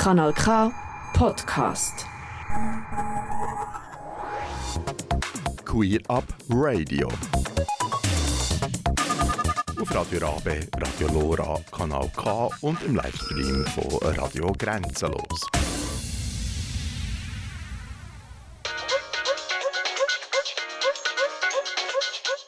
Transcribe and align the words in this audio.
Kanal 0.00 0.32
K 0.32 0.72
Podcast. 1.12 2.06
Queer 5.66 6.00
Up 6.08 6.24
Radio. 6.48 7.06
Auf 9.78 9.94
Radio 9.94 10.18
Rabe, 10.20 10.66
Radio 10.78 11.06
Lora, 11.12 11.60
Kanal 11.70 12.10
K 12.16 12.48
und 12.62 12.82
im 12.84 12.96
Livestream 12.96 13.66
von 13.74 14.14
Radio 14.14 14.50
Grenzenlos. 14.56 15.46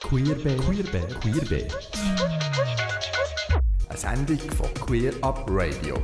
Queerbe, 0.00 0.56
Queerbe, 0.56 1.06
Queerbe. 1.20 1.68
Eine 3.90 3.98
Sendung 3.98 4.40
von 4.56 4.72
Queer 4.86 5.12
Up 5.20 5.44
Radio. 5.50 6.02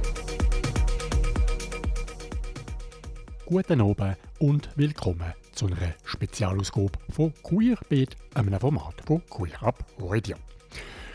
Guten 3.51 3.81
Abend 3.81 4.19
und 4.41 4.69
willkommen 4.77 5.33
zu 5.55 5.69
einer 5.69 5.95
Spezialausgabe 6.05 6.93
von 7.09 7.33
Queerbeat, 7.43 8.15
einem 8.35 8.61
Format 8.61 9.01
von 9.07 9.25
Queer 9.25 9.63
Up 9.63 9.87
Radio. 9.99 10.37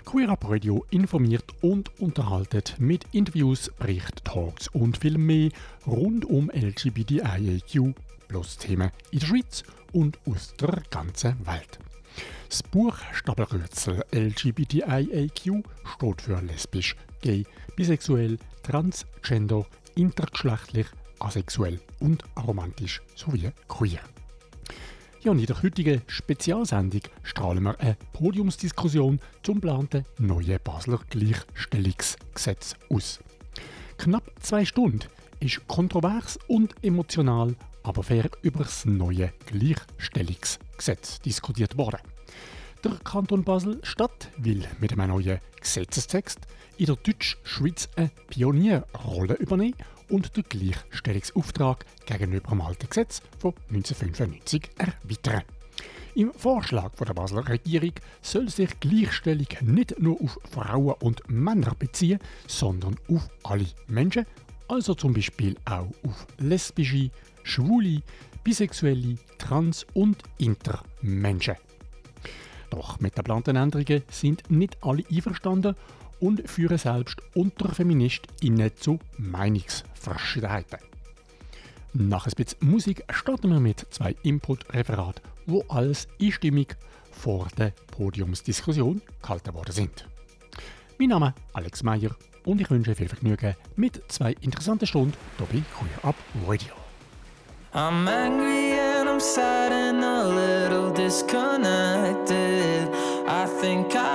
Queer 0.03 0.35
Radio 0.41 0.83
informiert 0.89 1.45
und 1.61 1.91
unterhaltet 2.01 2.73
mit 2.79 3.05
Interviews, 3.11 3.69
Berichten, 3.77 4.23
Talks 4.23 4.67
und 4.69 4.97
viel 4.97 5.19
mehr 5.19 5.51
rund 5.85 6.25
um 6.25 6.49
LGBTIQ 6.49 7.93
plus 8.27 8.57
Themen 8.57 8.89
in 9.11 9.19
der 9.19 9.27
Schweiz 9.27 9.63
und 9.91 10.17
aus 10.25 10.55
der 10.59 10.81
ganzen 10.89 11.35
Welt. 11.45 11.77
Das 12.49 12.63
Buchstabenkürzel 12.63 14.05
LGBTIAQ 14.11 15.63
steht 15.85 16.21
für 16.23 16.41
lesbisch, 16.41 16.95
gay, 17.21 17.45
bisexuell, 17.75 18.39
transgender, 18.63 19.67
intergeschlechtlich, 19.93 20.87
asexuell 21.23 21.79
und 21.99 22.23
aromantisch 22.35 23.01
sowie 23.15 23.51
queer. 23.67 24.01
Ja, 25.21 25.31
und 25.31 25.39
in 25.39 25.45
der 25.45 25.63
heutigen 25.63 26.01
Spezialsendung 26.07 27.01
strahlen 27.23 27.63
wir 27.63 27.79
eine 27.79 27.95
Podiumsdiskussion 28.11 29.21
zum 29.41 29.55
geplanten 29.55 30.05
neuen 30.17 30.59
Basler 30.61 30.99
Gleichstellungsgesetz 31.09 32.75
aus. 32.89 33.21
Knapp 33.97 34.29
zwei 34.41 34.65
Stunden 34.65 35.07
ist 35.39 35.65
kontrovers 35.67 36.37
und 36.47 36.75
emotional, 36.83 37.55
aber 37.83 38.03
fair 38.03 38.29
über 38.41 38.63
das 38.63 38.83
neue 38.83 39.31
Gleichstellungsgesetz 39.45 41.21
diskutiert 41.21 41.77
worden. 41.77 41.99
Der 42.83 42.95
Kanton 43.01 43.45
Basel-Stadt 43.45 44.29
will 44.35 44.67
mit 44.81 44.91
einem 44.91 45.07
neuen 45.07 45.39
Gesetzestext 45.61 46.39
in 46.75 46.87
der 46.87 46.97
Deutschschweiz 46.97 47.87
eine 47.95 48.11
Pionierrolle 48.27 49.35
übernehmen 49.35 49.75
und 50.13 50.37
den 50.37 50.43
Gleichstellungsauftrag 50.47 51.85
gegenüber 52.05 52.51
dem 52.51 52.61
alten 52.61 52.87
Gesetz 52.87 53.23
von 53.39 53.53
1995 53.69 54.69
erweitern. 54.77 55.41
Im 56.13 56.31
Vorschlag 56.31 56.91
der 56.95 57.15
Basler 57.15 57.49
Regierung 57.49 57.93
soll 58.21 58.47
sich 58.47 58.79
Gleichstellung 58.79 59.47
nicht 59.61 59.99
nur 59.99 60.21
auf 60.21 60.37
Frauen 60.51 60.93
und 60.99 61.27
Männer 61.27 61.73
beziehen, 61.77 62.19
sondern 62.47 62.95
auf 63.09 63.27
alle 63.41 63.65
Menschen, 63.87 64.27
also 64.67 64.93
zum 64.93 65.13
Beispiel 65.13 65.55
auch 65.65 65.89
auf 66.05 66.27
lesbische, 66.37 67.09
schwule, 67.41 68.03
bisexuelle, 68.43 69.17
trans- 69.39 69.87
und 69.95 70.21
intermenschen. 70.37 71.55
Doch 72.69 72.99
mit 72.99 73.13
den 73.13 73.23
geplanten 73.23 73.55
Änderungen 73.55 74.03
sind 74.11 74.49
nicht 74.51 74.77
alle 74.81 75.03
einverstanden 75.11 75.75
und 76.23 76.49
führen 76.49 76.77
selbst 76.77 77.21
unter 77.35 77.75
FeministInnen 77.75 78.71
zu 78.77 78.97
Meinungsverschiedenheiten. 79.17 80.79
Nach 81.91 82.25
ein 82.25 82.33
bisschen 82.37 82.59
Musik 82.61 83.03
starten 83.11 83.51
wir 83.51 83.59
mit 83.59 83.85
zwei 83.89 84.15
Input-Referaten, 84.23 85.21
wo 85.47 85.65
alles 85.67 86.07
einstimmig 86.21 86.77
vor 87.11 87.49
der 87.57 87.73
Podiumsdiskussion 87.91 89.01
gehalten 89.21 89.53
worden 89.53 89.73
sind. 89.73 90.07
Mein 90.97 91.09
Name 91.09 91.33
ist 91.35 91.55
Alex 91.55 91.83
Meyer 91.83 92.15
und 92.45 92.61
ich 92.61 92.71
wünsche 92.71 92.95
viel 92.95 93.09
Vergnügen 93.09 93.55
mit 93.75 94.01
zwei 94.07 94.31
interessanten 94.39 94.87
Stunden 94.87 95.13
hier 95.37 95.47
bei 95.47 95.61
Queer 95.77 96.05
Up 96.05 96.15
Radio. 96.47 96.73
I'm 97.73 98.07
angry 98.07 98.79
and 98.79 99.09
I'm 99.09 99.19
sad 99.19 99.73
and 99.73 100.01
a 100.01 100.23
little 100.29 100.93
disconnected. 100.93 102.87
I 103.27 103.45
think 103.59 103.93
I 103.95 104.12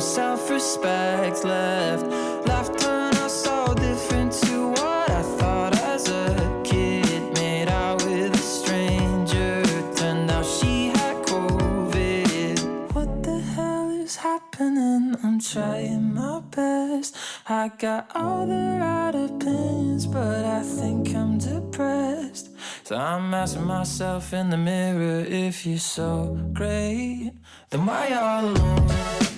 got 0.00 0.06
no 0.06 0.12
self 0.14 0.50
respect 0.50 1.44
left. 1.44 2.06
Life 2.46 2.76
turned 2.78 3.16
out 3.16 3.30
so 3.30 3.74
different 3.74 4.32
to 4.44 4.68
what 4.68 5.10
I 5.10 5.22
thought 5.38 5.76
as 5.78 6.08
a 6.08 6.62
kid. 6.64 7.34
Made 7.34 7.68
out 7.68 8.02
with 8.04 8.34
a 8.34 8.38
stranger, 8.38 9.62
turned 9.96 10.30
out 10.30 10.46
she 10.46 10.88
had 10.88 11.16
COVID. 11.26 12.94
What 12.94 13.22
the 13.22 13.40
hell 13.40 13.90
is 13.90 14.16
happening? 14.16 15.16
I'm 15.22 15.38
trying 15.40 16.14
my 16.14 16.40
best. 16.50 17.16
I 17.46 17.68
got 17.68 18.10
all 18.14 18.46
the 18.46 18.78
right 18.80 19.14
opinions, 19.14 20.06
but 20.06 20.44
I 20.44 20.62
think 20.62 21.14
I'm 21.14 21.38
depressed. 21.38 22.50
So 22.84 22.96
I'm 22.96 23.34
asking 23.34 23.66
myself 23.66 24.32
in 24.32 24.50
the 24.50 24.56
mirror 24.56 25.24
if 25.28 25.66
you're 25.66 25.78
so 25.78 26.38
great, 26.52 27.32
then 27.70 27.86
why 27.86 28.12
all 28.14 28.44
alone? 28.46 29.29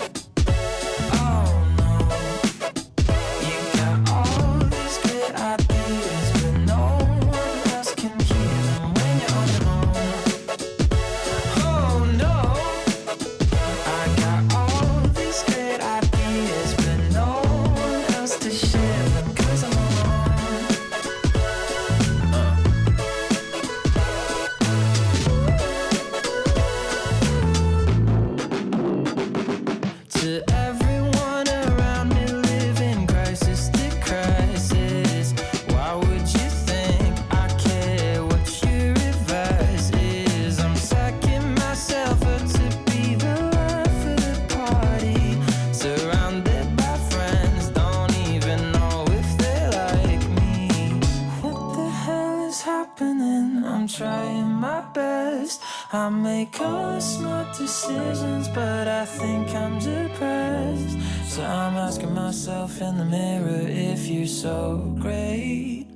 I 55.95 56.09
make 56.09 56.59
all 56.59 56.95
the 56.95 57.01
smart 57.01 57.55
decisions, 57.55 58.49
but 58.49 58.89
I 58.89 59.05
think 59.05 59.55
I'm 59.55 59.79
depressed. 59.79 60.97
So 61.27 61.43
I'm 61.45 61.77
asking 61.77 62.15
myself 62.15 62.81
in 62.81 62.97
the 62.97 63.05
mirror 63.05 63.67
if 63.69 64.09
you're 64.09 64.27
so 64.27 64.97
great. 64.99 65.89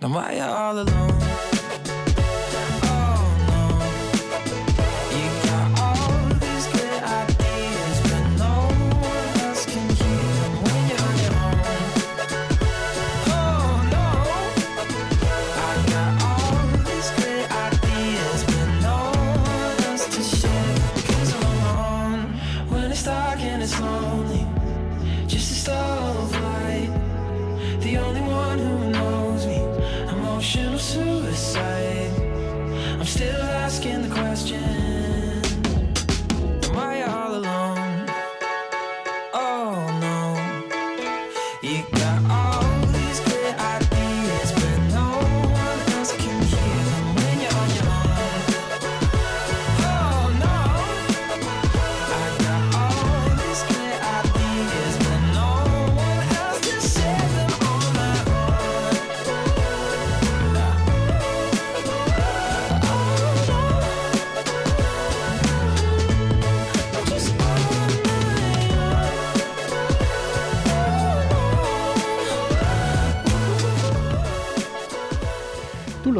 Then 0.00 0.12
why 0.12 0.34
you 0.34 0.42
all 0.42 0.80
alone? 0.80 1.53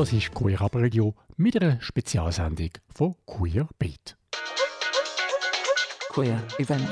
Du 0.04 0.10
hörst 0.10 0.34
Queer 0.34 0.60
Up 0.60 0.76
Radio 0.76 1.14
mit 1.38 1.56
einer 1.56 1.80
Spezialsendung 1.80 2.68
von 2.94 3.14
Queer 3.24 3.66
Beat. 3.78 4.18
Queer 6.10 6.42
Event. 6.58 6.86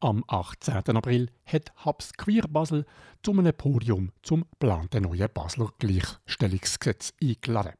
Am 0.00 0.24
18. 0.26 0.96
April 0.96 1.30
hat 1.44 1.70
Hubs 1.84 2.14
Queer 2.14 2.42
Basel 2.48 2.84
zu 3.22 3.30
einem 3.30 3.54
Podium 3.54 4.10
zum 4.24 4.44
geplanten 4.50 5.04
neuen 5.04 5.28
Basler 5.32 5.70
Gleichstellungsgesetz 5.78 7.12
eingeladen. 7.22 7.74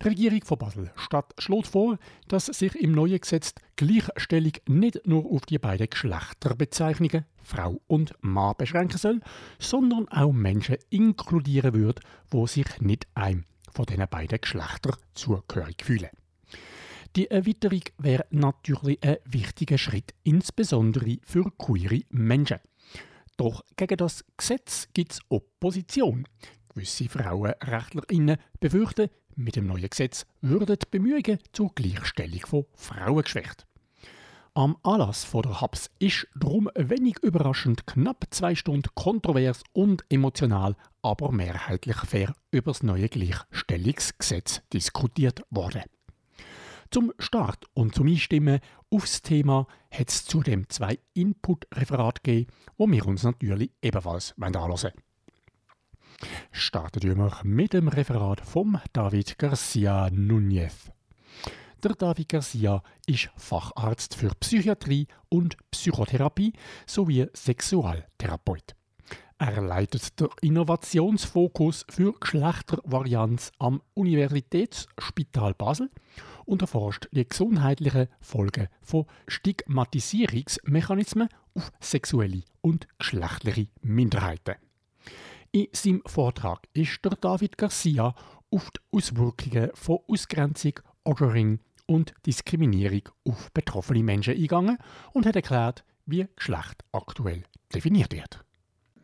Die 0.00 0.08
Regierung 0.08 0.44
von 0.44 0.58
Basel-Stadt 0.58 1.34
schlägt 1.38 1.66
vor, 1.66 1.98
dass 2.28 2.46
sich 2.46 2.76
im 2.76 2.92
neuen 2.92 3.20
Gesetz 3.20 3.54
die 3.80 3.86
Gleichstellung 3.86 4.52
nicht 4.68 5.04
nur 5.04 5.26
auf 5.26 5.46
die 5.46 5.58
beiden 5.58 5.90
Geschlechterbezeichnungen 5.90 7.24
Frau 7.48 7.80
und 7.86 8.12
Mann 8.20 8.54
beschränken 8.58 8.98
soll, 8.98 9.20
sondern 9.58 10.06
auch 10.08 10.32
Menschen 10.32 10.76
inkludieren 10.90 11.74
wird, 11.74 12.00
wo 12.30 12.46
sich 12.46 12.80
nicht 12.80 13.06
einem 13.14 13.44
von 13.72 13.86
diesen 13.86 14.08
beiden 14.08 14.40
Geschlechtern 14.40 14.96
zugehörig 15.14 15.82
fühlen. 15.84 16.10
Die 17.16 17.30
Erweiterung 17.30 17.82
wäre 17.96 18.26
natürlich 18.30 19.02
ein 19.02 19.16
wichtiger 19.24 19.78
Schritt, 19.78 20.14
insbesondere 20.24 21.18
für 21.24 21.50
queere 21.56 22.02
Menschen. 22.10 22.58
Doch 23.38 23.64
gegen 23.76 23.96
das 23.96 24.24
Gesetz 24.36 24.88
gibt 24.92 25.12
es 25.12 25.20
Opposition. 25.28 26.26
Gewisse 26.68 27.08
Frauenrechtlerinnen 27.08 28.36
befürchten, 28.60 29.08
mit 29.36 29.56
dem 29.56 29.66
neuen 29.66 29.88
Gesetz 29.88 30.26
würden 30.40 30.76
die 30.76 30.86
Bemühungen 30.90 31.38
zur 31.52 31.72
Gleichstellung 31.74 32.44
von 32.44 32.66
Frauen 32.74 33.22
geschwächt. 33.22 33.67
Am 34.54 34.76
Anlass 34.82 35.24
von 35.24 35.42
der 35.42 35.60
Hubs 35.60 35.90
ist 35.98 36.26
darum 36.34 36.68
wenig 36.74 37.18
überraschend 37.22 37.86
knapp 37.86 38.24
zwei 38.30 38.54
Stunden 38.54 38.88
kontrovers 38.94 39.62
und 39.72 40.04
emotional, 40.08 40.76
aber 41.02 41.30
mehrheitlich 41.30 41.96
fair 41.96 42.34
über 42.50 42.72
das 42.72 42.82
neue 42.82 43.08
Gleichstellungsgesetz 43.08 44.62
diskutiert 44.72 45.42
worden. 45.50 45.82
Zum 46.90 47.12
Start 47.18 47.66
und 47.74 47.94
zum 47.94 48.08
Einstimmen 48.08 48.60
aufs 48.90 49.22
Thema 49.22 49.66
hat 49.90 50.08
es 50.08 50.24
zudem 50.24 50.68
zwei 50.68 50.98
Input-Referate 51.14 52.22
gegeben, 52.22 52.50
die 52.78 52.92
wir 52.92 53.06
uns 53.06 53.22
natürlich 53.22 53.70
ebenfalls 53.82 54.34
anhören 54.40 54.72
wollen. 54.72 54.94
Starten 56.50 57.02
wir 57.02 57.32
mit 57.44 57.74
dem 57.74 57.88
Referat 57.88 58.40
von 58.40 58.80
David 58.92 59.38
Garcia 59.38 60.06
Núñez. 60.06 60.90
Der 61.84 61.94
David 61.94 62.28
Garcia 62.28 62.82
ist 63.06 63.30
Facharzt 63.36 64.16
für 64.16 64.32
Psychiatrie 64.40 65.06
und 65.28 65.56
Psychotherapie 65.70 66.52
sowie 66.86 67.28
Sexualtherapeut. 67.32 68.74
Er 69.38 69.62
leitet 69.62 70.18
den 70.18 70.26
Innovationsfokus 70.40 71.86
für 71.88 72.14
Geschlechtervarianz 72.18 73.52
am 73.60 73.80
Universitätsspital 73.94 75.54
Basel 75.54 75.88
und 76.46 76.62
erforscht 76.62 77.06
die 77.12 77.28
gesundheitlichen 77.28 78.08
Folgen 78.20 78.66
von 78.82 79.06
Stigmatisierungsmechanismen 79.28 81.28
auf 81.54 81.70
sexuelle 81.78 82.42
und 82.60 82.88
geschlechtliche 82.98 83.68
Minderheiten. 83.82 84.56
In 85.52 85.68
seinem 85.72 86.02
Vortrag 86.06 86.66
ist 86.72 87.04
der 87.04 87.12
David 87.12 87.56
Garcia 87.56 88.16
auf 88.50 88.68
die 88.72 88.80
Auswirkungen 88.90 89.70
von 89.74 90.00
Ausgrenzung, 90.08 90.72
Othering 91.04 91.60
und 91.88 92.12
Diskriminierung 92.26 93.08
auf 93.24 93.50
betroffene 93.52 94.02
Menschen 94.02 94.34
eingegangen 94.34 94.78
und 95.12 95.26
hat 95.26 95.36
erklärt, 95.36 95.84
wie 96.06 96.26
Geschlecht 96.36 96.84
aktuell 96.92 97.42
definiert 97.74 98.12
wird. 98.12 98.44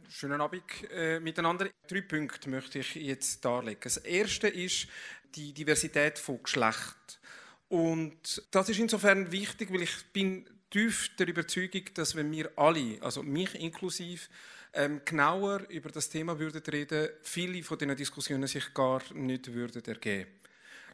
Schönen 0.08 0.40
Abend 0.40 0.62
äh, 0.92 1.18
miteinander. 1.18 1.68
Drei 1.88 2.02
Punkte 2.02 2.48
möchte 2.48 2.78
ich 2.78 2.94
jetzt 2.94 3.44
darlegen. 3.44 3.80
Das 3.82 3.96
erste 3.96 4.48
ist 4.48 4.86
die 5.34 5.52
Diversität 5.52 6.18
von 6.18 6.42
Geschlecht. 6.42 7.20
Und 7.68 8.46
das 8.50 8.68
ist 8.68 8.78
insofern 8.78 9.32
wichtig, 9.32 9.72
weil 9.72 9.82
ich 9.82 10.04
bin 10.12 10.48
tief 10.70 11.10
der 11.16 11.28
Überzeugung, 11.28 11.82
dass 11.94 12.14
wenn 12.14 12.30
wir 12.30 12.50
alle, 12.56 12.98
also 13.00 13.22
mich 13.22 13.54
inklusive, 13.54 14.28
ähm, 14.74 15.00
genauer 15.04 15.62
über 15.68 15.90
das 15.90 16.10
Thema 16.10 16.38
würden 16.38 16.62
reden, 16.62 17.08
viele 17.22 17.62
von 17.62 17.78
diesen 17.78 17.96
Diskussionen 17.96 18.46
sich 18.46 18.74
gar 18.74 19.02
nicht 19.14 19.52
würden 19.52 19.84
ergeben. 19.84 20.30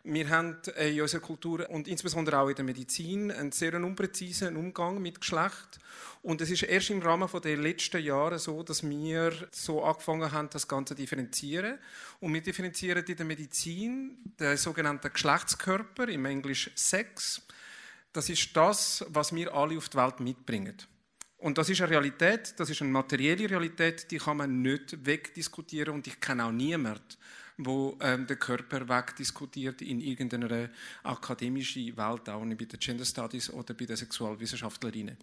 Wir 0.03 0.31
haben 0.31 0.57
äh, 0.77 0.95
in 0.95 1.03
unserer 1.03 1.21
Kultur 1.21 1.69
und 1.69 1.87
insbesondere 1.87 2.39
auch 2.39 2.49
in 2.49 2.55
der 2.55 2.65
Medizin 2.65 3.31
einen 3.31 3.53
sehr 3.53 3.75
unpräzisen 3.75 4.57
Umgang 4.57 5.01
mit 5.01 5.21
Geschlecht. 5.21 5.79
Und 6.23 6.41
es 6.41 6.51
ist 6.51 6.63
erst 6.63 6.91
im 6.91 7.03
Rahmen 7.03 7.29
der 7.43 7.57
letzten 7.59 8.03
Jahre 8.03 8.39
so, 8.39 8.63
dass 8.63 8.83
wir 8.89 9.33
so 9.51 9.85
angefangen 9.85 10.33
haben, 10.33 10.49
das 10.51 10.67
Ganze 10.67 10.95
zu 10.95 11.03
differenzieren. 11.03 11.79
Und 12.21 12.33
wir 12.33 12.41
differenzieren 12.41 13.05
in 13.05 13.17
der 13.17 13.27
Medizin 13.27 14.19
den 14.39 14.57
sogenannten 14.57 15.13
Geschlechtskörper, 15.13 16.09
im 16.09 16.25
Englisch 16.25 16.71
Sex. 16.75 17.43
Das 18.13 18.29
ist 18.29 18.57
das, 18.57 19.05
was 19.09 19.35
wir 19.35 19.55
alle 19.55 19.77
auf 19.77 19.91
die 19.91 19.99
Welt 19.99 20.21
mitbringen. 20.21 20.77
Und 21.39 21.57
das 21.57 21.71
ist 21.71 21.81
eine 21.81 21.91
Realität, 21.91 22.55
das 22.59 22.69
ist 22.69 22.83
eine 22.83 22.91
materielle 22.91 23.49
Realität, 23.49 24.11
die 24.11 24.19
kann 24.19 24.37
man 24.39 24.61
nicht 24.61 25.07
wegdiskutieren 25.07 25.95
und 25.95 26.07
ich 26.07 26.21
kenne 26.21 26.45
auch 26.45 26.53
niemanden, 26.53 27.03
wo 27.65 27.97
ähm, 28.01 28.27
der 28.27 28.37
Körper 28.37 28.89
wegdiskutiert 28.89 29.83
in 29.83 30.01
irgendeiner 30.01 30.69
akademischen 31.03 31.97
Welt, 31.97 32.29
auch 32.29 32.45
nicht 32.45 32.59
bei 32.59 32.65
den 32.65 32.81
Gender 32.81 33.05
Studies 33.05 33.51
oder 33.51 33.75
bei 33.75 33.87
den 33.87 33.97
Sexualwissenschaftlerinnen. 33.97 35.17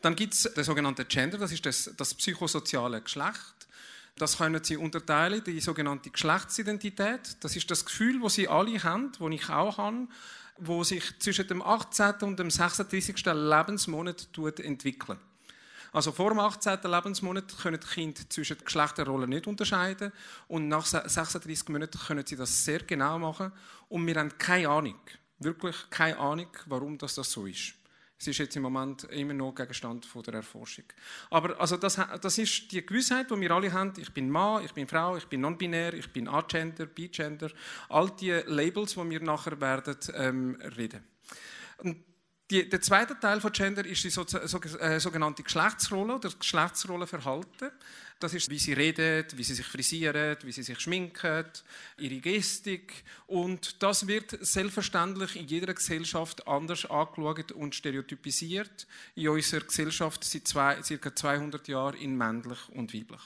Dann 0.00 0.16
gibt 0.16 0.34
es 0.34 0.42
den 0.42 0.64
sogenannten 0.64 1.06
Gender, 1.08 1.38
das 1.38 1.52
ist 1.52 1.64
das, 1.64 1.90
das 1.96 2.14
psychosoziale 2.14 3.00
Geschlecht. 3.00 3.68
Das 4.16 4.36
können 4.36 4.62
Sie 4.62 4.76
unterteilen, 4.76 5.42
die 5.44 5.60
sogenannte 5.60 6.10
Geschlechtsidentität. 6.10 7.36
Das 7.40 7.56
ist 7.56 7.70
das 7.70 7.84
Gefühl, 7.84 8.20
das 8.20 8.34
Sie 8.34 8.48
alle 8.48 8.82
haben, 8.82 9.12
das 9.18 9.30
ich 9.30 9.48
auch 9.48 9.78
habe, 9.78 10.08
wo 10.58 10.84
sich 10.84 11.18
zwischen 11.20 11.46
dem 11.46 11.62
18. 11.62 12.16
und 12.22 12.38
dem 12.38 12.50
36. 12.50 13.24
Lebensmonat 13.24 14.28
entwickelt. 14.60 15.18
Also 15.92 16.12
vor 16.12 16.30
dem 16.30 16.38
18. 16.38 16.78
Lebensmonat 16.84 17.58
können 17.58 17.80
die 17.80 17.86
Kinder 17.86 18.20
zwischen 18.28 18.58
Geschlechterrollen 18.58 19.28
nicht 19.28 19.46
unterscheiden 19.46 20.12
und 20.48 20.68
nach 20.68 20.86
36 20.86 21.68
Monaten 21.68 21.98
können 21.98 22.24
sie 22.26 22.36
das 22.36 22.64
sehr 22.64 22.80
genau 22.80 23.18
machen 23.18 23.52
und 23.88 24.06
wir 24.06 24.14
haben 24.14 24.36
keine 24.38 24.68
Ahnung, 24.68 25.00
wirklich 25.38 25.76
keine 25.90 26.18
Ahnung, 26.18 26.48
warum 26.66 26.96
das, 26.96 27.14
so 27.14 27.46
ist. 27.46 27.74
Es 28.18 28.26
ist 28.26 28.38
jetzt 28.38 28.54
im 28.54 28.62
Moment 28.62 29.04
immer 29.04 29.32
noch 29.32 29.54
Gegenstand 29.54 30.06
der 30.26 30.34
Erforschung. 30.34 30.84
Aber 31.30 31.58
also 31.58 31.78
das, 31.78 31.98
das 32.20 32.36
ist 32.36 32.70
die 32.70 32.84
Gewissheit, 32.84 33.30
die 33.30 33.40
wir 33.40 33.50
alle 33.50 33.72
haben. 33.72 33.94
Ich 33.96 34.12
bin 34.12 34.28
Mann, 34.28 34.62
ich 34.62 34.74
bin 34.74 34.86
Frau, 34.86 35.16
ich 35.16 35.26
bin 35.26 35.40
non-binär, 35.40 35.94
ich 35.94 36.12
bin 36.12 36.28
agender, 36.28 36.84
bigender. 36.84 37.50
All 37.88 38.10
die 38.10 38.32
Labels, 38.44 38.92
die 38.92 39.08
wir 39.08 39.22
nachher 39.22 39.58
werden 39.58 39.96
ähm, 40.12 40.58
reden. 40.76 41.02
Und 41.78 41.96
die, 42.50 42.68
der 42.68 42.80
zweite 42.80 43.18
Teil 43.18 43.40
von 43.40 43.52
Gender 43.52 43.84
ist 43.86 44.02
die 44.02 44.10
so, 44.10 44.24
so, 44.26 44.60
äh, 44.60 44.98
sogenannte 44.98 45.42
Geschlechtsrolle 45.42 46.16
oder 46.16 46.30
Geschlechtsrollenverhalten. 46.30 47.70
Das 48.18 48.34
ist, 48.34 48.50
wie 48.50 48.58
sie 48.58 48.74
reden, 48.74 49.24
wie 49.34 49.44
sie 49.44 49.54
sich 49.54 49.66
frisieren, 49.66 50.36
wie 50.42 50.52
sie 50.52 50.62
sich 50.62 50.78
schminken, 50.78 51.46
ihre 51.98 52.20
Gestik. 52.20 53.04
Und 53.26 53.82
das 53.82 54.06
wird 54.06 54.36
selbstverständlich 54.44 55.36
in 55.36 55.46
jeder 55.46 55.72
Gesellschaft 55.72 56.46
anders 56.46 56.84
angeschaut 56.84 57.52
und 57.52 57.74
stereotypisiert. 57.74 58.86
In 59.14 59.28
unserer 59.28 59.64
Gesellschaft 59.64 60.24
seit 60.24 60.46
zwei, 60.46 60.74
ca. 60.74 61.16
200 61.16 61.66
Jahren 61.68 61.96
in 61.96 62.16
männlich 62.16 62.58
und 62.70 62.92
weiblich. 62.92 63.22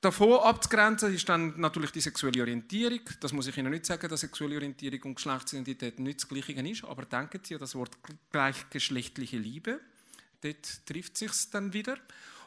Davon 0.00 0.40
abzugrenzen 0.40 1.12
ist 1.12 1.28
dann 1.28 1.60
natürlich 1.60 1.90
die 1.90 2.00
sexuelle 2.00 2.40
Orientierung. 2.40 3.00
Das 3.20 3.34
muss 3.34 3.46
ich 3.48 3.56
Ihnen 3.58 3.70
nicht 3.70 3.84
sagen, 3.84 4.08
dass 4.08 4.20
sexuelle 4.20 4.56
Orientierung 4.56 5.02
und 5.02 5.14
Geschlechtsidentität 5.16 5.98
nicht 6.00 6.22
das 6.22 6.28
Gleiche 6.28 6.52
ist, 6.52 6.84
aber 6.84 7.04
denken 7.04 7.40
Sie 7.44 7.54
an 7.54 7.60
das 7.60 7.74
Wort 7.74 7.98
gleichgeschlechtliche 8.32 9.36
Liebe. 9.36 9.78
Dort 10.40 10.86
trifft 10.86 11.18
sich 11.18 11.32
dann 11.50 11.74
wieder. 11.74 11.98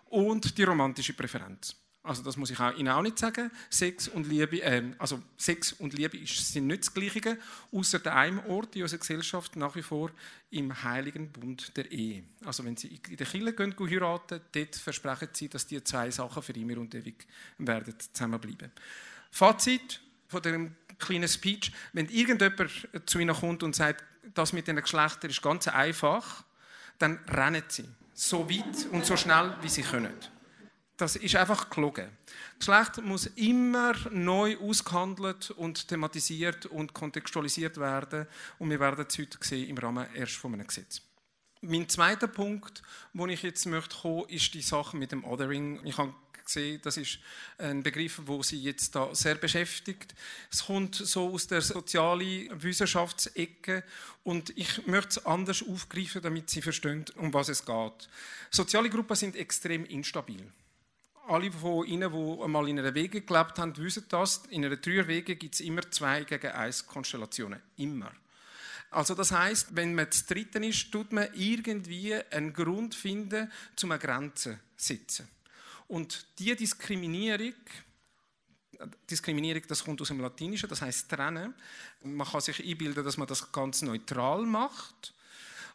Und 0.10 0.58
die 0.58 0.64
romantische 0.64 1.14
Präferenz. 1.14 1.76
Also 2.06 2.22
das 2.22 2.36
muss 2.36 2.50
ich 2.50 2.60
auch 2.60 2.76
Ihnen 2.76 2.90
auch 2.90 3.02
nicht 3.02 3.18
sagen. 3.18 3.50
Sex 3.70 4.10
und 4.10 4.28
Liebe, 4.28 4.62
äh, 4.62 4.84
also 5.00 5.22
Sex 5.38 5.72
und 5.72 5.94
Liebe 5.94 6.20
sind 6.26 6.68
nicht 6.68 6.82
das 6.82 6.94
Gleiche, 6.94 7.38
außer 7.72 8.06
einem 8.14 8.40
Ort 8.46 8.76
in 8.76 8.82
unserer 8.82 9.00
Gesellschaft 9.00 9.56
nach 9.56 9.74
wie 9.78 9.82
vor 9.82 10.12
im 10.52 10.84
heiligen 10.84 11.32
Bund 11.32 11.76
der 11.78 11.90
Ehe. 11.90 12.26
Also 12.44 12.66
wenn 12.66 12.76
Sie 12.76 13.00
in 13.10 13.16
der 13.16 13.26
Kirche 13.26 13.54
gehen, 13.54 13.74
gehen 13.74 13.90
heiraten, 13.90 14.42
dort 14.52 14.76
versprechen 14.76 15.30
Sie, 15.32 15.48
dass 15.48 15.66
die 15.66 15.82
zwei 15.82 16.12
Sachen 16.12 16.44
für 16.44 16.52
immer 16.52 16.78
und 16.78 16.94
ewig 16.94 17.26
werden 17.58 17.96
zusammenbleiben. 17.98 18.70
Fazit 19.32 20.02
von 20.28 20.42
dem 20.42 20.76
kleinen 21.00 21.30
Speech: 21.30 21.72
Wenn 21.94 22.10
irgendjemand 22.10 22.70
zu 23.06 23.20
Ihnen 23.20 23.34
kommt 23.34 23.64
und 23.64 23.78
sagt, 23.78 24.04
das 24.34 24.52
mit 24.52 24.68
den 24.68 24.76
Geschlechtern 24.76 25.30
ist 25.32 25.42
ganz 25.42 25.70
einfach, 25.70 26.44
dann 27.00 27.20
rennen 27.30 27.64
Sie 27.70 27.86
so 28.14 28.50
weit 28.50 28.88
und 28.92 29.06
so 29.06 29.16
schnell, 29.16 29.56
wie 29.62 29.70
Sie 29.70 29.84
können 29.84 30.14
das 30.98 31.16
ist 31.16 31.36
einfach 31.36 31.70
gelogen. 31.70 32.10
Geschlecht 32.60 33.02
muss 33.04 33.26
immer 33.36 33.94
neu 34.12 34.58
ausgehandelt 34.60 35.52
und 35.52 35.88
thematisiert 35.88 36.68
und 36.68 36.94
kontextualisiert 36.94 37.78
werden. 37.78 38.28
Und 38.60 38.70
wir 38.70 38.80
werden 38.80 39.06
es 39.08 39.18
heute 39.18 39.38
sehen 39.42 39.70
im 39.70 39.78
Rahmen 39.78 40.06
erst 40.14 40.36
von 40.36 40.54
einem 40.54 40.68
Gesetz. 40.68 41.02
Mein 41.62 41.88
zweiter 41.90 42.28
Punkt, 42.28 42.84
wo 43.14 43.26
ich 43.28 43.42
jetzt 43.42 43.66
möchte 43.66 43.96
kommen, 43.96 44.30
ist 44.30 44.54
die 44.54 44.62
Sache 44.62 44.98
mit 44.98 45.12
dem 45.12 45.24
Othering. 45.24 45.80
Ich 45.86 45.98
habe 45.98 46.14
gesehen, 46.44 46.80
das 46.84 46.98
ist 46.98 47.20
ein 47.58 47.84
Begriff, 47.84 48.22
wo 48.26 48.44
sie 48.44 48.62
jetzt 48.62 48.96
da 48.96 49.16
sehr 49.16 49.36
beschäftigt. 49.36 50.14
Es 50.52 50.66
kommt 50.66 50.96
so 50.96 51.34
aus 51.34 51.48
der 51.48 51.62
sozialen 51.62 52.50
Wissenschaftsecke 52.62 53.84
und 54.24 54.56
ich 54.58 54.86
möchte 54.88 55.20
es 55.20 55.26
anders 55.26 55.64
aufgreifen, 55.64 56.22
damit 56.22 56.50
Sie 56.50 56.62
verstehen, 56.62 57.06
um 57.16 57.34
was 57.34 57.50
es 57.50 57.66
geht. 57.66 58.10
Soziale 58.52 58.90
Gruppen 58.90 59.16
sind 59.16 59.36
extrem 59.36 59.86
instabil. 59.86 60.52
Alle 61.28 61.52
von 61.52 61.86
Ihnen, 61.88 62.12
die 62.12 62.44
einmal 62.44 62.68
in 62.68 62.80
einer 62.80 62.94
Wege 62.94 63.22
gelebt 63.22 63.58
haben, 63.58 63.76
wissen 63.78 64.06
das. 64.10 64.44
In 64.50 64.66
einer 64.66 64.76
Dreierwege 64.76 65.38
gibt 65.38 65.56
es 65.56 65.62
immer 65.62 65.90
zwei 65.90 66.24
gegen 66.26 66.52
eins 66.52 66.86
Konstellationen. 66.86 67.62
Immer. 67.78 68.12
Also 68.92 69.16
das 69.16 69.32
heißt, 69.32 69.76
wenn 69.76 69.96
man 69.96 70.12
zu 70.12 70.26
dritten 70.26 70.64
ist, 70.64 70.92
tut 70.92 71.14
man 71.14 71.28
irgendwie 71.34 72.14
einen 72.14 72.54
Grund 72.54 72.94
finden, 72.94 73.52
zum 73.76 73.92
eine 73.92 74.00
Grenze 74.00 74.60
zu 74.76 74.94
setzen. 74.94 75.28
Und 75.88 76.26
die 76.40 76.56
Diskriminierung, 76.56 77.54
Diskriminierung, 79.10 79.64
das 79.68 79.84
kommt 79.84 80.02
aus 80.02 80.10
dem 80.10 80.20
Latinischen, 80.20 80.70
das 80.70 80.82
heißt 80.82 81.10
trennen. 81.10 81.54
Man 82.04 82.28
kann 82.28 82.42
sich 82.42 82.64
einbilden, 82.64 83.04
dass 83.04 83.18
man 83.18 83.28
das 83.28 83.52
ganz 83.52 83.82
neutral 83.82 84.44
macht. 84.46 85.14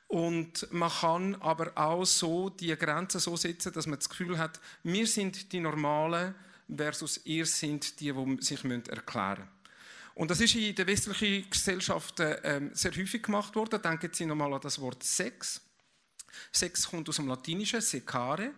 Und 0.09 0.73
man 0.73 0.91
kann 0.91 1.35
aber 1.37 1.73
auch 1.75 2.05
so 2.05 2.49
die 2.49 2.75
Grenze 2.77 3.21
so 3.21 3.37
setzen, 3.37 3.73
dass 3.73 3.87
man 3.87 3.99
das 3.99 4.09
Gefühl 4.09 4.39
hat, 4.39 4.59
wir 4.83 5.07
sind 5.07 5.53
die 5.53 5.61
Normalen 5.61 6.35
versus 6.75 7.21
ihr 7.25 7.45
sind 7.47 8.01
die, 8.01 8.13
die 8.13 8.43
sich 8.43 8.65
erklären 8.65 9.41
müssen. 9.41 9.59
Und 10.15 10.31
das 10.33 10.41
ist 10.41 10.57
in 10.57 10.75
den 10.75 10.87
westlichen 10.87 11.49
Gesellschaften 11.49 12.37
ähm, 12.43 12.71
sehr 12.75 12.91
häufig 12.91 13.23
gemacht 13.23 13.55
worden. 13.55 13.81
Denken 13.81 14.11
Sie 14.13 14.27
nochmal 14.27 14.53
an 14.53 14.61
das 14.61 14.81
Wort 14.81 15.03
Sex. 15.05 15.61
Sex 16.51 16.89
kommt 16.89 17.09
aus 17.09 17.17
dem 17.17 17.29
Latinischen, 17.29 17.81
secare. 17.81 18.53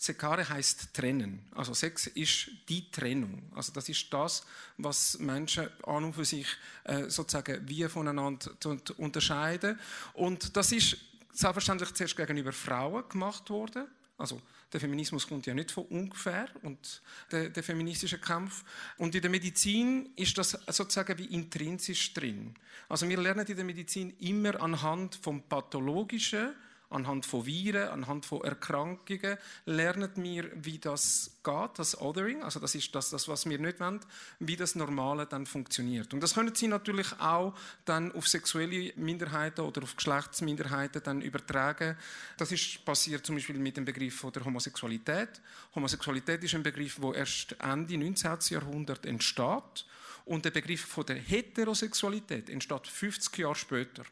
Secare 0.00 0.48
heißt 0.48 0.94
trennen. 0.94 1.40
Also 1.56 1.74
Sex 1.74 2.06
ist 2.06 2.50
die 2.68 2.88
Trennung. 2.88 3.42
Also 3.54 3.72
das 3.72 3.88
ist 3.88 4.06
das, 4.12 4.44
was 4.76 5.18
Menschen 5.18 5.68
an 5.82 6.04
und 6.04 6.12
für 6.12 6.24
sich 6.24 6.46
äh, 6.84 7.10
sozusagen 7.10 7.68
wie 7.68 7.86
voneinander 7.88 8.52
unterscheiden. 8.96 9.78
Und 10.14 10.56
das 10.56 10.70
ist 10.70 10.96
selbstverständlich 11.32 11.92
zuerst 11.94 12.16
gegenüber 12.16 12.52
Frauen 12.52 13.08
gemacht 13.08 13.50
worden. 13.50 13.88
Also 14.16 14.40
der 14.72 14.80
Feminismus 14.80 15.26
kommt 15.26 15.46
ja 15.46 15.54
nicht 15.54 15.70
von 15.70 15.84
ungefähr 15.86 16.48
und 16.62 17.02
der, 17.32 17.48
der, 17.48 17.62
feministische 17.62 18.18
Kampf. 18.18 18.64
Und 18.98 19.14
in 19.14 19.22
der 19.22 19.30
Medizin 19.30 20.10
ist 20.14 20.36
das 20.38 20.50
sozusagen 20.68 21.16
wie 21.18 21.26
intrinsisch 21.26 22.12
drin. 22.14 22.54
Also 22.88 23.08
wir 23.08 23.16
lernen 23.16 23.46
in 23.46 23.56
der 23.56 23.64
Medizin 23.64 24.14
immer 24.20 24.60
anhand 24.60 25.16
vom 25.16 25.42
Pathologischen, 25.42 26.54
anhand 26.90 27.26
von 27.26 27.44
Viren, 27.44 27.88
anhand 27.88 28.24
von 28.24 28.42
Erkrankungen, 28.42 29.36
lernen 29.66 30.10
wir, 30.16 30.50
wie 30.54 30.78
das 30.78 31.38
geht, 31.44 31.78
das 31.78 32.00
Othering, 32.00 32.42
also 32.42 32.60
das 32.60 32.74
ist 32.74 32.94
das, 32.94 33.10
das, 33.10 33.28
was 33.28 33.48
wir 33.48 33.58
nicht 33.58 33.80
wollen, 33.80 34.00
wie 34.38 34.56
das 34.56 34.74
Normale 34.74 35.26
dann 35.26 35.46
funktioniert. 35.46 36.14
Und 36.14 36.22
das 36.22 36.34
können 36.34 36.54
Sie 36.54 36.68
natürlich 36.68 37.12
auch 37.20 37.54
dann 37.84 38.12
auf 38.12 38.26
sexuelle 38.28 38.92
Minderheiten 38.96 39.60
oder 39.60 39.82
auf 39.82 39.96
Geschlechtsminderheiten 39.96 41.02
dann 41.02 41.20
übertragen. 41.20 41.96
Das 42.36 42.52
ist 42.52 42.84
passiert 42.84 43.26
zum 43.26 43.36
Beispiel 43.36 43.58
mit 43.58 43.76
dem 43.76 43.84
Begriff 43.84 44.26
der 44.34 44.44
Homosexualität. 44.44 45.40
Homosexualität 45.74 46.42
ist 46.44 46.54
ein 46.54 46.62
Begriff, 46.62 46.98
der 47.00 47.14
erst 47.14 47.56
Ende 47.60 47.98
19. 47.98 48.38
Jahrhundert 48.50 49.04
entsteht. 49.06 49.86
Und 50.24 50.44
der 50.44 50.50
Begriff 50.50 50.84
von 50.84 51.06
der 51.06 51.16
Heterosexualität 51.16 52.50
entsteht 52.50 52.86
50 52.86 53.38
Jahre 53.38 53.54
später. 53.54 54.04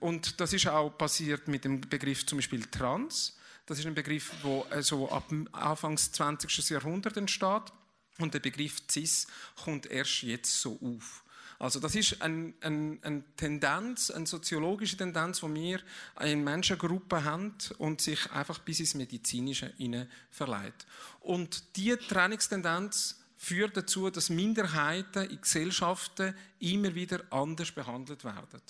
Und 0.00 0.40
das 0.40 0.52
ist 0.52 0.66
auch 0.66 0.90
passiert 0.90 1.48
mit 1.48 1.64
dem 1.64 1.80
Begriff 1.80 2.24
zum 2.26 2.38
Beispiel 2.38 2.64
Trans. 2.66 3.36
Das 3.66 3.78
ist 3.78 3.86
ein 3.86 3.94
Begriff, 3.94 4.32
der 4.42 4.82
so 4.82 5.10
ab 5.10 5.32
Anfang 5.52 5.96
des 5.96 6.12
20. 6.12 6.70
Jahrhunderts 6.70 7.16
entsteht. 7.16 7.72
Und 8.18 8.32
der 8.32 8.40
Begriff 8.40 8.82
Cis 8.90 9.26
kommt 9.62 9.86
erst 9.86 10.22
jetzt 10.22 10.60
so 10.60 10.78
auf. 10.80 11.22
Also 11.58 11.80
das 11.80 11.94
ist 11.94 12.20
eine 12.20 12.52
ein, 12.60 12.98
ein 13.02 13.24
Tendenz, 13.36 14.10
eine 14.10 14.26
soziologische 14.26 14.96
Tendenz, 14.96 15.40
die 15.40 15.54
wir 15.54 15.80
in 16.20 16.44
Menschengruppen 16.44 17.24
haben 17.24 17.54
und 17.78 18.00
sich 18.00 18.30
einfach 18.30 18.58
bis 18.58 18.80
ins 18.80 18.94
Medizinische 18.94 19.72
hinein 19.78 20.10
verleiht. 20.30 20.86
Und 21.20 21.76
diese 21.76 21.98
Trennungstendenz 21.98 23.20
führt 23.36 23.76
dazu, 23.76 24.10
dass 24.10 24.30
Minderheiten 24.30 25.30
in 25.30 25.40
Gesellschaften 25.40 26.34
immer 26.58 26.94
wieder 26.94 27.22
anders 27.30 27.70
behandelt 27.72 28.24
werden 28.24 28.62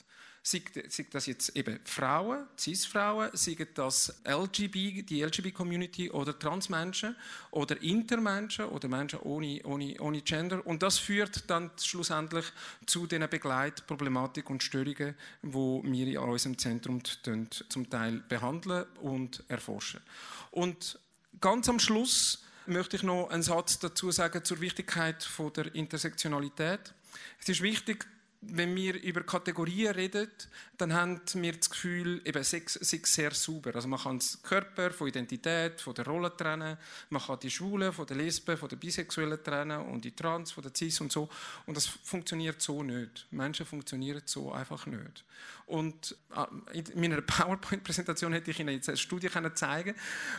sei, 0.46 0.62
das 1.10 1.26
jetzt 1.26 1.56
eben 1.56 1.80
Frauen, 1.84 2.46
Cis-Frauen, 2.56 3.30
sei 3.32 3.56
das 3.74 4.22
LGB, 4.24 5.02
die 5.02 5.22
LGBT-Community 5.22 6.10
oder 6.10 6.38
Transmenschen 6.38 7.16
oder 7.50 7.80
Intermenschen 7.82 8.66
oder 8.66 8.88
Menschen 8.88 9.18
ohne, 9.20 9.60
ohne, 9.64 10.00
ohne 10.00 10.22
Gender. 10.22 10.64
Und 10.64 10.82
das 10.82 10.98
führt 10.98 11.50
dann 11.50 11.70
schlussendlich 11.82 12.44
zu 12.86 13.06
den 13.06 13.28
Begleitproblematik 13.28 14.48
und 14.48 14.62
Störungen, 14.62 15.16
die 15.42 15.48
wir 15.50 16.06
in 16.06 16.18
unserem 16.18 16.56
Zentrum 16.56 17.02
zum 17.04 17.90
Teil 17.90 18.22
behandeln 18.28 18.86
und 19.00 19.42
erforschen. 19.48 20.00
Und 20.52 21.00
ganz 21.40 21.68
am 21.68 21.80
Schluss 21.80 22.44
möchte 22.66 22.96
ich 22.96 23.02
noch 23.02 23.30
einen 23.30 23.42
Satz 23.42 23.80
dazu 23.80 24.12
sagen 24.12 24.44
zur 24.44 24.60
Wichtigkeit 24.60 25.28
der 25.56 25.74
Intersektionalität. 25.74 26.94
Es 27.40 27.48
ist 27.48 27.62
wichtig, 27.62 28.06
wenn 28.50 28.74
wir 28.74 29.02
über 29.02 29.22
Kategorien 29.22 29.94
reden, 29.94 30.28
dann 30.78 30.92
haben 30.92 31.20
wir 31.34 31.52
das 31.52 31.70
Gefühl, 31.70 32.20
eben 32.24 32.44
Sex, 32.44 32.74
Sex 32.74 33.14
sehr 33.14 33.32
sauber. 33.32 33.74
Also 33.74 33.88
man 33.88 33.98
kann 33.98 34.18
den 34.18 34.42
Körper 34.42 34.90
von 34.90 35.08
Identität, 35.08 35.80
von 35.80 35.94
der 35.94 36.06
Rolle 36.06 36.36
trennen, 36.36 36.76
man 37.10 37.22
kann 37.22 37.38
die 37.40 37.50
Schwulen 37.50 37.92
von 37.92 38.06
der 38.06 38.16
Lesben, 38.16 38.56
von 38.56 38.68
der 38.68 38.76
Bisexuellen 38.76 39.42
trennen 39.42 39.80
und 39.86 40.04
die 40.04 40.14
Trans 40.14 40.52
von 40.52 40.62
der 40.62 40.72
Cis 40.76 41.00
und 41.00 41.12
so. 41.12 41.28
Und 41.66 41.76
das 41.76 41.86
funktioniert 41.86 42.60
so 42.60 42.82
nicht. 42.82 43.26
Menschen 43.30 43.66
funktionieren 43.66 44.22
so 44.24 44.52
einfach 44.52 44.86
nicht. 44.86 45.24
Und 45.66 46.16
äh, 46.34 46.78
in 46.78 47.00
meiner 47.00 47.20
PowerPoint-Präsentation 47.22 48.32
hätte 48.32 48.50
ich 48.50 48.60
Ihnen 48.60 48.74
jetzt 48.74 48.88
eine 48.88 48.96
Studie 48.96 49.28
zeigen 49.54 49.94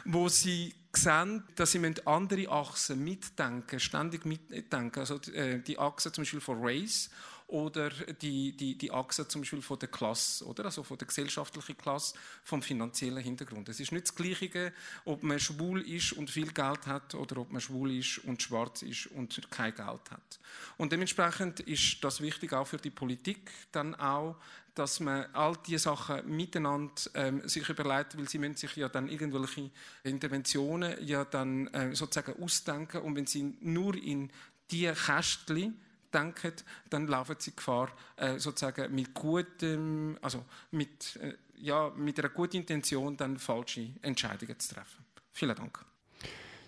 wo 0.05 0.29
Sie 0.29 0.73
sehen, 0.95 1.43
dass 1.55 1.71
Sie 1.71 1.95
andere 2.05 2.49
Achsen 2.49 3.03
mitdenken, 3.03 3.79
ständig 3.79 4.25
mitdenken. 4.25 4.99
Also 4.99 5.19
äh, 5.33 5.59
die 5.59 5.77
Achse 5.77 6.11
zum 6.11 6.23
Beispiel 6.23 6.41
von 6.41 6.57
Race 6.61 7.09
oder 7.47 7.89
die, 7.89 8.51
die, 8.51 8.77
die 8.77 8.91
Achse 8.91 9.25
zum 9.27 9.41
Beispiel 9.41 9.61
von 9.61 9.79
der 9.79 9.87
Klasse, 9.87 10.45
oder? 10.45 10.65
also 10.65 10.83
von 10.83 10.97
der 10.97 11.07
gesellschaftlichen 11.07 11.77
Klasse, 11.77 12.15
vom 12.43 12.61
finanziellen 12.61 13.23
Hintergrund. 13.23 13.69
Es 13.69 13.79
ist 13.79 13.93
nicht 13.93 14.07
das 14.07 14.15
Gleiche, 14.15 14.73
ob 15.05 15.23
man 15.23 15.39
schwul 15.39 15.81
ist 15.81 16.11
und 16.11 16.29
viel 16.29 16.51
Geld 16.51 16.85
hat 16.87 17.15
oder 17.15 17.37
ob 17.37 17.51
man 17.51 17.61
schwul 17.61 17.91
ist 17.91 18.19
und 18.25 18.41
schwarz 18.41 18.81
ist 18.81 19.07
und 19.07 19.49
kein 19.49 19.73
Geld 19.73 20.11
hat. 20.11 20.39
Und 20.75 20.91
dementsprechend 20.91 21.61
ist 21.61 22.03
das 22.03 22.19
wichtig 22.19 22.51
auch 22.51 22.67
für 22.67 22.77
die 22.77 22.89
Politik, 22.89 23.49
dann 23.71 23.95
auch, 23.95 24.35
dass 24.75 24.99
man 24.99 25.25
all 25.33 25.55
diese 25.65 25.79
Sachen 25.79 26.27
miteinander 26.35 26.93
ähm, 27.13 27.47
sich 27.47 27.67
überlegt, 27.69 28.17
weil 28.17 28.27
sie 28.27 28.39
müssen 28.39 28.57
sich 28.57 28.75
ja 28.75 28.89
dann 28.89 29.07
irgendwelche 29.07 29.71
Interventionen 30.03 30.95
ja 31.05 31.23
dann 31.23 31.67
äh, 31.67 31.95
sozusagen 31.95 32.43
ausdenken 32.43 33.01
und 33.01 33.15
wenn 33.15 33.25
sie 33.25 33.55
nur 33.61 33.95
in 33.95 34.29
die 34.69 34.91
Kästchen 34.91 35.79
denken, 36.13 36.53
dann 36.89 37.07
laufen 37.07 37.35
sie 37.39 37.55
Gefahr, 37.55 37.89
äh, 38.15 38.39
sozusagen 38.39 38.93
mit 38.93 39.13
gutem, 39.13 40.17
also 40.21 40.43
mit, 40.71 41.17
äh, 41.17 41.33
ja, 41.59 41.91
mit 41.95 42.19
einer 42.19 42.29
guten 42.29 42.57
Intention 42.57 43.17
dann 43.17 43.37
falsche 43.37 43.89
Entscheidungen 44.01 44.59
zu 44.59 44.75
treffen. 44.75 45.05
Vielen 45.31 45.55
Dank. 45.55 45.85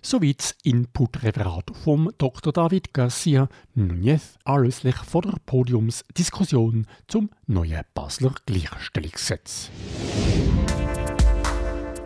Soweit 0.02 0.40
das 0.40 0.56
Input-Referat 0.64 1.72
vom 1.84 2.10
Dr. 2.18 2.54
David 2.54 2.94
Garcia 2.94 3.50
Núñez 3.76 4.38
anlässlich 4.46 4.96
von 4.96 5.24
der 5.24 5.36
Podiumsdiskussion 5.46 6.88
zum 7.08 7.30
neuen 7.48 7.84
Basler 7.94 8.34
Gleichstellungsgesetz. 8.46 9.70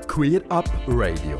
Queer 0.07 0.41
Up 0.49 0.69
Radio. 0.87 1.39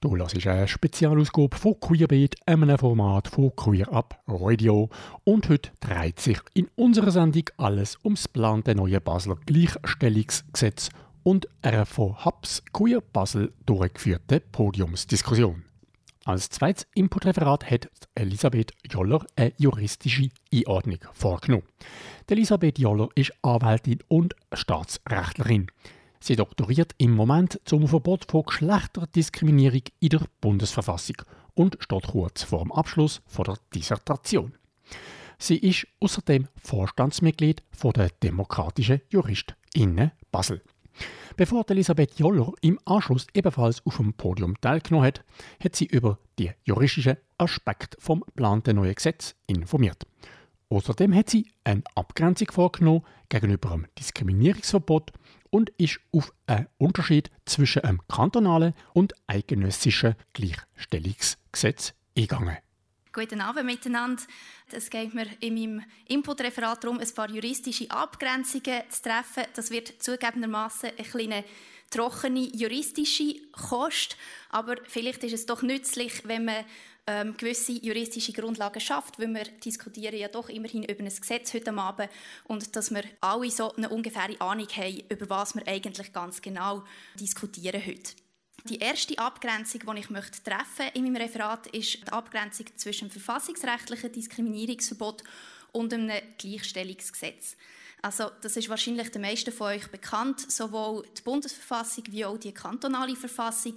Du 0.00 0.16
hörst 0.16 0.46
eine 0.46 0.68
Spezialausgabe 0.68 1.56
von 1.56 1.80
Queerbeat, 1.80 2.36
einem 2.46 2.78
Format 2.78 3.26
von 3.26 3.50
Queer 3.56 3.92
Up 3.92 4.22
Radio. 4.28 4.90
Und 5.24 5.48
heute 5.48 5.72
dreht 5.80 6.20
sich 6.20 6.38
in 6.54 6.68
unserer 6.76 7.10
Sendung 7.10 7.42
alles 7.56 7.98
ums 8.04 8.22
geplante 8.24 8.76
neue 8.76 9.00
Basler 9.00 9.36
Gleichstellungsgesetz 9.44 10.90
und 11.24 11.48
einer 11.62 11.84
von 11.84 12.24
Hubs 12.24 12.62
Queer 12.72 13.00
Basel 13.00 13.52
durchgeführte 13.66 14.38
Podiumsdiskussion. 14.38 15.64
Als 16.24 16.48
zweites 16.48 16.86
Inputreferat 16.94 17.68
hat 17.68 17.88
Elisabeth 18.14 18.74
Joller 18.88 19.26
eine 19.34 19.52
juristische 19.58 20.28
Einordnung 20.54 21.00
vorgenommen. 21.12 21.64
Elisabeth 22.30 22.78
Joller 22.78 23.08
ist 23.16 23.32
Anwältin 23.42 23.98
und 24.06 24.36
Staatsrechtlerin. 24.52 25.66
Sie 26.20 26.36
doktoriert 26.36 26.94
im 26.98 27.14
Moment 27.14 27.60
zum 27.64 27.86
Verbot 27.86 28.26
von 28.30 28.44
Geschlechterdiskriminierung 28.44 29.82
in 30.00 30.08
der 30.08 30.22
Bundesverfassung 30.40 31.16
und 31.54 31.76
steht 31.80 32.08
kurz 32.08 32.42
vor 32.42 32.62
dem 32.62 32.72
Abschluss 32.72 33.20
von 33.26 33.44
der 33.44 33.58
Dissertation. 33.74 34.54
Sie 35.38 35.56
ist 35.56 35.86
außerdem 36.00 36.48
Vorstandsmitglied 36.62 37.62
von 37.70 37.92
der 37.92 38.10
Demokratischen 38.22 39.00
JuristInnen 39.10 40.10
Basel. 40.32 40.62
Bevor 41.36 41.64
Elisabeth 41.70 42.18
Joller 42.18 42.52
im 42.62 42.80
Anschluss 42.84 43.28
ebenfalls 43.32 43.84
auf 43.86 43.98
dem 43.98 44.14
Podium 44.14 44.60
teilgenommen 44.60 45.06
hat, 45.06 45.24
hat 45.62 45.76
sie 45.76 45.86
über 45.86 46.18
die 46.40 46.50
juristischen 46.64 47.18
Aspekte 47.38 47.96
vom 48.00 48.20
geplanten 48.20 48.74
neuen 48.74 48.96
Gesetz 48.96 49.36
informiert. 49.46 50.04
Außerdem 50.70 51.14
hat 51.14 51.30
sie 51.30 51.46
eine 51.62 51.84
Abgrenzung 51.94 52.50
vorgenommen 52.50 53.04
gegenüber 53.28 53.70
einem 53.70 53.86
Diskriminierungsverbot 53.98 55.12
und 55.50 55.70
ist 55.78 56.00
auf 56.12 56.32
einen 56.46 56.68
Unterschied 56.78 57.30
zwischen 57.44 57.84
einem 57.84 58.00
kantonalen 58.08 58.74
und 58.92 59.14
eidgenössischen 59.26 60.14
Gleichstellungsgesetz 60.32 61.94
eingegangen. 62.16 62.58
Guten 63.12 63.40
Abend 63.40 63.64
miteinander. 63.64 64.22
Es 64.70 64.90
geht 64.90 65.14
mir 65.14 65.26
in 65.40 65.54
meinem 65.54 65.82
Inputreferat 66.06 66.84
darum, 66.84 67.00
ein 67.00 67.14
paar 67.14 67.30
juristische 67.30 67.90
Abgrenzungen 67.90 68.82
zu 68.90 69.02
treffen. 69.02 69.44
Das 69.54 69.70
wird 69.70 70.02
zugegebenermaßen 70.02 70.90
eine 70.96 71.08
kleine 71.08 71.44
trockene 71.90 72.50
juristische 72.54 73.34
Kost, 73.52 74.16
aber 74.50 74.76
vielleicht 74.86 75.24
ist 75.24 75.32
es 75.32 75.46
doch 75.46 75.62
nützlich, 75.62 76.28
wenn 76.28 76.44
man 76.44 76.64
ähm, 77.08 77.34
gewisse 77.38 77.72
juristische 77.72 78.34
Grundlagen 78.34 78.80
schafft, 78.80 79.18
weil 79.18 79.32
wir 79.34 79.44
diskutieren 79.64 80.18
ja 80.18 80.28
doch 80.28 80.50
immerhin 80.50 80.84
über 80.84 81.02
ein 81.02 81.08
Gesetz 81.08 81.54
heute 81.54 81.72
Abend 81.72 82.10
und 82.44 82.76
dass 82.76 82.90
wir 82.90 83.02
alle 83.22 83.50
so 83.50 83.72
eine 83.72 83.88
ungefähre 83.88 84.38
Ahnung 84.40 84.68
haben, 84.68 85.02
über 85.08 85.30
was 85.30 85.54
wir 85.54 85.66
eigentlich 85.66 86.12
ganz 86.12 86.42
genau 86.42 86.84
diskutieren 87.18 87.82
heute. 87.84 88.12
Die 88.68 88.78
erste 88.78 89.18
Abgrenzung, 89.18 89.80
die 89.80 90.00
ich 90.00 90.10
möchte 90.10 90.42
treffen 90.42 90.92
in 90.92 91.04
meinem 91.04 91.16
Referat, 91.22 91.68
ist 91.68 91.94
die 91.94 92.12
Abgrenzung 92.12 92.66
zwischen 92.76 93.08
dem 93.08 93.12
verfassungsrechtlichen 93.12 94.12
Diskriminierungsverbot 94.12 95.24
und 95.72 95.94
einem 95.94 96.20
Gleichstellungsgesetz. 96.36 97.56
Also, 98.00 98.30
das 98.40 98.56
ist 98.56 98.68
wahrscheinlich 98.68 99.10
den 99.10 99.22
meisten 99.22 99.52
von 99.52 99.68
euch 99.68 99.88
bekannt. 99.88 100.50
Sowohl 100.50 101.04
die 101.16 101.22
Bundesverfassung 101.22 102.04
wie 102.10 102.24
auch 102.24 102.38
die 102.38 102.52
kantonale 102.52 103.16
Verfassung 103.16 103.74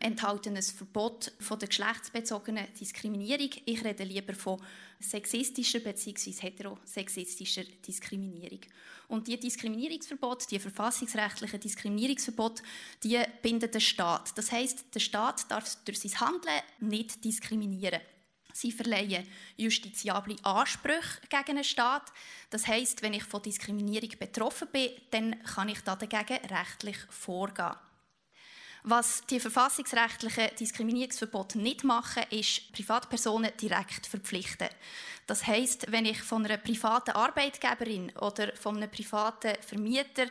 enthalten 0.00 0.56
ein 0.56 0.62
Verbot 0.62 1.32
von 1.38 1.58
der 1.58 1.68
geschlechtsbezogenen 1.68 2.66
Diskriminierung. 2.80 3.50
Ich 3.66 3.84
rede 3.84 4.04
lieber 4.04 4.34
von 4.34 4.62
sexistischer 5.00 5.80
bzw. 5.80 6.32
heterosexistischer 6.32 7.64
Diskriminierung. 7.86 8.60
Und 9.08 9.26
die 9.26 9.38
Diskriminierungsverbot, 9.38 10.50
die 10.50 10.58
verfassungsrechtlichen 10.58 11.60
Diskriminierungsverbot, 11.60 12.62
die 13.02 13.20
bindet 13.42 13.74
den 13.74 13.80
Staat. 13.80 14.36
Das 14.36 14.50
heißt, 14.50 14.94
der 14.94 15.00
Staat 15.00 15.50
darf 15.50 15.76
durch 15.84 16.00
sein 16.00 16.20
Handeln 16.20 16.60
nicht 16.80 17.24
diskriminieren. 17.24 18.00
Sie 18.58 18.72
verleihen 18.72 19.24
justiziable 19.56 20.34
Ansprüche 20.42 21.20
gegen 21.28 21.50
einen 21.50 21.62
Staat. 21.62 22.10
Das 22.50 22.66
heißt, 22.66 23.02
wenn 23.02 23.12
ich 23.12 23.22
von 23.22 23.40
Diskriminierung 23.40 24.10
betroffen 24.18 24.66
bin, 24.72 24.90
dann 25.12 25.40
kann 25.44 25.68
ich 25.68 25.80
dagegen 25.82 26.44
rechtlich 26.44 26.96
vorgehen. 27.08 27.76
Was 28.84 29.22
die 29.26 29.40
verfassungsrechtlichen 29.40 30.50
Diskriminierungsverbote 30.58 31.58
nicht 31.58 31.84
machen, 31.84 32.22
ist 32.30 32.72
Privatpersonen 32.72 33.52
direkt 33.60 34.06
verpflichten. 34.06 34.68
Das 35.26 35.46
heißt, 35.46 35.92
wenn 35.92 36.06
ich 36.06 36.22
von 36.22 36.44
einer 36.44 36.56
privaten 36.56 37.10
Arbeitgeberin 37.10 38.10
oder 38.16 38.54
von 38.56 38.76
einem 38.76 38.90
privaten 38.90 39.56
Vermieter 39.60 40.26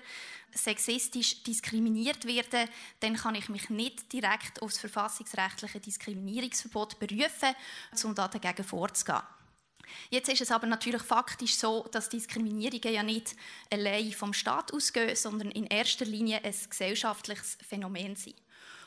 sexistisch 0.52 1.44
diskriminiert 1.44 2.26
werde, 2.26 2.66
dann 3.00 3.16
kann 3.16 3.36
ich 3.36 3.50
mich 3.50 3.70
nicht 3.70 4.12
direkt 4.12 4.62
auf 4.62 4.72
das 4.72 4.80
verfassungsrechtliche 4.80 5.80
Diskriminierungsverbot 5.80 6.98
berufen, 7.00 7.54
um 8.04 8.16
dagegen 8.16 8.64
vorzugehen. 8.64 9.22
Jetzt 10.10 10.30
ist 10.30 10.42
es 10.42 10.52
aber 10.52 10.68
natürlich 10.68 11.02
faktisch 11.02 11.56
so, 11.56 11.88
dass 11.92 12.10
Diskriminierungen 12.10 12.94
ja 12.94 13.04
nicht 13.04 13.36
allein 13.72 14.12
vom 14.12 14.34
Staat 14.34 14.74
ausgehen, 14.74 15.16
sondern 15.16 15.52
in 15.52 15.66
erster 15.66 16.06
Linie 16.06 16.44
ein 16.44 16.56
gesellschaftliches 16.70 17.58
Phänomen 17.68 18.16
sind. 18.16 18.36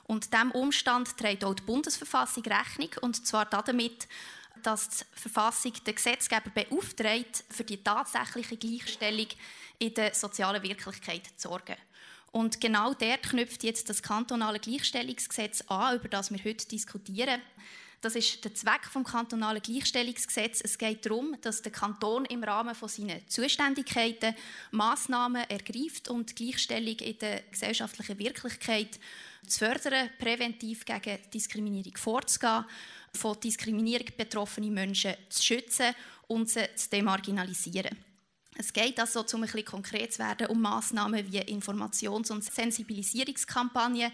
Und 0.04 0.32
diesem 0.32 0.50
Umstand 0.50 1.16
trägt 1.16 1.44
auch 1.44 1.54
die 1.54 1.62
Bundesverfassung 1.62 2.42
Rechnung, 2.44 2.90
und 3.02 3.26
zwar 3.26 3.46
damit, 3.46 4.08
dass 4.62 4.88
die 4.88 5.04
Verfassung 5.14 5.72
den 5.86 5.94
Gesetzgeber 5.94 6.50
beauftragt, 6.50 7.44
für 7.48 7.64
die 7.64 7.82
tatsächliche 7.82 8.56
Gleichstellung 8.56 9.28
in 9.78 9.94
der 9.94 10.14
sozialen 10.14 10.62
Wirklichkeit 10.62 11.26
zu 11.36 11.48
sorgen. 11.48 11.76
Und 12.32 12.60
genau 12.60 12.94
dort 12.94 13.22
knüpft 13.22 13.64
jetzt 13.64 13.88
das 13.88 14.02
kantonale 14.02 14.60
Gleichstellungsgesetz 14.60 15.62
an, 15.68 15.96
über 15.96 16.08
das 16.08 16.30
wir 16.30 16.38
heute 16.44 16.66
diskutieren. 16.68 17.40
Das 18.02 18.14
ist 18.14 18.42
der 18.42 18.54
Zweck 18.54 18.86
vom 18.90 19.04
kantonalen 19.04 19.60
Gleichstellungsgesetz. 19.60 20.62
Es 20.64 20.78
geht 20.78 21.04
darum, 21.04 21.36
dass 21.42 21.60
der 21.60 21.70
Kanton 21.70 22.24
im 22.24 22.42
Rahmen 22.42 22.74
von 22.74 22.88
seinen 22.88 23.28
Zuständigkeiten 23.28 24.34
Maßnahmen 24.70 25.50
ergreift, 25.50 26.08
um 26.08 26.24
die 26.24 26.34
Gleichstellung 26.34 26.96
in 26.96 27.18
der 27.18 27.42
gesellschaftlichen 27.42 28.18
Wirklichkeit 28.18 28.98
zu 29.46 29.58
fördern, 29.58 30.08
präventiv 30.18 30.86
gegen 30.86 31.18
Diskriminierung 31.32 31.96
vorzugehen, 31.96 32.64
von 33.12 33.38
Diskriminierung 33.38 34.06
betroffene 34.16 34.70
Menschen 34.70 35.14
zu 35.28 35.42
schützen 35.42 35.94
und 36.26 36.48
sie 36.48 36.74
zu 36.76 36.88
demarginalisieren. 36.88 37.98
Es 38.56 38.72
geht 38.72 38.98
also, 38.98 39.20
um 39.20 39.42
ein 39.42 39.42
bisschen 39.42 39.64
konkret 39.64 40.12
zu 40.12 40.20
werden, 40.20 40.46
um 40.46 40.60
Massnahmen 40.60 41.30
wie 41.30 41.40
Informations- 41.40 42.30
und 42.30 42.44
Sensibilisierungskampagnen 42.44 44.12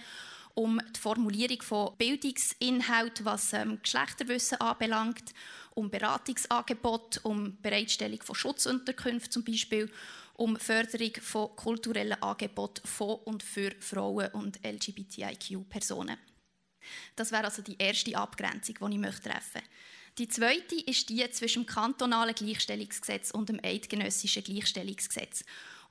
um 0.56 0.80
die 0.94 0.98
Formulierung 0.98 1.60
von 1.60 1.96
Bildungsinhalten, 1.98 3.26
was 3.26 3.52
ähm, 3.52 3.78
Geschlechterwissen 3.82 4.60
anbelangt, 4.60 5.34
um 5.74 5.90
Beratungsangebote, 5.90 7.20
um 7.20 7.60
Bereitstellung 7.60 8.22
von 8.22 8.34
Schutzunterkünften 8.34 9.30
zum 9.30 9.44
Beispiel, 9.44 9.92
um 10.34 10.56
Förderung 10.56 11.12
von 11.20 11.54
kulturellen 11.56 12.20
Angeboten 12.22 12.86
von 12.86 13.16
und 13.24 13.42
für 13.42 13.70
Frauen 13.80 14.28
und 14.32 14.58
LGBTIQ-Personen. 14.64 16.16
Das 17.16 17.32
wäre 17.32 17.44
also 17.44 17.60
die 17.60 17.76
erste 17.78 18.16
Abgrenzung, 18.16 18.76
die 18.90 19.06
ich 19.06 19.20
treffen 19.20 19.60
möchte. 19.60 19.62
Die 20.18 20.28
zweite 20.28 20.76
ist 20.76 21.10
die 21.10 21.30
zwischen 21.32 21.64
dem 21.64 21.66
kantonalen 21.66 22.34
Gleichstellungsgesetz 22.34 23.30
und 23.30 23.50
dem 23.50 23.60
eidgenössischen 23.62 24.42
Gleichstellungsgesetz. 24.42 25.44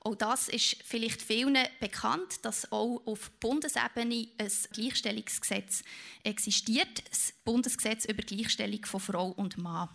Auch 0.06 0.14
das 0.14 0.46
ist 0.46 0.76
vielleicht 0.84 1.20
vielen 1.20 1.58
bekannt, 1.80 2.44
dass 2.44 2.70
auch 2.70 3.02
auf 3.06 3.28
Bundesebene 3.40 4.28
ein 4.38 4.52
Gleichstellungsgesetz 4.72 5.82
existiert, 6.22 7.02
das 7.10 7.32
Bundesgesetz 7.44 8.04
über 8.04 8.22
Gleichstellung 8.22 8.84
von 8.84 9.00
Frau 9.00 9.30
und 9.30 9.58
Mann. 9.58 9.88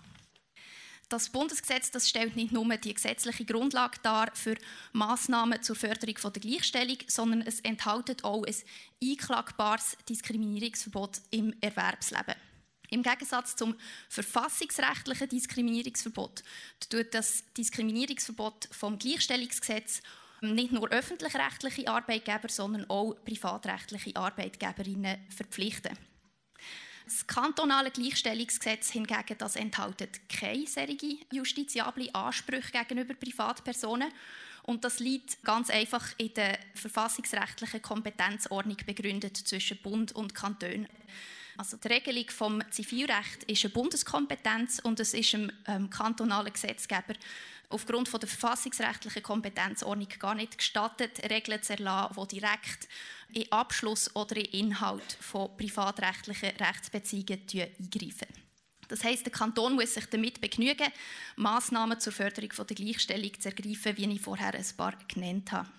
Das 1.08 1.30
Bundesgesetz 1.30 1.92
das 1.92 2.10
stellt 2.10 2.36
nicht 2.36 2.52
nur 2.52 2.68
die 2.76 2.94
gesetzliche 2.94 3.46
Grundlage 3.46 4.00
dar 4.04 4.36
für 4.36 4.58
Maßnahmen 4.92 5.64
zur 5.64 5.78
Förderung 5.78 6.18
von 6.18 6.34
der 6.34 6.42
Gleichstellung, 6.42 6.98
sondern 7.08 7.42
es 7.44 7.62
enthält 7.62 8.26
auch 8.26 8.44
ein 8.44 8.56
einklagbares 9.02 9.96
Diskriminierungsverbot 10.10 11.22
im 11.30 11.56
Erwerbsleben. 11.62 12.36
Im 12.92 13.04
Gegensatz 13.04 13.56
zum 13.56 13.76
verfassungsrechtlichen 14.10 15.30
Diskriminierungsverbot 15.30 16.44
tut 16.90 17.14
das 17.14 17.46
Diskriminierungsverbot 17.58 18.68
vom 18.70 19.00
Gleichstellungsgesetz 19.00 20.02
nicht 20.42 20.74
nur 20.74 20.90
öffentlich-rechtliche 20.90 21.88
Arbeitgeber, 21.88 22.50
sondern 22.50 22.90
auch 22.90 23.14
privatrechtliche 23.24 24.16
Arbeitgeberinnen 24.18 25.20
verpflichten. 25.30 25.98
Das 27.06 27.26
kantonale 27.28 27.92
Gleichstellungsgesetz 27.92 28.92
hingegen 28.92 29.38
das 29.38 29.56
enthält 29.56 30.28
keine 30.28 30.68
solche 30.68 31.18
justiziable 31.32 32.14
Ansprüche 32.14 32.72
gegenüber 32.72 33.14
Privatpersonen. 33.14 34.12
Und 34.64 34.84
das 34.84 35.00
liegt 35.00 35.42
ganz 35.44 35.70
einfach 35.70 36.14
in 36.18 36.34
der 36.34 36.60
verfassungsrechtlichen 36.76 37.82
Kompetenzordnung 37.82 38.78
begründet 38.86 39.38
zwischen 39.38 39.82
Bund 39.82 40.12
und 40.12 40.36
Kanton. 40.36 40.88
Also 41.58 41.78
die 41.78 41.88
Regelung 41.88 42.30
vom 42.30 42.64
Zivilrecht 42.72 43.44
ist 43.48 43.66
eine 43.66 43.74
Bundeskompetenz 43.74 44.80
und 44.80 45.00
es 45.00 45.14
ist 45.14 45.34
dem 45.34 45.52
ähm, 45.68 45.90
kantonalen 45.90 46.54
Gesetzgeber 46.54 47.14
aufgrund 47.70 48.10
von 48.10 48.20
der 48.20 48.30
verfassungsrechtlichen 48.30 49.24
Kompetenzordnung 49.24 50.10
gar 50.20 50.36
nicht 50.36 50.58
gestattet, 50.58 51.30
Regeln 51.30 51.62
zu 51.64 51.74
erlassen, 51.74 52.28
die 52.30 52.40
direkt 52.40 52.88
in 53.34 53.52
Abschluss 53.52 54.14
oder 54.16 54.36
in 54.38 54.68
Inhalt 54.68 55.18
von 55.20 55.56
privatrechtlichen 55.56 56.50
Rechtsbeziehungen 56.58 57.42
eingreifen. 57.50 58.28
Das 58.88 59.06
heißt, 59.06 59.26
der 59.26 59.32
Kanton 59.32 59.76
muss 59.76 59.94
sich 59.94 60.06
damit 60.08 60.42
begnügen, 60.42 60.92
Maßnahmen 61.38 62.00
zur 62.00 62.12
Förderung 62.12 62.52
von 62.52 62.68
der 62.68 62.76
Gleichstellung 62.76 63.32
zu 63.40 63.48
ergreifen, 63.48 63.96
wie 63.96 64.14
ich 64.16 64.22
vorher 64.22 64.54
ein 64.54 64.66
paar 64.76 64.94
genannt 65.08 65.52
habe. 65.54 65.70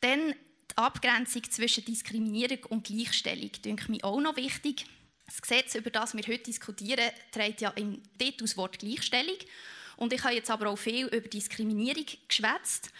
Dann 0.00 0.34
die 0.76 0.82
Abgrenzung 0.82 1.42
zwischen 1.50 1.84
Diskriminierung 1.84 2.58
und 2.68 2.86
Gleichstellung 2.86 3.50
denke 3.64 3.90
mir 3.90 4.04
auch 4.04 4.20
noch 4.20 4.36
wichtig. 4.36 4.84
Das 5.24 5.40
Gesetz, 5.40 5.74
über 5.74 5.90
das 5.90 6.14
wir 6.14 6.22
heute 6.22 6.44
diskutieren, 6.44 7.10
trägt 7.32 7.60
ja 7.62 7.70
im 7.70 8.02
Titel 8.18 8.44
das 8.44 8.56
Wort 8.56 8.78
Gleichstellung. 8.78 9.38
Und 9.96 10.12
ich 10.12 10.22
habe 10.22 10.34
jetzt 10.34 10.50
aber 10.50 10.68
auch 10.68 10.76
viel 10.76 11.06
über 11.06 11.28
Diskriminierung 11.28 12.04
geschwätzt. 12.28 12.90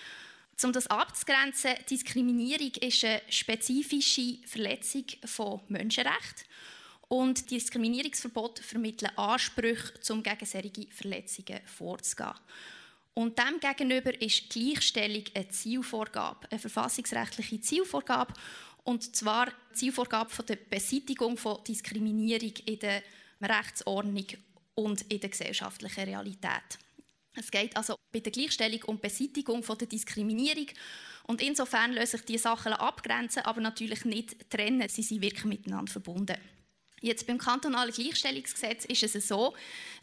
Um 0.65 0.73
das 0.73 0.87
abzugrenzen, 0.87 1.75
Diskriminierung 1.89 2.73
ist 2.81 3.05
eine 3.05 3.21
spezifische 3.29 4.39
Verletzung 4.47 5.05
von 5.25 5.61
Menschenrechten. 5.69 6.47
Und 7.09 7.51
Diskriminierungsverbot 7.51 8.59
vermitteln 8.61 9.17
Ansprüche, 9.17 9.93
um 10.09 10.23
gegen 10.23 10.47
solche 10.47 10.87
Verletzungen 10.91 11.61
vorzugehen. 11.67 12.35
Und 13.19 13.39
dem 13.39 13.59
gegenüber 13.59 14.21
ist 14.21 14.51
Gleichstellung 14.51 15.25
eine 15.35 15.49
Zielvorgabe, 15.49 16.51
eine 16.51 16.61
verfassungsrechtliche 16.61 17.61
Zielvorgabe. 17.63 18.35
Und 18.85 19.17
zwar 19.17 19.47
die 19.47 19.75
Zielvorgabe 19.75 20.29
von 20.29 20.45
der 20.45 20.57
Beseitigung 20.57 21.39
von 21.39 21.65
Diskriminierung 21.65 22.53
in 22.67 22.79
der 22.79 23.03
Rechtsordnung 23.41 24.27
und 24.75 25.01
in 25.11 25.19
der 25.19 25.31
gesellschaftlichen 25.31 26.05
Realität. 26.05 26.79
Es 27.35 27.51
geht 27.51 27.75
also 27.75 27.97
bei 28.13 28.21
der 28.21 28.33
Gleichstellung 28.33 28.83
um 28.85 29.01
Beseitigung 29.01 29.63
von 29.63 29.79
der 29.79 29.89
Diskriminierung. 29.89 30.67
Und 31.25 31.41
insofern 31.41 31.95
lassen 31.95 32.19
sich 32.19 32.27
diese 32.27 32.43
Sachen 32.43 32.75
abgrenzen, 32.75 33.47
aber 33.47 33.63
natürlich 33.63 34.05
nicht 34.05 34.51
trennen. 34.51 34.91
Sie 34.91 35.03
sind 35.03 35.23
wirklich 35.23 35.47
miteinander 35.47 35.91
verbunden. 35.91 36.37
Jetzt 37.03 37.27
beim 37.27 37.39
kantonalen 37.39 37.93
Gleichstellungsgesetz 37.93 38.87
ist 38.87 39.03
es 39.03 39.29
so, 39.29 39.55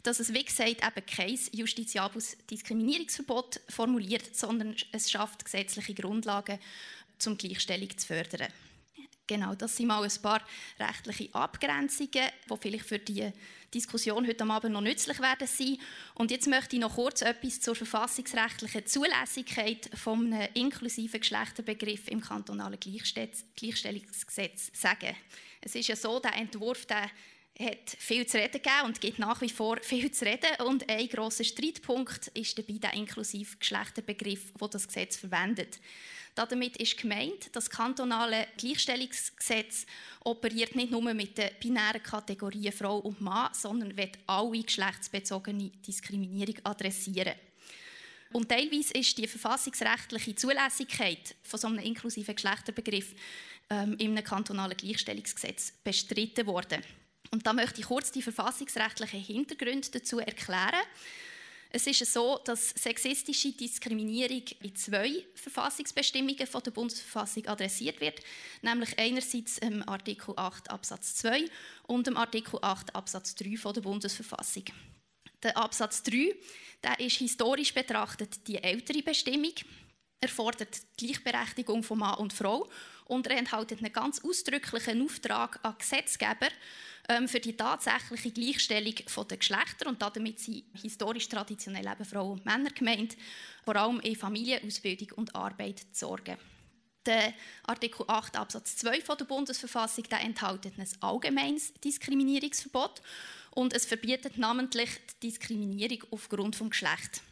dass 0.04 0.20
es, 0.20 0.32
wie 0.32 0.44
gesagt, 0.44 0.68
eben 0.68 1.06
kein 1.06 1.38
justiziables 1.52 2.36
Diskriminierungsverbot 2.50 3.60
formuliert, 3.68 4.34
sondern 4.36 4.76
es 4.92 5.10
schafft 5.10 5.44
gesetzliche 5.44 5.94
Grundlagen, 5.94 6.58
um 7.26 7.36
Gleichstellung 7.36 7.96
zu 7.96 8.06
fördern. 8.06 8.48
Genau, 9.26 9.54
das 9.54 9.76
sind 9.76 9.86
mal 9.86 10.04
ein 10.04 10.22
paar 10.22 10.42
rechtliche 10.78 11.34
Abgrenzungen, 11.34 12.28
die 12.50 12.56
vielleicht 12.60 12.84
für 12.84 12.98
die 12.98 13.32
Diskussion 13.72 14.26
heute 14.26 14.44
Abend 14.44 14.74
noch 14.74 14.82
nützlich 14.82 15.18
werden 15.18 15.48
sein. 15.48 15.78
Und 16.14 16.30
jetzt 16.30 16.46
möchte 16.46 16.76
ich 16.76 16.82
noch 16.82 16.94
kurz 16.94 17.22
etwas 17.22 17.60
zur 17.60 17.74
verfassungsrechtlichen 17.74 18.86
Zulässigkeit 18.86 19.88
vom 19.94 20.30
inklusiven 20.52 21.20
Geschlechterbegriff 21.20 22.08
im 22.08 22.20
kantonalen 22.20 22.78
Gleichstellungsgesetz 22.78 24.70
sagen. 24.74 25.16
Es 25.64 25.74
ist 25.74 25.88
ja 25.88 25.96
so, 25.96 26.20
der 26.20 26.36
Entwurf 26.36 26.84
der 26.84 27.10
hat 27.58 27.96
viel 27.98 28.26
zu 28.26 28.36
reden 28.36 28.60
gegeben 28.60 28.84
und 28.84 29.00
gibt 29.00 29.18
nach 29.18 29.40
wie 29.40 29.48
vor 29.48 29.78
viel 29.80 30.10
zu 30.10 30.26
reden. 30.26 30.60
Und 30.66 30.88
ein 30.90 31.08
grosser 31.08 31.44
Streitpunkt 31.44 32.26
ist 32.34 32.58
dabei 32.58 32.74
der 32.74 32.92
inklusive 32.94 33.56
Geschlechterbegriff, 33.56 34.52
wo 34.58 34.68
das 34.68 34.86
Gesetz 34.86 35.16
verwendet. 35.16 35.80
Damit 36.34 36.76
ist 36.78 36.98
gemeint, 36.98 37.48
das 37.52 37.70
kantonale 37.70 38.48
Gleichstellungsgesetz 38.58 39.86
operiert 40.24 40.74
nicht 40.74 40.90
nur 40.90 41.14
mit 41.14 41.38
den 41.38 41.50
binären 41.60 42.02
Kategorien 42.02 42.72
Frau 42.72 42.98
und 42.98 43.20
Mann, 43.20 43.54
sondern 43.54 43.96
wird 43.96 44.18
alle 44.26 44.62
geschlechtsbezogene 44.62 45.70
Diskriminierung 45.86 46.56
adressieren. 46.64 47.34
Und 48.32 48.48
teilweise 48.48 48.94
ist 48.94 49.16
die 49.16 49.28
verfassungsrechtliche 49.28 50.34
Zulässigkeit 50.34 51.36
von 51.44 51.60
so 51.60 51.68
einem 51.68 51.78
inklusiven 51.78 52.34
Geschlechterbegriff 52.34 53.14
ähm, 53.70 53.96
im 53.98 54.14
kantonalen 54.22 54.76
Gleichstellungsgesetz 54.76 55.72
bestritten 55.82 56.46
worden. 56.46 56.82
Und 57.30 57.46
da 57.46 57.52
möchte 57.52 57.80
ich 57.80 57.86
kurz 57.86 58.12
die 58.12 58.22
verfassungsrechtlichen 58.22 59.20
Hintergründe 59.20 59.88
dazu 59.90 60.18
erklären. 60.18 60.82
Es 61.70 61.88
ist 61.88 62.12
so, 62.12 62.38
dass 62.44 62.70
sexistische 62.70 63.50
Diskriminierung 63.50 64.44
in 64.62 64.76
zwei 64.76 65.24
Verfassungsbestimmungen 65.34 66.46
von 66.46 66.62
der 66.62 66.70
Bundesverfassung 66.70 67.48
adressiert 67.48 68.00
wird, 68.00 68.20
nämlich 68.62 68.96
einerseits 68.96 69.58
im 69.58 69.86
Artikel 69.88 70.34
8 70.36 70.70
Absatz 70.70 71.16
2 71.16 71.46
und 71.88 72.06
im 72.06 72.16
Artikel 72.16 72.60
8 72.62 72.94
Absatz 72.94 73.34
3 73.34 73.56
von 73.56 73.74
der 73.74 73.80
Bundesverfassung. 73.80 74.64
Der 75.42 75.56
Absatz 75.56 76.04
3 76.04 76.36
der 76.84 77.00
ist 77.00 77.16
historisch 77.16 77.72
betrachtet 77.72 78.46
die 78.46 78.62
ältere 78.62 79.02
Bestimmung. 79.02 79.54
Er 80.20 80.28
fordert 80.28 80.76
die 81.00 81.06
Gleichberechtigung 81.06 81.82
von 81.82 81.98
Mann 81.98 82.18
und 82.18 82.32
Frau 82.32 82.68
und 83.06 83.26
er 83.26 83.38
enthält 83.38 83.72
einen 83.72 83.92
ganz 83.92 84.22
ausdrücklichen 84.24 85.02
Auftrag 85.02 85.58
an 85.62 85.74
Gesetzgeber, 85.78 86.48
ähm, 87.08 87.28
für 87.28 87.40
die 87.40 87.56
tatsächliche 87.56 88.30
Gleichstellung 88.30 88.94
der 89.28 89.36
Geschlechter 89.36 89.88
und 89.88 90.00
damit 90.00 90.40
sind 90.40 90.64
historisch 90.80 91.28
traditionell 91.28 91.86
eben 91.86 92.04
Frauen 92.04 92.38
und 92.38 92.46
Männer 92.46 92.70
gemeint, 92.70 93.16
vor 93.64 93.76
allem 93.76 94.00
in 94.00 94.16
Familienausbildung 94.16 95.10
und 95.16 95.34
Arbeit 95.34 95.80
zu 95.92 96.06
sorgen. 96.06 96.38
Der 97.04 97.34
Artikel 97.64 98.06
8 98.08 98.36
Absatz 98.36 98.76
2 98.76 99.02
von 99.02 99.18
der 99.18 99.26
Bundesverfassung 99.26 100.04
der 100.04 100.22
enthält 100.22 100.64
ein 100.64 100.88
allgemeines 101.00 101.74
Diskriminierungsverbot 101.74 103.02
und 103.50 103.74
es 103.74 103.84
verbietet 103.84 104.38
namentlich 104.38 104.88
die 105.20 105.28
Diskriminierung 105.28 106.04
aufgrund 106.10 106.58
des 106.58 106.70
Geschlechts. 106.70 107.22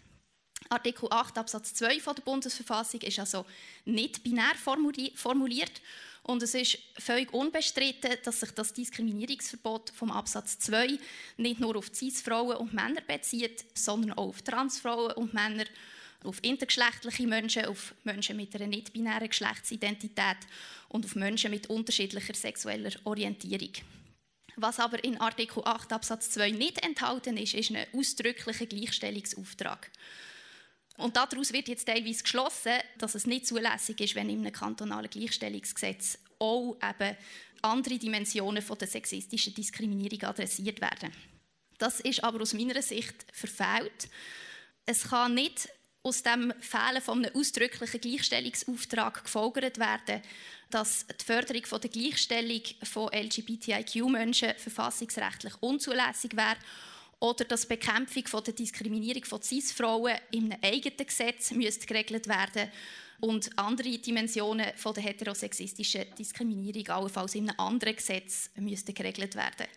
Artikel 0.68 1.09
8 1.11 1.38
Absatz 1.38 1.75
2 1.75 2.01
von 2.01 2.14
der 2.14 2.22
Bundesverfassung 2.22 3.01
ist 3.03 3.18
also 3.18 3.44
nicht 3.85 4.22
binär 4.22 4.55
formuliert 4.57 5.81
und 6.25 6.42
es 6.42 6.55
ist 6.55 6.79
völlig 6.98 7.33
unbestritten, 7.33 8.16
dass 8.25 8.40
sich 8.40 8.53
das 8.53 8.72
Diskriminierungsverbot 8.72 9.90
vom 9.90 10.12
Absatz 10.12 10.59
2 10.61 10.98
nicht 11.37 11.61
nur 11.61 11.77
auf 11.77 11.90
Cis-Frauen 11.92 12.59
und 12.59 12.72
Männer 12.72 13.01
bezieht, 13.01 13.64
sondern 13.75 14.12
auch 14.12 14.29
auf 14.29 14.42
Transfrauen 14.42 15.12
und 15.12 15.35
Männer, 15.35 15.64
auf 16.22 16.38
intergeschlechtliche 16.42 17.27
Menschen, 17.27 17.64
auf 17.64 17.94
Menschen 18.05 18.37
mit 18.37 18.55
einer 18.55 18.68
nicht-binären 18.68 19.29
Geschlechtsidentität 19.29 20.37
und 20.88 21.05
auf 21.05 21.16
Menschen 21.16 21.51
mit 21.51 21.68
unterschiedlicher 21.68 22.35
sexueller 22.35 22.92
Orientierung. 23.03 23.72
Was 24.55 24.79
aber 24.79 25.03
in 25.03 25.18
Artikel 25.18 25.62
8 25.64 25.92
Absatz 25.92 26.31
2 26.31 26.53
nicht 26.53 26.85
enthalten 26.85 27.37
ist, 27.37 27.55
ist 27.55 27.72
ein 27.72 27.87
ausdrücklicher 27.92 28.66
Gleichstellungsauftrag. 28.66 29.90
Und 30.99 31.17
daraus 31.17 31.53
wird 31.53 31.69
jetzt 31.69 31.87
teilweise 31.87 32.23
geschlossen, 32.23 32.79
dass 32.99 33.15
es 33.15 33.27
nicht 33.27 33.47
zulässig 33.47 34.01
ist, 34.01 34.15
wenn 34.15 34.29
in 34.29 34.41
einem 34.41 34.53
kantonalen 34.53 35.11
Gleichstellungsgesetz 35.11 36.19
auch 36.39 36.77
eben 36.83 37.17
andere 37.63 37.99
Dimensionen 37.99 38.63
von 38.63 38.79
der 38.79 38.89
sexistischen 38.89 39.55
Diskriminierung 39.55 40.23
adressiert 40.25 40.81
werden. 40.81 41.13
Das 41.79 42.01
ist 42.01 42.23
aber 42.23 42.43
aus 42.43 42.55
meiner 42.55 42.83
Sicht 42.83 43.27
verfehlt. 43.33 44.09
Es 44.85 45.05
kann 45.05 45.35
nicht 45.35 45.69
aus 46.03 46.23
dem 46.23 46.53
Fehlen 46.61 47.01
von 47.01 47.25
einem 47.25 47.35
ausdrücklichen 47.35 48.01
Gleichstellungsauftrag 48.01 49.25
gefolgert 49.25 49.79
werden, 49.79 50.23
dass 50.71 51.07
die 51.07 51.25
Förderung 51.25 51.65
von 51.65 51.81
der 51.81 51.91
Gleichstellung 51.91 52.63
von 52.83 53.11
LGBTIQ-Menschen 53.13 54.55
verfassungsrechtlich 54.57 55.55
unzulässig 55.61 56.37
wäre 56.37 56.57
oder 57.23 57.45
dass 57.45 57.63
die 57.63 57.69
Bekämpfung 57.69 58.25
der 58.43 58.53
Diskriminierung 58.53 59.25
von 59.25 59.41
Cis-Frauen 59.41 60.19
in 60.33 60.53
einem 60.53 60.59
eigenen 60.61 61.07
Gesetz 61.07 61.53
müsste 61.53 61.87
geregelt 61.87 62.27
werden 62.27 62.69
und 63.21 63.57
andere 63.57 63.97
Dimensionen 63.97 64.73
von 64.75 64.93
der 64.93 65.05
heterosexistischen 65.05 66.05
Diskriminierung 66.19 66.89
allenfalls 66.89 67.37
in 67.37 67.49
einem 67.49 67.61
anderen 67.61 67.95
Gesetz 67.95 68.51
müssten 68.57 68.93
geregelt 68.93 69.37
werden. 69.37 69.69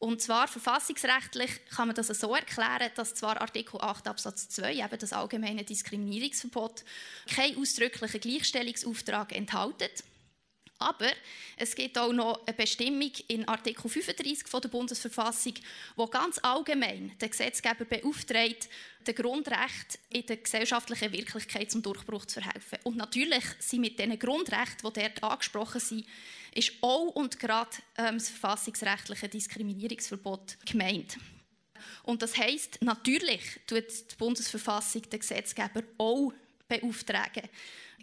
Und 0.00 0.20
zwar 0.20 0.48
verfassungsrechtlich 0.48 1.64
kann 1.70 1.86
man 1.86 1.94
das 1.94 2.08
so 2.08 2.34
erklären, 2.34 2.90
dass 2.96 3.14
zwar 3.14 3.40
Artikel 3.40 3.80
8 3.80 4.08
Absatz 4.08 4.48
2, 4.48 4.74
eben 4.74 4.98
das 4.98 5.12
allgemeine 5.12 5.62
Diskriminierungsverbot, 5.62 6.84
keinen 7.32 7.56
ausdrücklichen 7.56 8.20
Gleichstellungsauftrag 8.20 9.32
enthält, 9.32 10.02
aber 10.78 11.10
es 11.56 11.74
gibt 11.74 11.96
auch 11.98 12.12
noch 12.12 12.46
eine 12.46 12.56
Bestimmung 12.56 13.12
in 13.28 13.46
Artikel 13.48 13.88
35 13.88 14.44
der 14.60 14.68
Bundesverfassung, 14.68 15.54
wo 15.96 16.06
ganz 16.06 16.38
allgemein 16.42 17.12
der 17.20 17.28
Gesetzgeber 17.28 17.84
beauftragt, 17.84 18.68
den 19.06 19.14
Grundrecht 19.14 19.98
in 20.10 20.26
der 20.26 20.38
gesellschaftlichen 20.38 21.12
Wirklichkeit 21.12 21.70
zum 21.70 21.82
Durchbruch 21.82 22.26
zu 22.26 22.40
verhelfen. 22.40 22.78
Und 22.84 22.96
natürlich 22.96 23.44
sind 23.60 23.80
mit 23.80 23.98
diesen 23.98 24.18
Grundrechten, 24.18 24.92
die 24.92 25.00
dort 25.00 25.22
angesprochen 25.22 25.80
sind, 25.80 26.06
ist 26.54 26.72
auch 26.80 27.08
und 27.08 27.38
gerade 27.38 27.70
ähm, 27.96 28.18
das 28.18 28.30
verfassungsrechtliche 28.30 29.28
Diskriminierungsverbot 29.28 30.56
gemeint. 30.66 31.18
Und 32.02 32.22
das 32.22 32.36
heißt, 32.36 32.82
natürlich 32.82 33.60
tut 33.66 33.84
die 33.88 34.16
Bundesverfassung 34.16 35.02
den 35.02 35.20
Gesetzgeber 35.20 35.82
auch 35.98 36.32
beauftragen, 36.68 37.48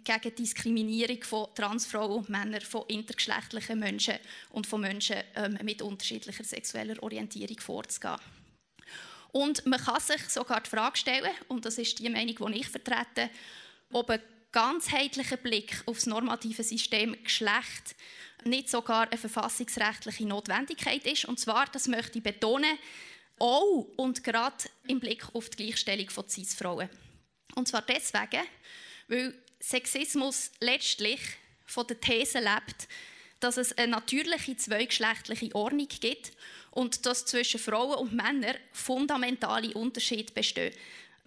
gegen 0.04 0.34
Diskriminierung 0.34 1.22
von 1.22 1.54
Transfrauen 1.54 2.18
und 2.18 2.28
Männern, 2.28 2.60
von 2.60 2.84
intergeschlechtlichen 2.88 3.78
Menschen 3.78 4.14
und 4.50 4.66
von 4.66 4.80
Menschen 4.80 5.16
ähm, 5.36 5.58
mit 5.62 5.82
unterschiedlicher 5.82 6.44
sexueller 6.44 7.00
Orientierung 7.02 7.58
vorzugehen. 7.60 8.16
Und 9.32 9.64
man 9.64 9.80
kann 9.80 10.00
sich 10.00 10.28
sogar 10.28 10.60
die 10.60 10.70
Frage 10.70 10.98
stellen, 10.98 11.32
und 11.48 11.64
das 11.64 11.78
ist 11.78 11.98
die 11.98 12.08
Meinung, 12.08 12.52
die 12.52 12.60
ich 12.60 12.68
vertrete, 12.68 13.30
ob 13.92 14.10
ein 14.10 14.20
ganzheitlicher 14.50 15.38
Blick 15.38 15.82
auf 15.86 15.96
das 15.96 16.06
normative 16.06 16.62
System 16.62 17.16
Geschlecht 17.24 17.96
nicht 18.44 18.68
sogar 18.68 19.08
eine 19.08 19.16
verfassungsrechtliche 19.16 20.26
Notwendigkeit 20.26 21.06
ist. 21.06 21.24
Und 21.24 21.40
zwar, 21.40 21.66
das 21.66 21.88
möchte 21.88 22.18
ich 22.18 22.24
betonen, 22.24 22.78
auch 23.38 23.86
und 23.96 24.22
gerade 24.22 24.64
im 24.86 25.00
Blick 25.00 25.24
auf 25.32 25.48
die 25.50 25.64
Gleichstellung 25.64 26.10
von 26.10 26.28
Cis-Frauen. 26.28 26.88
Und 27.54 27.68
zwar 27.68 27.82
deswegen, 27.82 28.46
weil 29.08 29.34
Sexismus 29.60 30.50
letztlich 30.60 31.20
von 31.66 31.86
der 31.86 32.00
These 32.00 32.38
lebt, 32.38 32.88
dass 33.40 33.56
es 33.56 33.76
eine 33.76 33.92
natürliche 33.92 34.56
zweigeschlechtliche 34.56 35.54
Ordnung 35.54 35.88
gibt 35.88 36.32
und 36.70 37.04
dass 37.06 37.26
zwischen 37.26 37.60
Frauen 37.60 37.98
und 37.98 38.12
Männern 38.12 38.56
fundamentale 38.72 39.74
Unterschiede 39.74 40.32
bestehen. 40.32 40.74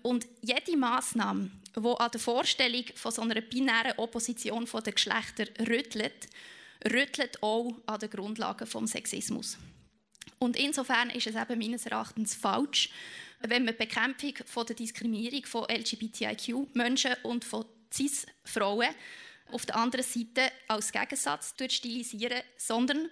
Und 0.01 0.27
jede 0.41 0.77
Maßnahme, 0.77 1.51
die 1.75 1.79
an 1.79 2.11
der 2.11 2.19
Vorstellung 2.19 2.85
von 2.95 3.11
so 3.11 3.21
einer 3.21 3.41
binären 3.41 3.97
Opposition 3.97 4.65
der 4.65 4.93
Geschlechter 4.93 5.47
rüttelt, 5.67 6.27
rüttelt 6.85 7.41
auch 7.41 7.73
an 7.85 7.99
den 7.99 8.09
Grundlagen 8.09 8.67
des 8.69 8.91
Sexismus. 8.91 9.57
Und 10.39 10.57
insofern 10.57 11.09
ist 11.09 11.27
es 11.27 11.35
eben 11.35 11.59
meines 11.59 11.85
Erachtens 11.85 12.35
falsch, 12.35 12.89
wenn 13.49 13.65
man 13.65 13.75
die 13.75 13.86
Bekämpfung 13.86 14.34
von 14.45 14.65
der 14.65 14.75
Diskriminierung 14.75 15.45
von 15.45 15.65
LGBTIQ-Menschen 15.69 17.15
und 17.23 17.45
von 17.45 17.65
CIS-Frauen 17.91 18.89
auf 19.51 19.65
der 19.65 19.77
anderen 19.77 20.05
Seite 20.05 20.51
als 20.67 20.91
Gegensatz 20.91 21.53
stilisieren, 21.69 22.41
sondern 22.58 23.10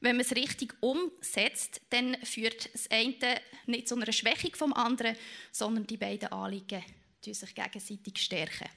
wenn 0.00 0.16
man 0.16 0.24
es 0.24 0.36
richtig 0.36 0.74
umsetzt, 0.80 1.80
dann 1.90 2.16
führt 2.22 2.72
das 2.74 2.90
eine 2.90 3.40
nicht 3.66 3.88
zu 3.88 3.96
einer 3.96 4.12
Schwächung 4.12 4.54
vom 4.54 4.72
anderen, 4.72 5.16
sondern 5.52 5.86
die 5.86 5.96
beiden 5.96 6.30
Anliegen 6.32 6.82
sich 7.22 7.54
gegenseitig 7.54 8.18
stärken. 8.18 8.68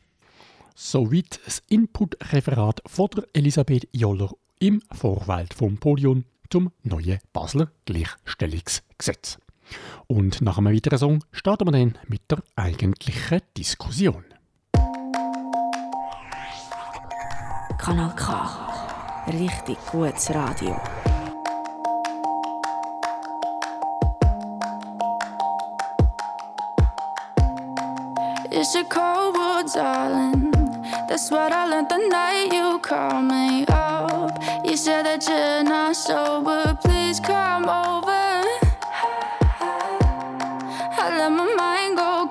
Soweit 0.75 1.39
das 1.45 1.61
Input-Referat 1.67 2.81
von 2.87 3.09
Elisabeth 3.33 3.87
Joller 3.91 4.31
im 4.59 4.81
Vorfeld 4.91 5.53
vom 5.53 5.77
Podium 5.77 6.25
zum 6.49 6.71
neuen 6.83 7.19
Basler 7.31 7.71
Gleichstellungsgesetz. 7.85 9.37
Und 10.07 10.41
nach 10.41 10.57
einem 10.57 10.73
weiteren 10.73 10.97
Song 10.97 11.23
starten 11.31 11.67
wir 11.67 11.71
dann 11.71 11.97
mit 12.07 12.21
der 12.29 12.39
eigentlichen 12.55 13.41
Diskussion. 13.57 14.25
Kanal 17.77 18.13
K. 18.15 18.49
Richtig 19.27 19.77
gutes 19.91 20.33
Radio. 20.33 20.75
It's 28.51 28.75
a 28.75 28.83
cold 28.83 29.35
world, 29.35 29.67
darling. 29.73 30.51
That's 31.07 31.31
what 31.31 31.51
I 31.51 31.65
learned 31.69 31.89
the 31.89 31.97
night 32.09 32.51
you 32.51 32.79
called 32.79 33.25
me 33.25 33.65
up. 33.67 34.37
You 34.65 34.75
said 34.75 35.05
that 35.05 35.25
you're 35.27 35.63
not 35.63 35.95
sober, 35.95 36.77
please 36.83 37.19
come 37.19 37.69
over. 37.69 38.18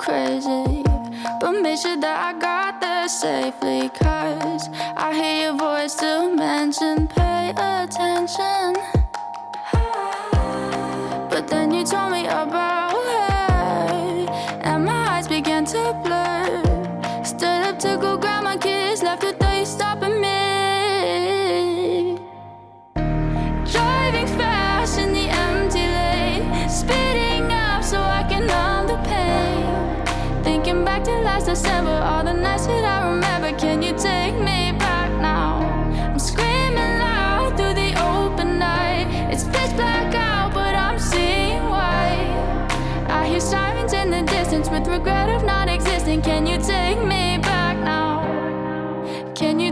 Crazy, 0.08 0.82
but 1.38 1.52
make 1.60 1.78
sure 1.78 2.00
that 2.00 2.18
I 2.28 2.38
got 2.40 2.80
there 2.80 3.08
safely. 3.08 3.90
Cause 3.90 4.70
I 4.96 5.12
hear 5.12 5.48
your 5.48 5.58
voice 5.58 5.92
still 5.92 6.34
mention, 6.34 7.08
pay 7.08 7.50
attention. 7.50 8.97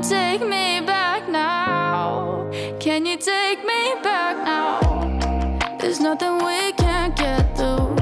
Take 0.09 0.40
me 0.40 0.81
back 0.81 1.29
now? 1.29 2.49
Can 2.79 3.07
you 3.07 3.16
take 3.16 3.64
me 3.64 3.95
back 4.05 4.37
now? 4.45 4.79
There's 5.81 5.99
nothing 5.99 6.38
we 6.45 6.73
can't 6.73 7.16
get 7.16 7.57
through. 7.57 7.97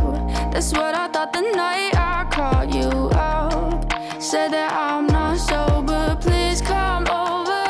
That's 0.53 0.73
what 0.73 0.95
I 0.95 1.09
thought 1.09 1.33
the 1.33 1.41
night 1.41 1.95
I 1.95 2.27
called 2.31 2.75
you 2.75 2.91
up. 3.17 3.91
Said 4.21 4.49
that 4.53 4.73
I'm 4.73 5.07
not 5.07 5.39
sober, 5.39 6.17
please 6.21 6.61
come 6.61 7.05
over. 7.09 7.65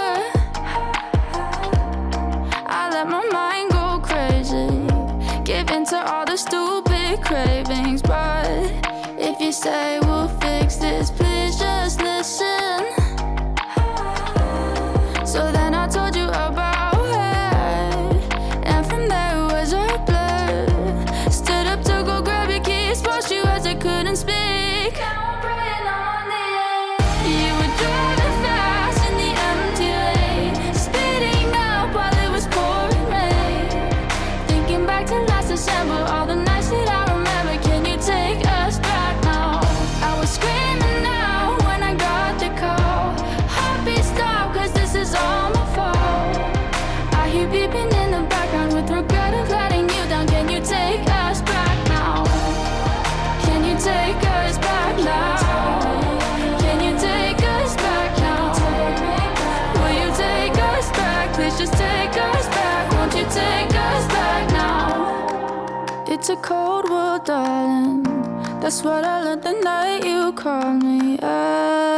I 2.66 2.90
let 2.92 3.06
my 3.08 3.24
mind 3.38 3.70
go 3.70 4.00
crazy, 4.02 4.66
give 5.44 5.70
in 5.70 5.84
to 5.86 5.98
all 6.12 6.24
the 6.24 6.36
stupid 6.36 7.22
cravings. 7.22 8.02
But 8.02 8.50
if 9.16 9.40
you 9.40 9.52
say 9.52 10.03
It's 66.24 66.30
a 66.30 66.36
cold 66.36 66.88
world, 66.88 67.26
darling. 67.26 68.02
That's 68.62 68.82
what 68.82 69.04
I 69.04 69.22
learned 69.24 69.42
the 69.42 69.52
night 69.60 70.06
you 70.06 70.32
called 70.32 70.82
me 70.82 71.18
up. 71.18 71.93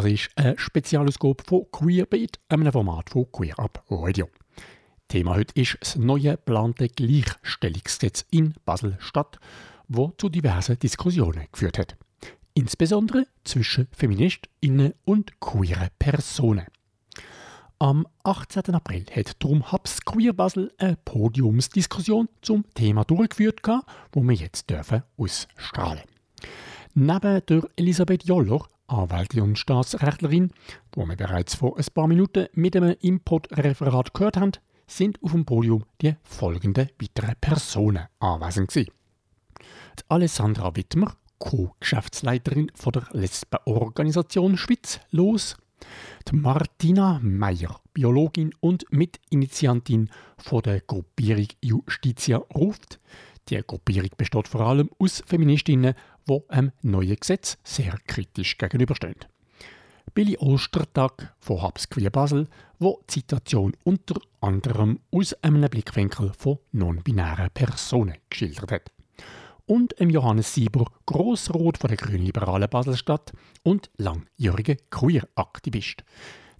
Du 0.00 0.06
hörst 0.06 0.30
eine 0.34 0.58
Spezialausgabe 0.58 1.44
von 1.46 1.66
Queerbeat, 1.70 2.40
einem 2.48 2.72
Format 2.72 3.10
von 3.10 3.30
Queer 3.30 3.58
Up 3.58 3.84
Radio. 3.90 4.30
Thema 5.08 5.34
heute 5.34 5.52
ist 5.60 5.76
das 5.78 5.96
neue 5.96 6.30
geplante 6.30 6.88
Gleichstellungsgesetz 6.88 8.24
in 8.30 8.54
Basel-Stadt, 8.64 9.38
wo 9.88 10.14
zu 10.16 10.30
diversen 10.30 10.78
Diskussionen 10.78 11.48
geführt 11.52 11.78
hat. 11.78 11.98
Insbesondere 12.54 13.26
zwischen 13.44 13.88
FeministInnen 13.92 14.94
und 15.04 15.38
queeren 15.38 15.90
Personen. 15.98 16.64
Am 17.78 18.06
18. 18.24 18.74
April 18.74 19.04
hat 19.14 19.36
darum 19.44 19.70
Hubs 19.70 20.02
Queer 20.06 20.32
Basel 20.32 20.72
eine 20.78 20.96
Podiumsdiskussion 20.96 22.30
zum 22.40 22.64
Thema 22.72 23.04
durchgeführt, 23.04 23.60
wo 24.12 24.22
wir 24.22 24.34
jetzt 24.34 24.70
dürfen 24.70 25.02
ausstrahlen 25.18 26.04
Neben 26.94 27.42
der 27.46 27.62
Elisabeth 27.76 28.24
Joller, 28.24 28.66
Anwältin 28.90 29.42
und 29.42 29.58
Staatsrechtlerin, 29.58 30.50
wo 30.92 31.06
wir 31.06 31.16
bereits 31.16 31.54
vor 31.54 31.78
ein 31.78 31.84
paar 31.94 32.08
Minuten 32.08 32.48
mit 32.54 32.76
einem 32.76 32.96
Input-Referat 33.00 34.14
gehört 34.14 34.36
haben, 34.36 34.52
sind 34.86 35.22
auf 35.22 35.32
dem 35.32 35.44
Podium 35.44 35.84
die 36.00 36.16
folgenden 36.22 36.90
weiteren 37.00 37.36
Personen 37.40 38.08
anwesend 38.18 38.68
gewesen. 38.68 38.90
Die 39.98 40.04
Alessandra 40.08 40.74
Wittmer, 40.74 41.14
Co-Geschäftsleiterin 41.38 42.70
der 42.86 43.08
Lesbenorganisation 43.12 44.56
Schweiz, 44.56 45.00
los, 45.10 45.56
Die 46.28 46.36
Martina 46.36 47.20
Meyer, 47.22 47.80
Biologin 47.94 48.54
und 48.60 48.84
Mitinitiantin 48.90 50.10
von 50.36 50.62
der 50.62 50.80
Gruppierung 50.80 51.48
Justitia 51.62 52.38
ruft. 52.54 53.00
Die 53.48 53.60
Gruppierung 53.66 54.10
besteht 54.16 54.48
vor 54.48 54.60
allem 54.60 54.90
aus 54.98 55.22
Feministinnen, 55.26 55.94
die 56.30 56.50
einem 56.50 56.72
neuen 56.82 57.16
Gesetz 57.16 57.58
sehr 57.64 57.96
kritisch 58.06 58.56
gegenüberstehen. 58.56 59.16
Billy 60.14 60.36
Ostertag 60.38 61.34
von 61.38 61.62
Habs 61.62 61.88
Queer 61.88 62.10
Basel, 62.10 62.48
wo 62.78 63.00
die 63.08 63.14
Situation 63.20 63.76
unter 63.84 64.20
anderem 64.40 65.00
aus 65.12 65.34
einem 65.42 65.68
Blickwinkel 65.68 66.32
von 66.36 66.58
non-binären 66.72 67.50
Personen 67.50 68.16
geschildert 68.28 68.72
hat. 68.72 68.90
Und 69.66 69.94
Johannes 70.00 70.52
Sieber, 70.52 70.86
Grossrot 71.06 71.78
von 71.78 71.88
der 71.88 71.96
grünliberalen 71.96 72.68
Baselstadt 72.68 73.32
und 73.62 73.88
langjähriger 73.98 74.74
Queer-Aktivist. 74.90 76.02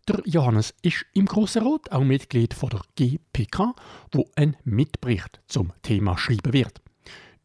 Der 0.06 0.22
Johannes 0.24 0.74
ist 0.82 1.04
im 1.14 1.26
Grossen 1.26 1.62
Rot 1.62 1.90
auch 1.90 2.04
Mitglied 2.04 2.54
von 2.54 2.70
der 2.70 2.82
GPK, 2.94 3.74
wo 4.12 4.30
ein 4.36 4.56
Mitbericht 4.64 5.40
zum 5.46 5.72
Thema 5.82 6.16
schreiben 6.16 6.52
wird. 6.52 6.80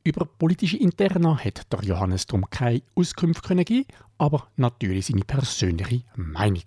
Über 0.06 0.26
politische 0.26 0.78
Interna 0.78 1.36
hat 1.36 1.74
der 1.74 1.84
Johannes 1.84 2.28
darum 2.28 2.48
keine 2.52 2.84
Auskünfte 2.94 3.56
geben, 3.66 3.88
aber 4.20 4.48
natürlich 4.56 5.08
seine 5.08 5.26
persönliche 5.26 6.04
Meinung. 6.16 6.62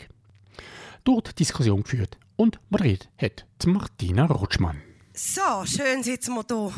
Dort 1.05 1.39
Diskussion 1.39 1.85
geführt 1.85 2.19
und 2.35 2.59
moderiert 2.69 3.09
hat 3.17 3.47
Martina 3.65 4.27
Rutschmann. 4.27 4.83
So, 5.15 5.65
schön 5.65 6.03
sitzen 6.03 6.35
wir 6.35 6.73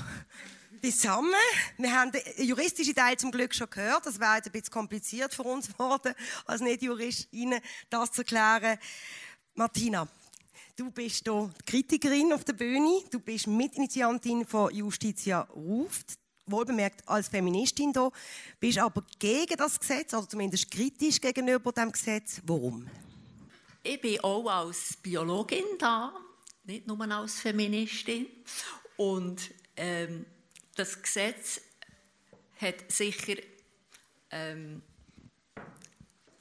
hier 0.83 0.91
zusammen. 0.93 1.33
Wir 1.79 1.99
haben 1.99 2.13
den 2.13 2.47
juristischen 2.47 2.95
Teil 2.95 3.17
zum 3.17 3.31
Glück 3.31 3.55
schon 3.55 3.71
gehört. 3.71 4.05
Das 4.05 4.21
wäre 4.21 4.37
jetzt 4.37 4.49
ein 4.49 4.53
bisschen 4.53 4.71
kompliziert 4.71 5.33
für 5.33 5.45
uns 5.45 5.67
geworden, 5.73 6.13
als 6.45 6.61
Nicht-Juristin 6.61 7.55
das 7.89 8.13
zu 8.13 8.21
erklären. 8.21 8.79
Martina, 9.55 10.07
du 10.77 10.91
bist 10.91 11.25
hier 11.25 11.51
Kritikerin 11.65 12.35
auf 12.35 12.45
der 12.45 12.53
Bühne. 12.53 13.03
Du 13.11 13.19
bist 13.19 13.47
Mitinitiantin 13.47 14.45
von 14.45 14.75
Justitia 14.75 15.41
Ruft 15.55 16.21
wohlbemerkt 16.51 17.07
als 17.09 17.29
Feministin 17.29 17.93
da, 17.93 18.11
bist 18.59 18.79
aber 18.79 19.05
gegen 19.19 19.57
das 19.57 19.79
Gesetz, 19.79 20.15
oder 20.15 20.29
zumindest 20.29 20.71
kritisch 20.71 21.21
gegenüber 21.21 21.73
dem 21.73 21.93
Gesetz. 21.93 22.41
Warum? 22.45 22.87
Ich 23.83 24.01
bin 24.01 24.21
auch 24.21 24.49
als 24.49 24.97
Biologin 25.03 25.65
da, 25.79 26.13
nicht 26.65 26.87
nur 26.87 27.01
als 27.11 27.41
Feministin. 27.41 28.27
Und 28.97 29.51
ähm, 29.77 30.27
das 30.75 31.01
Gesetz 31.01 31.61
hat 32.61 32.91
sicher 32.91 33.37
ähm, 34.31 34.83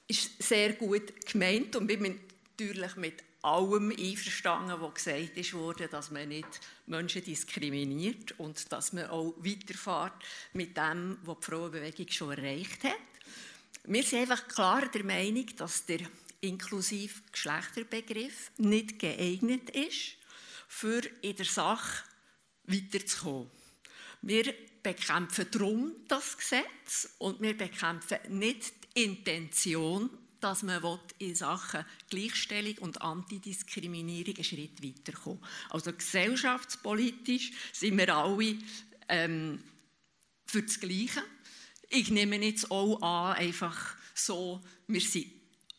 ist 0.07 0.41
sehr 0.41 0.73
gut 0.73 1.25
gemeint 1.25 1.75
und 1.75 1.87
bin 1.87 2.19
natürlich 2.57 2.95
mit 2.95 3.23
allem 3.41 3.91
einverstanden, 3.91 4.82
was 4.82 4.93
gesagt 4.95 5.54
wurde, 5.54 5.88
dass 5.88 6.12
man 6.12 6.30
nicht 6.30 6.47
Menschen 6.88 7.23
diskriminiert 7.23 8.38
und 8.39 8.71
dass 8.71 8.93
man 8.93 9.08
auch 9.08 9.34
weiterfährt 9.38 10.13
mit 10.54 10.75
dem, 10.75 11.17
was 11.23 11.38
die 11.39 11.45
Frauenbewegung 11.45 12.08
schon 12.10 12.32
erreicht 12.32 12.84
hat. 12.84 12.95
Wir 13.86 14.04
sind 14.04 14.19
einfach 14.21 14.47
klar 14.47 14.88
der 14.88 15.04
Meinung, 15.04 15.45
dass 15.56 15.86
der 15.86 15.99
inklusive 16.41 17.21
Geschlechterbegriff 17.32 18.52
nicht 18.58 18.99
geeignet 18.99 19.69
ist, 19.69 20.17
für 20.67 21.02
in 21.21 21.36
der 21.36 21.45
Sache 21.45 22.04
weiterzukommen. 22.65 23.49
Wir 24.21 24.54
bekämpfen 24.84 25.47
darum 25.52 25.95
das 26.08 26.38
Gesetz 26.38 27.15
und 27.17 27.41
wir 27.41 27.58
bekämpfen 27.58 28.19
nicht 28.30 28.73
die 28.95 29.04
Intention 29.06 30.10
dass 30.41 30.63
man 30.63 30.99
in 31.17 31.36
Sachen 31.36 31.86
Gleichstellung 32.10 32.78
und 32.80 33.02
Antidiskriminierung 33.02 34.36
einen 34.36 34.43
Schritt 34.43 34.84
weiterkommen 34.84 35.43
Also 35.69 35.93
gesellschaftspolitisch 35.93 37.52
sind 37.73 37.97
wir 37.97 38.15
alle 38.15 38.56
ähm, 39.08 39.63
für 40.45 40.63
das 40.63 40.80
Gleiche. 40.80 41.23
Ich 41.89 42.10
nehme 42.10 42.38
jetzt 42.38 42.69
auch 42.71 43.02
an, 43.02 43.38
einfach 43.38 43.95
so, 44.13 44.62
wir 44.88 45.02
sind 45.02 45.28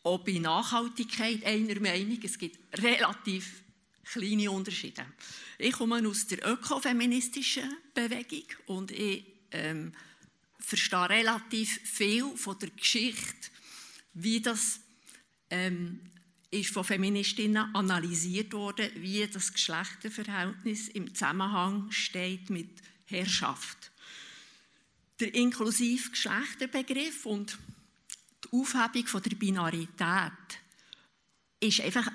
auch 0.03 0.19
bei 0.19 0.33
Nachhaltigkeit 0.33 1.45
einer 1.45 1.79
Meinung. 1.79 2.19
Es 2.23 2.37
gibt 2.37 2.57
relativ 2.81 3.61
kleine 4.03 4.51
Unterschiede. 4.51 5.05
Ich 5.57 5.73
komme 5.73 6.07
aus 6.07 6.27
der 6.27 6.45
ökofeministischen 6.45 7.77
Bewegung 7.93 8.45
und 8.65 8.91
ich 8.91 9.25
ähm, 9.51 9.93
verstehe 10.59 11.09
relativ 11.09 11.79
viel 11.83 12.35
von 12.35 12.57
der 12.59 12.69
Geschichte 12.71 13.50
wie 14.13 14.41
das 14.41 14.79
ähm, 15.49 15.99
ist 16.49 16.71
von 16.71 16.83
Feministinnen 16.83 17.73
analysiert 17.73 18.53
worden, 18.53 18.89
wie 18.95 19.25
das 19.25 19.53
Geschlechterverhältnis 19.53 20.89
im 20.89 21.13
Zusammenhang 21.13 21.89
steht 21.91 22.49
mit 22.49 22.69
Herrschaft. 23.05 23.91
Der 25.19 25.33
inklusive 25.33 26.09
Geschlechterbegriff 26.09 27.25
und 27.25 27.57
die 28.43 28.57
Aufhebung 28.57 29.07
von 29.07 29.21
der 29.21 29.35
Binarität 29.35 30.31
ist 31.59 31.81
einfach 31.81 32.11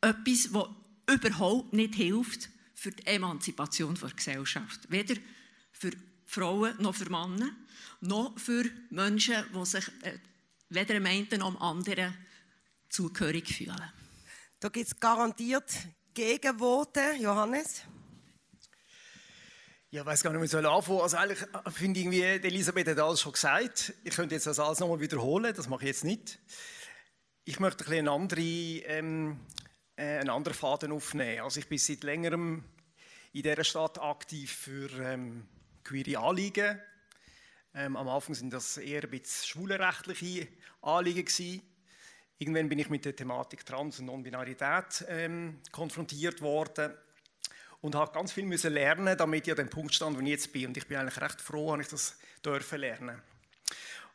etwas, 0.00 0.52
was 0.52 0.68
überhaupt 1.10 1.72
nicht 1.72 1.94
hilft 1.94 2.50
für 2.74 2.92
die 2.92 3.06
Emanzipation 3.06 3.94
der 3.94 4.10
Gesellschaft. 4.10 4.80
Weder 4.90 5.16
für 5.72 5.92
Frauen 6.26 6.74
noch 6.80 6.94
für 6.94 7.10
Männer, 7.10 7.50
noch 8.00 8.38
für 8.38 8.64
Menschen, 8.90 9.44
die 9.54 9.66
sich 9.66 9.88
äh, 10.02 10.18
weder 10.68 10.94
dem 10.94 11.06
einen 11.06 11.28
noch 11.38 11.50
dem 11.50 11.62
anderen 11.62 12.16
zugehörig 12.88 13.54
fühlen. 13.54 13.92
Da 14.60 14.68
gibt 14.68 14.86
es 14.86 14.98
garantiert 14.98 15.70
Gegenworte, 16.14 17.00
Johannes. 17.20 17.82
Ja, 19.90 20.02
ich 20.02 20.06
weiß 20.06 20.22
gar 20.22 20.32
nicht, 20.32 20.40
wie 20.40 20.46
ich 20.46 20.54
anfangen 20.54 20.82
soll. 20.82 21.02
Also 21.02 21.16
eigentlich 21.16 21.42
äh, 21.42 21.70
finde 21.70 22.00
ich, 22.00 22.06
irgendwie, 22.06 22.22
Elisabeth 22.22 22.88
hat 22.88 22.98
alles 22.98 23.20
schon 23.20 23.32
gesagt. 23.32 23.94
Ich 24.02 24.14
könnte 24.14 24.34
jetzt 24.34 24.46
das 24.46 24.58
alles 24.58 24.80
nochmal 24.80 25.00
wiederholen, 25.00 25.54
das 25.54 25.68
mache 25.68 25.84
ich 25.84 25.88
jetzt 25.88 26.04
nicht. 26.04 26.38
Ich 27.44 27.60
möchte 27.60 27.84
ein 27.84 27.88
bisschen 27.88 28.08
einen 28.08 28.22
anderen, 28.22 28.82
ähm, 28.86 29.40
äh, 29.96 30.18
einen 30.18 30.30
anderen 30.30 30.56
Faden 30.56 30.90
aufnehmen. 30.90 31.42
Also 31.42 31.60
ich 31.60 31.68
bin 31.68 31.78
seit 31.78 32.02
längerem 32.02 32.64
in 33.32 33.42
dieser 33.42 33.62
Stadt 33.62 34.00
aktiv 34.00 34.50
für 34.50 34.90
ähm, 35.00 35.46
queere 35.84 36.18
Anliegen, 36.20 36.80
ähm, 37.76 37.94
am 37.94 38.08
Anfang 38.08 38.34
sind 38.34 38.52
das 38.52 38.78
eher 38.78 39.02
ein 39.04 39.10
bisschen 39.10 39.46
schwulenrechtliche 39.46 40.48
Anliegen 40.80 41.26
gewesen. 41.26 41.62
Irgendwann 42.38 42.70
bin 42.70 42.78
ich 42.78 42.88
mit 42.88 43.04
der 43.04 43.14
Thematik 43.14 43.66
Trans- 43.66 43.98
und 43.98 44.06
Non-Binarität 44.06 45.04
ähm, 45.08 45.58
konfrontiert 45.72 46.40
worden 46.40 46.94
und 47.82 47.94
habe 47.94 48.12
ganz 48.12 48.32
viel 48.32 48.44
müssen 48.44 48.72
lernen, 48.72 49.16
damit 49.16 49.46
ich 49.46 49.52
an 49.52 49.58
dem 49.58 49.68
Punkt 49.68 49.94
stand, 49.94 50.16
wo 50.16 50.22
ich 50.22 50.28
jetzt 50.28 50.52
bin. 50.52 50.68
Und 50.68 50.76
ich 50.78 50.86
bin 50.86 50.96
eigentlich 50.96 51.20
recht 51.20 51.40
froh, 51.40 51.76
dass 51.76 51.86
ich 51.86 51.90
das 51.90 52.18
dürfen 52.42 52.80
lernen. 52.80 53.22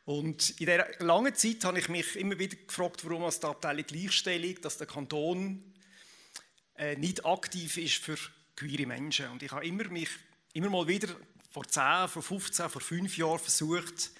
Und 0.04 0.50
in 0.60 0.66
dieser 0.66 0.86
langen 0.98 1.34
Zeit 1.34 1.64
habe 1.64 1.78
ich 1.78 1.88
mich 1.88 2.16
immer 2.16 2.36
wieder 2.38 2.56
gefragt, 2.56 3.04
warum 3.04 3.24
als 3.24 3.38
die 3.38 3.46
Abteilung 3.46 3.86
Gleichstellung, 3.86 4.60
dass 4.60 4.78
der 4.78 4.88
Kanton 4.88 5.72
äh, 6.74 6.96
nicht 6.96 7.24
aktiv 7.24 7.76
ist 7.76 8.02
für 8.02 8.16
queere 8.56 8.86
Menschen. 8.86 9.28
Und 9.28 9.44
ich 9.44 9.52
habe 9.52 9.64
immer 9.64 9.84
mich 9.88 10.08
immer 10.52 10.68
mal 10.68 10.88
wieder 10.88 11.08
vor 11.52 11.68
10, 11.68 12.08
vor 12.08 12.22
15, 12.22 12.70
vor 12.70 12.80
5 12.80 13.16
Jahren 13.18 13.38
versucht, 13.38 14.10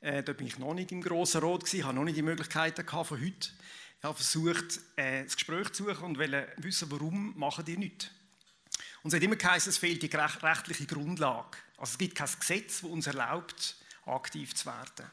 äh, 0.00 0.22
da 0.22 0.32
bin 0.32 0.46
ich 0.46 0.58
noch 0.58 0.72
nicht 0.72 0.92
im 0.92 1.02
Grossen 1.02 1.40
Rot 1.40 1.66
habe 1.66 1.94
noch 1.94 2.04
nicht 2.04 2.16
die 2.16 2.22
Möglichkeiten 2.22 2.86
gehabt 2.86 3.08
von 3.08 3.20
heute. 3.20 3.50
Ich 3.98 4.04
habe 4.04 4.14
versucht, 4.14 4.80
äh, 4.96 5.24
das 5.24 5.34
Gespräch 5.34 5.70
zu 5.72 5.84
suchen 5.84 6.04
und 6.04 6.18
wollte 6.18 6.48
wissen, 6.58 6.90
warum 6.90 7.36
machen 7.36 7.64
die 7.64 7.76
nicht. 7.76 8.12
Und 9.02 9.12
es 9.12 9.16
hat 9.16 9.22
immer 9.22 9.36
geheißen, 9.36 9.70
es 9.70 9.78
fehlt 9.78 10.02
die 10.02 10.16
rechtliche 10.16 10.86
Grundlage. 10.86 11.58
Also 11.76 11.92
es 11.92 11.98
gibt 11.98 12.14
kein 12.14 12.28
Gesetz, 12.38 12.82
das 12.82 12.90
uns 12.90 13.06
erlaubt, 13.08 13.76
aktiv 14.06 14.54
zu 14.54 14.66
werden. 14.66 15.10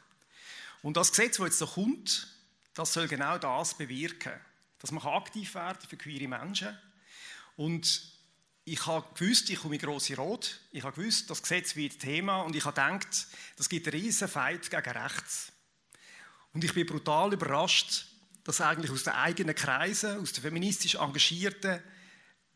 Und 0.82 0.96
das 0.96 1.10
Gesetz, 1.10 1.38
das 1.38 1.46
jetzt 1.46 1.60
noch 1.60 1.74
kommt, 1.74 2.28
das 2.74 2.92
soll 2.92 3.08
genau 3.08 3.36
das 3.36 3.76
bewirken. 3.76 4.34
Dass 4.78 4.92
man 4.92 5.02
aktiv 5.02 5.54
werden 5.56 5.88
für 5.88 5.96
queere 5.96 6.28
Menschen. 6.28 6.78
Und 7.56 8.17
ich 8.72 8.86
habe 8.86 9.06
gewusst, 9.14 9.50
ich 9.50 9.58
komme 9.60 9.76
in 9.76 9.80
grosse 9.80 10.16
Rot. 10.16 10.60
Ich 10.70 10.82
habe 10.82 10.94
gewusst, 10.94 11.30
das 11.30 11.42
Gesetz 11.42 11.76
wird 11.76 11.98
Thema 11.98 12.42
und 12.42 12.54
ich 12.54 12.64
habe 12.64 12.74
gedacht, 12.74 13.26
das 13.56 13.68
gibt 13.68 13.86
einen 13.88 14.00
riesen 14.00 14.28
Fight 14.28 14.70
gegen 14.70 14.90
rechts. 14.90 15.52
Und 16.52 16.64
ich 16.64 16.74
bin 16.74 16.86
brutal 16.86 17.32
überrascht, 17.32 18.06
dass 18.44 18.60
eigentlich 18.60 18.90
aus 18.90 19.04
den 19.04 19.12
eigenen 19.12 19.54
Kreisen, 19.54 20.18
aus 20.20 20.32
der 20.32 20.42
feministisch 20.42 20.94
engagierten 20.94 21.82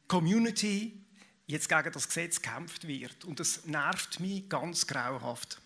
Community 0.08 1.04
jetzt 1.46 1.68
gegen 1.68 1.92
das 1.92 2.08
Gesetz 2.08 2.40
gekämpft 2.40 2.86
wird. 2.86 3.24
Und 3.24 3.40
das 3.40 3.64
nervt 3.66 4.20
mich 4.20 4.48
ganz 4.48 4.86
grauenhaft. 4.86 5.60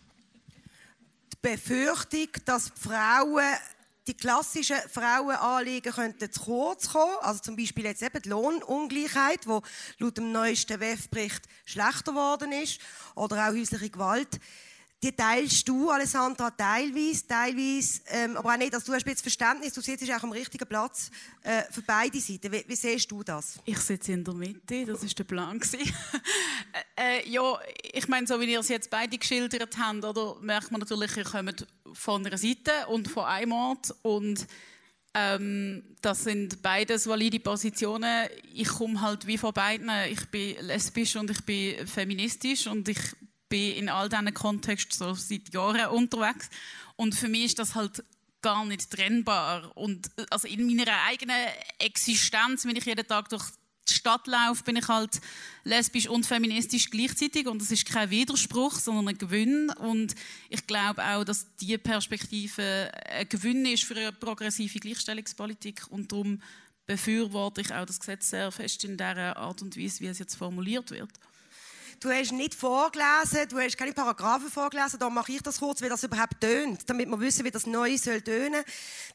Die 1.32 1.36
Befürchtung, 1.42 2.28
dass 2.44 2.72
Frauen 2.74 3.57
die 4.07 4.16
klassischen 4.16 4.76
Frauenanliegen 4.92 5.92
könnten 5.92 6.30
zu 6.30 6.40
kurz 6.40 6.90
kommen. 6.90 7.16
Also 7.22 7.40
zum 7.40 7.57
Beispiel 7.57 7.84
jetzt 7.84 8.02
eben 8.02 8.22
die 8.22 8.28
Lohnungleichheit, 8.28 9.44
die 9.44 9.61
laut 9.98 10.16
dem 10.16 10.32
neuesten 10.32 10.80
WEF-Bericht 10.80 11.42
schlechter 11.64 12.12
geworden 12.12 12.52
ist. 12.52 12.80
Oder 13.14 13.48
auch 13.48 13.52
häusliche 13.52 13.90
Gewalt. 13.90 14.40
Die 15.03 15.12
teilst 15.12 15.68
du, 15.68 15.90
Alessandra, 15.90 16.51
teilweise, 16.51 17.26
teilweise, 17.26 18.01
ähm, 18.09 18.36
aber 18.36 18.55
auch 18.55 18.57
nicht, 18.57 18.74
also 18.74 18.86
du 18.86 18.94
hast 18.94 19.07
jetzt 19.07 19.20
Verständnis, 19.20 19.74
du 19.74 19.80
sitzt 19.80 20.11
auch 20.11 20.22
am 20.22 20.32
richtigen 20.32 20.66
Platz 20.66 21.11
äh, 21.42 21.62
für 21.70 21.82
beide 21.82 22.18
Seiten. 22.18 22.51
Wie, 22.51 22.64
wie, 22.66 22.76
siehst 22.76 23.11
du 23.11 23.22
das? 23.22 23.59
Ich 23.64 23.78
sitze 23.78 24.12
in 24.12 24.24
der 24.24 24.34
Mitte, 24.34 24.86
das 24.86 25.03
war 25.03 25.09
der 25.09 25.24
Plan. 25.24 25.61
äh, 26.97 27.18
äh, 27.20 27.28
ja, 27.28 27.59
ich 27.92 28.09
meine, 28.09 28.26
so 28.26 28.40
wie 28.40 28.51
ihr 28.51 28.61
es 28.61 28.68
jetzt 28.68 28.90
beide 28.90 29.18
geschildert 29.18 29.76
habt, 29.78 30.05
oder, 30.05 30.36
merkt 30.40 30.70
man 30.70 30.80
natürlich, 30.80 31.16
ihr 31.16 31.24
kommt 31.24 31.66
von 31.92 32.24
einer 32.24 32.38
Seite 32.38 32.86
und 32.88 33.09
von 33.09 33.24
einem 33.24 33.53
Ort 33.53 33.94
und 34.03 34.47
ähm, 35.12 35.82
das 36.03 36.24
sind 36.24 36.62
beides 36.62 37.07
valide 37.07 37.40
Positionen. 37.40 38.28
Ich 38.53 38.68
komme 38.68 39.01
halt 39.01 39.26
wie 39.26 39.38
von 39.38 39.53
beiden. 39.53 39.90
Ich 40.11 40.26
bin 40.26 40.57
lesbisch 40.61 41.16
und 41.16 41.30
ich 41.30 41.42
bin 41.42 41.86
feministisch 41.86 42.66
und 42.66 42.86
ich 42.88 42.99
bin 43.49 43.76
in 43.76 43.88
all 43.88 44.09
diesen 44.09 44.34
Kontexten 44.34 44.97
so 44.97 45.14
seit 45.14 45.53
Jahren 45.53 45.90
unterwegs. 45.90 46.49
Und 46.97 47.14
für 47.14 47.28
mich 47.28 47.44
ist 47.44 47.59
das 47.59 47.74
halt 47.74 48.05
gar 48.42 48.64
nicht 48.64 48.90
trennbar. 48.90 49.76
Und 49.76 50.11
also 50.30 50.47
in 50.49 50.66
meiner 50.66 51.03
eigenen 51.09 51.36
Existenz, 51.78 52.64
wenn 52.64 52.76
ich 52.76 52.84
jeden 52.84 53.07
Tag 53.07 53.28
durch 53.28 53.44
die 53.88 53.94
Stadt 53.94 54.26
laufe, 54.26 54.64
bin 54.64 54.76
ich 54.76 54.88
halt 54.88 55.20
lesbisch 55.64 56.09
und 56.09 56.26
feministisch 56.26 56.90
gleichzeitig. 56.90 57.47
Und 57.47 57.61
das 57.62 57.70
ist 57.70 57.86
kein 57.86 58.11
Widerspruch, 58.11 58.74
sondern 58.74 59.09
ein 59.09 59.18
Gewinn. 59.18 59.70
Und 59.70 60.14
ich 60.49 60.66
glaube 60.66 61.05
auch, 61.05 61.24
dass 61.24 61.47
diese 61.57 61.78
Perspektive 61.78 62.90
ein 63.11 63.28
Gewinn 63.28 63.64
ist 63.66 63.84
für 63.84 63.97
eine 63.97 64.12
progressive 64.12 64.78
Gleichstellungspolitik. 64.78 65.86
Und 65.90 66.11
darum 66.12 66.42
befürworte 66.86 67.61
ich 67.61 67.72
auch 67.72 67.86
das 67.86 68.01
Gesetz 68.01 68.30
sehr 68.30 68.51
fest 68.51 68.84
in 68.84 68.97
der 68.97 69.36
Art 69.36 69.62
und 69.62 69.76
Weise, 69.76 70.01
wie 70.01 70.07
es 70.07 70.18
jetzt 70.18 70.36
formuliert 70.36 70.90
wird. 70.90 71.11
Du 72.01 72.11
hast 72.11 72.32
nicht 72.32 72.55
vorgelesen, 72.55 73.49
du 73.49 73.59
hast 73.59 73.78
keine 73.78 73.92
Paragraphen 73.92 74.51
vorgelesen, 74.51 74.99
da 74.99 75.09
mache 75.09 75.32
ich 75.32 75.42
das 75.42 75.61
kurz, 75.61 75.80
wie 75.80 75.88
das 75.88 76.03
überhaupt 76.03 76.42
tönt, 76.42 76.90
damit 76.90 77.09
wir 77.09 77.20
wissen, 77.20 77.44
wie 77.47 77.51
das 77.51 77.64
neu 77.64 77.97
soll 77.97 78.20
tönen. 78.20 78.62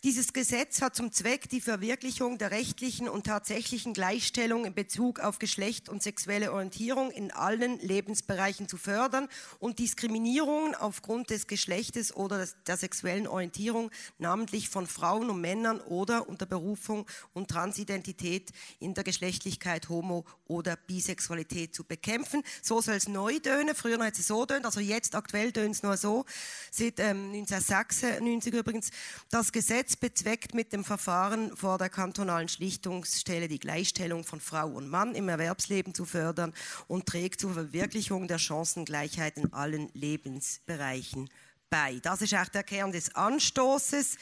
Dieses 0.03 0.33
Gesetz 0.33 0.81
hat 0.81 0.95
zum 0.95 1.11
Zweck 1.11 1.47
die 1.49 1.61
Verwirklichung 1.61 2.39
der 2.39 2.49
rechtlichen 2.49 3.07
und 3.07 3.27
tatsächlichen 3.27 3.93
Gleichstellung 3.93 4.65
in 4.65 4.73
Bezug 4.73 5.19
auf 5.19 5.37
Geschlecht 5.37 5.89
und 5.89 6.01
sexuelle 6.01 6.53
Orientierung 6.53 7.11
in 7.11 7.29
allen 7.29 7.77
Lebensbereichen 7.79 8.67
zu 8.67 8.77
fördern 8.77 9.27
und 9.59 9.77
Diskriminierungen 9.77 10.73
aufgrund 10.73 11.29
des 11.29 11.45
Geschlechtes 11.45 12.15
oder 12.15 12.47
der 12.65 12.77
sexuellen 12.77 13.27
Orientierung, 13.27 13.91
namentlich 14.17 14.69
von 14.69 14.87
Frauen 14.87 15.29
und 15.29 15.39
Männern 15.39 15.81
oder 15.81 16.27
unter 16.27 16.47
Berufung 16.47 17.05
und 17.33 17.49
Transidentität 17.49 18.49
in 18.79 18.95
der 18.95 19.03
Geschlechtlichkeit, 19.03 19.89
Homo- 19.89 20.25
oder 20.47 20.77
Bisexualität 20.77 21.75
zu 21.75 21.83
bekämpfen 21.83 22.43
so 22.70 22.70
soll 22.79 22.95
es 22.95 23.09
neu 23.09 23.39
tönen. 23.39 23.75
Früher 23.75 23.99
hat 23.99 24.17
es 24.17 24.27
so 24.27 24.45
tönt, 24.45 24.65
also 24.65 24.79
jetzt 24.79 25.15
aktuell 25.15 25.51
tönt 25.51 25.75
es 25.75 25.83
nur 25.83 25.97
so. 25.97 26.25
Seit 26.71 26.99
ähm, 26.99 27.31
1996 27.33 28.53
übrigens. 28.53 28.91
Das 29.29 29.51
Gesetz 29.51 29.95
bezweckt 29.95 30.53
mit 30.53 30.71
dem 30.71 30.85
Verfahren 30.85 31.57
vor 31.57 31.77
der 31.77 31.89
kantonalen 31.89 32.47
Schlichtungsstelle 32.47 33.47
die 33.47 33.59
Gleichstellung 33.59 34.23
von 34.23 34.39
Frau 34.39 34.69
und 34.69 34.87
Mann 34.89 35.15
im 35.15 35.27
Erwerbsleben 35.27 35.93
zu 35.93 36.05
fördern 36.05 36.53
und 36.87 37.07
trägt 37.07 37.41
zur 37.41 37.53
Verwirklichung 37.53 38.27
der 38.27 38.39
Chancengleichheit 38.39 39.37
in 39.37 39.51
allen 39.51 39.89
Lebensbereichen 39.93 41.29
bei. 41.71 41.99
Das 42.03 42.21
ist 42.21 42.33
echt 42.33 42.53
der 42.53 42.63
Kern 42.63 42.91
des 42.91 43.15
Anstoßes. 43.15 44.17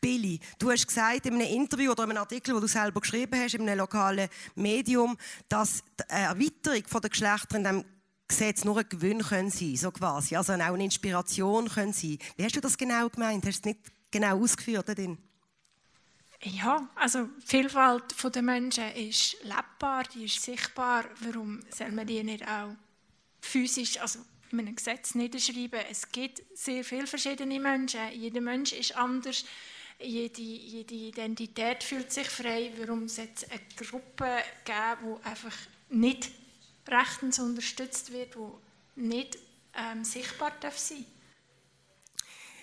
Billy, 0.00 0.38
du 0.58 0.70
hast 0.70 0.86
gesagt 0.86 1.26
in 1.26 1.34
einem 1.34 1.48
Interview 1.48 1.90
oder 1.90 2.04
in 2.04 2.10
einem 2.10 2.18
Artikel, 2.18 2.54
wo 2.54 2.60
du 2.60 2.68
selber 2.68 3.00
geschrieben 3.00 3.40
hast, 3.40 3.54
in 3.54 3.62
einem 3.62 3.78
lokalen 3.78 4.28
Medium, 4.54 5.16
dass 5.48 5.82
die 5.98 6.04
Erweiterung 6.08 7.00
der 7.02 7.10
Geschlechter 7.10 7.56
in 7.56 7.64
diesem 7.64 7.84
Gesetz 8.28 8.64
nur 8.64 8.78
ein 8.78 8.88
Gewinn 8.88 9.22
können 9.22 9.50
sein, 9.50 9.76
so 9.76 9.90
quasi, 9.90 10.36
also 10.36 10.52
auch 10.52 10.58
eine 10.60 10.84
Inspiration 10.84 11.68
können 11.68 11.92
sein. 11.92 12.18
Wie 12.36 12.44
hast 12.44 12.54
du 12.54 12.60
das 12.60 12.78
genau 12.78 13.08
gemeint? 13.08 13.44
Hast 13.44 13.64
du 13.64 13.70
es 13.70 13.74
nicht 13.74 13.80
genau 14.12 14.40
ausgeführt? 14.40 14.88
Darin? 14.88 15.18
Ja, 16.42 16.88
also 16.94 17.24
die 17.24 17.46
Vielfalt 17.46 18.34
der 18.34 18.42
Menschen 18.42 18.88
ist 18.92 19.36
lebbar, 19.42 20.04
die 20.14 20.26
ist 20.26 20.40
sichtbar. 20.40 21.04
Warum 21.20 21.60
soll 21.70 21.90
man 21.90 22.06
die 22.06 22.22
nicht 22.22 22.46
auch 22.46 22.76
physisch, 23.40 24.00
also 24.00 24.20
in 24.52 24.60
einem 24.60 24.76
Gesetz 24.76 25.14
niederschreiben. 25.14 25.80
Es 25.90 26.10
gibt 26.10 26.42
sehr 26.54 26.84
viele 26.84 27.06
verschiedene 27.06 27.60
Menschen. 27.60 28.00
Jeder 28.12 28.40
Mensch 28.40 28.72
ist 28.72 28.96
anders. 28.96 29.44
Jede, 29.98 30.40
jede 30.40 30.94
Identität 30.94 31.84
fühlt 31.84 32.10
sich 32.10 32.28
frei. 32.28 32.72
Warum 32.78 33.08
sollte 33.08 33.32
es 33.34 33.50
eine 33.50 33.60
Gruppe 33.76 34.38
geben, 34.64 35.18
die 35.22 35.26
einfach 35.26 35.56
nicht 35.90 36.30
rechtens 36.88 37.38
unterstützt 37.38 38.12
wird, 38.12 38.34
die 38.34 39.00
nicht 39.00 39.38
ähm, 39.74 40.04
sichtbar 40.04 40.52
darf 40.60 40.78
sein 40.78 41.04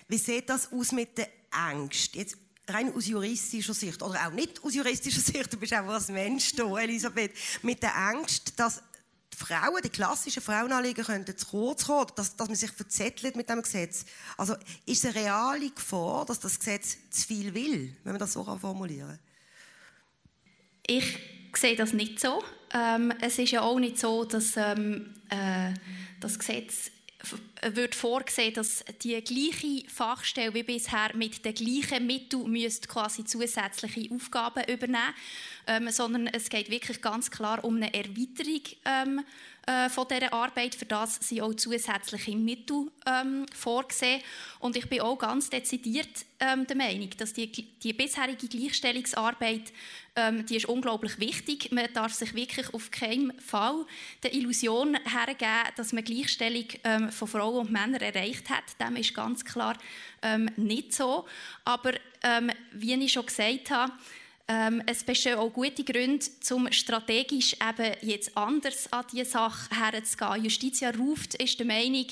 Wie 0.08 0.18
sieht 0.18 0.48
das 0.50 0.72
aus 0.72 0.92
mit 0.92 1.16
der 1.16 1.28
Angst? 1.50 2.14
Jetzt 2.14 2.36
rein 2.68 2.92
aus 2.94 3.06
juristischer 3.06 3.74
Sicht 3.74 4.02
oder 4.02 4.26
auch 4.26 4.32
nicht 4.32 4.62
aus 4.62 4.74
juristischer 4.74 5.20
Sicht, 5.32 5.52
du 5.52 5.56
bist 5.58 5.74
auch 5.74 5.86
als 5.86 6.08
Mensch 6.08 6.54
da, 6.54 6.76
Elisabeth, 6.78 7.32
mit 7.62 7.82
der 7.82 7.96
Angst, 7.96 8.58
dass 8.58 8.82
Frauen, 9.38 9.80
die 9.82 9.88
klassischen 9.88 10.42
Frauenanliegen 10.42 11.04
könnten 11.04 11.36
zu 11.36 11.46
kurz 11.46 11.86
kommen, 11.86 12.10
dass, 12.16 12.36
dass 12.36 12.48
man 12.48 12.56
sich 12.56 12.70
verzettelt 12.70 13.36
mit 13.36 13.48
dem 13.48 13.62
Gesetz. 13.62 14.04
Also 14.36 14.54
ist 14.84 15.04
es 15.04 15.16
eine 15.16 15.26
reale 15.26 15.70
Gefahr, 15.70 16.26
dass 16.26 16.40
das 16.40 16.58
Gesetz 16.58 16.96
zu 17.10 17.26
viel 17.26 17.54
will, 17.54 17.96
wenn 18.04 18.12
man 18.12 18.18
das 18.18 18.32
so 18.32 18.44
formulieren 18.44 19.08
kann? 19.08 19.18
Ich 20.86 21.18
sehe 21.54 21.76
das 21.76 21.92
nicht 21.92 22.18
so. 22.18 22.42
Ähm, 22.72 23.12
es 23.20 23.38
ist 23.38 23.52
ja 23.52 23.62
auch 23.62 23.78
nicht 23.78 23.98
so, 23.98 24.24
dass 24.24 24.56
ähm, 24.56 25.14
äh, 25.30 25.72
das 26.20 26.38
Gesetz 26.38 26.90
wird 27.62 27.94
vorgesehen, 27.94 28.54
dass 28.54 28.84
die 29.02 29.20
gleiche 29.22 29.88
Fachstelle 29.88 30.54
wie 30.54 30.62
bisher 30.62 31.10
mit 31.14 31.44
den 31.44 31.54
gleichen 31.54 32.06
Mitteln 32.06 32.54
quasi 32.86 33.24
zusätzliche 33.24 34.14
Aufgaben 34.14 34.62
übernehmen, 34.64 35.14
ähm, 35.66 35.90
sondern 35.90 36.28
es 36.28 36.48
geht 36.48 36.70
wirklich 36.70 37.00
ganz 37.00 37.30
klar 37.30 37.64
um 37.64 37.76
eine 37.76 37.92
Erweiterung 37.92 38.62
ähm, 38.84 39.24
äh, 39.68 39.90
von 39.90 40.06
dieser 40.08 40.32
Arbeit. 40.32 40.74
Für 40.74 40.86
das 40.86 41.16
sind 41.16 41.42
auch 41.42 41.52
zusätzliche 41.52 42.34
Mittel 42.34 42.90
ähm, 43.06 43.44
vorgesehen. 43.54 44.22
Und 44.60 44.76
ich 44.76 44.88
bin 44.88 45.02
auch 45.02 45.18
ganz 45.18 45.50
dezidiert 45.50 46.08
ähm, 46.40 46.66
der 46.66 46.76
Meinung, 46.76 47.10
dass 47.18 47.34
die, 47.34 47.52
die 47.52 47.92
bisherige 47.92 48.48
Gleichstellungsarbeit 48.48 49.72
ähm, 50.16 50.46
die 50.46 50.56
ist 50.56 50.66
unglaublich 50.66 51.20
wichtig. 51.20 51.70
Man 51.70 51.86
darf 51.92 52.12
sich 52.12 52.34
wirklich 52.34 52.72
auf 52.72 52.90
keinen 52.90 53.38
Fall 53.40 53.84
der 54.22 54.32
Illusion 54.34 54.96
hergeben, 55.04 55.72
dass 55.76 55.92
man 55.92 56.02
Gleichstellung 56.02 56.64
ähm, 56.84 57.12
von 57.12 57.28
Frauen 57.28 57.66
und 57.66 57.70
Männern 57.70 58.00
erreicht 58.00 58.48
hat. 58.50 58.64
Dem 58.80 58.96
ist 58.96 59.14
ganz 59.14 59.44
klar 59.44 59.76
ähm, 60.22 60.50
nicht 60.56 60.94
so. 60.94 61.26
Aber 61.64 61.92
ähm, 62.22 62.50
wie 62.72 62.94
ich 62.94 63.12
schon 63.12 63.26
gesagt 63.26 63.70
habe, 63.70 63.92
ähm, 64.48 64.82
es 64.86 65.04
bestehen 65.04 65.38
auch 65.38 65.52
gute 65.52 65.84
Gründe, 65.84 66.24
um 66.50 66.72
strategisch 66.72 67.54
eben 67.54 67.94
jetzt 68.00 68.34
anders 68.36 68.90
an 68.90 69.04
diese 69.12 69.26
Sache 69.26 69.68
herzugehen. 69.78 70.44
Justitia 70.44 70.90
ruft 70.90 71.34
ist 71.34 71.58
der 71.58 71.66
Meinung, 71.66 72.06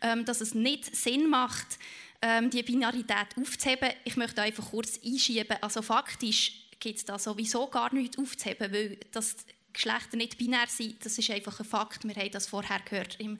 ähm, 0.00 0.24
dass 0.24 0.40
es 0.40 0.54
nicht 0.54 0.96
Sinn 0.96 1.28
macht, 1.28 1.78
ähm, 2.22 2.48
die 2.48 2.62
Binarität 2.62 3.36
aufzuheben. 3.38 3.90
Ich 4.04 4.16
möchte 4.16 4.40
einfach 4.40 4.70
kurz 4.70 4.98
einschieben. 5.04 5.58
Also 5.60 5.82
faktisch 5.82 6.52
gibt 6.80 6.98
es 6.98 7.04
da 7.04 7.18
sowieso 7.18 7.66
gar 7.66 7.92
nichts 7.92 8.18
aufzuheben, 8.18 8.72
weil 8.72 8.98
das 9.12 9.36
Geschlechter 9.72 10.16
nicht 10.16 10.38
binär 10.38 10.66
sind. 10.68 11.04
Das 11.04 11.18
ist 11.18 11.30
einfach 11.30 11.60
ein 11.60 11.66
Fakt. 11.66 12.04
Wir 12.04 12.14
haben 12.14 12.30
das 12.30 12.46
vorher 12.46 12.80
gehört 12.80 13.20
im 13.20 13.38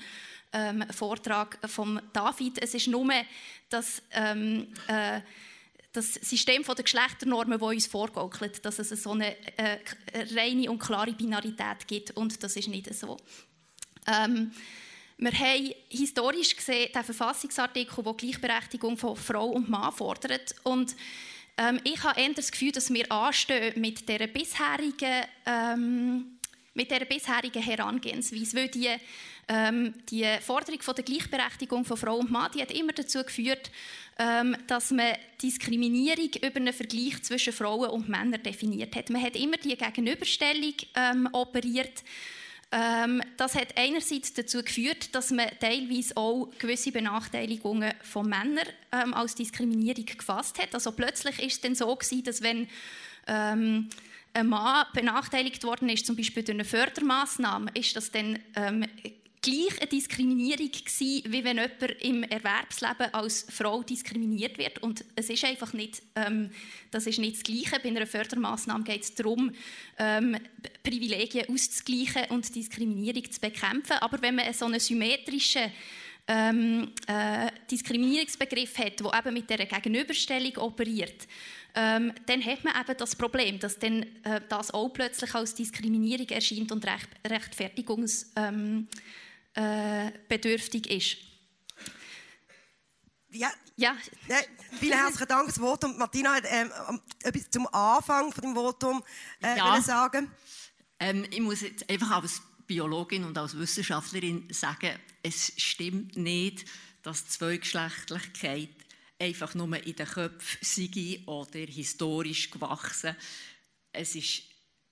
ähm, 0.52 0.84
Vortrag 0.90 1.58
von 1.70 2.02
David. 2.12 2.62
Es 2.62 2.74
ist 2.74 2.88
nur, 2.88 3.10
dass 3.70 4.02
ähm, 4.12 4.68
äh, 4.88 5.20
das 5.92 6.14
System 6.14 6.62
der 6.62 6.84
Geschlechternormen, 6.84 7.58
das 7.58 7.68
uns 7.68 7.86
vorgaukelt, 7.86 8.64
dass 8.64 8.78
es 8.78 8.88
so 8.90 9.10
eine 9.10 9.36
äh, 9.58 9.78
reine 10.34 10.70
und 10.70 10.78
klare 10.78 11.12
Binarität 11.12 11.86
gibt. 11.86 12.12
Und 12.12 12.42
das 12.42 12.56
ist 12.56 12.68
nicht 12.68 12.92
so. 12.94 13.18
Ähm, 14.06 14.52
wir 15.18 15.32
haben 15.32 15.72
historisch 15.88 16.56
gesehen 16.56 16.90
den 16.92 17.04
Verfassungsartikel, 17.04 18.02
der 18.02 18.14
Gleichberechtigung 18.14 18.96
von 18.96 19.16
Frau 19.16 19.50
und 19.50 19.68
Mann 19.68 19.92
fordert. 19.92 20.54
Und 20.64 20.96
ähm, 21.58 21.78
ich 21.84 22.02
habe 22.02 22.20
eher 22.20 22.32
das 22.32 22.50
Gefühl, 22.50 22.72
dass 22.72 22.92
wir 22.92 23.10
anstehen 23.12 23.80
mit 23.80 24.08
der 24.08 24.26
bisherigen, 24.26 25.24
ähm, 25.46 26.31
mit 26.74 26.90
der 26.90 27.04
bisherigen 27.04 27.62
Herangehensweise, 27.62 28.56
weil 28.56 28.68
die 28.68 28.88
ähm, 29.48 29.94
die 30.08 30.26
Forderung 30.40 30.80
von 30.82 30.94
der 30.94 31.04
Gleichberechtigung 31.04 31.84
von 31.84 31.96
Frau 31.96 32.16
und 32.16 32.30
Mann, 32.30 32.50
die 32.54 32.62
hat 32.62 32.70
immer 32.70 32.92
dazu 32.92 33.22
geführt, 33.24 33.70
ähm, 34.18 34.56
dass 34.66 34.90
man 34.90 35.14
Diskriminierung 35.42 36.30
über 36.42 36.56
einen 36.56 36.72
Vergleich 36.72 37.22
zwischen 37.22 37.52
Frauen 37.52 37.90
und 37.90 38.08
Männern 38.08 38.42
definiert 38.42 38.94
hat. 38.94 39.10
Man 39.10 39.22
hat 39.22 39.36
immer 39.36 39.56
die 39.56 39.76
Gegenüberstellung 39.76 40.74
ähm, 40.94 41.28
operiert. 41.32 42.04
Ähm, 42.70 43.20
das 43.36 43.54
hat 43.54 43.76
einerseits 43.76 44.32
dazu 44.32 44.62
geführt, 44.62 45.14
dass 45.14 45.30
man 45.30 45.50
teilweise 45.60 46.16
auch 46.16 46.48
gewisse 46.58 46.92
Benachteiligungen 46.92 47.92
von 48.02 48.28
Männern 48.28 48.66
ähm, 48.92 49.12
als 49.12 49.34
Diskriminierung 49.34 50.06
gefasst 50.06 50.62
hat. 50.62 50.74
Also 50.74 50.92
plötzlich 50.92 51.38
ist 51.40 51.54
es 51.54 51.60
dann 51.60 51.74
so 51.74 51.94
gewesen, 51.94 52.24
dass 52.24 52.42
wenn 52.42 52.68
ähm, 53.26 53.90
ein 54.34 54.48
Mann 54.48 54.86
benachteiligt 54.94 55.64
worden 55.64 55.88
ist, 55.88 56.06
zum 56.06 56.16
Beispiel 56.16 56.42
durch 56.42 56.56
eine 56.56 56.64
Fördermaßnahme, 56.64 57.70
ist 57.74 57.96
das 57.96 58.10
dann 58.10 58.38
ähm, 58.56 58.84
gleich 59.42 59.80
eine 59.80 59.88
Diskriminierung 59.88 60.70
gewesen, 60.70 61.32
wie 61.32 61.44
wenn 61.44 61.56
jemand 61.58 61.82
im 62.00 62.22
Erwerbsleben 62.22 63.12
als 63.12 63.44
Frau 63.50 63.82
diskriminiert 63.82 64.56
wird. 64.56 64.78
Und 64.78 65.04
es 65.16 65.28
ist 65.28 65.44
einfach 65.44 65.72
nicht, 65.72 66.02
ähm, 66.14 66.50
das 66.92 67.06
ist 67.06 67.18
nicht 67.18 67.36
das 67.36 67.42
Gleiche. 67.42 67.80
Bei 67.82 67.88
einer 67.88 68.06
Fördermaßnahme 68.06 68.84
geht 68.84 69.02
es 69.02 69.14
darum, 69.14 69.52
ähm, 69.98 70.36
Privilegien 70.84 71.48
auszugleichen 71.48 72.26
und 72.30 72.54
Diskriminierung 72.54 73.30
zu 73.30 73.40
bekämpfen. 73.40 73.96
Aber 74.00 74.22
wenn 74.22 74.36
man 74.36 74.52
so 74.54 74.64
einen 74.66 74.80
symmetrischen 74.80 75.72
ähm, 76.28 76.92
äh, 77.08 77.50
Diskriminierungsbegriff 77.68 78.78
hat, 78.78 79.00
der 79.00 79.18
eben 79.18 79.34
mit 79.34 79.50
dieser 79.50 79.66
Gegenüberstellung 79.66 80.56
operiert, 80.58 81.26
ähm, 81.74 82.12
dann 82.26 82.44
hat 82.44 82.64
man 82.64 82.74
eben 82.80 82.96
das 82.98 83.16
Problem, 83.16 83.58
dass 83.58 83.78
dann, 83.78 84.02
äh, 84.24 84.40
das 84.48 84.72
auch 84.72 84.88
plötzlich 84.90 85.34
als 85.34 85.54
Diskriminierung 85.54 86.28
erscheint 86.28 86.70
und 86.70 86.84
recht, 86.86 87.08
rechtfertigungsbedürftig 87.26 88.86
ähm, 89.56 90.92
äh, 90.92 90.96
ist. 90.96 91.16
Ja, 93.30 93.50
ja. 93.76 93.96
ja 94.28 94.36
vielen 94.78 94.98
herzlichen 94.98 95.28
Dank 95.28 95.46
für 95.46 95.52
das 95.52 95.58
Votum. 95.58 95.96
Martina 95.96 96.34
hat 96.34 96.44
ähm, 96.46 97.00
etwas 97.22 97.50
zum 97.50 97.66
Anfang 97.68 98.30
von 98.32 98.42
dem 98.42 98.54
Votum 98.54 99.02
äh, 99.42 99.56
ja. 99.56 99.80
sagen. 99.80 100.30
Ähm, 101.00 101.24
ich 101.30 101.40
muss 101.40 101.62
jetzt 101.62 101.88
einfach 101.88 102.10
als 102.22 102.42
Biologin 102.66 103.24
und 103.24 103.38
als 103.38 103.58
Wissenschaftlerin 103.58 104.46
sagen, 104.50 104.98
es 105.22 105.52
stimmt 105.56 106.16
nicht, 106.16 106.66
dass 107.02 107.26
Zweigeschlechtlichkeit 107.28 108.81
einfach 109.22 109.54
nur 109.54 109.76
in 109.86 109.94
den 109.94 110.06
Köpfen 110.06 110.58
sei 110.62 111.20
oder 111.26 111.60
historisch 111.60 112.50
gewachsen. 112.50 113.16
Es 113.92 114.14
ist 114.16 114.42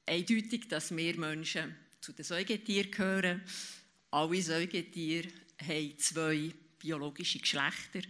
eindeutig, 0.07 0.69
dass 0.69 0.95
wir 0.97 1.19
Menschen 1.19 1.75
zu 2.01 2.13
den 2.13 2.25
Säugetieren 2.25 2.91
gehören. 2.91 3.43
Alle 4.11 4.41
Säugetiere 4.41 5.29
haben 5.61 5.99
zwei 5.99 6.53
biologische 6.79 7.41
Geschlechter. 7.41 8.03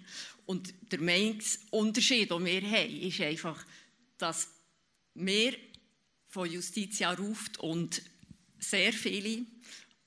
Und 0.47 0.75
der 0.93 1.01
Meinungsunterschied, 1.01 2.31
den 2.31 2.45
wir 2.45 2.63
haben, 2.63 3.01
ist 3.01 3.21
einfach, 3.21 3.65
dass 4.19 4.49
wir 5.15 5.57
von 6.29 6.51
Justitia 6.51 7.13
ruft 7.15 7.59
und 7.59 8.03
sehr 8.59 8.93
viele 8.93 9.47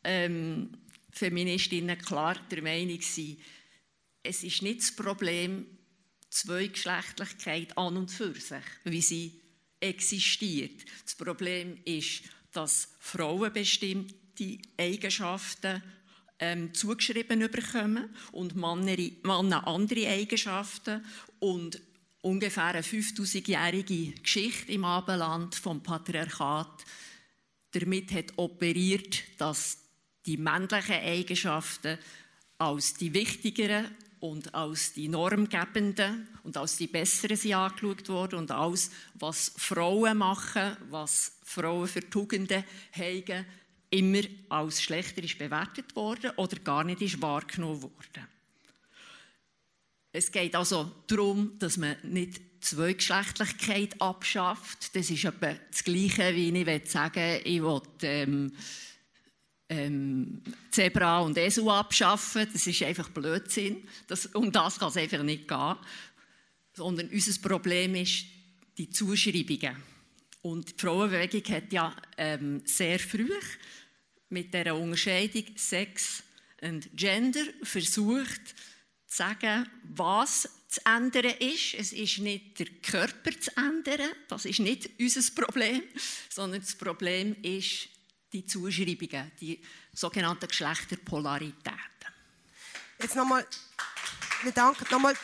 ähm, 0.04 0.70
Feministinnen 1.12 1.98
klar 1.98 2.36
der 2.50 2.62
Meinung 2.62 3.02
sind, 3.02 3.40
es 4.22 4.44
ist 4.44 4.62
nicht 4.62 4.80
das 4.80 4.96
Problem, 4.96 5.66
Zweigeschlechtlichkeit 6.34 7.78
an 7.78 7.98
und 7.98 8.12
für 8.12 8.34
sich, 8.34 8.64
wie 8.84 9.02
sie 9.02 9.42
existiert. 9.80 10.84
Das 11.04 11.16
Problem 11.16 11.78
ist, 11.86 12.24
dass 12.52 12.90
Frauen 13.00 13.54
bestimmte 13.54 14.58
Eigenschaften 14.78 15.84
ähm, 16.40 16.74
zugeschrieben 16.74 17.40
bekommen 17.52 18.16
und 18.32 18.56
Männer, 18.56 18.98
Männer 19.24 19.68
andere 19.68 20.08
Eigenschaften 20.08 21.06
und 21.40 21.82
ungefähr 22.22 22.66
eine 22.66 22.82
5000-jährige 22.82 24.22
Geschichte 24.22 24.72
im 24.72 24.86
Abendland 24.86 25.56
vom 25.56 25.84
Patriarchat 25.84 26.86
damit 27.74 28.12
hat 28.12 28.34
operiert, 28.38 29.24
dass 29.38 29.78
die 30.26 30.38
männlichen 30.38 30.96
Eigenschaften 30.96 31.98
als 32.58 32.94
die 32.94 33.14
wichtigeren 33.14 33.88
und 34.24 34.56
als 34.56 34.94
die 34.94 35.10
normgebenden 35.10 36.30
und 36.44 36.56
als 36.56 36.78
die 36.78 36.88
besseren 36.88 37.36
sind 37.36 37.56
angeschaut 37.56 38.08
worden 38.08 38.40
und 38.40 38.52
alles, 38.52 38.90
was 39.16 39.52
Frauen 39.58 40.18
machen, 40.18 40.78
was 40.90 41.34
Frauen 41.44 41.90
für 41.90 42.10
Tugenden 42.10 42.64
haben, 42.94 43.46
immer 43.90 44.22
als 44.48 44.82
schlechter 44.82 45.22
ist 45.22 45.38
bewertet 45.38 45.94
worden 45.98 46.32
oder 46.38 46.58
gar 46.60 46.86
nicht 46.86 47.02
ist 47.02 47.22
wahrgenommen 47.22 47.82
worden. 47.82 48.26
Es 50.14 50.32
geht 50.32 50.56
also 50.56 50.90
darum, 51.08 51.60
dass 51.60 51.76
man 51.76 51.98
nicht 52.04 52.40
Zweigeschlechtlichkeit 52.62 54.02
abschafft. 54.02 54.96
Das 54.96 55.10
ist 55.10 55.26
etwa 55.26 55.54
das 55.70 55.84
Gleiche, 55.84 56.34
wie 56.34 56.58
ich 56.58 56.90
sagen 56.90 57.16
will, 57.16 57.42
ich 57.44 57.62
will 57.62 57.82
ähm, 58.04 58.54
ähm, 59.74 60.42
Zebra 60.70 61.20
und 61.20 61.38
Esel 61.38 61.68
abschaffen. 61.70 62.48
Das 62.52 62.68
ist 62.68 62.84
einfach 62.84 63.10
Blödsinn. 63.10 63.88
Das, 64.08 64.28
um 64.28 64.52
das 64.52 64.80
kann 64.80 64.90
es 64.90 64.98
einfach 64.98 65.24
nicht 65.24 65.48
gehen. 65.48 65.76
Sondern 66.74 67.10
unser 67.10 67.42
Problem 67.42 67.96
ist 67.96 68.26
die 68.78 68.90
Zuschreibungen. 68.90 69.76
Und 70.42 70.70
die 70.70 70.82
Frauenbewegung 70.82 71.56
hat 71.56 71.72
ja 71.72 71.96
ähm, 72.18 72.62
sehr 72.66 73.00
früh 73.00 73.32
mit 74.30 74.54
der 74.54 74.76
Unterscheidung 74.76 75.46
Sex 75.56 76.24
und 76.62 76.90
Gender 76.96 77.44
versucht 77.62 78.48
zu 79.08 79.18
sagen, 79.18 79.70
was 79.84 80.50
zu 80.68 80.82
ändern 80.86 81.34
ist. 81.40 81.76
Es 81.76 81.94
ist 81.94 82.20
nicht 82.20 82.60
der 82.60 82.68
Körper 82.82 83.32
zu 83.40 83.52
ändern, 83.56 84.10
das 84.28 84.46
ist 84.46 84.60
nicht 84.60 84.90
unser 85.00 85.22
Problem, 85.36 85.84
sondern 86.30 86.62
das 86.62 86.76
Problem 86.76 87.36
ist 87.42 87.90
die 88.34 88.46
Zuschreibungen, 88.46 89.32
die 89.40 89.62
sogenannten 89.94 90.48
Geschlechterpolaritäten. 90.48 91.78
Jetzt 93.00 93.16
nochmal, 93.16 93.46
wir 94.44 94.52
danken 94.52 94.86
nochmal 94.92 95.16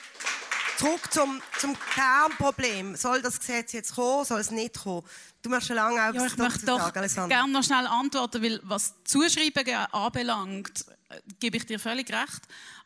zurück 0.78 1.12
zum, 1.12 1.42
zum 1.60 1.78
Kernproblem. 1.94 2.96
Soll 2.96 3.22
das 3.22 3.40
Gesetz 3.40 3.74
jetzt 3.74 3.96
kommen, 3.96 4.26
soll 4.26 4.40
es 4.40 4.52
nicht 4.52 4.80
kommen? 4.80 5.06
Du 5.42 5.50
möchtest 5.50 5.68
schon 5.68 5.76
lange 5.78 5.96
auch 5.96 6.14
ja, 6.14 6.26
ich 6.26 6.38
möchte 6.38 6.66
doch 6.66 6.94
gerne 6.94 7.52
noch 7.52 7.64
schnell 7.64 7.88
antworten, 7.88 8.44
weil 8.44 8.60
was 8.64 8.94
Zuschreibungen 9.04 9.76
anbelangt, 9.92 10.86
äh, 11.10 11.20
gebe 11.40 11.58
ich 11.58 11.66
dir 11.66 11.80
völlig 11.80 12.12
recht. 12.12 12.42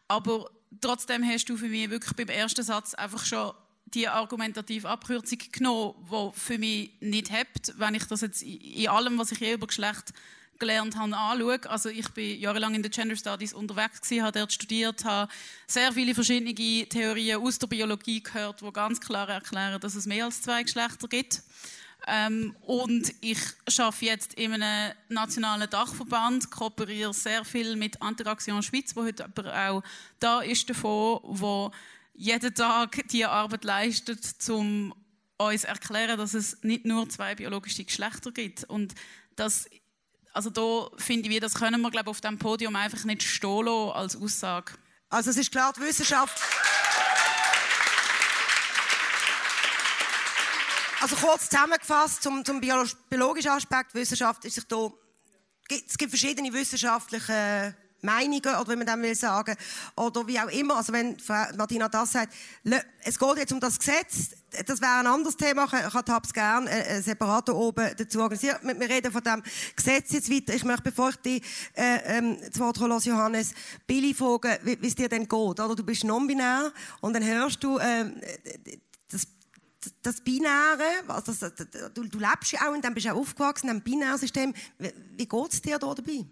Aber 0.08 0.50
trotzdem 0.82 1.24
hast 1.24 1.46
du 1.46 1.58
für 1.58 1.68
mich 1.68 1.90
wirklich 1.90 2.16
beim 2.16 2.30
ersten 2.30 2.64
Satz 2.64 2.94
einfach 2.94 3.26
schon 3.26 3.54
die 3.94 4.08
argumentative 4.08 4.90
Abkürzung 4.90 5.40
genommen, 5.52 5.94
die 6.12 6.40
für 6.40 6.58
mich 6.58 6.92
nicht 7.00 7.32
hebt, 7.32 7.74
wenn 7.78 7.96
ich 7.96 8.06
das 8.06 8.22
jetzt 8.22 8.42
in 8.42 8.88
allem, 8.88 9.18
was 9.18 9.32
ich 9.32 9.40
je 9.40 9.54
über 9.54 9.68
Geschlecht 9.68 10.14
gelernt 10.60 10.96
habe, 10.96 11.16
anschaue. 11.16 11.60
Also 11.70 11.90
ich 11.90 12.10
bin 12.10 12.40
jahrelang 12.40 12.74
in 12.76 12.84
den 12.84 12.92
Gender 12.92 13.16
Studies 13.16 13.54
unterwegs 13.54 14.02
gewesen, 14.02 14.24
habe 14.24 14.40
dort 14.40 14.54
studiert, 14.54 15.04
habe 15.04 15.32
sehr 15.68 15.92
viele 15.92 16.16
verschiedene 16.16 16.54
Theorien 16.88 17.42
aus 17.42 17.60
der 17.60 17.68
Biologie 17.68 18.22
gehört, 18.22 18.62
die 18.62 18.72
ganz 18.72 19.00
klar 19.02 19.30
erklären, 19.30 19.80
dass 19.82 19.96
es 19.96 20.06
mehr 20.06 20.26
als 20.26 20.42
zwei 20.42 20.64
Geschlechter 20.64 21.08
gibt. 21.08 21.42
Ähm, 22.06 22.56
und 22.62 23.14
ich 23.22 23.40
arbeite 23.78 24.06
jetzt 24.06 24.34
in 24.34 24.54
einem 24.54 24.94
nationalen 25.08 25.70
Dachverband, 25.70 26.52
kooperiere 26.52 27.14
sehr 27.14 27.46
viel 27.46 27.76
mit 27.78 27.98
Interaction 28.06 28.62
Schweiz, 28.62 28.96
wo 28.96 29.04
heute 29.04 29.24
aber 29.24 29.54
auch 29.54 29.84
da 30.20 30.42
ist 30.42 30.70
davon, 30.70 31.20
wo 31.24 31.72
jeden 32.14 32.54
Tag 32.54 33.08
die 33.10 33.26
Arbeit 33.26 33.64
leistet, 33.64 34.22
um 34.50 34.94
uns 35.38 35.62
zu 35.62 35.68
erklären, 35.68 36.18
dass 36.18 36.34
es 36.34 36.64
nicht 36.64 36.86
nur 36.86 37.10
zwei 37.10 37.36
biologische 37.36 37.84
Geschlechter 37.84 38.32
gibt. 38.32 38.64
Und 38.66 38.94
das, 39.36 39.68
also 40.32 40.50
da 40.50 40.90
finde 40.98 41.30
ich, 41.30 41.40
das 41.40 41.56
können 41.56 41.82
wir 41.82 41.92
glaube 41.92 42.10
auf 42.10 42.22
dem 42.22 42.38
Podium 42.38 42.76
einfach 42.76 43.04
nicht 43.04 43.24
stehen 43.24 43.66
lassen 43.66 43.92
als 43.92 44.16
Aussage. 44.16 44.74
Also 45.10 45.32
es 45.32 45.38
ist 45.38 45.52
klar, 45.52 45.74
die 45.76 45.82
Wissenschaft... 45.82 46.40
Also 51.02 51.18
kurz 51.18 51.50
zusammengefasst 51.50 52.24
zum, 52.24 52.46
zum 52.46 52.62
biologischen 52.62 53.50
Aspekt 53.50 53.94
Wissenschaft 53.94 54.46
ist 54.46 54.56
sich 54.56 54.64
da, 54.68 54.90
es 55.70 55.98
gibt 55.98 56.12
verschiedene 56.12 56.54
wissenschaftliche 56.54 57.76
Meinungen, 58.04 58.42
oder 58.42 58.68
wenn 58.68 58.80
man 58.80 58.88
dem 58.88 59.02
will 59.02 59.16
sagen, 59.16 59.56
oder 59.96 60.28
wie 60.28 60.40
auch 60.40 60.50
immer. 60.50 60.78
Also 60.78 60.94
wenn 60.94 61.18
Martina 61.58 61.90
das 61.90 62.12
sagt, 62.12 62.34
es 63.04 63.18
geht 63.18 63.38
jetzt 63.38 63.54
um 63.54 63.60
das 63.60 63.80
Gesetz, 63.80 64.30
das 64.66 64.82
wäre 64.82 65.00
ein 65.00 65.08
anderes 65.08 65.36
Thema, 65.36 65.66
ich 65.66 65.94
habe 65.94 66.22
es 66.24 66.34
gerne 66.34 66.70
äh, 66.70 67.02
separat 67.02 67.50
oben 67.50 67.90
dazu 67.98 68.20
organisiert. 68.20 68.60
Wir 68.62 68.90
reden 68.90 69.12
von 69.12 69.24
dem 69.24 69.42
Gesetz 69.76 70.12
jetzt 70.12 70.30
weiter. 70.30 70.54
Ich 70.54 70.64
möchte, 70.64 70.84
bevor 70.84 71.10
ich 71.10 71.16
dich 71.18 71.44
äh, 71.74 72.18
ähm, 72.18 72.38
das 72.48 72.60
Wort 72.60 72.78
lasse, 72.78 73.10
Johannes, 73.10 73.54
Billy 73.88 74.14
fragen, 74.14 74.58
wie 74.64 74.88
es 74.88 74.96
dir 74.96 75.10
denn 75.10 75.28
geht. 75.28 75.34
Oder 75.34 75.76
du 75.76 75.84
bist 75.84 76.04
non-binär 76.04 76.72
und 77.02 77.14
dann 77.14 77.24
hörst 77.24 77.64
du 77.64 77.78
äh, 77.78 78.06
das 79.10 79.28
das 80.02 80.22
Binäre, 80.22 81.04
also 81.08 81.34
das, 81.34 81.54
du, 81.94 82.04
du 82.04 82.18
lebst 82.18 82.54
ja 82.54 82.62
auch 82.62 82.74
und 82.74 82.86
dann 82.86 82.94
bist 82.94 83.06
du 83.06 83.12
auch 83.12 83.18
aufgewachsen 83.18 83.68
in 83.68 83.72
einem 83.72 83.82
Binärsystem. 83.82 84.54
Wie, 84.78 84.94
wie 85.18 85.28
geht 85.28 85.54
es 85.54 85.62
dir 85.62 85.78
da 85.78 85.94
dabei? 85.94 86.26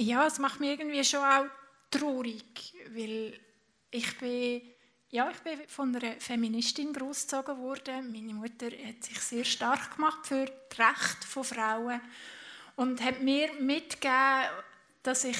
Ja, 0.00 0.28
es 0.28 0.38
macht 0.38 0.60
mich 0.60 0.70
irgendwie 0.70 1.02
schon 1.02 1.24
auch 1.24 1.46
traurig, 1.90 2.72
weil 2.90 3.36
ich 3.90 4.16
bin, 4.18 4.62
ja, 5.10 5.28
ich 5.28 5.38
bin 5.38 5.58
von 5.66 5.94
einer 5.96 6.20
Feministin 6.20 6.92
großgezogen 6.92 7.58
worden. 7.58 8.12
Meine 8.12 8.32
Mutter 8.32 8.66
hat 8.66 9.02
sich 9.02 9.18
sehr 9.18 9.44
stark 9.44 9.96
gemacht 9.96 10.24
für 10.24 10.44
die 10.46 10.80
Rechte 10.80 11.26
von 11.26 11.42
Frauen 11.42 12.00
und 12.76 13.02
hat 13.02 13.22
mir 13.22 13.52
mitgegeben, 13.54 14.46
dass 15.02 15.24
ich 15.24 15.38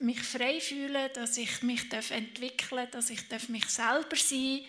mich 0.00 0.22
frei 0.22 0.60
fühlen 0.60 1.10
dass 1.14 1.36
ich 1.36 1.62
mich 1.62 1.92
entwickeln 1.92 2.88
dass 2.90 3.10
ich 3.10 3.48
mich 3.48 3.66
selber 3.66 4.16
sein 4.16 4.60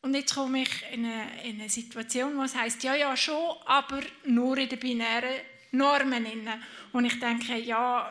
Und 0.00 0.14
jetzt 0.14 0.34
komme 0.34 0.62
ich 0.62 0.84
in 0.92 1.04
eine, 1.04 1.44
in 1.44 1.60
eine 1.60 1.68
Situation, 1.68 2.38
wo 2.38 2.42
es 2.42 2.54
heißt 2.54 2.82
ja, 2.84 2.94
ja, 2.94 3.14
schon, 3.16 3.56
aber 3.66 4.00
nur 4.24 4.56
in 4.56 4.68
den 4.68 4.78
binären 4.78 5.40
Normen. 5.72 6.48
Und 6.92 7.04
ich 7.04 7.18
denke, 7.20 7.58
ja, 7.58 8.10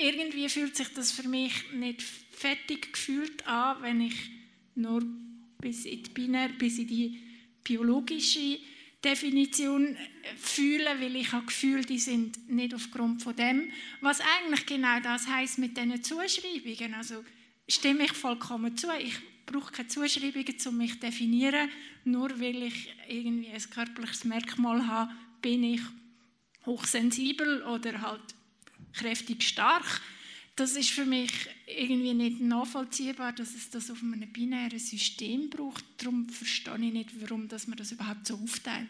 irgendwie 0.00 0.48
fühlt 0.48 0.76
sich 0.76 0.88
das 0.94 1.12
für 1.12 1.28
mich 1.28 1.52
nicht 1.72 2.02
fertig 2.02 2.92
gefühlt 2.92 3.46
an, 3.46 3.82
wenn 3.82 4.00
ich 4.00 4.30
nur 4.74 5.02
bis 5.60 5.84
in 5.84 6.02
die 6.02 6.10
Binär, 6.10 6.48
bis 6.50 6.78
in 6.78 6.86
die 6.86 7.20
biologische 7.64 8.58
Definition 9.04 9.96
fühle, 10.36 11.00
weil 11.00 11.16
ich 11.16 11.32
habe 11.32 11.46
Gefühl, 11.46 11.84
die 11.84 11.98
sind 11.98 12.50
nicht 12.50 12.74
aufgrund 12.74 13.22
von 13.22 13.36
dem, 13.36 13.70
was 14.00 14.20
eigentlich 14.20 14.66
genau 14.66 15.00
das 15.00 15.28
heißt 15.28 15.58
mit 15.58 15.76
diesen 15.76 16.02
Zuschreibungen. 16.02 16.94
Also 16.94 17.24
stimme 17.68 18.04
ich 18.04 18.12
vollkommen 18.12 18.76
zu. 18.76 18.88
Ich 18.98 19.14
brauche 19.46 19.72
keine 19.72 19.88
Zuschreibungen, 19.88 20.54
um 20.66 20.76
mich 20.76 20.94
zu 20.94 21.00
definieren. 21.00 21.70
Nur 22.04 22.40
weil 22.40 22.64
ich 22.64 22.94
irgendwie 23.08 23.48
ein 23.48 23.70
körperliches 23.70 24.24
Merkmal 24.24 24.86
habe, 24.86 25.12
bin 25.42 25.62
ich 25.62 25.80
hochsensibel 26.66 27.62
oder 27.62 28.00
halt 28.00 28.34
kräftig 28.98 29.42
stark. 29.42 30.00
Das 30.56 30.72
ist 30.72 30.90
für 30.90 31.04
mich 31.04 31.30
irgendwie 31.66 32.14
nicht 32.14 32.40
nachvollziehbar, 32.40 33.32
dass 33.32 33.54
es 33.54 33.70
das 33.70 33.90
auf 33.90 34.02
einem 34.02 34.32
binären 34.32 34.78
System 34.78 35.48
braucht. 35.50 35.84
Darum 35.98 36.28
verstehe 36.28 36.74
ich 36.74 36.92
nicht, 36.92 37.20
warum 37.20 37.48
dass 37.48 37.68
man 37.68 37.78
das 37.78 37.92
überhaupt 37.92 38.26
so 38.26 38.34
aufteilt. 38.34 38.88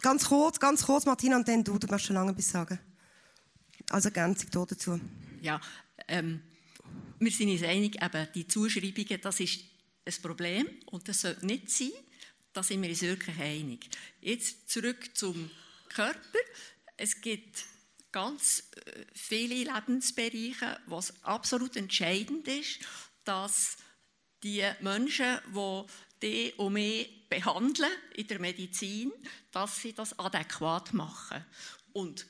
Ganz 0.00 0.24
kurz, 0.24 0.58
ganz 0.58 0.82
kurz, 0.84 1.04
Martina, 1.04 1.36
und 1.36 1.46
dann 1.46 1.62
du, 1.62 1.78
du 1.78 1.86
möchtest 1.86 2.06
schon 2.06 2.16
lange 2.16 2.32
etwas 2.32 2.48
sagen. 2.48 2.78
Als 3.90 4.06
Ergänzung 4.06 4.66
dazu. 4.66 4.98
Ja, 5.42 5.60
ähm, 6.08 6.40
wir 7.18 7.30
sind 7.30 7.50
uns 7.50 7.62
einig, 7.62 8.02
eben, 8.02 8.28
die 8.34 8.46
Zuschreibungen, 8.46 9.20
das 9.20 9.40
ist 9.40 9.60
ein 10.06 10.14
Problem 10.22 10.66
und 10.86 11.06
das 11.06 11.20
sollte 11.20 11.44
nicht 11.44 11.70
sein. 11.70 11.90
Da 12.54 12.62
sind 12.62 12.80
wir 12.80 12.88
uns 12.88 13.02
wirklich 13.02 13.38
einig. 13.38 13.90
Jetzt 14.22 14.70
zurück 14.70 15.10
zum 15.14 15.50
Körper. 15.90 16.38
Es 17.00 17.22
gibt 17.22 17.64
ganz 18.12 18.70
äh, 18.84 19.06
viele 19.14 19.72
Lebensbereiche, 19.72 20.78
wo 20.86 20.98
es 20.98 21.24
absolut 21.24 21.74
entscheidend 21.76 22.46
ist, 22.46 22.80
dass 23.24 23.78
die 24.42 24.62
Menschen, 24.80 25.38
die 25.54 25.86
die 26.22 26.52
und 26.58 26.74
mich 26.74 27.26
behandeln 27.30 27.90
in 28.14 28.26
der 28.26 28.38
Medizin, 28.38 29.12
dass 29.50 29.80
sie 29.80 29.94
das 29.94 30.18
adäquat 30.18 30.92
machen. 30.92 31.42
Und 31.94 32.26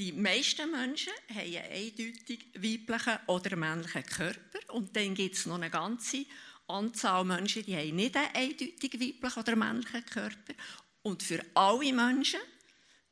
die 0.00 0.10
meisten 0.10 0.72
Menschen 0.72 1.12
haben 1.28 1.38
einen 1.38 1.72
eindeutig 1.72 2.48
weiblichen 2.54 3.18
oder 3.28 3.54
männlichen 3.54 4.02
Körper 4.06 4.74
und 4.74 4.96
dann 4.96 5.14
gibt 5.14 5.36
es 5.36 5.46
noch 5.46 5.54
eine 5.54 5.70
ganze 5.70 6.26
Anzahl 6.66 7.24
Menschen, 7.24 7.64
die 7.64 7.76
haben 7.76 7.94
nicht 7.94 8.16
einen 8.16 8.34
eindeutig 8.34 8.94
weiblichen 8.94 9.40
oder 9.40 9.54
männlichen 9.54 10.04
Körper. 10.04 10.54
Und 11.02 11.22
für 11.22 11.40
alle 11.54 11.92
Menschen 11.92 12.40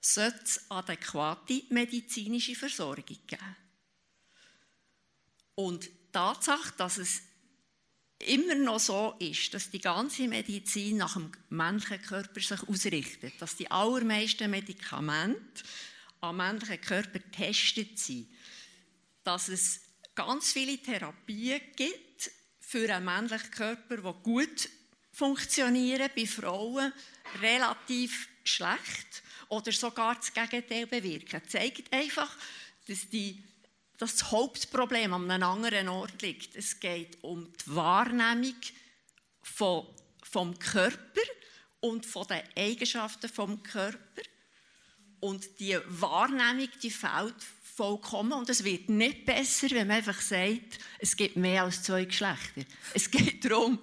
sollte 0.06 0.44
es 0.44 0.70
adäquate 0.70 1.64
medizinische 1.70 2.54
Versorgung 2.54 3.18
geben. 3.26 3.56
Und 5.54 5.84
die 5.84 6.12
Tatsache, 6.12 6.74
dass 6.76 6.98
es 6.98 7.22
immer 8.18 8.54
noch 8.54 8.80
so 8.80 9.14
ist, 9.18 9.54
dass 9.54 9.70
die 9.70 9.80
ganze 9.80 10.28
Medizin 10.28 10.98
nach 10.98 11.14
dem 11.14 11.32
männlichen 11.48 12.02
Körper 12.02 12.40
sich 12.40 12.68
ausrichtet, 12.68 13.34
dass 13.40 13.56
die 13.56 13.70
allermeisten 13.70 14.50
Medikamente 14.50 15.62
am 16.20 16.36
männlichen 16.36 16.80
Körper 16.80 17.18
getestet 17.18 17.98
sind, 17.98 18.28
dass 19.22 19.48
es 19.48 19.80
ganz 20.14 20.52
viele 20.52 20.78
Therapien 20.78 21.60
gibt 21.76 22.30
für 22.60 22.94
einen 22.94 23.04
männlichen 23.04 23.50
Körper, 23.50 23.96
die 23.96 24.22
gut 24.22 24.68
funktionieren, 25.12 26.10
bei 26.14 26.26
Frauen 26.26 26.92
relativ 27.40 28.28
schlecht 28.42 29.22
oder 29.54 29.72
sogar 29.72 30.16
das 30.16 30.32
Gegenteil 30.32 30.86
bewirken. 30.86 31.40
Das 31.42 31.52
zeigt 31.52 31.92
einfach, 31.92 32.36
dass, 32.88 33.08
die, 33.08 33.42
dass 33.98 34.16
das 34.16 34.30
Hauptproblem 34.30 35.14
an 35.14 35.30
einem 35.30 35.48
anderen 35.48 35.88
Ort 35.88 36.22
liegt. 36.22 36.56
Es 36.56 36.80
geht 36.80 37.22
um 37.22 37.52
die 37.52 37.74
Wahrnehmung 37.74 38.56
von, 39.42 39.86
vom 40.22 40.58
Körper 40.58 41.20
und 41.80 42.04
von 42.04 42.26
den 42.26 42.42
Eigenschaften 42.56 43.28
vom 43.28 43.62
Körper. 43.62 44.22
Und 45.20 45.60
die 45.60 45.78
Wahrnehmung, 45.86 46.68
die 46.82 46.90
fehlt 46.90 47.36
vollkommen. 47.74 48.32
Und 48.32 48.50
es 48.50 48.64
wird 48.64 48.88
nicht 48.88 49.24
besser, 49.24 49.70
wenn 49.70 49.86
man 49.86 49.98
einfach 49.98 50.20
sagt, 50.20 50.78
es 50.98 51.16
gibt 51.16 51.36
mehr 51.36 51.62
als 51.62 51.82
zwei 51.82 52.04
Geschlechter. 52.04 52.62
Es 52.92 53.10
geht 53.10 53.44
darum... 53.44 53.78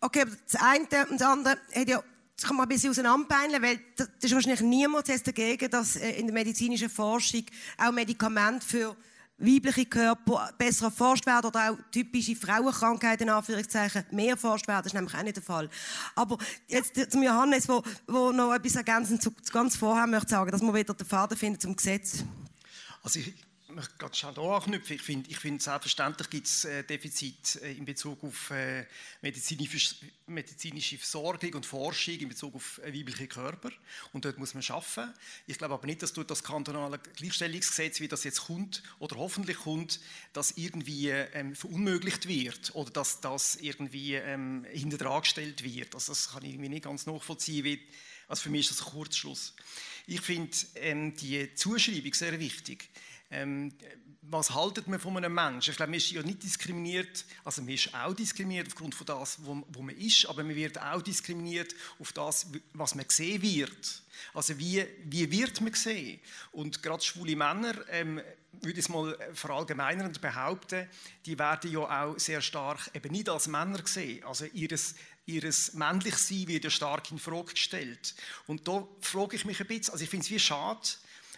Okay, 0.00 0.22
aber 0.22 0.36
das 0.50 0.60
eine 0.60 1.06
und 1.10 1.20
das 1.20 1.22
andere 1.22 1.60
hat 1.72 1.88
ja 1.88 2.02
das 2.42 2.48
kann 2.48 2.56
man 2.56 2.66
ein 2.66 2.70
bisschen 2.70 2.90
auseinanderpeilen, 2.90 3.62
weil 3.62 3.78
das 3.94 4.08
ist 4.20 4.34
wahrscheinlich 4.34 4.62
niemand 4.62 5.08
dagegen, 5.08 5.70
dass 5.70 5.94
äh, 5.94 6.10
in 6.18 6.26
der 6.26 6.34
medizinischen 6.34 6.90
Forschung 6.90 7.44
auch 7.78 7.92
Medikamente 7.92 8.66
für 8.66 8.96
weibliche 9.38 9.86
Körper 9.86 10.52
besser 10.58 10.86
erforscht 10.86 11.24
werden 11.24 11.46
oder 11.46 11.70
auch 11.70 11.78
typische 11.92 12.34
Frauenkrankheiten, 12.34 13.28
in 13.28 13.32
Anführungszeichen, 13.32 14.04
mehr 14.10 14.30
erforscht 14.30 14.66
werden. 14.66 14.82
Das 14.82 14.86
ist 14.92 14.94
nämlich 14.94 15.14
auch 15.14 15.22
nicht 15.22 15.36
der 15.36 15.42
Fall. 15.44 15.70
Aber 16.16 16.36
jetzt 16.66 17.12
zum 17.12 17.22
Johannes, 17.22 17.68
wo, 17.68 17.80
wo 18.08 18.32
noch 18.32 18.52
etwas 18.52 18.74
ergänzend 18.74 19.22
zu, 19.22 19.32
ganz 19.52 19.76
vorher 19.76 20.08
möchte 20.08 20.30
sagen, 20.30 20.50
dass 20.50 20.62
man 20.62 20.74
wieder 20.74 20.94
den 20.94 21.06
Faden 21.06 21.38
findet 21.38 21.62
zum 21.62 21.76
Gesetz. 21.76 22.24
Also 23.04 23.20
ich 23.20 23.34
möchte 23.74 23.94
gerade 23.98 24.14
schon 24.14 24.34
da 24.34 24.56
anknüpfen. 24.56 24.96
Ich 24.96 25.02
finde, 25.02 25.30
ich 25.30 25.38
finde 25.38 25.62
selbstverständlich 25.62 26.30
gibt 26.30 26.46
es 26.46 26.64
äh, 26.64 26.84
Defizit 26.84 27.56
äh, 27.62 27.72
in 27.72 27.84
Bezug 27.84 28.22
auf 28.24 28.50
äh, 28.50 28.86
medizinische, 29.20 30.98
Versorgung 30.98 31.54
und 31.54 31.66
Forschung 31.66 32.14
in 32.14 32.28
Bezug 32.28 32.54
auf 32.54 32.80
weibliche 32.84 33.26
Körper. 33.26 33.70
Und 34.12 34.24
dort 34.24 34.38
muss 34.38 34.54
man 34.54 34.62
schaffen. 34.62 35.12
Ich 35.46 35.58
glaube 35.58 35.74
aber 35.74 35.86
nicht, 35.86 36.02
dass 36.02 36.12
durch 36.12 36.26
das 36.26 36.42
kantonale 36.42 36.98
Gleichstellungsgesetz, 36.98 38.00
wie 38.00 38.08
das 38.08 38.24
jetzt 38.24 38.46
kommt 38.46 38.82
oder 38.98 39.16
hoffentlich 39.16 39.58
kommt, 39.58 40.00
das 40.32 40.52
irgendwie 40.52 41.10
ähm, 41.10 41.54
verunmöglicht 41.54 42.28
wird 42.28 42.74
oder 42.74 42.90
dass 42.90 43.20
das 43.20 43.56
irgendwie 43.56 44.14
ähm, 44.14 44.66
gestellt 45.22 45.64
wird. 45.64 45.94
Also 45.94 46.12
das 46.12 46.30
kann 46.30 46.44
ich 46.44 46.50
irgendwie 46.50 46.68
nicht 46.68 46.84
ganz 46.84 47.06
nachvollziehen. 47.06 47.64
Wie, 47.64 47.80
also 48.28 48.42
für 48.42 48.50
mich 48.50 48.70
ist 48.70 48.78
das 48.78 48.86
ein 48.86 48.92
Kurzschluss. 48.92 49.54
Ich 50.06 50.20
finde 50.20 50.56
ähm, 50.76 51.14
die 51.16 51.54
Zuschreibung 51.54 52.12
sehr 52.14 52.38
wichtig. 52.40 52.88
Ähm, 53.32 53.72
was 54.22 54.54
haltet 54.54 54.86
man 54.86 55.00
von 55.00 55.16
einem 55.16 55.34
Menschen? 55.34 55.72
Ich 55.72 55.76
glaube, 55.76 55.90
man 55.90 55.98
ist 55.98 56.10
ja 56.10 56.22
nicht 56.22 56.42
diskriminiert, 56.42 57.24
also 57.44 57.60
man 57.60 57.74
ist 57.74 57.92
auch 57.92 58.14
diskriminiert 58.14 58.68
aufgrund 58.68 58.94
von 58.94 59.06
das, 59.06 59.38
wo, 59.44 59.62
wo 59.68 59.82
man 59.82 59.96
ist, 59.96 60.26
aber 60.26 60.44
man 60.44 60.54
wird 60.54 60.80
auch 60.80 61.02
diskriminiert 61.02 61.74
auf 61.98 62.12
das, 62.12 62.46
was 62.72 62.94
man 62.94 63.06
gesehen 63.06 63.42
wird. 63.42 64.02
Also 64.32 64.58
wie, 64.58 64.86
wie 65.04 65.30
wird 65.30 65.60
man 65.60 65.72
gesehen? 65.72 66.20
Und 66.52 66.82
gerade 66.82 67.02
schwule 67.02 67.34
Männer, 67.34 67.74
ähm, 67.88 68.20
würde 68.52 68.78
ich 68.78 68.86
es 68.86 68.88
mal 68.88 69.18
verallgemeinernd 69.34 70.20
behaupten, 70.20 70.88
die 71.26 71.38
werden 71.38 71.72
ja 71.72 72.04
auch 72.04 72.18
sehr 72.18 72.40
stark 72.40 72.90
eben 72.94 73.12
nicht 73.12 73.28
als 73.28 73.48
Männer 73.48 73.82
gesehen. 73.82 74.24
Also 74.24 74.44
ihres 74.46 74.94
ihres 75.24 75.74
Männlichsein 75.74 76.48
wird 76.48 76.64
ja 76.64 76.70
stark 76.70 77.10
in 77.12 77.18
Frage 77.18 77.52
gestellt. 77.52 78.14
Und 78.46 78.66
da 78.66 78.86
frage 79.00 79.36
ich 79.36 79.44
mich 79.44 79.60
ein 79.60 79.66
bisschen, 79.66 79.92
also 79.92 80.02
ich 80.02 80.10
finde 80.10 80.24
es 80.24 80.30
wie 80.30 80.38
schade, 80.40 80.80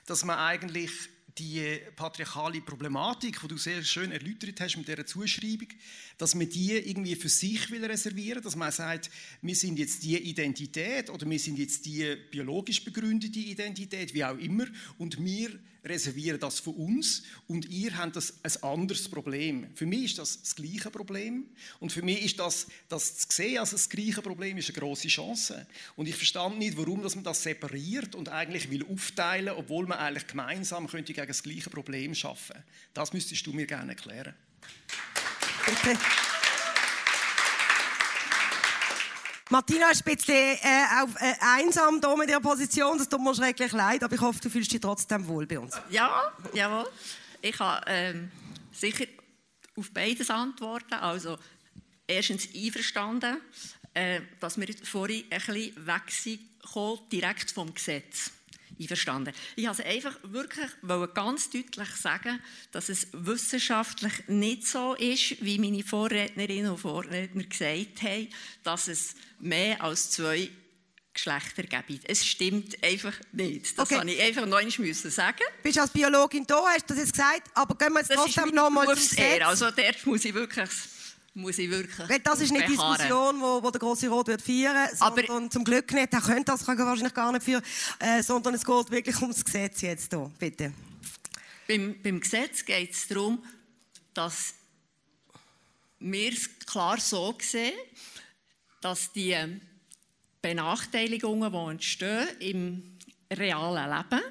dass 0.07 0.25
man 0.25 0.39
eigentlich 0.39 0.91
die 1.39 1.79
patriarchale 1.97 2.61
Problematik, 2.61 3.41
die 3.41 3.49
du 3.49 3.57
sehr 3.57 3.83
schön 3.83 4.13
erläutert 4.13 4.61
hast 4.61 4.77
mit 4.77 4.87
dieser 4.87 5.05
Zuschreibung, 5.05 5.69
dass 6.17 6.35
man 6.35 6.49
die 6.49 6.73
irgendwie 6.73 7.17
für 7.17 7.29
sich 7.29 7.71
will 7.71 7.85
reservieren, 7.85 8.43
dass 8.43 8.55
man 8.55 8.71
sagt, 8.71 9.11
wir 9.43 9.57
sind 9.57 9.79
jetzt 9.79 10.05
die 10.05 10.17
Identität 10.17 11.11
oder 11.11 11.29
wir 11.29 11.39
sind 11.39 11.59
jetzt 11.59 11.87
die 11.87 12.17
biologisch 12.31 12.85
begründete 12.85 13.41
Identität, 13.41 14.15
wie 14.15 14.25
auch 14.25 14.39
immer, 14.39 14.67
und 14.99 15.23
wir 15.25 15.59
reservieren 15.85 16.41
das 16.41 16.61
für 16.61 16.71
uns 16.71 17.23
und 17.47 17.67
ihr 17.67 17.97
habt 17.97 18.17
das 18.17 18.35
ein 18.43 18.63
anderes 18.63 19.09
Problem. 19.09 19.69
Für 19.75 19.87
mich 19.87 20.05
ist 20.05 20.19
das 20.19 20.41
das 20.41 20.55
gleiche 20.55 20.91
Problem 20.91 21.47
und 21.81 21.93
für 21.93 22.03
mich 22.03 22.25
ist 22.25 22.39
das, 22.39 22.67
das 22.89 23.19
zu 23.19 23.27
sehen 23.31 23.59
als 23.59 23.71
das 23.71 23.89
gleiche 23.89 24.23
Problem 24.23 24.57
ist 24.57 24.71
eine 24.71 24.79
große 24.79 25.09
Chance. 25.09 25.67
Und 25.97 26.09
ich 26.09 26.17
verstand 26.17 26.59
nicht, 26.59 26.77
warum 26.77 27.03
dass 27.03 27.15
man 27.15 27.25
das 27.25 27.43
separiert 27.43 28.15
und 28.15 28.29
eigentlich 28.29 28.71
will 28.71 28.85
aufteilen, 28.87 29.55
obwohl 29.57 29.87
man 29.87 29.99
eigentlich 29.99 30.27
gemeinsam 30.27 30.87
könnte 30.87 31.13
gegen 31.13 31.29
das 31.29 31.43
gleiche 31.43 31.71
Problem 31.71 32.15
schaffen. 32.15 32.57
Das 32.95 33.13
müsstest 33.13 33.47
du 33.47 33.53
mir 33.53 33.67
gerne 33.67 33.93
erklären. 33.93 34.35
Bitte. 35.67 35.99
Martina 39.55 39.89
ist 39.93 40.05
ein 40.05 40.17
bisschen 40.17 40.35
äh, 40.35 41.01
auf, 41.01 41.15
äh, 41.21 41.33
einsam 41.41 42.01
hier 42.05 42.17
mit 42.17 42.29
ihrer 42.29 42.41
Position. 42.41 42.99
Das 42.99 43.09
tut 43.09 43.21
mir 43.21 43.33
schrecklich 43.37 43.71
leid, 43.71 44.03
aber 44.03 44.13
ich 44.13 44.21
hoffe, 44.21 44.41
du 44.41 44.51
fühlst 44.51 44.73
dich 44.73 44.81
trotzdem 44.81 45.29
wohl 45.29 45.47
bei 45.47 45.61
uns. 45.61 45.77
Ja, 45.91 46.33
jawohl. 46.55 46.91
Ich 47.41 47.57
habe 47.61 47.85
ähm, 47.87 48.33
sicher 48.73 49.05
auf 49.77 49.93
beides 49.93 50.29
antworten. 50.29 50.95
Also, 50.95 51.39
erstens 52.05 52.49
einverstanden, 52.53 53.37
äh, 53.93 54.23
dass 54.41 54.59
wir 54.59 54.67
vorhin 54.83 55.23
ein 55.31 55.39
bisschen 55.39 55.87
weg 55.87 56.11
sind, 56.11 56.41
direkt 57.13 57.53
vom 57.53 57.73
Gesetz 57.73 58.33
einverstanden. 58.81 59.35
Ich 59.57 59.67
wollte 59.67 59.85
einfach 59.85 60.17
wirklich 60.23 60.71
ganz 61.15 61.51
deutlich 61.51 61.89
sagen, 61.91 62.41
dass 62.73 62.89
es 62.89 63.09
wissenschaftlich 63.13 64.13
nicht 64.29 64.67
so 64.67 64.95
ist, 64.95 65.43
wie 65.45 65.59
meine 65.59 65.83
Vorrednerinnen 65.83 66.73
und 66.73 66.79
Vorredner 66.79 67.45
gesagt 67.45 68.03
haben, 68.03 68.29
dass 68.63 68.89
es 68.89 69.15
mehr 69.39 69.83
als 69.83 70.11
zwei 70.11 70.51
Geschlechter 71.15 71.63
gebe. 71.63 72.01
Es 72.07 72.27
stimmt 72.27 72.83
einfach 72.83 73.15
nicht. 73.33 73.79
Das 73.79 73.87
Okay. 73.87 74.01
okay. 74.01 74.15
ich 74.15 74.23
einfach 74.23 74.47
noch 74.47 74.59
einmal 74.59 74.79
müssen 74.79 75.11
sagen. 75.11 75.45
Bist 75.63 75.77
du 75.77 75.81
als 75.81 75.91
Biologin 75.91 76.45
da, 76.47 76.65
hast 76.67 76.91
du 76.91 76.95
das 76.95 76.99
jetzt 76.99 77.13
gesagt, 77.13 77.51
aber 77.55 77.77
gehen 77.77 77.93
wir 77.93 78.01
jetzt 78.01 78.11
Das 78.11 78.17
trotzdem 78.17 78.47
meine 78.47 78.57
noch 78.57 78.71
mal 78.71 78.87
zum. 78.87 79.17
Gesetz. 79.17 79.43
Also 79.45 79.71
dort 79.71 80.07
muss 80.07 80.25
ich 80.25 80.35
wirklich, 80.35 80.69
muss 81.35 81.59
ich 81.59 81.69
wirklich 81.69 82.09
Weil 82.09 82.21
das 82.21 82.41
ist 82.41 82.53
nicht 82.53 82.69
die. 82.69 82.73
Diskussion, 82.73 83.41
wo, 83.41 83.63
wo 83.63 83.71
der 83.71 83.81
große 83.81 84.09
Rot 84.09 84.29
wird 84.29 84.41
feiern, 84.41 84.89
sondern 84.95 85.51
zum 85.51 85.65
Glück 85.65 85.93
nicht. 85.93 86.13
Er 86.13 86.21
könnte 86.21 86.53
das 86.53 86.65
kann 86.65 86.79
wahrscheinlich 86.79 87.15
gar 87.15 87.33
nicht 87.33 87.45
führen, 87.45 87.63
äh, 87.99 88.23
sondern 88.23 88.55
es 88.55 88.65
geht 88.65 88.91
wirklich 88.91 89.21
ums 89.21 89.45
Gesetz 89.45 89.81
jetzt 89.81 90.13
hier. 90.13 90.31
Bitte. 90.39 90.73
Beim, 91.67 91.97
beim 92.03 92.21
Gesetz 92.21 92.65
geht 92.65 92.93
es 92.93 93.09
darum, 93.09 93.43
dass 94.13 94.55
wir 95.99 96.33
es 96.33 96.49
klar 96.67 97.01
so 97.01 97.37
sehen, 97.41 97.73
dass 98.81 99.13
die 99.13 99.37
Benachteiligungen, 100.43 101.51
die 101.51 101.71
entstehen 101.71 102.29
im 102.41 102.99
realen 103.33 103.91
Leben, 103.91 104.23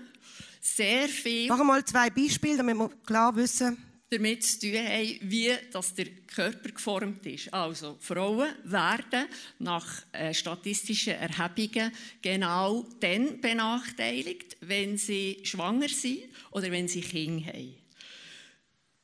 sehr 0.62 1.10
viel 1.10 1.48
Mach 1.50 1.64
mal 1.64 1.84
zwei 1.84 2.10
Beispiele, 2.10 2.58
damit 2.58 2.78
wir 2.78 2.90
klar 3.06 3.36
wissen. 3.36 3.93
Damit 4.14 4.44
zu 4.44 4.60
tun 4.60 4.78
haben, 4.78 5.20
wie 5.22 5.52
das 5.72 5.94
der 5.94 6.06
Körper 6.28 6.70
geformt 6.70 7.26
ist. 7.26 7.54
Also 7.54 7.98
Frauen 8.00 8.50
werden 8.64 9.26
nach 9.60 9.88
äh, 10.12 10.34
statistischen 10.34 11.14
Erhebungen 11.14 11.92
genau 12.22 12.86
dann 13.00 13.42
benachteiligt, 13.42 14.58
wenn 14.62 14.98
sie 14.98 15.40
schwanger 15.44 15.90
sind 15.90 16.24
oder 16.52 16.72
wenn 16.72 16.88
sie 16.88 17.02
Kinder 17.02 17.48
haben. 17.48 17.76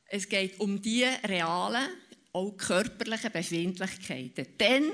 Es 0.06 0.28
geht 0.28 0.58
um 0.58 0.80
die 0.80 1.04
realen, 1.24 1.88
auch 2.32 2.56
körperlichen 2.56 3.32
Befindlichkeiten. 3.32 4.46
Dann 4.58 4.92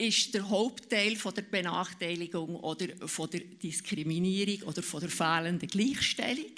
ist 0.00 0.32
der 0.32 0.48
Hauptteil 0.48 1.14
von 1.14 1.34
der 1.34 1.42
Benachteiligung 1.42 2.56
oder 2.56 2.86
von 3.06 3.28
der 3.28 3.40
Diskriminierung 3.40 4.68
oder 4.68 4.82
von 4.82 5.00
der 5.00 5.10
fehlenden 5.10 5.68
Gleichstellung. 5.68 6.54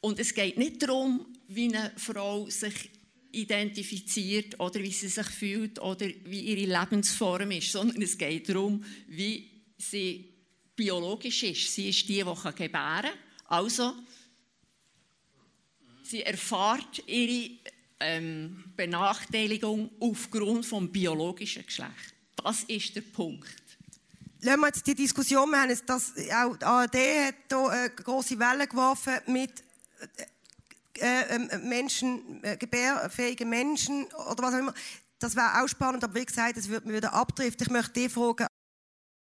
Und 0.00 0.18
es 0.18 0.34
geht 0.34 0.56
nicht 0.56 0.82
darum, 0.82 1.26
wie 1.48 1.74
eine 1.74 1.92
Frau 1.96 2.48
sich 2.48 2.90
identifiziert 3.32 4.58
oder 4.58 4.80
wie 4.80 4.92
sie 4.92 5.08
sich 5.08 5.26
fühlt 5.26 5.80
oder 5.80 6.06
wie 6.24 6.40
ihre 6.40 6.80
Lebensform 6.80 7.50
ist, 7.52 7.72
sondern 7.72 8.02
es 8.02 8.16
geht 8.18 8.48
darum, 8.48 8.84
wie 9.08 9.50
sie 9.78 10.32
biologisch 10.74 11.42
ist. 11.42 11.74
Sie 11.74 11.88
ist 11.88 12.08
die, 12.08 12.24
die 12.24 12.52
gebären 12.54 12.70
kann. 12.72 13.10
Also, 13.46 13.94
sie 16.02 16.22
erfahrt 16.22 17.02
ihre 17.06 17.50
ähm, 18.00 18.64
Benachteiligung 18.76 19.90
aufgrund 20.00 20.64
vom 20.64 20.90
biologischen 20.90 21.66
Geschlecht. 21.66 22.14
Das 22.42 22.64
ist 22.64 22.96
der 22.96 23.02
Punkt. 23.02 23.48
Lassen 24.42 24.60
wir 24.60 24.66
jetzt 24.68 24.86
die 24.86 24.94
Diskussion, 24.94 25.50
wir 25.50 25.60
haben 25.60 25.78
das, 25.84 26.14
auch 26.32 26.56
die 26.56 26.64
ARD 26.64 26.94
hat 26.94 27.34
hier 27.48 27.68
eine 27.68 27.90
grosse 27.90 28.38
Welle 28.38 28.66
geworfen 28.66 29.18
mit 29.26 29.62
äh, 30.98 31.34
äh, 31.34 31.58
Menschen, 31.58 32.42
äh, 32.44 32.56
gebärfähigen 32.56 33.48
Menschen 33.48 34.06
oder 34.30 34.42
was 34.42 34.54
auch 34.54 34.58
immer. 34.58 34.74
Das 35.18 35.36
wäre 35.36 35.62
auch 35.62 35.68
spannend, 35.68 36.04
aber 36.04 36.14
wie 36.14 36.24
gesagt, 36.24 36.56
es 36.56 36.68
wird 36.68 36.86
mir 36.86 36.94
wieder 36.94 37.12
abdriften. 37.12 37.66
Ich 37.66 37.72
möchte 37.72 37.92
die 37.92 38.08
fragen, 38.08 38.46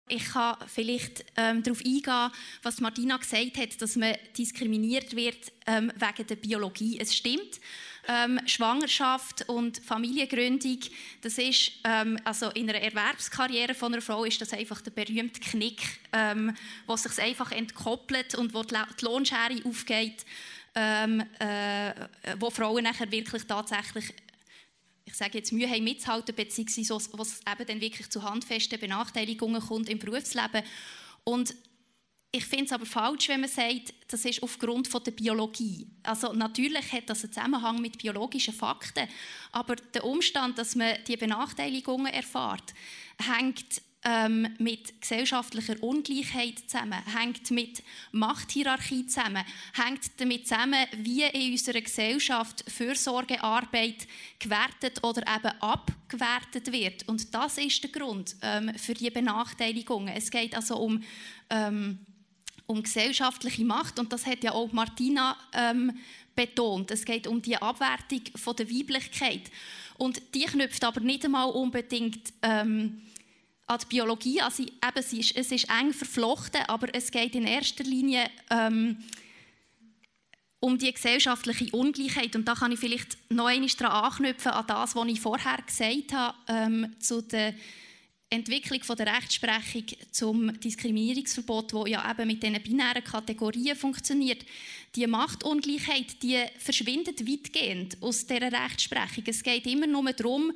Ich 0.09 0.25
kann 0.25 0.57
vielleicht 0.67 1.25
ähm, 1.37 1.61
darauf 1.61 1.79
eingehen, 1.85 2.31
was 2.63 2.81
Martina 2.81 3.17
gesagt 3.17 3.57
hat, 3.57 3.81
dass 3.81 3.95
man 3.95 4.15
diskriminiert 4.37 5.15
wird 5.15 5.51
ähm, 5.67 5.91
wegen 5.95 6.27
der 6.27 6.35
Biologie. 6.35 6.99
Es 6.99 7.15
stimmt. 7.15 7.59
Ähm, 8.07 8.39
Schwangerschaft 8.47 9.47
und 9.49 9.77
Familiengründung, 9.77 10.79
das 11.21 11.37
ist 11.37 11.73
ähm, 11.83 12.17
also 12.23 12.49
in 12.49 12.69
einer 12.69 12.81
Erwerbskarriere 12.81 13.75
von 13.75 13.93
einer 13.93 14.01
Frau 14.01 14.23
ist 14.23 14.41
das 14.41 14.51
einfach 14.51 14.81
der 14.81 14.91
berühmte 14.91 15.39
Knick, 15.41 15.81
ähm, 16.11 16.55
wo 16.87 16.95
sich 16.95 17.21
einfach 17.21 17.51
entkoppelt 17.51 18.33
und 18.33 18.53
wo 18.53 18.63
die 18.63 18.75
Lohnschere 19.01 19.61
aufgeht, 19.63 20.25
ähm, 20.75 21.23
äh, 21.39 21.93
wo 22.39 22.49
Frauen 22.49 22.83
nachher 22.83 23.11
wirklich 23.11 23.43
tatsächlich 23.43 24.13
ich 25.09 25.15
sage 25.15 25.39
jetzt, 25.39 25.51
Mühe 25.51 25.67
haben 25.67 25.83
mitzuhalten, 25.83 26.35
beziehungsweise 26.35 26.93
es 27.19 27.41
eben 27.51 27.67
dann 27.67 27.81
wirklich 27.81 28.09
zu 28.11 28.21
handfesten 28.21 28.79
Benachteiligungen 28.79 29.59
kommt 29.59 29.89
im 29.89 29.97
Berufsleben. 29.97 30.61
Und 31.23 31.55
ich 32.31 32.45
finde 32.45 32.65
es 32.65 32.71
aber 32.71 32.85
falsch, 32.85 33.27
wenn 33.29 33.41
man 33.41 33.49
sagt, 33.49 33.93
das 34.07 34.23
ist 34.23 34.43
aufgrund 34.43 34.87
von 34.87 35.03
der 35.03 35.11
Biologie. 35.11 35.87
Also 36.03 36.31
natürlich 36.31 36.91
hat 36.91 37.09
das 37.09 37.23
einen 37.23 37.33
Zusammenhang 37.33 37.81
mit 37.81 37.97
biologischen 37.97 38.53
Fakten, 38.53 39.07
aber 39.51 39.75
der 39.75 40.05
Umstand, 40.05 40.59
dass 40.59 40.75
man 40.75 40.95
die 41.07 41.17
Benachteiligungen 41.17 42.13
erfährt, 42.13 42.75
hängt 43.19 43.81
ähm, 44.03 44.47
mit 44.59 45.01
gesellschaftlicher 45.01 45.75
Ungleichheit 45.81 46.59
zusammen, 46.67 46.99
hängt 47.17 47.51
mit 47.51 47.83
Machthierarchie 48.11 49.05
zusammen, 49.07 49.43
hängt 49.73 50.01
damit 50.17 50.47
zusammen, 50.47 50.85
wie 50.97 51.23
in 51.23 51.51
unserer 51.51 51.81
Gesellschaft 51.81 52.63
Fürsorgearbeit 52.69 54.07
gewertet 54.39 55.03
oder 55.03 55.21
eben 55.23 55.61
abgewertet 55.61 56.71
wird. 56.71 57.07
Und 57.09 57.33
das 57.33 57.57
ist 57.57 57.83
der 57.83 57.91
Grund 57.91 58.35
ähm, 58.41 58.73
für 58.75 58.93
die 58.93 59.09
Benachteiligungen. 59.09 60.15
Es 60.15 60.31
geht 60.31 60.55
also 60.55 60.77
um 60.77 61.03
ähm, 61.49 61.99
um 62.69 62.83
gesellschaftliche 62.83 63.65
Macht 63.65 63.97
und 63.97 64.13
das 64.13 64.27
hat 64.27 64.43
ja 64.43 64.51
auch 64.51 64.71
Martina 64.71 65.35
ähm, 65.53 65.97
betont. 66.35 66.91
Es 66.91 67.03
geht 67.03 67.25
um 67.25 67.41
die 67.41 67.57
Abwertung 67.57 68.21
von 68.35 68.55
der 68.55 68.69
Weiblichkeit 68.69 69.41
und 69.97 70.21
die 70.35 70.45
knüpft 70.45 70.83
aber 70.83 71.01
nicht 71.01 71.25
einmal 71.25 71.49
unbedingt 71.49 72.31
ähm, 72.43 73.01
an 73.69 73.79
die 73.79 73.85
Biologie. 73.85 74.41
Sie, 74.51 74.63
eben, 74.63 75.03
sie 75.03 75.19
ist, 75.19 75.35
es 75.35 75.51
ist 75.51 75.69
eng 75.69 75.93
verflochten, 75.93 76.61
aber 76.67 76.87
es 76.93 77.11
geht 77.11 77.35
in 77.35 77.45
erster 77.45 77.83
Linie 77.83 78.29
ähm, 78.49 78.97
um 80.59 80.77
die 80.77 80.91
gesellschaftliche 80.91 81.69
Ungleichheit. 81.71 82.35
Und 82.35 82.47
da 82.47 82.55
kann 82.55 82.71
ich 82.71 82.79
vielleicht 82.79 83.17
noch 83.31 83.45
einmal 83.45 83.69
daran 83.69 84.05
anknüpfen, 84.05 84.51
an 84.51 84.65
das, 84.67 84.95
was 84.95 85.07
ich 85.07 85.21
vorher 85.21 85.57
gesagt 85.65 86.13
habe, 86.13 86.37
ähm, 86.47 86.95
zu 86.99 87.21
der 87.21 87.53
Entwicklung 88.31 88.83
von 88.83 88.95
der 88.95 89.15
Rechtsprechung 89.15 89.85
zum 90.11 90.59
Diskriminierungsverbot, 90.59 91.73
wo 91.73 91.85
ja 91.85 92.09
eben 92.11 92.27
mit 92.27 92.43
diesen 92.43 92.61
binären 92.61 93.03
Kategorien 93.03 93.75
funktioniert. 93.75 94.45
Die 94.95 95.07
Machtungleichheit, 95.07 96.21
die 96.21 96.43
verschwindet 96.57 97.27
weitgehend 97.27 97.97
aus 98.01 98.25
dieser 98.25 98.51
Rechtsprechung. 98.51 99.23
Es 99.27 99.41
geht 99.41 99.65
immer 99.65 99.87
nur 99.87 100.11
darum, 100.13 100.51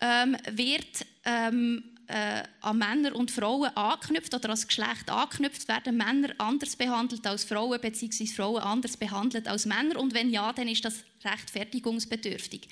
ähm, 0.00 0.36
wird 0.52 1.06
ähm, 1.24 1.82
äh, 2.08 2.42
an 2.62 2.78
Männer 2.78 3.14
und 3.14 3.30
Frauen 3.30 3.70
anknüpft 3.76 4.34
oder 4.34 4.50
als 4.50 4.66
Geschlecht 4.66 5.10
anknüpft, 5.10 5.68
werden 5.68 5.96
Männer 5.96 6.34
anders 6.38 6.74
behandelt 6.74 7.26
als 7.26 7.44
Frauen 7.44 7.80
bzw. 7.80 8.26
Frauen 8.26 8.62
anders 8.62 8.96
behandelt 8.96 9.46
als 9.46 9.66
Männer 9.66 10.00
und 10.00 10.14
wenn 10.14 10.30
ja, 10.30 10.52
dann 10.52 10.68
ist 10.68 10.84
das 10.84 11.04
rechtfertigungsbedürftig. 11.24 12.68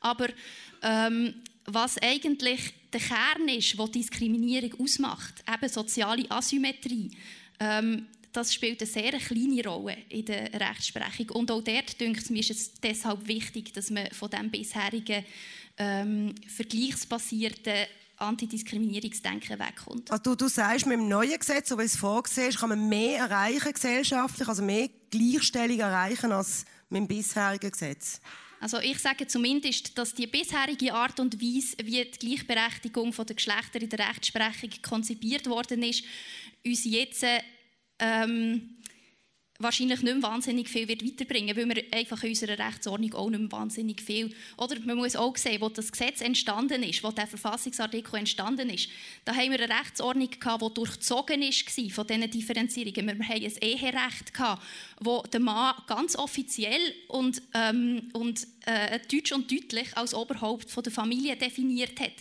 Aber 0.00 0.28
ähm, 0.82 1.34
was 1.64 1.96
eigentlich 1.98 2.74
der 2.92 3.00
Kern 3.00 3.48
ist, 3.48 3.78
was 3.78 3.90
Diskriminierung 3.90 4.80
ausmacht, 4.80 5.42
eben 5.52 5.68
soziale 5.68 6.30
Asymmetrie, 6.30 7.10
ähm, 7.58 8.06
das 8.32 8.52
spielt 8.52 8.82
eine 8.82 8.90
sehr 8.90 9.12
kleine 9.12 9.64
Rolle 9.64 9.96
in 10.08 10.24
der 10.24 10.52
Rechtsprechung. 10.52 11.30
Und 11.30 11.50
auch 11.50 11.62
dort, 11.62 12.00
denke 12.00 12.32
mir 12.32 12.40
ist 12.40 12.50
es 12.50 12.74
deshalb 12.74 13.26
wichtig, 13.28 13.72
dass 13.72 13.90
man 13.90 14.10
von 14.10 14.28
dem 14.28 14.50
bisherigen 14.50 15.24
ähm, 15.78 16.34
vergleichsbasierten 16.48 17.86
Antidiskriminierungsdenken 18.24 19.58
wegkommt. 19.58 20.10
Also 20.10 20.22
du, 20.22 20.34
du 20.34 20.48
sagst, 20.48 20.86
mit 20.86 20.98
dem 20.98 21.08
neuen 21.08 21.38
Gesetz, 21.38 21.68
so 21.68 21.78
wie 21.78 21.82
es 21.82 21.96
vorgesehen 21.96 22.48
ist, 22.48 22.58
kann 22.58 22.70
man 22.70 22.88
mehr 22.88 23.20
erreichen 23.20 23.72
gesellschaftlich, 23.72 24.48
also 24.48 24.62
mehr 24.62 24.88
Gleichstellung 25.10 25.78
erreichen 25.78 26.32
als 26.32 26.64
mit 26.88 27.00
dem 27.00 27.08
bisherigen 27.08 27.70
Gesetz. 27.70 28.20
Also 28.60 28.78
ich 28.78 28.98
sage 28.98 29.26
zumindest, 29.26 29.98
dass 29.98 30.14
die 30.14 30.26
bisherige 30.26 30.94
Art 30.94 31.20
und 31.20 31.40
Weise, 31.40 31.76
wie 31.84 32.02
die 32.02 32.18
Gleichberechtigung 32.18 33.10
der 33.12 33.36
Geschlechter 33.36 33.82
in 33.82 33.90
der 33.90 34.08
Rechtsprechung 34.08 34.70
konzipiert 34.80 35.46
worden 35.46 35.82
ist, 35.82 36.04
uns 36.64 36.84
jetzt 36.84 37.26
ähm, 37.98 38.78
wahrscheinlich 39.58 40.02
nicht 40.02 40.14
mehr 40.14 40.22
wahnsinnig 40.22 40.68
viel 40.68 40.88
wird 40.88 41.04
weiterbringen, 41.04 41.56
weil 41.56 41.68
wir 41.68 41.84
einfach 41.92 42.22
in 42.24 42.30
unserer 42.30 42.58
Rechtsordnung 42.58 43.14
auch 43.14 43.30
nicht 43.30 43.40
mehr 43.40 43.52
wahnsinnig 43.52 44.00
viel... 44.00 44.34
Oder 44.56 44.80
man 44.80 44.96
muss 44.96 45.14
auch 45.14 45.36
sehen, 45.36 45.60
wo 45.60 45.68
das 45.68 45.92
Gesetz 45.92 46.20
entstanden 46.20 46.82
ist, 46.82 47.04
wo 47.04 47.10
der 47.12 47.26
Verfassungsartikel 47.26 48.18
entstanden 48.18 48.68
ist, 48.70 48.88
da 49.24 49.34
haben 49.34 49.52
wir 49.52 49.60
eine 49.60 49.72
Rechtsordnung 49.80 50.28
gehabt, 50.28 50.62
die 50.62 50.74
durchzogen 50.74 51.40
war 51.40 51.90
von 51.90 52.06
diesen 52.06 52.30
Differenzierungen. 52.30 53.18
Wir 53.18 53.28
haben 53.28 53.44
ein 53.44 53.56
Eherecht 53.60 54.34
gehabt, 54.34 54.62
wo 55.00 55.22
der 55.22 55.40
Mann 55.40 55.74
ganz 55.86 56.16
offiziell 56.16 56.94
und, 57.08 57.40
ähm, 57.54 58.10
und 58.12 58.46
äh, 58.66 58.98
deutsch 59.10 59.32
und 59.32 59.50
deutlich 59.50 59.96
als 59.96 60.14
Oberhaupt 60.14 60.70
von 60.70 60.82
der 60.82 60.92
Familie 60.92 61.36
definiert 61.36 62.00
hat. 62.00 62.12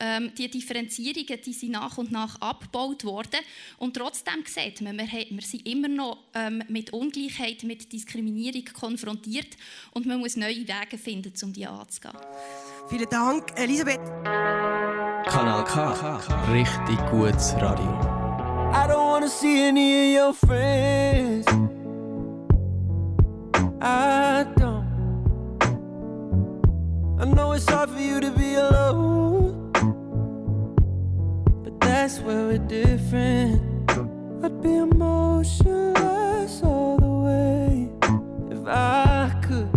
Ähm, 0.00 0.32
die 0.36 0.50
Differenzierungen 0.50 1.40
die 1.44 1.52
sind 1.52 1.72
nach 1.72 1.96
und 1.98 2.10
nach 2.10 2.40
abgebaut 2.40 3.04
worden. 3.04 3.40
Und 3.78 3.96
trotzdem 3.96 4.44
sieht 4.44 4.80
man, 4.80 4.98
wir, 4.98 5.06
wir 5.06 5.42
sind 5.42 5.66
immer 5.66 5.88
noch 5.88 6.18
ähm, 6.34 6.62
mit 6.68 6.92
Ungleichheit, 6.92 7.62
mit 7.62 7.92
Diskriminierung 7.92 8.64
konfrontiert 8.72 9.56
und 9.92 10.06
man 10.06 10.18
muss 10.18 10.36
neue 10.36 10.66
Wege 10.66 10.98
finden, 10.98 11.32
um 11.42 11.52
die 11.52 11.66
anzugehen. 11.66 12.14
Vielen 12.88 13.08
Dank, 13.08 13.52
Elisabeth. 13.56 14.00
Kanal 15.26 15.64
K. 15.64 16.20
Richtig 16.52 16.98
gutes 17.10 17.54
Radio. 17.54 18.24
I 18.74 18.86
don't 18.88 19.08
wanna 19.08 19.28
see 19.28 19.68
any 19.68 20.18
of 20.18 20.26
your 20.26 20.34
friends. 20.34 21.46
I 23.80 24.44
don't. 24.56 24.84
I 27.20 27.24
know 27.26 27.52
it's 27.52 27.66
hard 27.68 27.90
for 27.90 28.00
you 28.00 28.20
to 28.20 28.30
be 28.32 28.54
alone, 28.54 29.23
that's 31.94 32.18
where 32.18 32.46
we're 32.48 32.58
different. 32.58 33.62
I'd 34.42 34.60
be 34.60 34.74
emotionless 34.74 36.60
all 36.64 36.98
the 36.98 37.14
way 37.28 37.88
if 38.50 38.66
I 38.66 39.30
could. 39.46 39.70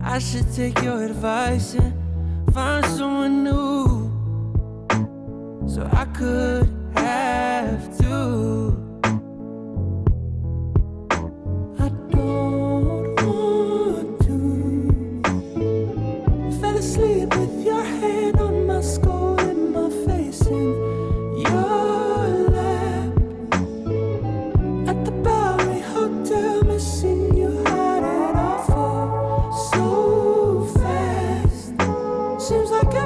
I 0.00 0.20
should 0.20 0.48
take 0.54 0.80
your 0.80 1.02
advice 1.02 1.74
and 1.74 1.92
find 2.54 2.86
someone 2.86 3.42
new 3.42 3.84
so 5.66 5.88
I 5.92 6.04
could 6.20 6.68
have 6.94 7.98
to. 7.98 8.83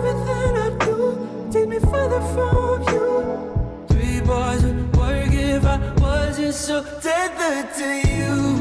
Everything 0.08 0.56
I 0.56 0.70
do 0.84 1.48
take 1.52 1.68
me 1.68 1.78
further 1.78 2.20
from 2.34 2.82
you. 2.92 3.86
Three 3.88 4.20
boys 4.20 4.62
would 4.64 4.96
work 4.96 5.32
if 5.32 5.64
I 5.64 5.78
wasn't 6.00 6.54
so 6.54 6.82
tethered 7.00 7.74
to 7.78 8.08
you. 8.08 8.57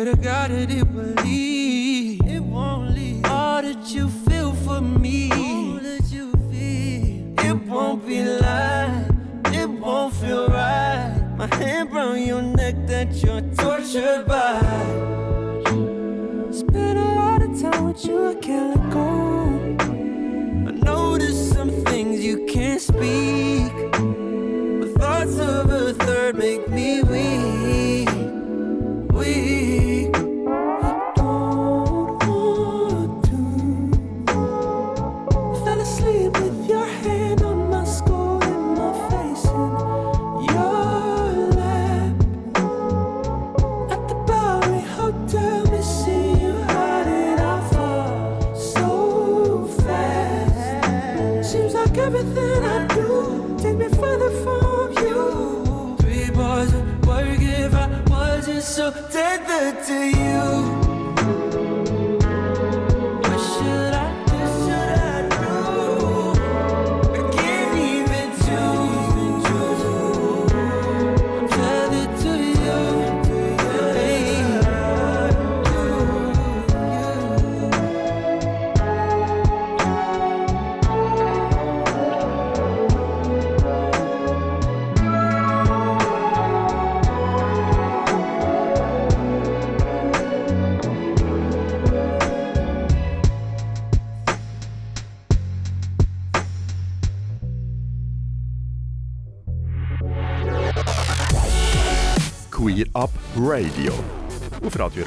Pray 0.00 0.10
to 0.10 0.16
God 0.16 0.50
that 0.50 0.70
it 0.70 0.88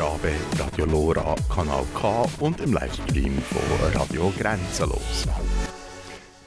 Auf 0.01 0.21
Radio 0.59 0.85
Lora, 0.85 1.35
Kanal 1.53 1.85
K 1.93 2.25
und 2.39 2.59
im 2.61 2.73
Livestream 2.73 3.37
von 3.37 3.91
Radio 3.93 4.33
Grenzenlos. 4.37 5.27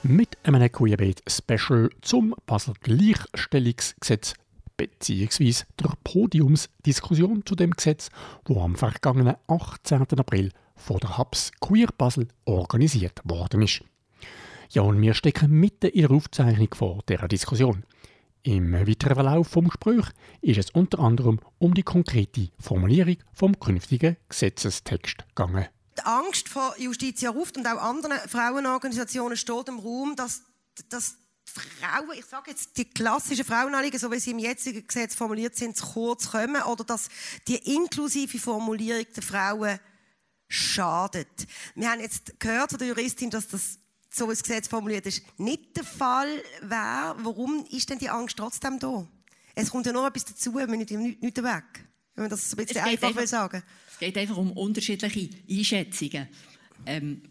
Mit 0.03 0.37
einem 0.43 0.71
Queerbeat-Special 0.71 1.91
zum 2.03 2.35
Basel 2.47 2.75
Gleichstellungsgesetz 2.81 4.35
bzw. 4.77 5.65
der 5.81 5.93
Podiumsdiskussion 6.03 7.45
zu 7.47 7.55
dem 7.55 7.71
Gesetz, 7.71 8.11
wo 8.47 8.61
am 8.63 8.75
vergangenen 8.75 9.37
18. 9.47 10.03
April 10.19 10.51
von 10.75 10.99
der 10.99 11.17
HABS 11.17 11.53
Queer 11.61 11.89
Basel 11.97 12.29
organisiert 12.47 13.21
worden 13.25 13.63
ist. 13.63 13.83
Ja, 14.71 14.83
und 14.83 15.01
wir 15.01 15.15
stecken 15.15 15.53
mitten 15.53 15.91
in 15.91 16.03
der 16.03 16.11
Aufzeichnung 16.11 16.75
vor 16.75 17.01
dieser 17.09 17.29
Diskussion. 17.29 17.85
Im 18.47 18.73
weiteren 18.73 19.17
Verlauf 19.17 19.49
vom 19.49 19.67
Gespräch 19.67 20.07
ist 20.41 20.59
es 20.59 20.71
unter 20.71 21.01
anderem 21.01 21.41
um 21.59 21.75
die 21.75 21.83
konkrete 21.83 22.49
Formulierung 22.61 23.17
vom 23.33 23.59
künftigen 23.59 24.17
Gesetzestext 24.29 25.25
gegangen. 25.35 25.67
Die 25.99 26.03
Angst 26.03 26.49
vor 26.49 26.77
Justitia 26.79 27.31
Ruft 27.31 27.57
und 27.57 27.67
auch 27.67 27.83
anderen 27.83 28.17
Frauenorganisationen 28.29 29.37
steht 29.37 29.69
im 29.69 29.81
Raum, 29.81 30.15
dass, 30.15 30.43
dass 30.89 31.17
Frauen, 31.45 32.17
ich 32.17 32.25
sage 32.27 32.53
jetzt 32.53 32.77
die 32.77 32.85
klassischen 32.85 33.45
Frauenanliegen, 33.45 33.99
so 33.99 34.13
wie 34.13 34.21
sie 34.21 34.31
im 34.31 34.39
jetzigen 34.39 34.87
Gesetz 34.87 35.17
formuliert 35.17 35.57
sind, 35.57 35.77
zu 35.77 35.85
kurz 35.85 36.31
kommen 36.31 36.63
oder 36.63 36.85
dass 36.85 37.09
die 37.49 37.75
inklusive 37.75 38.39
Formulierung 38.39 39.07
der 39.17 39.23
Frauen 39.25 39.81
schadet. 40.47 41.49
Wir 41.75 41.91
haben 41.91 42.01
jetzt 42.01 42.39
gehört 42.39 42.71
von 42.71 42.79
der 42.79 42.87
Juristin, 42.87 43.29
dass 43.29 43.49
das 43.49 43.81
so 44.17 44.27
das 44.27 44.43
Gesetz 44.43 44.69
formuliert 44.69 45.07
ist, 45.07 45.23
nicht 45.39 45.77
der 45.77 45.85
Fall 45.85 46.43
wäre. 46.63 47.17
Warum 47.19 47.65
ist 47.71 47.91
denn 47.91 47.99
die 47.99 48.09
Angst 48.09 48.37
trotzdem 48.37 48.79
da? 48.79 49.07
Es 49.55 49.71
kommt 49.71 49.87
ja 49.87 49.93
noch 49.93 50.07
etwas 50.07 50.25
dazu, 50.25 50.55
wenn 50.55 50.71
nicht, 50.71 50.91
nicht, 50.91 51.23
nicht 51.23 51.37
weg. 51.37 51.65
Wenn 52.15 52.25
man 52.25 52.31
das 52.31 52.53
ein 52.53 52.57
bisschen 52.57 52.83
einfach, 52.83 53.15
will 53.15 53.27
sagen 53.27 53.63
Es 53.91 53.99
geht 53.99 54.17
einfach 54.17 54.37
um 54.37 54.53
unterschiedliche 54.53 55.31
Einschätzungen. 55.49 56.29
Ähm, 56.87 57.23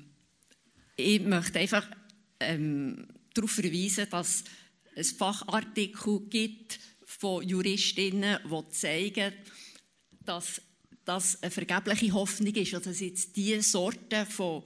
ich 0.95 1.21
möchte 1.21 1.59
einfach 1.59 1.87
ähm, 2.39 3.07
darauf 3.33 3.51
verweisen, 3.51 4.07
dass 4.09 4.43
es 4.95 5.11
Fachartikel 5.11 6.21
gibt 6.29 6.79
von 7.05 7.47
Juristinnen, 7.47 8.39
die 8.43 8.69
zeigen, 8.69 9.33
dass 10.23 10.61
das 11.03 11.41
eine 11.41 11.51
vergebliche 11.51 12.13
Hoffnung 12.13 12.53
ist. 12.55 12.73
Also 12.73 12.89
dass 12.89 12.99
jetzt 12.99 13.35
diese 13.35 13.61
Sorte 13.61 14.25
von 14.25 14.63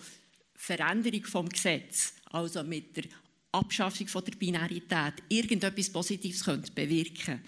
Veränderung 0.62 1.26
vom 1.26 1.49
Gesetz, 1.49 2.14
also 2.26 2.64
mit 2.64 2.97
der 2.97 3.05
Abschaffung 3.51 4.07
von 4.07 4.26
der 4.26 4.34
Binarität, 4.34 5.14
irgendetwas 5.30 5.89
Positives 5.89 6.43
könnte 6.43 6.72
bewirken 6.72 7.41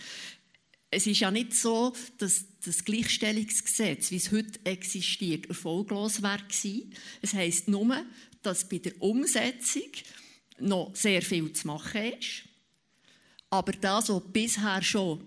es 0.92 1.08
ist 1.08 1.22
ja 1.22 1.32
nicht 1.32 1.56
so, 1.56 1.94
dass 2.18 2.46
das 2.66 2.84
Gleichstellungsgesetz, 2.84 4.12
wie 4.12 4.18
es 4.18 4.32
heute 4.32 4.60
existiert, 4.66 5.48
erfolglos 5.48 6.22
war. 6.22 6.40
Es 7.22 7.34
heisst 7.34 7.70
nur, 7.70 8.06
dass 8.44 8.68
bei 8.68 8.80
der 8.80 9.02
Umsetzung 9.02 9.90
noch 10.60 10.94
sehr 10.94 11.22
viel 11.22 11.54
zu 11.54 11.68
machen 11.68 12.12
ist. 12.20 12.44
Aber 13.50 13.72
das, 13.72 14.10
was 14.10 14.22
bisher 14.32 14.82
schon 14.82 15.26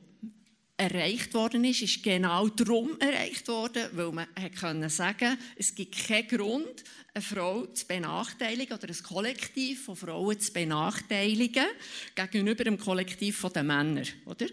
erreicht 0.76 1.34
worden 1.34 1.64
ist, 1.64 1.82
ist 1.82 2.02
genau 2.02 2.48
darum 2.48 2.98
erreicht 2.98 3.46
worden, 3.46 3.88
weil 3.92 4.10
man 4.10 4.26
können 4.58 4.88
sagen 4.88 5.38
es 5.56 5.74
gibt 5.74 6.08
keinen 6.08 6.26
Grund, 6.26 6.84
eine 7.14 7.22
Frau 7.22 7.66
zu 7.66 7.86
benachteiligen 7.86 8.76
oder 8.76 8.88
ein 8.88 9.02
Kollektiv 9.02 9.84
von 9.84 9.96
Frauen 9.96 10.40
zu 10.40 10.52
benachteiligen 10.52 11.66
gegenüber 12.14 12.64
dem 12.64 12.78
Kollektiv 12.78 13.46
der 13.54 13.62
Männer, 13.62 14.02
oder? 14.26 14.46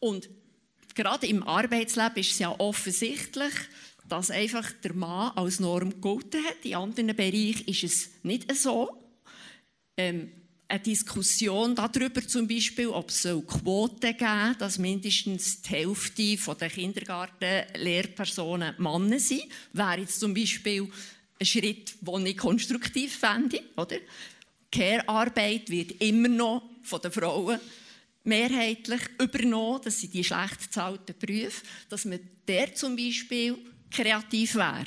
Und 0.00 0.28
gerade 0.94 1.26
im 1.28 1.44
Arbeitsleben 1.44 2.16
ist 2.16 2.32
es 2.32 2.38
ja 2.40 2.54
offensichtlich, 2.58 3.54
dass 4.08 4.30
einfach 4.30 4.70
der 4.82 4.94
Mann 4.94 5.32
als 5.36 5.60
Norm 5.60 5.90
gegolten 5.90 6.44
hat. 6.44 6.64
In 6.64 6.74
anderen 6.74 7.14
Bereichen 7.14 7.66
ist 7.66 7.84
es 7.84 8.10
nicht 8.22 8.54
so. 8.56 8.90
Ähm, 9.96 10.32
eine 10.68 10.80
Diskussion 10.80 11.74
darüber 11.74 12.26
zum 12.26 12.48
Beispiel, 12.48 12.88
ob 12.88 13.10
es 13.10 13.22
Quoten 13.22 14.00
geben 14.00 14.18
soll, 14.18 14.54
dass 14.58 14.78
mindestens 14.78 15.60
die 15.62 15.70
Hälfte 15.70 16.36
der 16.54 16.70
Kindergartenlehrpersonen 16.70 18.74
Männer 18.78 19.20
sind, 19.20 19.44
wäre 19.72 20.00
jetzt 20.00 20.20
zum 20.20 20.34
Beispiel 20.34 20.86
ein 21.38 21.46
Schritt, 21.46 21.94
den 22.00 22.26
ich 22.26 22.36
konstruktiv 22.36 23.16
fände. 23.16 23.62
Oder? 23.76 23.98
Care-Arbeit 24.72 25.70
wird 25.70 26.02
immer 26.02 26.28
noch 26.28 26.68
von 26.82 27.00
den 27.00 27.12
Frauen 27.12 27.60
mehrheitlich 28.24 29.02
übernommen, 29.20 29.82
dass 29.84 30.00
sie 30.00 30.08
die 30.08 30.24
schlecht 30.24 30.62
bezahlten 30.62 31.14
Berufe, 31.18 31.62
dass 31.88 32.04
man 32.04 32.18
der 32.48 32.74
zum 32.74 32.96
Beispiel 32.96 33.56
kreativ 33.90 34.56
wäre. 34.56 34.86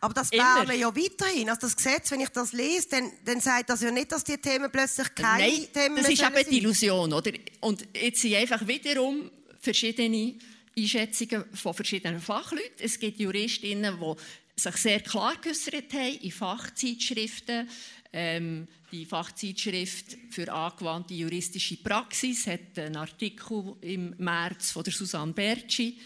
Aber 0.00 0.14
das 0.14 0.30
wäre 0.30 0.76
ja 0.76 0.94
weiterhin. 0.94 1.48
Also 1.48 1.62
das 1.62 1.76
Gesetz, 1.76 2.10
wenn 2.10 2.20
ich 2.20 2.28
das 2.28 2.52
lese, 2.52 2.88
dann, 2.90 3.10
dann 3.24 3.40
sagt 3.40 3.70
das 3.70 3.82
ja 3.82 3.90
nicht, 3.90 4.12
dass 4.12 4.24
die 4.24 4.38
Themen 4.38 4.70
plötzlich 4.70 5.14
keine 5.14 5.50
Nein, 5.50 5.66
Themen 5.72 5.96
das 5.96 6.08
ist 6.08 6.22
eben 6.22 6.50
die 6.50 6.58
Illusion, 6.58 7.12
oder? 7.12 7.32
Und 7.60 7.86
jetzt 7.94 8.20
sind 8.20 8.34
einfach 8.34 8.66
wiederum 8.66 9.30
verschiedene 9.60 10.34
Einschätzungen 10.76 11.44
von 11.54 11.74
verschiedenen 11.74 12.20
Fachleuten. 12.20 12.78
Es 12.78 12.98
gibt 12.98 13.18
Juristinnen, 13.18 13.98
die 13.98 14.60
sich 14.60 14.76
sehr 14.76 15.00
klar 15.00 15.34
geäußert 15.40 15.92
haben 15.92 16.18
in 16.20 16.32
Fachzeitschriften. 16.32 17.68
Ähm, 18.12 18.68
die 18.90 19.04
Fachzeitschrift 19.04 20.16
für 20.30 20.50
angewandte 20.50 21.14
juristische 21.14 21.76
Praxis 21.76 22.46
hat 22.46 22.78
einen 22.78 22.96
Artikel 22.96 23.76
im 23.82 24.14
März 24.18 24.70
von 24.70 24.82
der 24.82 24.92
Susanne 24.92 25.32
Bertschi. 25.32 25.98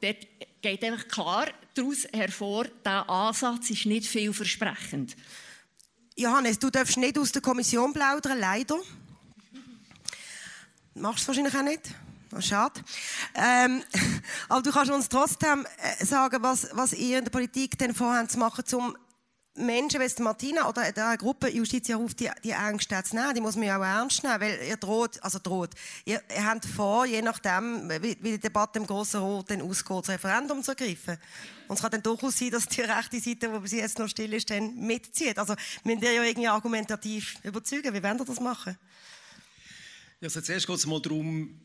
Dort 0.00 0.26
geht 0.60 0.84
einfach 0.84 1.08
klar 1.08 1.48
daraus 1.74 2.06
hervor, 2.12 2.64
der 2.84 3.08
Ansatz 3.08 3.70
ist 3.70 3.86
nicht 3.86 4.06
vielversprechend. 4.06 5.16
Johannes, 6.16 6.58
du 6.58 6.70
darfst 6.70 6.96
nicht 6.96 7.16
aus 7.18 7.30
der 7.30 7.42
Kommission 7.42 7.92
plaudern, 7.92 8.38
leider. 8.40 8.76
Machst 10.94 11.24
du 11.24 11.28
wahrscheinlich 11.28 11.56
auch 11.56 11.62
nicht. 11.62 11.82
Oh, 12.36 12.40
schade. 12.40 12.80
Ähm, 13.34 13.82
aber 14.48 14.62
du 14.62 14.72
kannst 14.72 14.90
uns 14.90 15.08
trotzdem 15.08 15.66
äh, 15.78 16.04
sagen, 16.04 16.42
was, 16.42 16.68
was 16.72 16.92
ihr 16.92 17.18
in 17.18 17.24
der 17.24 17.30
Politik 17.30 17.78
denn 17.78 17.94
vorhabt 17.94 18.32
zu 18.32 18.38
machen, 18.38 18.64
um 18.74 18.96
Menschen 19.58 20.00
wie 20.00 20.22
Martina 20.22 20.68
oder 20.68 20.90
der 20.92 21.16
Gruppe 21.16 21.48
Justitia 21.48 21.96
ruft 21.96 22.20
die, 22.20 22.30
die 22.42 22.50
Ängste 22.50 23.02
zu 23.02 23.16
nehmen. 23.16 23.34
Die 23.34 23.40
muss 23.40 23.56
man 23.56 23.66
ja 23.66 23.78
auch 23.78 23.82
ernst 23.82 24.22
nehmen, 24.22 24.40
weil 24.40 24.58
ihr 24.68 24.76
droht, 24.76 25.22
also 25.22 25.38
droht, 25.42 25.70
ihr, 26.04 26.22
ihr 26.34 26.44
habt 26.44 26.64
vor, 26.64 27.06
je 27.06 27.22
nachdem, 27.22 27.88
wie, 28.00 28.16
wie 28.20 28.32
die 28.32 28.38
Debatte 28.38 28.78
im 28.78 28.86
Grossen 28.86 29.20
Rat 29.20 29.50
dann 29.50 29.62
ausgeht, 29.62 29.98
das 29.98 30.08
Referendum 30.08 30.62
zu 30.62 30.72
ergreifen. 30.72 31.18
Und 31.68 31.76
es 31.76 31.82
kann 31.82 31.90
dann 31.90 32.02
durchaus 32.02 32.38
sein, 32.38 32.50
dass 32.50 32.66
die 32.66 32.80
rechte 32.80 33.20
Seite, 33.20 33.52
wo 33.52 33.66
sie 33.66 33.78
jetzt 33.78 33.98
noch 33.98 34.08
still 34.08 34.32
ist, 34.32 34.48
dann 34.50 34.74
mitzieht. 34.76 35.38
Also, 35.38 35.54
müsst 35.84 36.02
ihr 36.02 36.12
ja 36.12 36.22
irgendwie 36.22 36.48
argumentativ 36.48 37.36
überzeugen. 37.42 37.92
Wie 37.92 38.02
wollt 38.02 38.20
ihr 38.20 38.24
das 38.24 38.40
machen? 38.40 38.78
Ja, 40.20 40.26
also 40.26 40.40
zuerst 40.40 40.66
geht 40.66 40.76
es 40.76 40.86
mal 40.86 41.00
darum, 41.00 41.60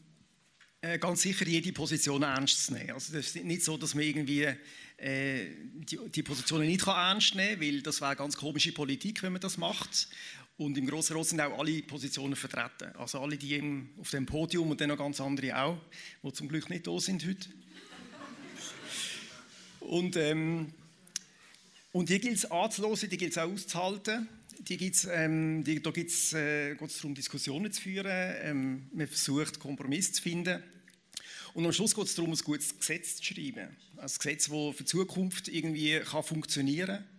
äh, 0.81 0.99
ganz 0.99 1.21
sicher 1.21 1.47
jede 1.47 1.71
Position 1.71 2.23
ernst 2.23 2.65
zu 2.65 2.73
nehmen. 2.73 2.91
Also 2.91 3.13
das 3.13 3.27
ist 3.27 3.43
nicht 3.43 3.63
so, 3.63 3.77
dass 3.77 3.95
man 3.95 4.03
irgendwie 4.03 4.47
äh, 4.97 5.47
die, 5.73 5.99
die, 6.13 6.23
Positionen 6.23 6.67
nicht 6.67 6.81
kann 6.81 6.95
ernst 6.95 7.35
nehmen 7.35 7.59
kann, 7.59 7.61
weil 7.61 7.81
das 7.81 8.01
wäre 8.01 8.15
ganz 8.15 8.37
komische 8.37 8.71
Politik, 8.71 9.23
wenn 9.23 9.33
man 9.33 9.41
das 9.41 9.57
macht. 9.57 10.07
Und 10.57 10.77
im 10.77 10.85
Grossen 10.85 11.17
Rat 11.17 11.25
sind 11.25 11.41
auch 11.41 11.57
alle 11.57 11.81
Positionen 11.81 12.35
vertreten. 12.35 12.95
Also 12.95 13.19
alle, 13.19 13.37
die 13.37 13.55
im, 13.55 13.89
auf 13.99 14.11
dem 14.11 14.25
Podium 14.25 14.69
und 14.69 14.79
dann 14.79 14.89
noch 14.89 14.97
ganz 14.97 15.19
andere 15.19 15.57
auch, 15.59 15.77
die 16.23 16.33
zum 16.33 16.47
Glück 16.47 16.69
nicht 16.69 16.85
da 16.85 16.99
sind 16.99 17.25
heute. 17.25 17.49
Und, 19.79 20.15
ähm, 20.15 20.73
und 21.91 22.09
die 22.09 22.19
gilt 22.19 22.37
es 22.37 22.49
anzuhören, 22.49 23.09
die 23.09 23.17
gilt 23.17 23.31
es 23.31 23.37
auch 23.37 23.51
auszuhalten. 23.51 24.27
Die 24.59 24.77
gibt's, 24.77 25.07
ähm, 25.11 25.63
die, 25.63 25.81
da 25.81 25.91
geht 25.91 26.09
es 26.09 26.33
äh, 26.33 26.75
darum, 26.75 27.15
Diskussionen 27.15 27.71
zu 27.71 27.81
führen. 27.81 28.35
Ähm, 28.41 28.89
man 28.93 29.07
versucht, 29.07 29.59
Kompromisse 29.59 30.13
zu 30.13 30.21
finden. 30.21 30.63
Und 31.53 31.65
am 31.65 31.71
Schluss 31.71 31.93
geht 31.93 32.05
es 32.05 32.15
darum, 32.15 32.31
ein 32.31 32.37
gutes 32.37 32.77
Gesetz 32.77 33.17
zu 33.17 33.23
schreiben. 33.23 33.75
Ein 33.97 34.07
Gesetz, 34.07 34.49
das 34.49 34.75
für 34.75 34.75
die 34.79 34.85
Zukunft 34.85 35.47
irgendwie 35.47 35.99
kann 35.99 36.23
funktionieren 36.23 36.87
kann 36.87 37.13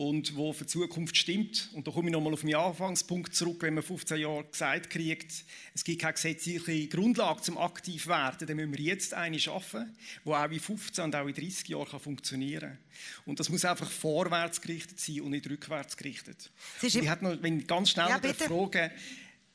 und 0.00 0.34
wo 0.34 0.52
für 0.54 0.64
die 0.64 0.70
Zukunft 0.70 1.16
stimmt. 1.16 1.68
Und 1.74 1.86
da 1.86 1.90
komme 1.90 2.08
ich 2.08 2.12
nochmal 2.12 2.32
auf 2.32 2.42
meinen 2.42 2.54
Anfangspunkt 2.54 3.34
zurück, 3.34 3.58
wenn 3.60 3.74
man 3.74 3.82
15 3.82 4.18
Jahre 4.18 4.44
gesagt 4.44 4.88
kriegt, 4.88 5.44
es 5.74 5.84
gibt 5.84 6.00
keine 6.00 6.14
gesetzliche 6.14 6.88
Grundlage 6.88 7.42
zum 7.42 7.58
aktiv 7.58 8.06
werden, 8.06 8.46
dann 8.46 8.56
müssen 8.56 8.72
wir 8.78 8.84
jetzt 8.84 9.12
eine 9.12 9.38
schaffen, 9.38 9.94
die 10.24 10.30
auch 10.30 10.50
in 10.50 10.60
15 10.60 11.04
und 11.04 11.16
auch 11.16 11.26
in 11.26 11.34
30 11.34 11.68
Jahren 11.68 12.00
funktionieren 12.00 12.60
kann. 12.60 12.78
Und 13.26 13.40
das 13.40 13.50
muss 13.50 13.64
einfach 13.64 13.90
vorwärts 13.90 14.62
gerichtet 14.62 14.98
sein 14.98 15.20
und 15.20 15.32
nicht 15.32 15.48
rückwärts 15.50 15.96
gerichtet. 15.96 16.50
Ich 16.80 16.94
hätte 16.94 17.24
noch, 17.24 17.42
wenn 17.42 17.66
ganz 17.66 17.90
schnell 17.90 18.08
ja, 18.08 18.18
fragen, 18.18 18.90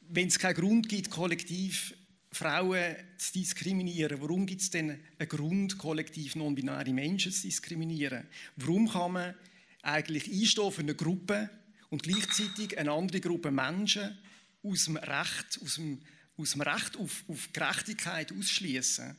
wenn 0.09 0.27
es 0.27 0.37
keinen 0.37 0.55
Grund 0.55 0.89
gibt, 0.89 1.09
kollektiv 1.09 1.95
Frauen 2.35 2.95
zu 3.17 3.33
diskriminieren, 3.33 4.21
warum 4.21 4.45
gibt 4.45 4.61
es 4.61 4.69
denn 4.69 4.99
einen 5.17 5.29
Grund, 5.29 5.77
kollektiv 5.77 6.35
non-binäre 6.35 6.91
Menschen 6.91 7.31
zu 7.31 7.43
diskriminieren? 7.43 8.27
Warum 8.57 8.89
kann 8.89 9.13
man 9.13 9.35
eigentlich 9.81 10.31
einstehen 10.31 10.71
für 10.71 10.81
eine 10.81 10.95
Gruppe 10.95 11.49
und 11.89 12.03
gleichzeitig 12.03 12.77
eine 12.77 12.91
andere 12.91 13.21
Gruppe 13.21 13.51
Menschen 13.51 14.17
aus 14.63 14.85
dem 14.85 14.97
Recht, 14.97 15.59
aus 15.61 15.75
dem, 15.75 16.01
aus 16.37 16.51
dem 16.51 16.61
Recht 16.61 16.97
auf, 16.97 17.23
auf 17.27 17.53
Gerechtigkeit 17.53 18.33
ausschließen. 18.33 19.15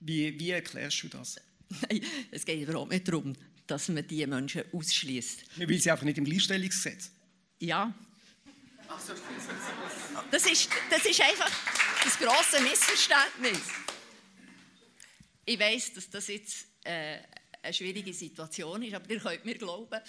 Wie, 0.00 0.38
wie 0.38 0.50
erklärst 0.50 1.02
du 1.02 1.08
das? 1.08 1.40
Nein, 1.68 2.02
es 2.30 2.44
geht 2.44 2.68
überhaupt 2.68 2.92
nicht 2.92 3.08
darum, 3.08 3.34
dass 3.66 3.88
man 3.88 4.06
diese 4.06 4.26
Menschen 4.26 4.62
ausschließt. 4.72 5.58
Man 5.58 5.68
will 5.68 5.80
sie 5.80 5.90
einfach 5.90 6.04
nicht 6.04 6.18
im 6.18 6.24
Gleichstellungsgesetz. 6.24 7.10
Ja. 7.58 7.94
Das 10.30 10.46
ist, 10.46 10.68
das 10.90 11.04
ist 11.06 11.20
einfach 11.20 11.79
das 12.04 12.18
grosse 12.18 12.60
Missverständnis. 12.62 13.60
Ich 15.44 15.58
weiß, 15.58 15.94
dass 15.94 16.10
das 16.10 16.28
jetzt 16.28 16.66
äh, 16.84 17.18
eine 17.62 17.74
schwierige 17.74 18.12
Situation 18.12 18.82
ist, 18.82 18.94
aber 18.94 19.10
ihr 19.10 19.20
könnt 19.20 19.44
mir 19.44 19.58
glauben, 19.58 20.00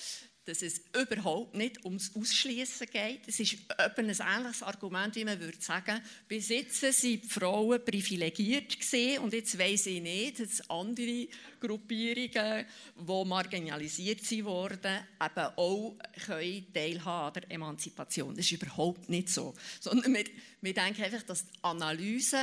dass 0.51 0.61
es 0.61 0.81
überhaupt 0.93 1.55
nicht 1.55 1.85
ums 1.85 2.13
Ausschließen 2.13 2.87
geht. 2.87 3.21
Es 3.25 3.39
ist 3.39 3.57
ein 3.77 3.93
ähnliches 3.97 4.63
Argument, 4.63 5.15
wie 5.15 5.23
man 5.23 5.39
würde 5.39 5.61
sagen, 5.61 6.01
bis 6.27 6.49
jetzt 6.49 6.81
sind 6.81 7.23
die 7.23 7.27
Frauen 7.29 7.83
privilegiert 7.85 8.75
und 9.21 9.31
jetzt 9.31 9.57
weiß 9.57 9.85
ich 9.85 10.01
nicht, 10.01 10.41
dass 10.41 10.69
andere 10.69 11.29
Gruppierungen, 11.59 12.65
die 12.97 13.25
marginalisiert 13.25 14.29
wurden, 14.43 14.99
eben 15.23 15.45
auch 15.55 15.95
können 16.25 16.73
teilhaben 16.73 17.43
an 17.43 17.49
der 17.49 17.51
Emanzipation. 17.51 18.35
Das 18.35 18.45
ist 18.45 18.51
überhaupt 18.51 19.07
nicht 19.07 19.29
so, 19.29 19.53
sondern 19.79 20.13
wir, 20.13 20.25
wir 20.59 20.73
denken 20.73 21.03
einfach, 21.03 21.23
dass 21.23 21.45
die 21.45 21.59
Analyse 21.61 22.39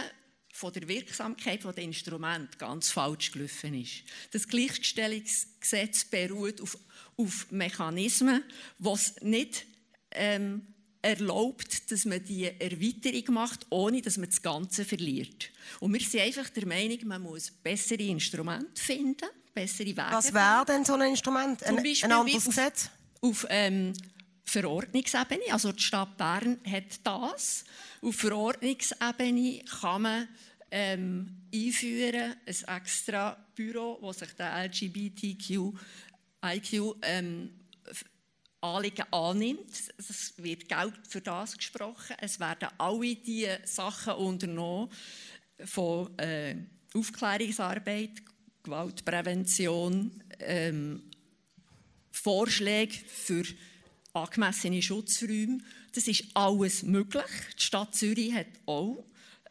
von 0.53 0.72
der 0.72 0.88
Wirksamkeit 0.88 1.64
der 1.64 1.78
Instrumente 1.78 2.59
ganz 2.59 2.90
falsch 2.90 3.32
gelaufen 3.32 3.74
ist. 3.80 4.03
Das 4.32 4.49
Gleichstellungsgesetz 4.49 6.05
beruht 6.05 6.61
auf, 6.61 6.76
auf 7.16 7.51
Mechanismen, 7.51 8.42
es 8.92 9.14
nicht 9.20 9.66
ähm, 10.12 10.66
erlaubt, 11.03 11.90
dass 11.90 12.05
man 12.05 12.24
die 12.24 12.44
Erweiterung 12.44 13.34
macht, 13.34 13.66
ohne 13.70 14.03
dass 14.03 14.16
man 14.16 14.28
das 14.28 14.42
Ganze 14.42 14.84
verliert. 14.84 15.51
Und 15.80 15.92
wir 15.92 16.01
sind 16.01 16.20
einfach 16.20 16.49
der 16.51 16.66
Meinung, 16.66 16.99
man 17.07 17.22
muss 17.22 17.51
bessere 17.51 18.03
Instrumente 18.03 18.82
finden, 18.82 19.28
bessere 19.55 19.86
Wege. 19.86 20.07
Was 20.11 20.32
wäre 20.32 20.64
denn 20.66 20.84
so 20.84 20.94
ein 20.94 21.11
Instrument? 21.11 21.62
Ein, 21.62 21.78
ein 21.78 22.12
anderes 22.12 22.44
Gesetz? 22.44 22.90
Auf, 23.20 23.46
ähm, 23.49 23.92
Verordnungsebene, 24.49 25.53
also 25.53 25.72
die 25.72 25.82
Stadt 25.82 26.16
Bern 26.16 26.59
hat 26.64 27.01
das. 27.05 27.64
Auf 28.01 28.16
Verordnungsebene 28.16 29.62
kann 29.80 30.03
man 30.03 30.28
ähm, 30.70 31.36
einführen, 31.55 32.34
ein 32.46 32.76
extra 32.76 33.36
Büro, 33.55 33.99
das 34.03 34.20
sich 34.20 34.32
der 34.34 34.64
LGBTQ 34.64 35.74
IQ 36.44 36.96
ähm, 37.03 37.51
Anliegen 38.61 39.05
annimmt. 39.12 39.70
Es 39.99 40.34
wird 40.38 40.68
Geld 40.68 40.94
für 41.09 41.20
das 41.20 41.57
gesprochen. 41.57 42.16
Es 42.20 42.40
werden 42.40 42.70
alle 42.78 43.16
diese 43.16 43.61
Sachen 43.64 44.14
unternommen. 44.14 44.90
von 45.64 46.16
äh, 46.18 46.57
Aufklärungsarbeit, 46.94 48.22
Gewaltprävention, 48.62 50.22
ähm, 50.40 51.03
Vorschläge 52.11 52.94
für 52.94 53.44
angemessene 54.22 54.82
Schutzräume. 54.82 55.58
Das 55.92 56.08
ist 56.08 56.24
alles 56.34 56.82
möglich. 56.82 57.24
Die 57.58 57.62
Stadt 57.62 57.94
Zürich 57.94 58.32
hat 58.32 58.46
auch 58.66 59.04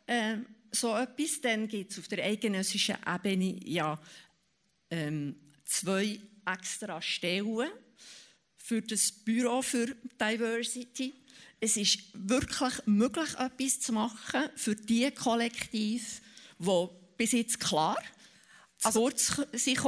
äh, 0.06 0.38
so 0.72 0.96
etwas. 0.96 1.42
Dann 1.42 1.68
gibt 1.68 1.92
es 1.92 2.00
auf 2.00 2.08
der 2.08 2.24
eidgenössischen 2.24 2.98
Ebene 3.06 3.60
ja 3.66 4.00
ähm, 4.90 5.36
zwei 5.66 6.20
extra 6.46 7.02
Stellen 7.02 7.70
für 8.58 8.82
das 8.82 9.12
Büro 9.12 9.62
für 9.62 9.96
Diversity. 10.20 11.14
Es 11.60 11.78
ist 11.78 12.00
wirklich 12.14 12.74
möglich, 12.86 13.30
etwas 13.40 13.80
zu 13.80 13.94
machen 13.94 14.44
für 14.56 14.76
die 14.76 15.10
Kollektiv, 15.12 16.22
die 16.60 16.88
bis 17.18 17.32
jetzt 17.32 17.60
klar 17.60 17.98
zu 18.78 18.88
also, 18.88 19.02
kurz 19.02 19.42
sind 19.54 19.80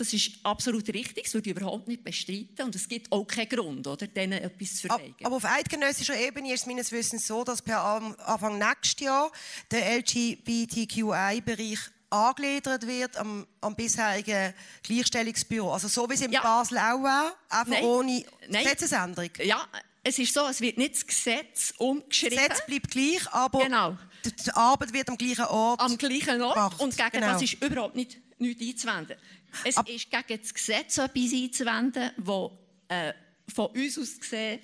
Das 0.00 0.14
ist 0.14 0.30
absolut 0.44 0.88
richtig, 0.88 1.24
das 1.24 1.34
würde 1.34 1.50
ich 1.50 1.56
überhaupt 1.56 1.86
nicht 1.86 2.02
bestreiten. 2.02 2.64
Und 2.64 2.74
es 2.74 2.88
gibt 2.88 3.12
auch 3.12 3.22
keinen 3.26 3.50
Grund, 3.50 3.86
oder, 3.86 4.06
denen 4.06 4.42
etwas 4.42 4.76
zu 4.76 4.86
verweigern. 4.88 5.14
Aber 5.24 5.36
auf 5.36 5.44
eidgenössischer 5.44 6.18
Ebene 6.18 6.54
ist 6.54 6.60
es 6.60 6.66
meines 6.66 6.90
Wissens 6.90 7.26
so, 7.26 7.44
dass 7.44 7.60
per 7.60 7.84
Anfang 7.84 8.56
nächstes 8.56 9.04
Jahr 9.04 9.30
der 9.70 9.98
LGBTQI-Bereich 9.98 11.78
angegliedert 12.08 12.86
wird 12.86 13.14
am, 13.18 13.46
am 13.60 13.74
bisherigen 13.74 14.54
Gleichstellungsbüro. 14.82 15.70
Also 15.70 15.88
so 15.88 16.08
wie 16.08 16.14
es 16.14 16.22
in 16.22 16.32
ja. 16.32 16.40
Basel 16.40 16.78
auch 16.78 17.02
war, 17.02 17.34
einfach 17.50 17.66
Nein. 17.66 17.84
ohne. 17.84 18.24
Gesetzesänderung. 18.48 19.30
Ja, 19.44 19.68
es 20.02 20.18
ist 20.18 20.32
so, 20.32 20.46
es 20.48 20.62
wird 20.62 20.78
nicht 20.78 20.94
das 20.94 21.06
Gesetz 21.06 21.74
umgeschrieben. 21.76 22.38
Das 22.38 22.48
Gesetz 22.48 22.66
bleibt 22.66 22.90
gleich, 22.90 23.32
aber 23.32 23.64
genau. 23.64 23.98
die 24.24 24.50
Arbeit 24.52 24.94
wird 24.94 25.10
am 25.10 25.18
gleichen 25.18 25.44
Ort 25.44 25.80
Am 25.80 25.98
gleichen 25.98 26.40
Ort 26.40 26.54
gemacht. 26.54 26.80
und 26.80 26.96
gegen 26.96 27.10
genau. 27.10 27.32
das 27.34 27.42
ist 27.42 27.62
überhaupt 27.62 27.96
nicht, 27.96 28.18
nicht 28.38 28.62
einzuwenden. 28.62 29.16
Es 29.64 29.76
Ab 29.76 29.88
ist 29.88 30.10
gegen 30.10 30.40
das 30.40 30.54
Gesetz 30.54 30.98
etwas 30.98 31.32
einzuwenden, 31.32 32.10
das 32.16 32.50
äh, 32.88 33.12
von 33.48 33.66
uns 33.66 33.98
aus 33.98 34.18
gesehen 34.18 34.60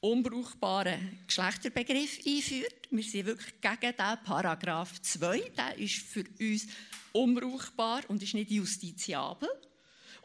unbrauchbaren 0.00 1.18
Geschlechterbegriff 1.26 2.18
einführt. 2.26 2.88
Wir 2.90 3.04
sind 3.04 3.26
wirklich 3.26 3.60
gegen 3.60 3.96
den 3.96 4.24
Paragraph 4.24 5.00
2. 5.02 5.52
Der 5.56 5.78
ist 5.78 5.96
für 5.96 6.24
uns 6.40 6.66
unbrauchbar 7.12 8.02
und 8.08 8.22
ist 8.22 8.34
nicht 8.34 8.50
justiziabel 8.50 9.48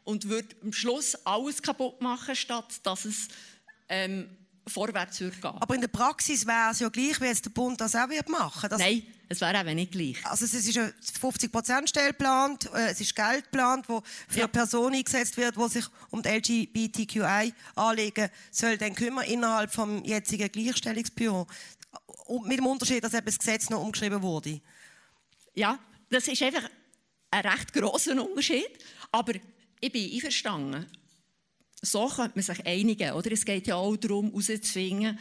und 0.04 0.30
wird 0.30 0.56
am 0.64 0.72
Schluss 0.72 1.16
alles 1.26 1.62
kaputt 1.62 2.02
machen, 2.02 2.36
statt 2.36 2.80
dass 2.84 3.06
es 3.06 3.28
ähm, 3.90 4.30
vorwärts 4.68 5.20
gehen. 5.20 5.32
Aber 5.44 5.76
in 5.76 5.82
der 5.82 5.88
Praxis 5.88 6.46
wäre 6.46 6.72
es 6.72 6.80
ja 6.80 6.90
gleich, 6.90 7.20
wie 7.22 7.26
jetzt 7.26 7.46
der 7.46 7.52
Bund 7.52 7.80
das 7.80 7.96
auch 7.96 8.10
wird 8.10 8.30
machen 8.30 8.70
dass 8.70 8.80
Nein, 8.80 9.04
es 9.30 9.42
wäre 9.42 9.60
eben 9.60 9.76
nicht 9.76 9.92
gleich. 9.92 10.26
Also 10.26 10.46
es 10.46 10.54
ist 10.54 10.78
eine 10.78 10.94
50%-Stelle 11.22 12.10
geplant, 12.10 12.70
äh, 12.74 12.90
es 12.90 13.02
ist 13.02 13.16
Geld 13.16 13.46
geplant, 13.46 13.86
das 13.88 14.02
für 14.28 14.40
ja. 14.42 14.48
Personen 14.48 14.96
eingesetzt 14.96 15.38
wird, 15.38 15.56
die 15.56 15.70
sich 15.70 15.86
um 16.10 16.22
die 16.22 16.30
LGBTQI 16.30 17.54
anlegen, 17.76 18.30
soll 18.52 18.78
dann 18.78 18.96
kümmern 18.96 19.26
innerhalb 19.26 19.72
vom 19.72 20.04
jetzigen 20.04 20.52
Gleichstellungsbüro. 20.52 21.48
Und 22.26 22.48
mit 22.48 22.58
dem 22.58 22.66
Unterschied, 22.66 23.04
dass 23.04 23.14
eben 23.14 23.26
das 23.26 23.38
Gesetz 23.38 23.70
noch 23.70 23.82
umgeschrieben 23.82 24.22
wurde. 24.22 24.62
Ja, 25.54 25.80
das 26.10 26.28
ist 26.28 26.42
einfach 26.42 26.70
ein 27.32 27.46
recht 27.46 27.74
grosser 27.74 28.24
Unterschied. 28.24 28.70
Aber 29.12 29.34
ich 29.80 29.92
bin 29.92 30.12
einverstanden 30.14 30.86
so 31.82 32.08
könnte 32.08 32.34
man 32.36 32.44
sich 32.44 32.66
einigen. 32.66 33.14
Oder? 33.14 33.32
Es 33.32 33.46
geht 33.46 33.68
ja 33.68 33.76
auch 33.76 33.96
darum, 33.98 34.32
herauszufinden, 34.32 35.20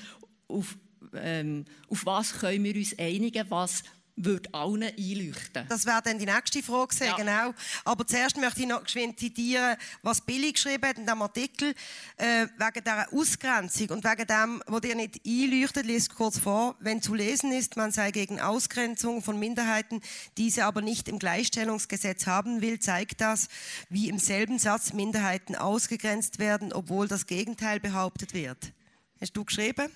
auf, 0.49 0.77
ähm, 1.15 1.65
auf 1.89 2.07
was 2.07 2.33
können 2.39 2.65
wir 2.65 2.75
uns 2.77 2.99
einigen, 2.99 3.51
was 3.51 3.83
würde 4.17 4.49
allen 4.53 4.83
einleuchten. 4.83 5.67
Das 5.69 5.87
wäre 5.87 6.01
dann 6.03 6.19
die 6.19 6.27
nächste 6.27 6.63
Frage, 6.63 7.05
ja. 7.05 7.17
genau. 7.17 7.55
Aber 7.85 8.07
zuerst 8.07 8.37
möchte 8.37 8.61
ich 8.61 8.69
noch 8.69 8.85
geschwind 8.85 9.19
zitieren, 9.19 9.77
was 10.03 10.21
Billy 10.21 10.53
geschrieben 10.53 10.87
hat 10.87 10.99
in 10.99 11.05
diesem 11.05 11.23
Artikel, 11.23 11.75
äh, 12.17 12.47
wegen 12.57 12.85
dieser 12.85 13.13
Ausgrenzung 13.13 13.89
und 13.89 14.05
wegen 14.05 14.27
dem, 14.27 14.63
was 14.67 14.81
dir 14.83 14.95
nicht 14.95 15.21
einleuchtet, 15.27 15.87
liest 15.87 16.15
kurz 16.15 16.39
vor, 16.39 16.77
wenn 16.79 17.03
zu 17.03 17.15
lesen 17.15 17.53
ist, 17.53 17.77
man 17.77 17.91
sei 17.91 18.11
gegen 18.13 18.41
Ausgrenzung 18.41 19.23
von 19.23 19.39
Minderheiten, 19.39 20.01
diese 20.37 20.65
aber 20.65 20.81
nicht 20.81 21.09
im 21.09 21.19
Gleichstellungsgesetz 21.19 22.27
haben 22.27 22.61
will, 22.61 22.79
zeigt 22.79 23.21
das, 23.21 23.49
wie 23.89 24.09
im 24.09 24.19
selben 24.19 24.59
Satz 24.59 24.93
Minderheiten 24.93 25.57
ausgegrenzt 25.57 26.39
werden, 26.39 26.73
obwohl 26.73 27.09
das 27.09 27.27
Gegenteil 27.27 27.81
behauptet 27.81 28.33
wird. 28.33 28.73
Hast 29.21 29.37
du 29.37 29.45
geschrieben? 29.45 29.91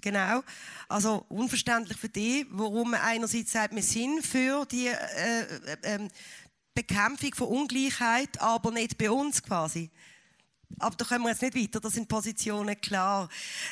Genau. 0.00 0.42
Also 0.88 1.24
unverständlich 1.28 1.98
für 1.98 2.08
die, 2.08 2.46
warum 2.50 2.92
man 2.92 3.00
einerseits 3.00 3.52
sagt, 3.52 3.74
wir 3.74 3.82
sind 3.82 4.24
für 4.24 4.64
die 4.66 4.88
äh, 4.88 5.40
äh, 5.42 5.76
ähm, 5.82 6.08
Bekämpfung 6.74 7.34
von 7.34 7.48
Ungleichheit, 7.48 8.40
aber 8.40 8.70
nicht 8.70 8.96
bei 8.98 9.10
uns 9.10 9.42
quasi. 9.42 9.90
Aber 10.78 10.94
da 10.94 11.04
kommen 11.04 11.24
wir 11.24 11.30
jetzt 11.30 11.42
nicht 11.42 11.56
weiter, 11.56 11.80
da 11.80 11.90
sind 11.90 12.08
Positionen 12.08 12.80
klar. 12.80 13.28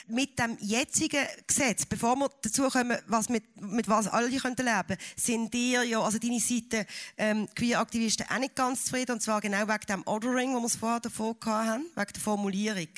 Mit 0.09 0.39
dem 0.39 0.57
jetzigen 0.61 1.25
Gesetz, 1.47 1.85
bevor 1.87 2.17
wir 2.17 2.31
dazu 2.43 2.69
kommen, 2.69 2.99
was 3.07 3.29
mit, 3.29 3.61
mit 3.61 3.87
was 3.87 4.09
alle 4.09 4.35
können 4.37 4.57
leben 4.57 4.99
sind 5.15 5.53
dir 5.53 5.83
ja, 5.85 6.01
also 6.01 6.19
deine 6.19 6.41
Seite 6.41 6.87
ähm, 7.17 7.49
Queer-Aktivisten 7.55 8.27
auch 8.29 8.39
nicht 8.39 8.57
ganz 8.57 8.87
zufrieden, 8.87 9.13
und 9.13 9.21
zwar 9.23 9.41
genau 9.41 9.69
wegen 9.69 9.87
dem 9.89 10.07
Ordering, 10.07 10.55
wo 10.55 10.61
wir 10.61 10.67
es 10.67 10.77
vorher 10.77 11.01
davor 11.01 11.37
hatten, 11.45 11.85
wegen 11.95 12.13
der 12.13 12.23
Formulierung 12.23 12.89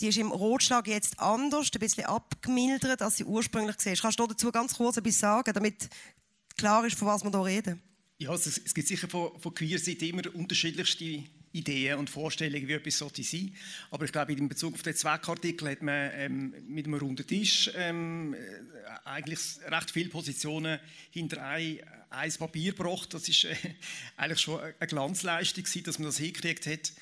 die 0.00 0.08
ist 0.08 0.18
im 0.18 0.30
Rotschlag 0.30 0.86
jetzt 0.86 1.18
anders, 1.18 1.70
ein 1.74 1.80
bisschen 1.80 2.04
abgemildert, 2.04 3.02
als 3.02 3.16
sie 3.16 3.24
ursprünglich 3.24 3.76
war. 3.84 3.94
Kannst 3.94 4.20
du 4.20 4.26
dazu 4.26 4.52
ganz 4.52 4.74
kurz 4.74 4.96
etwas 4.96 5.18
sagen, 5.18 5.52
damit 5.52 5.88
klar 6.56 6.86
ist, 6.86 6.96
von 6.96 7.08
was 7.08 7.24
wir 7.24 7.30
hier 7.30 7.44
reden? 7.44 7.82
Ja, 8.18 8.30
also 8.30 8.50
es, 8.50 8.74
gibt 8.74 8.88
sicher 8.88 9.08
von, 9.08 9.38
von 9.38 9.54
Queer-Seite 9.54 10.06
immer 10.06 10.22
unterschiedlichste 10.34 11.22
Ideen 11.52 11.98
und 11.98 12.10
Vorstellungen, 12.10 12.66
wie 12.68 12.72
etwas 12.72 12.98
sollte 12.98 13.22
sein. 13.22 13.54
Aber 13.90 14.04
ich 14.04 14.12
glaube, 14.12 14.32
in 14.32 14.48
Bezug 14.48 14.74
auf 14.74 14.82
den 14.82 14.94
Zweckartikel 14.94 15.70
hat 15.70 15.82
man 15.82 16.10
ähm, 16.14 16.54
mit 16.66 16.86
einem 16.86 16.98
runden 16.98 17.26
Tisch 17.26 17.70
ähm, 17.74 18.34
eigentlich 19.04 19.40
recht 19.66 19.90
viele 19.90 20.08
Positionen 20.08 20.78
hinter 21.10 21.44
ein, 21.44 21.78
ein 22.10 22.32
Papier 22.32 22.72
gebracht. 22.72 23.14
Das 23.14 23.28
ist 23.28 23.44
äh, 23.44 23.54
eigentlich 24.16 24.40
schon 24.40 24.60
eine 24.60 24.86
Glanzleistung, 24.86 25.64
dass 25.84 25.98
man 25.98 26.06
das 26.06 26.18
hingekriegt 26.18 26.66
hat. 26.66 26.92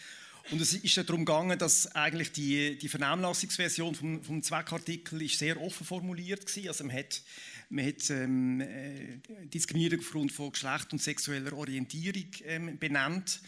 Und 0.51 0.61
es 0.61 0.75
ist 0.75 0.95
ja 0.95 1.03
darum 1.03 1.25
gegangen, 1.25 1.59
dass 1.59 1.95
eigentlich 1.97 2.31
die, 2.31 2.79
die 2.79 2.89
Vernehmlassungsversion 2.89 3.95
vom, 3.95 4.23
vom 4.23 4.43
Zweckartikel 4.43 5.23
ist 5.23 5.39
sehr 5.39 5.61
offen 5.61 5.85
formuliert 5.85 6.57
war. 6.57 6.69
Also 6.69 6.85
man 6.85 6.97
hat, 6.97 7.23
man 7.69 7.85
hat 7.85 8.11
ähm, 8.11 8.61
äh, 8.61 9.19
Diskriminierung 9.47 9.99
aufgrund 9.99 10.31
von 10.31 10.53
Geschlecht 10.53 10.93
und 10.93 11.03
sexueller 11.03 11.53
Orientierung 11.53 12.27
ähm, 12.45 12.79
benannt. 12.79 13.41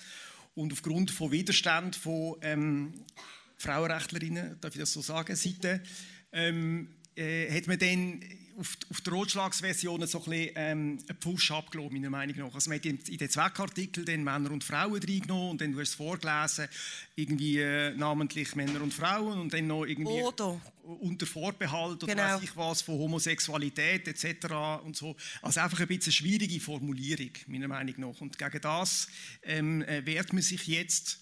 Und 0.57 0.73
aufgrund 0.73 1.13
von 1.13 1.31
Widerstand 1.31 1.95
von 1.95 2.37
ähm, 2.43 2.93
Frauenrechtlerinnen, 3.59 4.61
darf 4.61 4.75
ich 4.75 4.81
das 4.81 4.93
so 4.93 5.01
sagen, 5.01 5.37
Seite, 5.37 5.81
ähm, 6.33 6.89
äh, 7.15 7.49
hat 7.55 7.69
man 7.69 7.79
dann 7.79 8.25
auf, 8.59 8.77
auf 8.91 9.01
der 9.01 9.13
Rotschlagsversion 9.13 10.07
so 10.07 10.19
ein 10.19 10.25
bisschen 10.25 10.51
ähm, 10.57 10.99
einen 11.09 11.21
Push 11.21 11.53
abgelassen, 11.53 11.93
meiner 11.95 12.11
Meinung 12.11 12.37
nach. 12.37 12.55
Also 12.55 12.69
man 12.71 12.79
hat 12.79 12.87
in, 12.87 12.99
in 12.99 13.19
den 13.19 13.31
Zweckartikel 13.31 14.05
dann 14.05 14.25
Männer 14.25 14.51
und 14.51 14.65
Frauen 14.65 15.01
reingenommen 15.01 15.51
und 15.51 15.61
dann 15.61 15.73
du 15.73 15.81
hast 15.81 15.91
es 15.91 15.95
vorgelesen, 15.95 16.69
irgendwie 17.15 17.61
äh, 17.61 17.95
namentlich 17.95 18.55
Männer 18.57 18.83
und 18.83 18.93
Frauen 18.93 19.39
und 19.39 19.53
dann 19.53 19.67
noch 19.67 19.85
irgendwie 19.85 20.23
oder. 20.23 20.61
unter 20.83 21.27
Vorbehalt 21.27 22.03
oder 22.03 22.15
genau. 22.15 22.35
weiß 22.35 22.43
ich 22.43 22.57
was 22.57 22.83
von 22.83 22.99
Homosexualität 22.99 24.09
etc. 24.09 24.53
und 24.85 24.97
so. 24.97 25.15
Also 25.43 25.61
einfach 25.61 25.81
ein 25.81 25.87
bisschen 25.87 26.13
schwierige 26.13 26.61
Formulierung, 26.61 27.31
meiner 27.47 27.69
Meinung 27.69 27.95
nach. 27.99 28.21
Und 28.21 28.39
gegen 28.39 28.61
das 28.61 29.09
ähm, 29.43 29.83
äh, 29.83 30.05
wehrt 30.05 30.33
man 30.33 30.43
sich 30.43 30.67
jetzt 30.67 31.21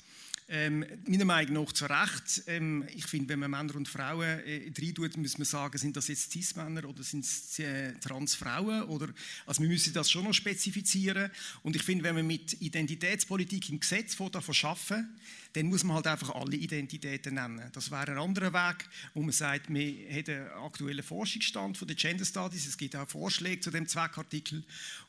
ähm, 0.49 0.85
meiner 1.07 1.25
Meinung 1.25 1.65
nach 1.65 1.73
zu 1.73 1.87
Recht. 1.87 2.45
Ähm, 2.47 2.85
ich 2.95 3.07
finde, 3.07 3.31
wenn 3.31 3.41
man 3.41 3.51
Männer 3.51 3.75
und 3.75 3.89
Frauen 3.89 4.23
äh, 4.23 4.71
reintut, 4.79 5.17
muss 5.17 5.39
man 5.39 5.45
sagen, 5.45 5.77
sind 5.77 5.97
das 5.97 6.09
jetzt 6.09 6.31
Cis-Männer 6.31 6.85
oder 6.85 7.03
sind 7.03 7.25
es 7.25 7.59
äh, 7.59 7.93
Trans-Frauen? 7.95 8.83
Also 9.45 9.63
wir 9.63 9.69
müssen 9.69 9.93
das 9.93 10.11
schon 10.11 10.25
noch 10.25 10.35
spezifizieren. 10.35 11.31
Und 11.63 11.75
ich 11.75 11.83
finde, 11.83 12.05
wenn 12.05 12.15
man 12.15 12.27
mit 12.27 12.61
Identitätspolitik 12.61 13.71
im 13.71 13.81
Gesetz 13.81 14.17
davon 14.17 14.55
schaffen 14.55 15.09
dann 15.57 15.67
muss 15.69 15.85
man 15.85 15.97
halt 15.97 16.07
einfach 16.07 16.35
alle 16.35 16.55
Identitäten 16.55 17.35
nennen. 17.35 17.63
Das 17.73 17.91
wäre 17.91 18.11
ein 18.11 18.19
anderer 18.19 18.53
Weg, 18.53 18.85
wo 19.15 19.23
man 19.23 19.33
sagt, 19.33 19.73
wir 19.73 19.87
haben 20.11 20.25
einen 20.29 20.51
aktuellen 20.67 21.03
Forschungsstand 21.03 21.79
von 21.79 21.89
den 21.89 21.97
Gender 21.97 22.27
Studies, 22.27 22.67
es 22.67 22.77
gibt 22.77 22.95
auch 22.95 23.09
Vorschläge 23.09 23.61
zu 23.61 23.71
dem 23.71 23.89
Zweckartikel 23.89 24.63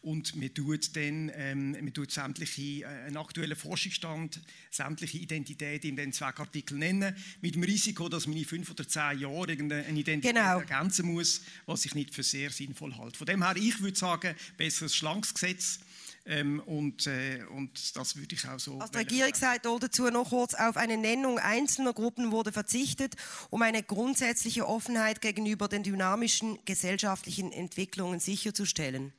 und 0.03 0.37
man 0.37 0.53
tut 0.53 0.95
dann 0.95 1.29
ähm, 1.35 1.71
man 1.71 1.93
tut 1.93 2.11
sämtliche, 2.11 2.83
äh, 2.83 2.85
einen 2.85 3.17
aktuellen 3.17 3.57
Forschungsstand, 3.57 4.39
sämtliche 4.71 5.17
Identitäten 5.17 5.89
in 5.89 5.95
den 5.97 6.13
Zweckartikel 6.13 6.77
nennen, 6.77 7.13
mit 7.41 7.55
dem 7.55 7.63
Risiko, 7.63 8.07
dass 8.07 8.25
man 8.25 8.37
in 8.37 8.45
fünf 8.45 8.71
oder 8.71 8.87
zehn 8.87 9.19
Jahren 9.19 9.49
irgendeine 9.49 9.89
Identität 9.99 10.33
genau. 10.33 10.59
ergänzen 10.59 11.07
muss, 11.11 11.41
was 11.65 11.83
ich 11.83 11.93
nicht 11.93 12.15
für 12.15 12.23
sehr 12.23 12.51
sinnvoll 12.51 12.95
halte. 12.97 13.17
Von 13.17 13.27
dem 13.27 13.43
her, 13.43 13.57
ich 13.57 13.81
würde 13.81 13.97
sagen, 13.97 14.33
besseres 14.55 14.95
schlankes 14.95 15.33
Gesetz, 15.33 15.79
ähm, 16.27 16.59
und, 16.59 17.07
äh, 17.07 17.45
und 17.51 17.95
das 17.95 18.17
würde 18.17 18.35
ich 18.35 18.45
auch 18.47 18.59
so. 18.59 18.79
Also 18.79 18.91
die 18.91 18.97
Regierung 18.97 19.33
sagt 19.33 19.65
dazu 19.65 20.09
noch 20.09 20.29
kurz, 20.29 20.53
auf 20.53 20.75
eine 20.75 20.97
Nennung 20.97 21.39
einzelner 21.39 21.93
Gruppen 21.93 22.31
wurde 22.31 22.51
verzichtet, 22.51 23.15
um 23.49 23.61
eine 23.61 23.81
grundsätzliche 23.81 24.67
Offenheit 24.67 25.21
gegenüber 25.21 25.69
den 25.69 25.83
dynamischen 25.83 26.59
gesellschaftlichen 26.65 27.53
Entwicklungen 27.53 28.19
sicherzustellen. 28.19 29.13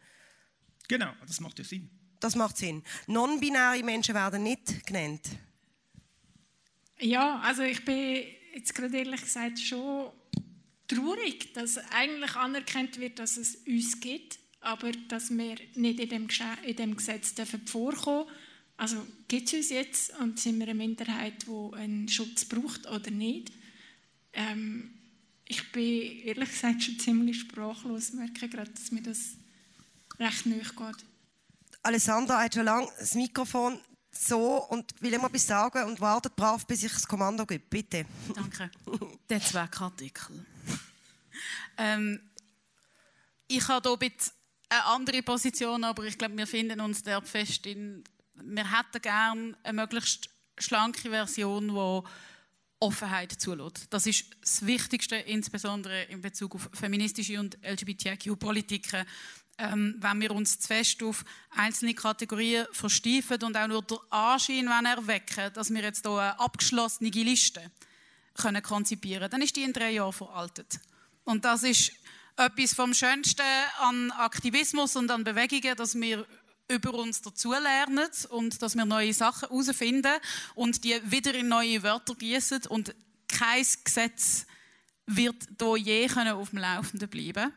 Genau, 0.89 1.11
das 1.27 1.41
macht 1.41 1.59
ja 1.59 1.65
Sinn. 1.65 1.89
Das 2.21 2.37
macht 2.37 2.59
Sinn. 2.59 2.83
Non-binäre 3.07 3.83
Menschen 3.83 4.15
werden 4.15 4.43
nicht 4.43 4.87
genannt. 4.87 5.23
Ja, 6.99 7.41
also 7.41 7.63
ich 7.63 7.85
bin 7.87 8.25
jetzt 8.55 8.75
gerade 8.75 8.99
ehrlich 8.99 9.23
gesagt 9.23 9.61
schon 9.61 10.11
traurig, 10.89 11.55
dass 11.55 11.79
eigentlich 11.93 12.37
anerkannt 12.37 12.99
wird, 13.01 13.19
dass 13.19 13.39
es 13.39 13.57
uns 13.67 13.99
gibt, 14.01 14.39
aber 14.61 14.93
dass 15.09 15.31
wir 15.31 15.57
nicht 15.75 16.01
in 16.01 16.09
dem, 16.09 16.29
in 16.65 16.77
dem 16.77 16.97
Gesetz 16.97 17.35
dürfen 17.35 17.67
vorkommen 17.67 18.29
Also 18.77 19.07
gibt 19.29 19.49
es 19.49 19.55
uns 19.55 19.71
jetzt 19.71 20.19
und 20.21 20.39
sind 20.39 20.59
wir 20.59 20.69
eine 20.69 20.75
Minderheit, 20.75 21.47
die 21.47 21.77
einen 21.77 22.09
Schutz 22.09 22.45
braucht 22.45 22.87
oder 22.87 23.11
nicht? 23.11 23.53
Ähm, 24.33 24.95
ich 25.47 25.73
bin 25.73 26.21
ehrlich 26.25 26.51
gesagt 26.51 26.83
schon 26.83 26.99
ziemlich 26.99 27.41
sprachlos. 27.41 28.11
Ich 28.11 28.15
merke 28.15 28.49
gerade, 28.49 28.71
dass 28.71 28.93
mir 28.93 29.03
das 29.03 29.37
recht 30.19 30.47
nahe 30.47 30.61
geht. 30.61 31.07
Alessandra 31.83 32.43
hat 32.43 32.55
schon 32.55 32.65
lange 32.65 32.89
das 32.99 33.15
Mikrofon 33.15 33.81
so 34.11 34.65
und 34.65 35.01
will 35.01 35.13
immer 35.13 35.29
etwas 35.29 35.47
sagen 35.47 35.85
und 35.85 36.01
wartet 36.01 36.35
brav, 36.35 36.67
bis 36.67 36.83
ich 36.83 36.93
das 36.93 37.07
Kommando 37.07 37.47
gebe. 37.47 37.65
Bitte. 37.69 38.05
Danke. 38.35 38.71
Der 39.29 39.41
Zweckartikel. 39.41 40.45
ähm, 41.79 42.21
ich 43.47 43.67
habe 43.69 43.89
hier 43.89 44.11
eine 44.69 44.85
andere 44.85 45.23
Position, 45.23 45.85
aber 45.85 46.05
ich 46.05 46.19
glaube, 46.19 46.37
wir 46.37 46.47
finden 46.47 46.81
uns 46.81 47.03
dort 47.03 47.27
fest 47.27 47.67
in, 47.67 48.05
wir 48.35 48.71
hätten 48.71 49.03
gerne 49.03 49.57
eine 49.63 49.73
möglichst 49.73 50.29
schlanke 50.59 51.11
Version, 51.11 51.69
die 51.69 52.09
Offenheit 52.81 53.33
zulässt. 53.33 53.87
Das 53.91 54.07
ist 54.07 54.27
das 54.41 54.65
Wichtigste, 54.65 55.17
insbesondere 55.17 56.05
in 56.05 56.21
Bezug 56.21 56.55
auf 56.55 56.71
feministische 56.73 57.41
und 57.41 57.59
LGBTIQ-Politiken. 57.63 59.05
Ähm, 59.61 59.97
wenn 59.99 60.21
wir 60.21 60.31
uns 60.31 60.61
zu 60.61 60.69
fest 60.69 61.03
auf 61.03 61.25
einzelne 61.51 61.95
Kategorien 61.95 62.67
versteifen 62.71 63.43
und 63.43 63.57
auch 63.57 63.67
nur 63.67 63.83
den 63.83 63.99
Anschein 64.11 64.69
erwecken, 64.69 65.53
dass 65.53 65.71
wir 65.71 65.83
jetzt 65.83 66.07
hier 66.07 66.17
eine 66.17 66.39
abgeschlossene 66.39 67.11
Liste 67.11 67.73
können 68.35 68.63
konzipieren 68.63 69.23
können, 69.23 69.31
dann 69.33 69.43
ist 69.43 69.57
die 69.57 69.65
in 69.65 69.73
drei 69.73 69.91
Jahren 69.91 70.13
veraltet. 70.13 70.79
Und 71.25 71.45
das 71.45 71.65
ist 71.65 71.93
etwas 72.39 72.73
vom 72.73 72.95
Schönsten 72.95 73.43
an 73.81 74.13
Aktivismus 74.13 74.95
und 74.95 75.11
an 75.11 75.25
Bewegungen, 75.25 75.77
dass 75.77 75.97
wir 75.97 76.25
über 76.69 76.95
uns 76.95 77.21
dazulernen 77.21 78.09
und 78.29 78.63
dass 78.63 78.77
wir 78.77 78.85
neue 78.85 79.13
Sachen 79.13 79.49
herausfinden 79.49 80.13
und 80.55 80.85
die 80.85 81.01
wieder 81.05 81.35
in 81.35 81.49
neue 81.49 81.83
Wörter 81.83 82.15
gießen 82.15 82.67
und 82.69 82.95
kein 83.27 83.67
Gesetz 83.83 84.47
wird 85.07 85.49
hier 85.59 85.77
je 85.77 86.09
auf 86.33 86.51
dem 86.51 86.59
Laufenden 86.59 87.09
bleiben. 87.09 87.53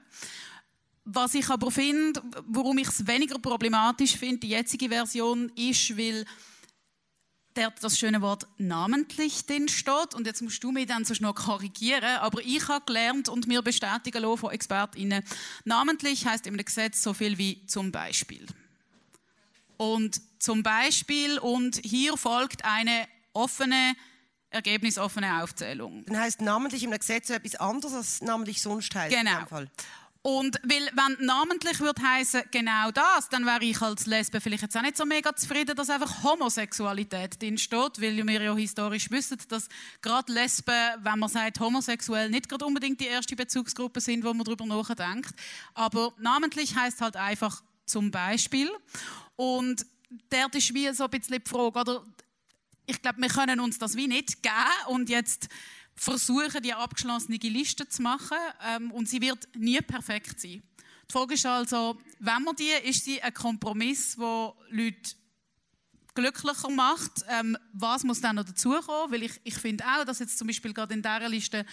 Was 1.04 1.36
ich 1.36 1.50
aber 1.50 1.70
finde, 1.70 2.22
warum 2.48 2.78
ich 2.80 2.88
es 2.88 3.06
weniger 3.06 3.38
problematisch 3.38 4.16
finde, 4.16 4.40
die 4.40 4.50
jetzige 4.50 4.90
Version, 4.90 5.50
ist, 5.56 5.96
weil 5.98 6.26
der 7.56 7.72
das 7.72 7.98
schöne 7.98 8.22
Wort 8.22 8.48
namentlich 8.58 9.46
drin 9.46 9.68
steht. 9.68 10.14
Und 10.14 10.26
jetzt 10.28 10.42
musst 10.42 10.64
du 10.64 10.72
mich 10.72 10.88
dann 10.88 11.06
sonst 11.06 11.22
noch 11.22 11.36
korrigieren. 11.36 12.18
Aber 12.20 12.42
ich 12.42 12.68
habe 12.68 12.86
gelernt 12.86 13.30
und 13.30 13.48
mir 13.48 13.62
bestätigen 13.62 14.22
lassen 14.22 14.38
von 14.38 14.52
ExpertInnen, 14.52 15.24
namentlich 15.66 16.26
heißt 16.26 16.48
im 16.48 16.58
Gesetz 16.58 17.02
so 17.02 17.14
viel 17.14 17.38
wie 17.38 17.66
zum 17.66 17.92
Beispiel. 17.92 18.46
Und 19.78 20.22
zum 20.40 20.64
Beispiel, 20.64 21.40
und 21.40 21.80
hier 21.84 22.16
folgt 22.18 22.66
eine 22.66 23.08
offene, 23.34 23.96
ergebnisoffene 24.50 25.42
Aufzählung. 25.42 26.06
Dann 26.06 26.20
heißt 26.20 26.42
namentlich 26.42 26.84
im 26.84 26.92
Gesetz 26.92 27.30
etwas 27.30 27.56
anderes, 27.56 27.94
als 27.94 28.22
namentlich 28.22 28.62
sonst 28.62 28.94
heißt. 28.94 29.16
Genau. 29.16 29.40
Und 30.24 30.60
weil, 30.62 30.88
wenn 30.94 31.26
namentlich 31.26 31.80
wird 31.80 32.00
heißen 32.00 32.44
genau 32.52 32.92
das, 32.92 33.28
dann 33.30 33.44
wäre 33.44 33.64
ich 33.64 33.82
als 33.82 34.06
Lesbe 34.06 34.40
vielleicht 34.40 34.62
jetzt 34.62 34.78
auch 34.78 34.84
nicht 34.84 34.96
so 34.96 35.04
mega 35.04 35.36
zufrieden, 35.36 35.76
dass 35.76 35.90
einfach 35.90 36.24
Homosexualität 36.24 37.42
drin 37.42 37.58
steht, 37.58 38.00
weil 38.00 38.28
wir 38.28 38.42
ja 38.42 38.56
historisch 38.56 39.10
wissen, 39.10 39.40
dass 39.48 39.68
gerade 40.04 40.32
Lesben, 40.32 40.76
wenn 41.00 41.18
man 41.18 41.28
sagt 41.28 41.60
homosexuell, 41.60 42.30
nicht 42.30 42.50
gerade 42.50 42.66
unbedingt 42.66 43.02
die 43.02 43.08
erste 43.08 43.36
Bezugsgruppe 43.36 44.00
sind, 44.00 44.24
wo 44.24 44.32
man 44.32 44.46
darüber 44.46 44.66
nachdenkt. 44.68 45.34
Aber 45.74 46.14
namentlich 46.20 46.76
heißt 46.76 47.02
halt 47.02 47.16
einfach 47.16 47.64
zum 47.88 48.12
Beispiel. 48.12 48.70
Und 49.36 49.84
dort 50.30 50.54
ist 50.54 50.72
wie 50.76 50.94
so 50.94 51.06
ein 51.06 51.10
bisschen 51.10 51.42
die 51.44 51.50
Frage, 51.50 51.80
oder? 51.80 52.06
Ich 52.86 53.02
glaube, 53.02 53.22
wir 53.22 53.30
können 53.30 53.60
uns 53.60 53.80
das 53.80 53.96
wie 53.96 54.08
nicht 54.08 54.44
geben 54.44 54.56
und 54.88 55.10
jetzt 55.10 55.48
versuchen, 56.02 56.64
die 56.64 56.74
abgeschlossene 56.74 57.38
Liste 57.38 57.88
zu 57.88 58.02
machen 58.02 58.38
ähm, 58.68 58.92
und 58.92 59.08
sie 59.08 59.22
wird 59.22 59.48
nie 59.56 59.80
perfekt 59.82 60.40
sein. 60.42 60.64
Die 61.08 61.14
Frage 61.14 61.36
ist 61.36 61.46
also, 61.46 62.00
wenn 62.20 62.42
man 62.44 62.56
die, 62.56 62.72
ist 62.90 63.06
sie 63.06 63.22
ein 63.22 63.34
Kompromiss, 63.34 64.16
der 64.16 64.56
Leute 64.70 65.16
glücklicher 66.16 66.70
macht. 66.72 67.24
Ähm, 67.30 67.56
was 67.74 68.04
muss 68.04 68.20
dann 68.20 68.38
noch 68.38 68.46
dazukommen? 68.46 69.12
Weil 69.12 69.24
ich, 69.24 69.40
ich 69.44 69.54
finde 69.54 69.84
auch, 69.86 70.04
dass 70.04 70.20
jetzt 70.20 70.40
zum 70.40 70.48
Beispiel 70.48 70.74
gerade 70.74 70.96
in 70.96 71.04
dieser 71.04 71.30
Liste 71.30 71.66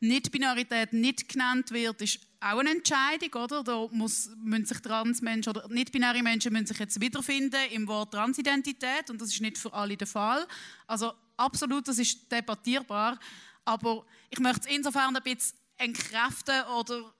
nicht-Binarität 0.00 0.92
nicht 0.92 1.28
genannt 1.28 1.70
wird, 1.70 2.02
ist 2.02 2.18
auch 2.40 2.58
eine 2.58 2.72
Entscheidung, 2.72 3.42
oder? 3.42 3.62
Da 3.62 3.86
muss, 3.90 4.30
müssen 4.36 4.66
sich 4.66 4.80
Transmenschen 4.80 5.50
oder 5.50 5.66
nicht-binäre 5.68 6.22
Menschen 6.22 6.52
müssen 6.52 6.66
sich 6.66 6.78
jetzt 6.78 7.00
wiederfinden 7.00 7.60
im 7.70 7.86
Wort 7.86 8.12
Transidentität 8.12 9.08
und 9.08 9.20
das 9.20 9.28
ist 9.28 9.40
nicht 9.40 9.56
für 9.56 9.72
alle 9.72 9.96
der 9.96 10.08
Fall. 10.08 10.46
Also 10.86 11.12
absolut, 11.36 11.86
das 11.88 11.98
ist 11.98 12.30
debattierbar. 12.30 13.18
Aber 13.64 14.04
ich 14.30 14.38
möchte 14.38 14.68
es 14.68 14.74
insofern 14.74 15.16
ein 15.16 15.22
bisschen 15.22 15.58
entkräften 15.78 16.62
oder 16.78 17.12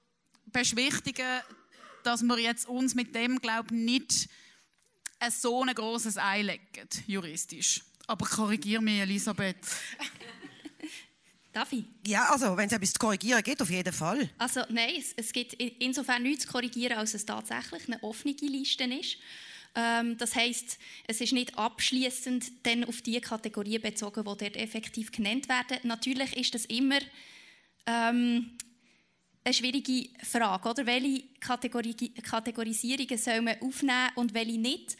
beschwichtigen, 0.45 1.41
dass 2.03 2.21
wir 2.21 2.39
jetzt 2.39 2.67
uns 2.67 2.95
mit 2.95 3.15
dem, 3.15 3.39
glaube 3.39 3.73
nicht 3.73 4.29
ein 5.19 5.31
so 5.31 5.63
ein 5.63 5.73
grosses 5.73 6.17
Ei 6.17 6.41
legen, 6.41 6.89
juristisch. 7.07 7.81
Aber 8.07 8.25
korrigiere 8.25 8.81
mich, 8.81 8.99
Elisabeth. 8.99 9.57
Darf 11.53 11.71
ich? 11.71 11.85
Ja, 12.07 12.31
also 12.31 12.57
wenn 12.57 12.65
es 12.65 12.73
etwas 12.73 12.93
zu 12.93 12.99
korrigieren 12.99 13.43
gibt, 13.43 13.61
auf 13.61 13.69
jeden 13.69 13.93
Fall. 13.93 14.29
Also 14.39 14.61
nein, 14.69 14.95
es, 14.97 15.13
es 15.15 15.31
gibt 15.31 15.53
insofern 15.53 16.23
nichts 16.23 16.45
zu 16.45 16.51
korrigieren, 16.51 16.97
als 16.97 17.13
es 17.13 17.25
tatsächlich 17.25 17.87
eine 17.87 18.01
offene 18.03 18.33
Liste 18.41 18.83
ist. 18.85 19.17
Ähm, 19.75 20.17
das 20.17 20.35
heißt, 20.35 20.77
es 21.07 21.21
ist 21.21 21.33
nicht 21.33 21.57
abschließend 21.57 22.51
dann 22.63 22.83
auf 22.83 23.01
die 23.01 23.19
Kategorien 23.19 23.81
bezogen, 23.81 24.23
die 24.23 24.37
dort 24.37 24.55
effektiv 24.57 25.11
genannt 25.11 25.49
werden. 25.49 25.79
Natürlich 25.83 26.37
ist 26.37 26.53
das 26.53 26.65
immer 26.65 26.99
ähm, 27.85 28.51
eine 29.43 29.53
schwierige 29.53 30.09
Frage, 30.23 30.69
oder? 30.69 30.85
Welche 30.85 31.23
Kategori 31.39 31.93
Kategorisierungen 32.21 33.17
soll 33.17 33.41
man 33.41 33.59
aufnehmen 33.61 34.09
und 34.15 34.33
welche 34.33 34.59
nicht? 34.59 34.95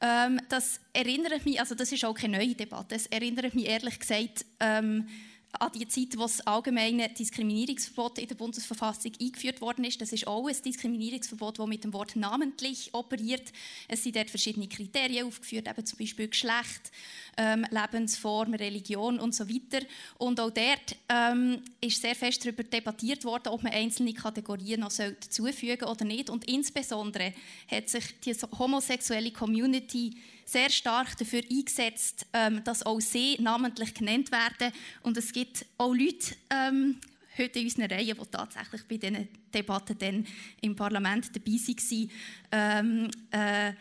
Ähm, 0.00 0.40
das 0.48 0.80
erinnert 0.92 1.44
mich, 1.44 1.58
also 1.58 1.74
das 1.74 1.90
ist 1.90 2.04
auch 2.04 2.14
keine 2.14 2.38
neue 2.38 2.54
Debatte. 2.54 2.94
Es 2.94 3.06
erinnert 3.06 3.54
mich 3.54 3.66
ehrlich 3.66 3.98
gesagt 3.98 4.44
ähm, 4.60 5.08
an 5.52 5.72
die 5.72 5.88
Zeit, 5.88 6.16
wo 6.16 6.22
das 6.22 6.46
allgemeine 6.46 7.08
Diskriminierungsverbot 7.08 8.18
in 8.18 8.28
der 8.28 8.34
Bundesverfassung 8.34 9.12
eingeführt 9.20 9.60
worden 9.60 9.84
ist. 9.84 10.00
Das 10.00 10.12
ist 10.12 10.26
auch 10.26 10.46
ein 10.46 10.56
Diskriminierungsverbot, 10.64 11.58
das 11.58 11.66
mit 11.66 11.84
dem 11.84 11.92
Wort 11.92 12.16
namentlich 12.16 12.90
operiert. 12.92 13.52
Es 13.88 14.02
sind 14.02 14.16
dort 14.16 14.30
verschiedene 14.30 14.68
Kriterien 14.68 15.26
aufgeführt, 15.26 15.66
eben 15.66 15.86
zum 15.86 15.98
Beispiel 15.98 16.28
Geschlecht, 16.28 16.92
ähm, 17.36 17.66
Lebensform, 17.70 18.54
Religion 18.54 19.18
und 19.18 19.34
so 19.34 19.48
weiter. 19.48 19.84
Und 20.18 20.38
auch 20.38 20.50
dort 20.50 20.96
ähm, 21.08 21.62
ist 21.80 22.02
sehr 22.02 22.14
fest 22.14 22.44
darüber 22.44 22.62
debattiert 22.62 23.24
worden, 23.24 23.48
ob 23.48 23.62
man 23.62 23.72
einzelne 23.72 24.12
Kategorien 24.12 24.80
noch 24.80 24.92
dazufügen 24.92 25.88
oder 25.88 26.04
nicht. 26.04 26.30
Und 26.30 26.44
insbesondere 26.46 27.32
hat 27.68 27.88
sich 27.88 28.20
die 28.20 28.34
homosexuelle 28.58 29.32
Community 29.32 30.14
sehr 30.48 30.70
stark 30.70 31.16
dafür 31.18 31.42
eingesetzt, 31.50 32.26
ähm, 32.32 32.64
dass 32.64 32.82
auch 32.82 33.00
sie 33.00 33.36
namentlich 33.38 33.92
genannt 33.92 34.32
werden. 34.32 34.72
Und 35.02 35.16
es 35.18 35.30
gibt 35.32 35.66
auch 35.76 35.94
Leute 35.94 36.34
ähm, 36.48 36.98
heute 37.36 37.58
in 37.58 37.66
unseren 37.66 37.90
Reihen, 37.90 38.16
die 38.16 38.30
tatsächlich 38.30 38.82
bei 38.88 38.96
diesen 38.96 39.28
Debatten 39.52 39.98
dann 39.98 40.26
im 40.62 40.74
Parlament 40.74 41.30
dabei 41.36 41.52
waren. 41.52 42.10
Ähm, 42.50 43.10
äh, 43.30 43.72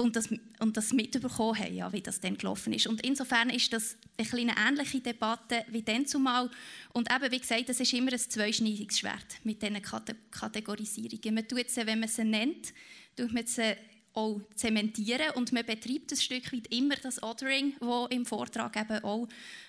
und 0.00 0.14
das, 0.14 0.28
und 0.60 0.76
das 0.76 0.92
mitbekommen 0.92 1.58
haben, 1.58 1.74
ja, 1.74 1.92
wie 1.92 2.00
das 2.00 2.20
dann 2.20 2.36
gelaufen 2.36 2.72
ist. 2.72 2.86
Und 2.86 3.04
insofern 3.04 3.50
ist 3.50 3.72
das 3.72 3.96
eine 4.16 4.28
kleine 4.28 4.54
ähnliche 4.56 5.00
Debatte 5.00 5.64
wie 5.70 5.82
dann 5.82 6.06
zumal. 6.06 6.50
Und 6.92 7.08
eben, 7.12 7.32
wie 7.32 7.38
gesagt, 7.40 7.68
das 7.68 7.80
ist 7.80 7.92
immer 7.92 8.12
ein 8.12 8.18
zweischneidiges 8.18 8.98
Schwert 8.98 9.38
mit 9.44 9.60
diesen 9.60 9.82
Kategorisierungen. 10.30 11.34
Man 11.34 11.48
tut 11.48 11.70
sie, 11.70 11.86
wenn 11.86 12.00
man 12.00 12.08
sie 12.08 12.24
nennt, 12.24 12.72
tut 13.16 13.32
man 13.32 13.46
sie 13.46 13.74
auch 14.18 14.40
zementieren 14.54 15.30
und 15.34 15.52
man 15.52 15.64
betreibt 15.64 16.10
ein 16.10 16.16
Stück 16.16 16.52
weit 16.52 16.66
immer 16.68 16.96
das 16.96 17.22
Othering, 17.22 17.74
das 17.80 18.06
im 18.10 18.26
Vortrag 18.26 18.76
eben 18.76 19.04
auch 19.04 19.28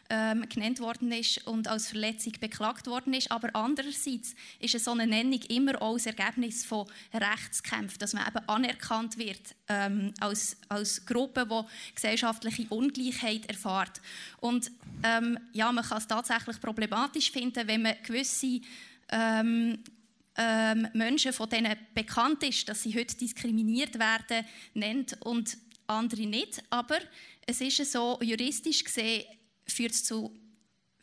ähm, 0.10 0.48
genannt 0.50 0.80
worden 0.80 1.12
ist 1.12 1.46
und 1.46 1.68
als 1.68 1.90
Verletzung 1.90 2.34
beklagt 2.40 2.88
worden 2.88 3.14
ist. 3.14 3.32
Aber 3.32 3.56
andererseits 3.56 4.36
ist 4.60 4.80
so 4.84 4.92
eine 4.92 5.06
Nennung 5.06 5.40
immer 5.50 5.80
auch 5.82 5.94
das 5.94 6.08
Ergebnis 6.08 6.66
von 6.66 6.88
Rechtskämpfen, 7.14 8.00
dass 8.00 8.14
man 8.14 8.28
eben 8.28 8.50
anerkannt 8.50 9.18
wird 9.18 9.56
ähm, 9.68 10.14
als, 10.20 10.58
als 10.68 11.06
Gruppe, 11.06 11.48
die 11.48 11.94
gesellschaftliche 11.94 12.66
Ungleichheit 12.70 13.46
erfährt. 13.46 14.02
Und 14.40 14.72
ähm, 15.04 15.38
ja, 15.54 15.72
man 15.72 15.84
kann 15.84 16.00
es 16.00 16.08
tatsächlich 16.08 16.60
problematisch 16.60 17.32
finden, 17.32 17.68
wenn 17.68 17.84
man 17.84 17.96
gewisse 18.04 18.62
ähm, 19.12 19.78
ähm, 20.42 20.88
Menschen, 20.94 21.34
von 21.34 21.50
denen 21.50 21.76
bekannt 21.94 22.44
ist, 22.44 22.70
dass 22.70 22.84
sie 22.84 22.96
heute 22.96 23.16
diskriminiert 23.18 24.00
werden, 24.00 24.46
nennt 24.74 25.22
und 25.22 25.58
andere 25.86 26.26
nicht. 26.26 26.64
Aber 26.70 26.98
es 27.46 27.60
ist 27.60 27.92
so, 27.92 28.18
juristisch 28.22 28.86
gesehen 28.86 29.26
führt 29.68 29.92
es, 29.92 30.06
zu, 30.06 30.34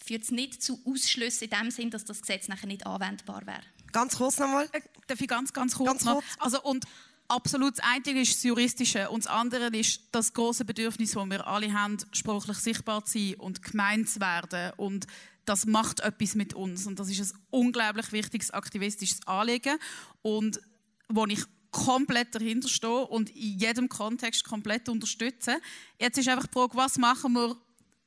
führt 0.02 0.22
es 0.22 0.30
nicht 0.30 0.62
zu 0.62 0.80
Ausschlüssen 0.86 1.48
in 1.50 1.50
dem 1.50 1.70
Sinn, 1.70 1.90
dass 1.90 2.06
das 2.06 2.22
Gesetz 2.22 2.48
nachher 2.48 2.66
nicht 2.66 2.86
anwendbar 2.86 3.46
wäre. 3.46 3.62
Ganz 3.92 4.16
kurz 4.16 4.38
nochmal. 4.38 4.68
Äh, 4.72 4.80
darf 5.06 5.20
ich 5.20 5.28
ganz, 5.28 5.52
ganz 5.52 5.74
kurz, 5.74 5.88
ganz 5.88 6.04
kurz. 6.04 6.24
Noch? 6.24 6.44
Also, 6.44 6.62
und 6.62 6.86
absolut 7.28 7.78
das 7.78 7.84
eine 7.84 8.20
ist 8.20 8.36
das 8.36 8.42
Juristische 8.42 9.10
und 9.10 9.26
das 9.26 9.32
andere 9.32 9.66
ist 9.76 10.00
das 10.12 10.32
große 10.32 10.64
Bedürfnis, 10.64 11.12
das 11.12 11.26
wir 11.26 11.46
alle 11.46 11.72
haben, 11.74 11.98
sprachlich 12.12 12.56
sichtbar 12.56 13.04
zu 13.04 13.18
sein 13.18 13.34
und 13.34 13.62
gemeint 13.62 14.08
zu 14.08 14.20
werden. 14.20 14.72
Und 14.78 15.06
das 15.46 15.66
macht 15.66 16.00
etwas 16.00 16.34
mit 16.34 16.54
uns. 16.54 16.86
Und 16.86 16.98
das 16.98 17.08
ist 17.08 17.34
ein 17.34 17.38
unglaublich 17.50 18.12
wichtiges 18.12 18.50
aktivistisches 18.50 19.26
Anliegen. 19.26 19.78
Und 20.22 20.60
wo 21.08 21.24
ich 21.26 21.44
komplett 21.70 22.34
dahinter 22.34 22.68
stehe 22.68 23.06
und 23.06 23.30
in 23.30 23.58
jedem 23.58 23.88
Kontext 23.88 24.44
komplett 24.44 24.88
unterstütze. 24.88 25.58
Jetzt 26.00 26.18
ist 26.18 26.28
einfach 26.28 26.46
die 26.46 26.52
Frage, 26.52 26.76
was 26.76 26.96
machen 26.96 27.34
wir, 27.34 27.56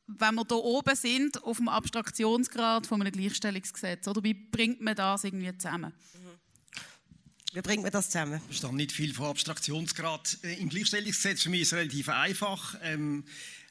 wenn 0.07 0.35
wir 0.35 0.45
hier 0.47 0.57
oben 0.57 0.95
sind, 0.95 1.43
auf 1.43 1.57
dem 1.57 1.67
Abstraktionsgrad 1.67 2.87
von 2.87 3.01
einem 3.01 3.11
Gleichstellungsgesetz? 3.11 4.07
Oder 4.07 4.23
wie 4.23 4.33
bringt 4.33 4.81
man 4.81 4.95
das 4.95 5.23
irgendwie 5.23 5.55
zusammen? 5.55 5.93
Wie 7.53 7.61
bringt 7.61 7.83
man 7.83 7.91
das 7.91 8.09
zusammen? 8.09 8.35
Ich 8.35 8.57
verstehe 8.57 8.75
nicht 8.75 8.91
viel 8.91 9.13
von 9.13 9.27
Abstraktionsgrad. 9.27 10.37
Äh, 10.43 10.61
Im 10.61 10.69
Gleichstellungsgesetz 10.69 11.43
für 11.43 11.49
mich 11.49 11.61
ist 11.61 11.73
es 11.73 11.77
relativ 11.77 12.09
einfach. 12.09 12.75
Ähm, 12.81 13.23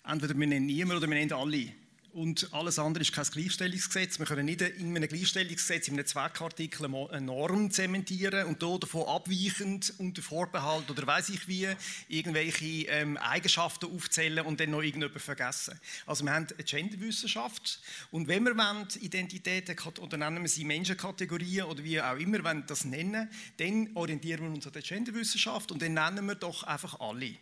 entweder 0.04 0.36
wir 0.36 0.46
nennen 0.46 0.66
niemanden 0.66 0.98
oder 0.98 1.08
wir 1.08 1.14
nennen 1.16 1.32
alle. 1.32 1.72
Und 2.12 2.52
alles 2.52 2.78
andere 2.78 3.02
ist 3.02 3.12
kein 3.12 3.24
Gleichstellungsgesetz. 3.24 4.18
Wir 4.18 4.24
können 4.24 4.46
nicht 4.46 4.62
in 4.62 4.96
einem 4.96 5.08
Gleichstellungsgesetz, 5.08 5.88
in 5.88 5.94
einem 5.94 6.06
Zweckartikel 6.06 6.86
eine 6.86 7.20
Norm 7.20 7.70
zementieren 7.70 8.46
und 8.46 8.62
da 8.62 8.78
davon 8.78 9.06
abweichend 9.06 9.92
unter 9.98 10.22
Vorbehalt 10.22 10.90
oder 10.90 11.06
weiß 11.06 11.28
ich 11.28 11.46
wie 11.48 11.68
irgendwelche 12.08 12.88
ähm, 12.88 13.18
Eigenschaften 13.18 13.94
aufzählen 13.94 14.46
und 14.46 14.58
dann 14.58 14.70
noch 14.70 14.82
irgendjemand 14.82 15.20
vergessen. 15.20 15.78
Also 16.06 16.24
wir 16.24 16.32
haben 16.32 16.46
eine 16.46 16.64
Genderwissenschaft 16.64 17.80
und 18.10 18.26
wenn 18.26 18.42
wir 18.44 18.56
wollen, 18.56 18.88
Identitäten 19.00 19.76
oder 20.00 20.16
nennen 20.16 20.42
wir 20.42 20.48
sie 20.48 20.64
Menschenkategorien 20.64 21.66
oder 21.66 21.84
wie 21.84 22.00
auch 22.00 22.16
immer 22.16 22.42
wir 22.42 22.62
das 22.62 22.86
nennen, 22.86 23.28
dann 23.58 23.90
orientieren 23.94 24.44
wir 24.44 24.50
uns 24.50 24.66
an 24.66 24.72
der 24.72 24.82
Genderwissenschaft 24.82 25.70
und 25.72 25.82
dann 25.82 25.92
nennen 25.94 26.26
wir 26.26 26.36
doch 26.36 26.62
einfach 26.62 27.00
alle. 27.00 27.36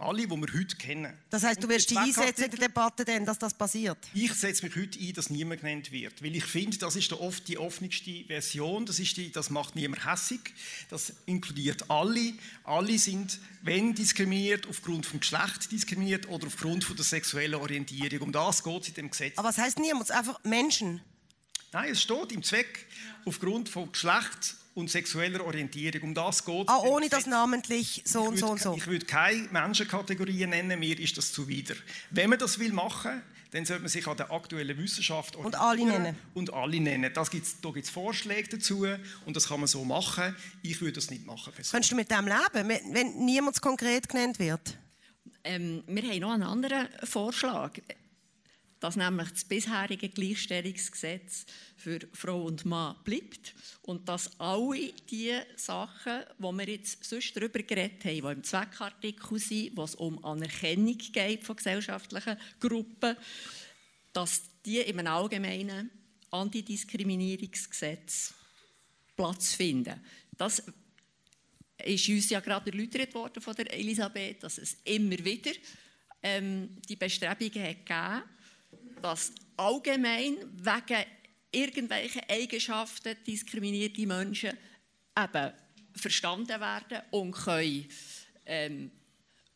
Alle, 0.00 0.26
die 0.26 0.30
wir 0.30 0.52
heute 0.54 0.76
kennen. 0.76 1.12
Das 1.28 1.42
heißt, 1.42 1.62
du 1.62 1.68
wirst 1.68 1.90
dich 1.90 1.98
einsetzen 1.98 2.44
in 2.44 2.50
der 2.52 2.68
Debatte, 2.68 3.04
denn, 3.04 3.26
dass 3.26 3.38
das 3.38 3.52
passiert? 3.52 3.98
Ich 4.14 4.32
setze 4.32 4.64
mich 4.64 4.74
heute 4.74 4.98
ein, 4.98 5.12
dass 5.12 5.28
niemand 5.28 5.60
genannt 5.60 5.92
wird. 5.92 6.22
Weil 6.22 6.34
ich 6.34 6.44
finde, 6.44 6.78
das 6.78 6.96
ist 6.96 7.12
oft 7.12 7.46
die 7.48 7.58
offenste 7.58 8.24
Version. 8.24 8.86
Das, 8.86 8.98
ist 8.98 9.18
die, 9.18 9.30
das 9.30 9.50
macht 9.50 9.76
niemand 9.76 10.06
hässig. 10.06 10.40
Das 10.88 11.12
inkludiert 11.26 11.90
alle. 11.90 12.32
Alle 12.64 12.98
sind, 12.98 13.38
wenn 13.60 13.94
diskriminiert, 13.94 14.66
aufgrund 14.66 15.04
des 15.04 15.20
Geschlechts 15.20 15.68
diskriminiert 15.68 16.28
oder 16.30 16.46
aufgrund 16.46 16.84
von 16.84 16.96
der 16.96 17.04
sexuellen 17.04 17.56
Orientierung. 17.56 18.28
Um 18.28 18.32
das 18.32 18.64
geht 18.64 18.82
es 18.82 18.88
in 18.88 18.94
dem 18.94 19.10
Gesetz. 19.10 19.36
Aber 19.36 19.48
was 19.48 19.58
heißt 19.58 19.78
niemand? 19.78 20.10
Einfach 20.10 20.42
Menschen? 20.44 21.02
Nein, 21.72 21.92
es 21.92 22.00
steht 22.00 22.32
im 22.32 22.42
Zweck 22.42 22.86
aufgrund 23.26 23.68
von 23.68 23.92
Geschlecht 23.92 24.56
und 24.74 24.90
sexueller 24.90 25.44
Orientierung. 25.44 26.02
Um 26.10 26.14
das 26.14 26.44
geht 26.44 26.68
Ah, 26.68 26.78
ohne 26.78 27.08
das 27.08 27.26
namentlich 27.26 28.02
so 28.04 28.22
und 28.22 28.38
so 28.38 28.48
und 28.48 28.60
so. 28.60 28.74
Ich 28.76 28.86
würde 28.86 29.06
keine 29.06 29.48
Menschenkategorien 29.50 30.50
nennen, 30.50 30.78
mir 30.78 30.98
ist 30.98 31.16
das 31.16 31.32
zuwider. 31.32 31.74
Wenn 32.10 32.30
man 32.30 32.38
das 32.38 32.58
will 32.58 32.72
machen 32.72 33.22
dann 33.52 33.64
sollte 33.64 33.82
man 33.82 33.88
sich 33.88 34.06
an 34.06 34.16
der 34.16 34.30
aktuellen 34.30 34.78
Wissenschaft 34.78 35.36
und 35.36 35.56
alle 35.56 35.84
nennen. 35.84 36.16
Und 36.34 36.52
alle 36.52 36.80
nennen. 36.80 37.10
Das 37.12 37.30
gibt's, 37.30 37.60
da 37.60 37.70
gibt 37.70 37.84
es 37.84 37.90
Vorschläge 37.90 38.48
dazu 38.48 38.86
und 39.26 39.36
das 39.36 39.48
kann 39.48 39.60
man 39.60 39.66
so 39.66 39.84
machen. 39.84 40.36
Ich 40.62 40.80
würde 40.80 40.94
das 40.94 41.10
nicht 41.10 41.26
machen. 41.26 41.52
Persönlich. 41.52 41.70
Könntest 41.72 41.92
du 41.92 41.96
mit 41.96 42.10
dem 42.10 42.26
leben, 42.26 42.94
wenn 42.94 43.24
niemand 43.24 43.60
konkret 43.60 44.08
genannt 44.08 44.38
wird? 44.38 44.78
Ähm, 45.42 45.82
wir 45.86 46.02
haben 46.02 46.18
noch 46.20 46.32
einen 46.32 46.42
anderen 46.42 46.88
Vorschlag 47.04 47.72
dass 48.80 48.96
nämlich 48.96 49.30
das 49.30 49.44
bisherige 49.44 50.08
Gleichstellungsgesetz 50.08 51.44
für 51.76 52.00
Frau 52.12 52.44
und 52.44 52.64
Mann 52.64 52.96
bleibt 53.04 53.54
und 53.82 54.08
dass 54.08 54.40
alle 54.40 54.92
die 55.10 55.38
Sachen, 55.56 56.22
wo 56.38 56.50
wir 56.52 56.66
jetzt 56.66 57.04
sonst 57.04 57.36
darüber 57.36 57.62
geredet 57.62 58.04
haben, 58.04 58.14
die 58.14 58.32
im 58.32 58.42
Zweckartikel 58.42 59.38
sind, 59.38 59.76
wo 59.76 59.84
es 59.84 59.94
um 59.94 60.24
Anerkennung 60.24 60.96
geht 60.96 61.44
von 61.44 61.56
gesellschaftlichen 61.56 62.38
Gruppen, 62.58 63.16
dass 64.14 64.42
die 64.64 64.78
im 64.78 65.06
allgemeinen 65.06 65.90
Antidiskriminierungsgesetz 66.30 68.32
Platz 69.14 69.54
finden. 69.54 70.00
Das 70.38 70.62
ist 71.84 72.08
uns 72.08 72.30
ja 72.30 72.40
gerade 72.40 72.70
erläutert 72.70 73.14
worden 73.14 73.42
von 73.42 73.54
der 73.54 73.72
Elisabeth, 73.72 74.42
dass 74.42 74.56
es 74.56 74.78
immer 74.84 75.22
wieder 75.22 75.52
ähm, 76.22 76.78
die 76.88 76.96
Bestrebungen 76.96 77.62
hat 77.62 77.86
gegeben 77.86 78.39
dass 79.02 79.32
allgemein 79.56 80.36
wegen 80.56 81.04
irgendwelchen 81.52 82.22
Eigenschaften 82.28 83.16
diskriminierte 83.26 84.06
Menschen 84.06 84.50
eben 85.18 85.52
verstanden 85.94 86.60
werden 86.60 87.02
und 87.10 87.32
können 87.32 87.88
ähm, 88.46 88.90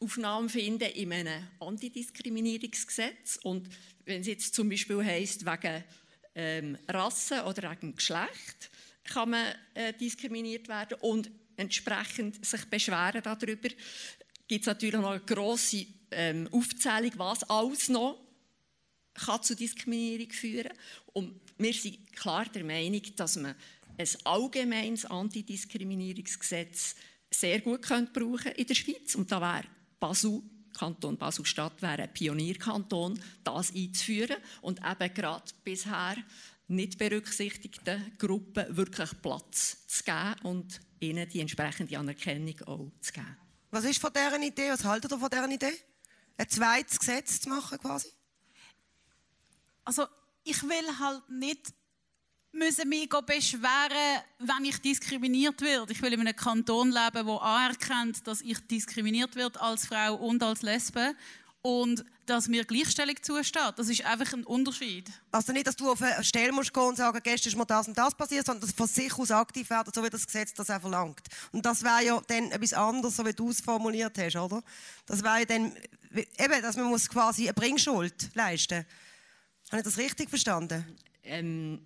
Aufnahmen 0.00 0.48
finden 0.48 0.90
in 0.90 1.12
einem 1.12 1.46
Antidiskriminierungsgesetz. 1.60 3.38
Und 3.42 3.68
wenn 4.04 4.20
es 4.20 4.26
jetzt 4.26 4.54
zum 4.54 4.68
Beispiel 4.68 5.02
heisst, 5.02 5.46
wegen 5.46 5.84
ähm, 6.34 6.78
Rasse 6.88 7.44
oder 7.44 7.70
wegen 7.70 7.94
Geschlecht 7.94 8.70
kann 9.04 9.30
man 9.30 9.54
äh, 9.74 9.92
diskriminiert 9.92 10.66
werden 10.68 10.96
und 11.00 11.30
entsprechend 11.56 12.44
sich 12.44 12.64
beschweren 12.64 13.22
darüber, 13.22 13.68
gibt 14.48 14.62
es 14.62 14.66
natürlich 14.66 14.94
noch 14.94 15.10
eine 15.10 15.20
grosse 15.20 15.86
ähm, 16.10 16.48
Aufzählung, 16.50 17.12
was 17.16 17.44
alles 17.44 17.88
noch 17.88 18.18
kann 19.15 19.43
zu 19.43 19.55
Diskriminierung 19.55 20.31
führen. 20.31 20.73
Und 21.12 21.41
wir 21.59 21.73
sind 21.73 22.12
klar 22.12 22.47
der 22.47 22.65
Meinung, 22.65 23.03
dass 23.16 23.36
man 23.36 23.55
ein 23.97 24.09
allgemeines 24.24 25.05
Antidiskriminierungsgesetz 25.07 26.97
sehr 27.31 27.61
gut 27.61 27.82
könnte 27.82 28.12
brauchen 28.12 28.53
in 28.53 28.66
der 28.66 28.74
Schweiz. 28.74 29.15
Und 29.15 29.31
da 29.31 29.41
wäre 29.41 29.65
Basel, 30.01 30.43
Kanton 30.73 31.16
Basel-Stadt 31.16 31.81
wäre 31.82 32.03
ein 32.03 32.12
Pionierkanton, 32.12 33.20
das 33.45 33.73
einzuführen 33.73 34.36
und 34.61 34.81
eben 34.81 35.15
gerade 35.15 35.53
bisher 35.62 36.16
nicht 36.66 36.99
berücksichtigten 36.99 38.12
Gruppen 38.19 38.77
wirklich 38.77 39.11
Platz 39.23 39.86
zu 39.86 40.03
geben 40.05 40.35
und 40.43 40.81
ihnen 41.01 41.28
die 41.28 41.41
entsprechende 41.41 41.99
Anerkennung 41.99 42.61
auch 42.66 42.91
zu 43.01 43.12
geben. 43.12 43.36
Was 43.70 43.85
ist 43.85 44.01
von 44.01 44.12
dieser 44.12 44.41
Idee? 44.41 44.70
Was 44.70 44.85
haltet 44.85 45.12
ihr 45.12 45.19
von 45.19 45.31
dieser 45.31 45.51
Idee? 45.51 45.73
Ein 46.36 46.49
zweites 46.49 46.99
Gesetz 46.99 47.41
zu 47.41 47.49
machen 47.49 47.78
quasi? 47.78 48.09
Also 49.85 50.06
ich 50.44 50.62
will 50.62 50.98
halt 50.98 51.28
nicht 51.28 51.73
müssen 52.55 52.89
mich 52.89 53.09
beschweren, 53.09 54.23
wenn 54.39 54.65
ich 54.65 54.78
diskriminiert 54.78 55.61
werde. 55.61 55.93
Ich 55.93 56.01
will 56.01 56.12
in 56.12 56.20
einem 56.20 56.36
Kanton 56.36 56.90
leben, 56.90 57.27
wo 57.27 57.36
anerkennt, 57.39 58.27
dass 58.27 58.40
ich 58.40 58.59
diskriminiert 58.69 59.35
werde 59.35 59.61
als 59.61 59.86
Frau 59.86 60.15
und 60.15 60.43
als 60.43 60.62
Lesbe 60.62 61.15
und 61.62 62.05
dass 62.27 62.47
mir 62.48 62.65
Gleichstellung 62.65 63.16
zusteht. 63.23 63.73
Das 63.77 63.89
ist 63.89 64.05
einfach 64.05 64.32
ein 64.32 64.44
Unterschied. 64.44 65.11
Also 65.31 65.52
nicht, 65.52 65.66
dass 65.66 65.77
du 65.77 65.90
auf 65.90 66.01
eine 66.01 66.23
Stelle 66.23 66.52
musst 66.52 66.73
gehen 66.73 66.82
und 66.85 66.97
sagen, 66.97 67.19
gestern 67.23 67.48
ist 67.51 67.56
mir 67.56 67.66
das 67.66 67.89
und 67.89 67.98
das 67.98 68.15
passiert, 68.15 68.47
sondern 68.47 68.62
dass 68.62 68.73
von 68.73 68.86
sich 68.86 69.12
aus 69.19 69.31
aktiv 69.31 69.69
werden, 69.70 69.90
so 69.94 70.02
wie 70.02 70.11
das 70.11 70.27
Gesetz 70.27 70.55
das 70.55 70.70
auch 70.70 70.81
verlangt. 70.81 71.27
Und 71.52 71.66
das 71.66 71.82
wäre 71.82 72.05
ja 72.05 72.23
dann 72.27 72.51
etwas 72.51 72.73
anderes, 72.73 73.16
so 73.16 73.27
wie 73.27 73.32
du 73.32 73.51
es 73.51 73.61
formuliert 73.61 74.16
hast, 74.19 74.36
oder? 74.36 74.62
Das 75.06 75.23
wäre 75.23 75.40
ja 75.40 75.44
dann, 75.44 75.77
eben, 76.12 76.62
dass 76.62 76.77
man 76.77 76.86
muss 76.86 77.09
quasi 77.09 77.44
eine 77.44 77.55
Bringschuld 77.55 78.31
leisten 78.35 78.78
muss. 78.78 78.86
Habe 79.70 79.81
ich 79.81 79.85
das 79.85 79.99
richtig 79.99 80.28
verstanden? 80.28 80.85
Ähm, 81.23 81.81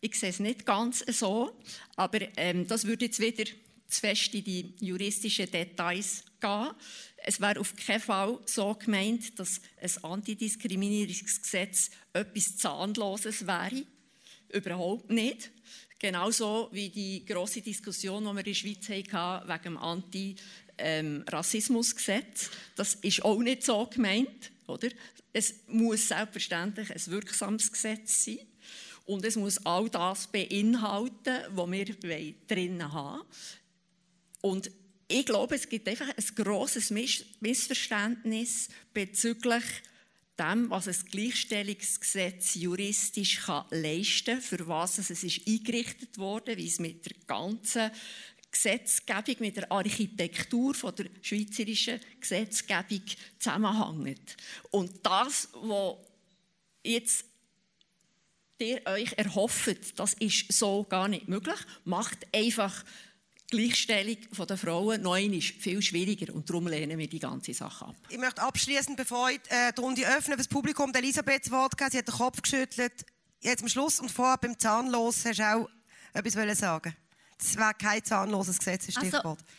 ich 0.00 0.18
sehe 0.18 0.30
es 0.30 0.40
nicht 0.40 0.64
ganz 0.66 1.04
so, 1.08 1.56
aber 1.96 2.20
ähm, 2.36 2.66
das 2.66 2.86
würde 2.86 3.04
jetzt 3.06 3.20
wieder 3.20 3.44
zu 3.88 4.00
fest 4.00 4.34
in 4.34 4.44
die 4.44 4.74
juristischen 4.80 5.50
Details 5.50 6.24
gehen. 6.40 6.70
Es 7.18 7.40
wäre 7.40 7.60
auf 7.60 7.76
keinen 7.76 8.00
Fall 8.00 8.40
so 8.46 8.74
gemeint, 8.74 9.38
dass 9.38 9.60
ein 9.80 10.04
Antidiskriminierungsgesetz 10.04 11.90
etwas 12.12 12.56
Zahnloses 12.56 13.46
wäre. 13.46 13.84
Überhaupt 14.52 15.08
nicht. 15.10 15.52
Genauso 15.98 16.68
wie 16.72 16.90
die 16.90 17.24
große 17.24 17.62
Diskussion, 17.62 18.24
die 18.24 18.32
wir 18.32 18.38
in 18.38 18.44
der 18.44 18.54
Schweiz 18.54 18.88
hatten, 18.88 19.48
wegen 19.48 19.62
dem 19.62 19.78
Anti-Rassismusgesetz. 19.78 22.50
Das 22.74 22.96
ist 22.96 23.24
auch 23.24 23.38
nicht 23.38 23.62
so 23.64 23.86
gemeint. 23.86 24.50
Oder? 24.66 24.88
Es 25.32 25.54
muss 25.68 26.08
selbstverständlich 26.08 26.90
ein 26.90 27.12
wirksames 27.12 27.70
Gesetz 27.70 28.24
sein. 28.24 28.38
Und 29.04 29.24
es 29.24 29.36
muss 29.36 29.64
all 29.64 29.88
das 29.88 30.26
beinhalten, 30.26 31.44
was 31.50 31.70
wir 31.70 32.34
drinnen 32.48 32.92
haben. 32.92 33.22
Und 34.40 34.70
ich 35.08 35.24
glaube, 35.24 35.54
es 35.54 35.68
gibt 35.68 35.88
einfach 35.88 36.08
ein 36.08 36.34
grosses 36.34 36.90
Missverständnis 36.90 38.68
bezüglich 38.92 39.62
dem, 40.38 40.68
was 40.68 40.88
ein 40.88 41.10
Gleichstellungsgesetz 41.10 42.54
juristisch 42.56 43.46
leisten 43.70 44.34
kann, 44.34 44.42
für 44.42 44.66
was 44.66 44.98
es 44.98 45.10
ist 45.10 45.46
eingerichtet 45.46 46.18
wurde, 46.18 46.56
wie 46.56 46.66
es 46.66 46.78
mit 46.78 47.06
der 47.06 47.16
ganzen 47.26 47.90
Gesetzgebung, 48.56 49.36
mit 49.40 49.56
der 49.56 49.70
Architektur 49.70 50.74
von 50.74 50.94
der 50.94 51.06
schweizerischen 51.20 52.00
Gesetzgebung 52.20 53.02
zusammenhängt. 53.38 54.36
Und 54.70 55.04
das, 55.04 55.48
was 55.52 55.96
jetzt 56.82 57.24
ihr 58.58 58.80
euch 58.86 59.12
erhofft, 59.18 59.98
das 59.98 60.14
ist 60.14 60.52
so 60.52 60.84
gar 60.84 61.08
nicht 61.08 61.28
möglich. 61.28 61.58
Macht 61.84 62.26
einfach 62.34 62.84
Gleichstellung 63.48 64.16
der 64.48 64.56
Frauen 64.56 65.02
noch 65.02 65.16
ist 65.16 65.50
viel 65.60 65.80
schwieriger 65.80 66.34
und 66.34 66.50
darum 66.50 66.66
lehnen 66.66 66.98
wir 66.98 67.08
die 67.08 67.20
ganze 67.20 67.54
Sache 67.54 67.84
ab. 67.84 67.94
Ich 68.08 68.18
möchte 68.18 68.42
abschließend, 68.42 68.96
bevor 68.96 69.30
ich 69.30 69.40
äh, 69.50 69.72
die 69.72 69.80
Runde 69.80 70.02
öffne, 70.02 70.32
für 70.32 70.38
das 70.38 70.48
Publikum 70.48 70.92
Elisabeth 70.92 71.44
das 71.44 71.52
Wort 71.52 71.76
geben. 71.76 71.90
Sie 71.92 71.98
hat 71.98 72.08
den 72.08 72.14
Kopf 72.14 72.42
geschüttelt. 72.42 73.06
Jetzt 73.40 73.62
am 73.62 73.68
Schluss 73.68 74.00
und 74.00 74.10
vorher 74.10 74.38
beim 74.38 74.58
Zahnlos 74.58 75.24
hast 75.24 75.38
du 75.38 75.44
auch 75.44 75.70
etwas 76.12 76.58
sagen 76.58 76.96
Wäre 77.54 77.74
kein 77.74 78.04
zahnloses 78.04 78.58
Gesetz, 78.58 78.88
ist 78.88 78.96
also, 78.96 79.08
Stichwort. 79.08 79.38
Also, 79.38 79.56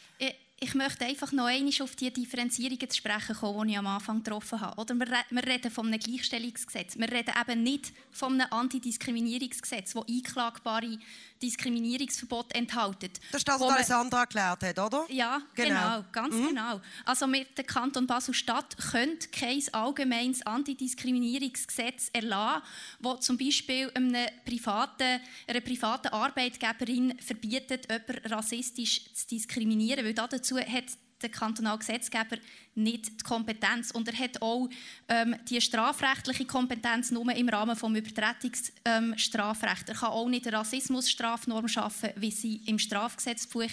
ich 0.60 0.74
möchte 0.74 1.06
einfach 1.06 1.32
noch 1.32 1.46
einmal 1.46 1.72
auf 1.82 1.96
die 1.96 2.12
Differenzierungen 2.12 2.90
zu 2.90 2.98
sprechen 2.98 3.36
kommen, 3.36 3.68
die 3.68 3.74
ich 3.74 3.80
am 3.80 3.86
Anfang 3.86 4.24
getroffen 4.24 4.60
habe. 4.60 4.82
Oder 4.82 4.96
wir, 4.96 5.08
wir 5.30 5.46
reden 5.46 5.70
von 5.70 5.86
einem 5.86 6.00
Gleichstellungsgesetz. 6.00 6.98
Wir 6.98 7.12
reden 7.12 7.34
eben 7.40 7.62
nicht 7.62 7.94
von 8.12 8.34
einem 8.34 8.52
Antidiskriminierungsgesetz, 8.52 9.94
das 9.94 10.08
einklagbare 10.08 10.98
Diskriminierungsverbot 11.42 12.54
enthält. 12.56 13.20
Das 13.32 13.42
ist 13.42 13.48
das, 13.48 13.60
was 13.60 13.74
Alessandra 13.74 14.22
erklärt 14.22 14.64
hat, 14.64 14.80
oder? 14.80 15.06
Ja, 15.10 15.42
genau, 15.56 15.70
genau 15.70 16.06
ganz 16.12 16.36
mhm. 16.36 16.48
genau. 16.50 16.82
Also 17.06 17.28
wir, 17.28 17.46
der 17.46 17.64
Kanton 17.64 18.08
Basel-Stadt 18.08 18.78
könnte 18.92 19.28
kein 19.30 19.62
allgemeines 19.72 20.46
Antidiskriminierungsgesetz 20.46 22.10
erlassen, 22.14 22.64
das 23.00 23.22
zum 23.22 23.38
Beispiel 23.38 23.92
einer 23.94 24.28
privaten, 24.46 25.20
einer 25.48 25.62
privaten 25.62 26.08
Arbeitgeberin 26.10 27.18
verbietet, 27.20 27.88
jemanden 27.90 28.28
rassistisch 28.28 29.14
zu 29.14 29.28
diskriminieren, 29.28 30.06
weil 30.06 30.14
dazu 30.14 30.58
hat 30.58 30.86
der 31.22 31.30
kantonale 31.30 31.80
Gesetzgeber 31.80 32.38
nicht 32.78 33.08
die 33.08 33.24
Kompetenz. 33.24 33.92
Und 33.92 34.08
er 34.08 34.18
hat 34.18 34.42
auch 34.42 34.70
ähm, 35.08 35.36
die 35.50 35.60
strafrechtliche 35.60 36.46
Kompetenz 36.46 37.12
nur 37.12 37.30
im 37.34 37.50
Rahmen 37.50 37.76
des 37.76 37.84
Übertretungsstrafrechts. 37.84 39.90
Ähm, 39.90 39.96
er 39.96 39.96
kann 39.96 40.10
auch 40.10 40.30
nicht 40.30 40.48
eine 40.48 40.58
Rassismusstrafnorm 40.58 41.68
schaffen, 41.68 42.12
wie 42.16 42.32
sie 42.32 42.62
im 42.66 42.80
Strafgesetzbuch 42.80 43.72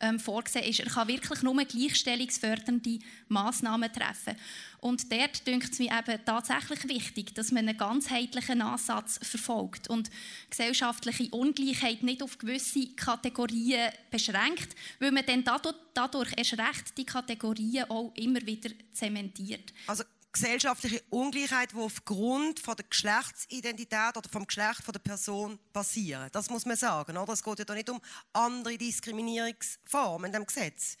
ähm, 0.00 0.18
vorgesehen 0.18 0.64
ist. 0.64 0.80
Er 0.80 0.86
kann 0.86 1.08
wirklich 1.08 1.42
nur 1.42 1.64
gleichstellungsfördernde 1.64 2.98
Massnahmen 3.28 3.92
treffen. 3.92 4.36
Und 4.80 5.10
dort 5.10 5.46
dünkt 5.46 5.72
es 5.72 5.78
mir 5.78 5.90
eben 5.98 6.24
tatsächlich 6.24 6.88
wichtig, 6.88 7.34
dass 7.34 7.50
man 7.50 7.68
einen 7.68 7.78
ganzheitlichen 7.78 8.62
Ansatz 8.62 9.18
verfolgt 9.22 9.88
und 9.88 10.10
gesellschaftliche 10.48 11.30
Ungleichheit 11.30 12.02
nicht 12.02 12.22
auf 12.22 12.38
gewisse 12.38 12.88
Kategorien 12.94 13.90
beschränkt, 14.10 14.76
weil 15.00 15.12
man 15.12 15.24
dann 15.26 15.42
dadurch, 15.42 15.74
dadurch 15.94 16.30
erst 16.36 16.58
recht 16.58 16.98
die 16.98 17.06
Kategorien 17.06 17.90
auch 17.90 18.12
immer 18.14 18.45
wieder 18.46 18.70
zementiert. 18.92 19.72
Also 19.86 20.04
gesellschaftliche 20.36 21.02
Ungleichheit, 21.08 21.72
die 21.72 21.76
aufgrund 21.76 22.60
von 22.60 22.76
der 22.76 22.84
Geschlechtsidentität 22.88 24.16
oder 24.16 24.28
vom 24.30 24.46
Geschlecht 24.46 24.82
von 24.82 24.92
der 24.92 25.00
Person 25.00 25.58
passieren. 25.72 26.28
Das 26.32 26.50
muss 26.50 26.66
man 26.66 26.76
sagen. 26.76 27.16
Oder? 27.16 27.32
Es 27.32 27.42
geht 27.42 27.58
ja 27.58 27.64
da 27.64 27.74
nicht 27.74 27.88
um 27.88 28.00
andere 28.32 28.76
Diskriminierungsformen 28.76 30.26
in 30.26 30.32
dem 30.32 30.46
Gesetz. 30.46 30.98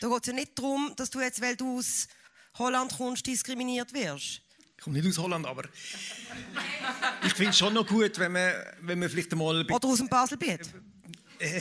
Da 0.00 0.08
geht 0.08 0.20
es 0.20 0.26
ja 0.26 0.32
nicht 0.34 0.58
darum, 0.58 0.92
dass 0.96 1.08
du 1.08 1.20
jetzt, 1.20 1.40
weil 1.40 1.56
du 1.56 1.78
aus 1.78 2.06
Holland 2.58 2.92
kommst, 2.96 3.26
diskriminiert 3.26 3.92
wirst. 3.94 4.42
Ich 4.76 4.84
komme 4.84 4.98
nicht 4.98 5.08
aus 5.08 5.18
Holland, 5.18 5.46
aber 5.46 5.64
ich 7.24 7.32
finde 7.32 7.50
es 7.50 7.58
schon 7.58 7.72
noch 7.72 7.86
gut, 7.86 8.18
wenn 8.18 8.32
man, 8.32 8.52
wenn 8.82 8.98
man 8.98 9.08
vielleicht 9.08 9.32
einmal... 9.32 9.64
Oder 9.70 9.88
aus 9.88 9.98
dem 9.98 10.08
Baselbiet? 10.08 10.60
Äh, 11.38 11.60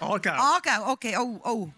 Aargau. 0.00 0.32
Aargau, 0.32 0.92
okay, 0.92 1.16
oh, 1.16 1.40
oh 1.42 1.72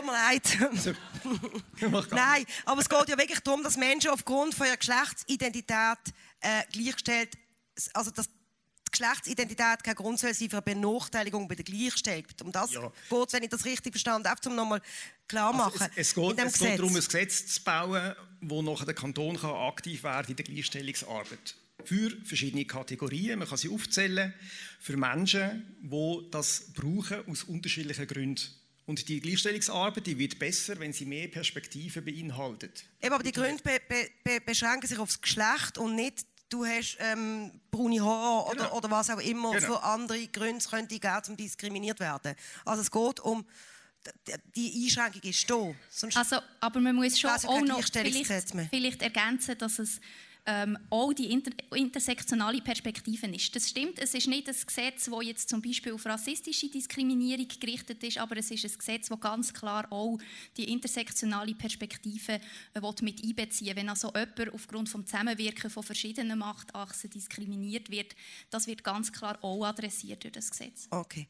tut 0.00 0.06
mir 0.06 1.90
leid. 1.90 2.10
Nein, 2.10 2.44
aber 2.64 2.80
es 2.80 2.88
geht 2.88 3.08
ja 3.08 3.18
wirklich 3.18 3.40
darum, 3.40 3.62
dass 3.62 3.76
Menschen 3.76 4.10
aufgrund 4.10 4.54
von 4.54 4.66
ihrer 4.66 4.76
Geschlechtsidentität 4.76 5.98
äh, 6.40 6.62
gleichgestellt, 6.72 7.36
also 7.94 8.10
dass 8.10 8.28
die 8.28 8.90
Geschlechtsidentität 8.90 9.84
kein 9.84 9.94
Grund 9.94 10.18
soll 10.18 10.34
sein 10.34 10.50
für 10.50 10.56
eine 10.56 10.62
Benachteiligung 10.62 11.46
bei 11.46 11.54
der 11.54 11.64
Gleichstellung. 11.64 12.24
Um 12.42 12.52
das 12.52 12.72
ja. 12.72 12.80
geht 12.80 13.28
es, 13.28 13.32
wenn 13.32 13.42
ich 13.42 13.50
das 13.50 13.64
richtig 13.64 13.92
verstanden 13.92 14.28
habe, 14.28 14.48
um 14.48 14.56
nochmal 14.56 14.82
klar 15.28 15.48
also 15.48 15.58
machen. 15.58 15.80
Also 15.80 15.92
es, 15.96 16.08
es, 16.08 16.14
geht, 16.14 16.38
es 16.38 16.58
geht 16.58 16.78
darum, 16.78 16.94
ein 16.94 17.02
Gesetz 17.02 17.46
zu 17.46 17.62
bauen, 17.62 18.14
wo 18.40 18.62
nachher 18.62 18.86
der 18.86 18.94
Kanton 18.94 19.36
kann 19.38 19.50
aktiv 19.50 20.02
werden 20.02 20.30
in 20.30 20.36
der 20.36 20.44
Gleichstellungsarbeit 20.44 21.56
für 21.84 22.10
verschiedene 22.24 22.64
Kategorien. 22.64 23.38
Man 23.38 23.48
kann 23.48 23.58
sie 23.58 23.70
aufzählen 23.70 24.34
für 24.80 24.96
Menschen, 24.96 25.76
die 25.80 26.26
das 26.30 26.72
brauchen 26.74 27.26
aus 27.28 27.44
unterschiedlichen 27.44 28.06
Gründen. 28.06 28.42
Und 28.86 29.08
die 29.08 29.20
Gleichstellungsarbeit 29.20 30.06
die 30.06 30.18
wird 30.18 30.38
besser, 30.38 30.78
wenn 30.80 30.92
sie 30.92 31.04
mehr 31.04 31.28
Perspektiven 31.28 32.04
beinhaltet. 32.04 32.84
Eben, 33.00 33.14
aber 33.14 33.22
die 33.22 33.32
Gründe 33.32 33.62
be 33.62 33.80
be 34.24 34.40
beschränken 34.40 34.88
sich 34.88 34.98
aufs 34.98 35.20
Geschlecht 35.20 35.78
und 35.78 35.94
nicht, 35.94 36.26
du 36.48 36.66
hast 36.66 36.96
ähm, 36.98 37.52
braune 37.70 38.02
Haare 38.02 38.50
oder, 38.50 38.64
genau. 38.64 38.76
oder 38.76 38.90
was 38.90 39.10
auch 39.10 39.20
immer 39.20 39.52
genau. 39.52 39.66
für 39.66 39.82
andere 39.82 40.26
Gründe 40.28 40.64
könnte 40.64 40.98
geben, 40.98 41.22
um 41.28 41.36
diskriminiert 41.36 42.00
werden. 42.00 42.34
Also 42.64 42.82
es 42.82 42.90
geht 42.90 43.20
um 43.20 43.46
die 44.56 44.84
Einschränkung 44.84 45.22
ist 45.30 45.50
da. 45.50 45.74
Sonst 45.90 46.16
also, 46.16 46.36
aber 46.60 46.80
man 46.80 46.96
muss 46.96 47.18
schon 47.18 47.30
auch 47.30 47.60
noch 47.60 47.82
vielleicht, 47.82 48.26
vielleicht 48.70 49.02
ergänzen, 49.02 49.58
dass 49.58 49.78
es 49.78 50.00
ähm, 50.46 50.78
auch 50.90 51.12
die 51.12 51.30
inter 51.30 51.52
intersektionale 51.74 52.60
Perspektive 52.60 53.26
ist. 53.28 53.54
Das 53.54 53.68
stimmt, 53.68 53.98
es 53.98 54.14
ist 54.14 54.26
nicht 54.26 54.48
ein 54.48 54.54
Gesetz, 54.66 55.06
das 55.06 55.26
jetzt 55.26 55.48
zum 55.48 55.62
Beispiel 55.62 55.92
auf 55.92 56.06
rassistische 56.06 56.68
Diskriminierung 56.68 57.48
gerichtet 57.60 58.02
ist, 58.02 58.18
aber 58.18 58.36
es 58.36 58.50
ist 58.50 58.64
ein 58.64 58.78
Gesetz, 58.78 59.08
das 59.08 59.20
ganz 59.20 59.52
klar 59.52 59.86
auch 59.90 60.18
die 60.56 60.72
intersektionale 60.72 61.54
Perspektive 61.54 62.40
äh, 62.74 62.80
mit 63.02 63.22
einbeziehen 63.22 63.76
Wenn 63.76 63.88
also 63.88 64.12
jemand 64.14 64.54
aufgrund 64.54 64.92
des 64.92 65.06
Zusammenwirken 65.06 65.70
von 65.70 65.82
verschiedenen 65.82 66.38
Machtachsen 66.38 67.10
diskriminiert 67.10 67.90
wird, 67.90 68.14
das 68.50 68.66
wird 68.66 68.84
ganz 68.84 69.12
klar 69.12 69.38
auch 69.42 69.64
adressiert 69.64 70.24
durch 70.24 70.32
das 70.32 70.50
Gesetz. 70.50 70.88
Okay. 70.90 71.28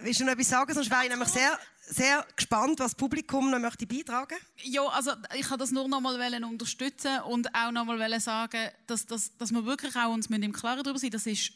Willst 0.00 0.20
du 0.20 0.24
noch 0.24 0.32
etwas 0.32 0.48
sagen? 0.48 0.72
Sonst 0.72 0.90
wäre 0.90 1.04
ich 1.04 1.10
nämlich 1.10 1.28
sehr, 1.28 1.58
sehr 1.88 2.26
gespannt, 2.36 2.78
was 2.80 2.92
das 2.92 2.94
Publikum 2.94 3.50
noch 3.50 3.58
möchte 3.58 3.86
beitragen 3.86 4.36
möchte. 4.56 4.70
Ja, 4.70 4.86
also 4.88 5.12
ich 5.34 5.46
kann 5.46 5.58
das 5.58 5.70
nur 5.70 5.88
noch 5.88 6.00
mal 6.00 6.44
unterstützen 6.44 7.20
und 7.22 7.54
auch 7.54 7.70
noch 7.70 7.84
mal 7.84 8.20
sagen, 8.20 8.68
dass, 8.86 9.06
dass, 9.06 9.36
dass 9.36 9.52
wir 9.52 9.64
wirklich 9.64 9.96
auch 9.96 10.12
uns 10.12 10.28
mit 10.28 10.42
dem 10.42 10.52
Klaren 10.52 10.82
darüber 10.82 10.98
sind, 10.98 11.14
das 11.14 11.26
ist 11.26 11.52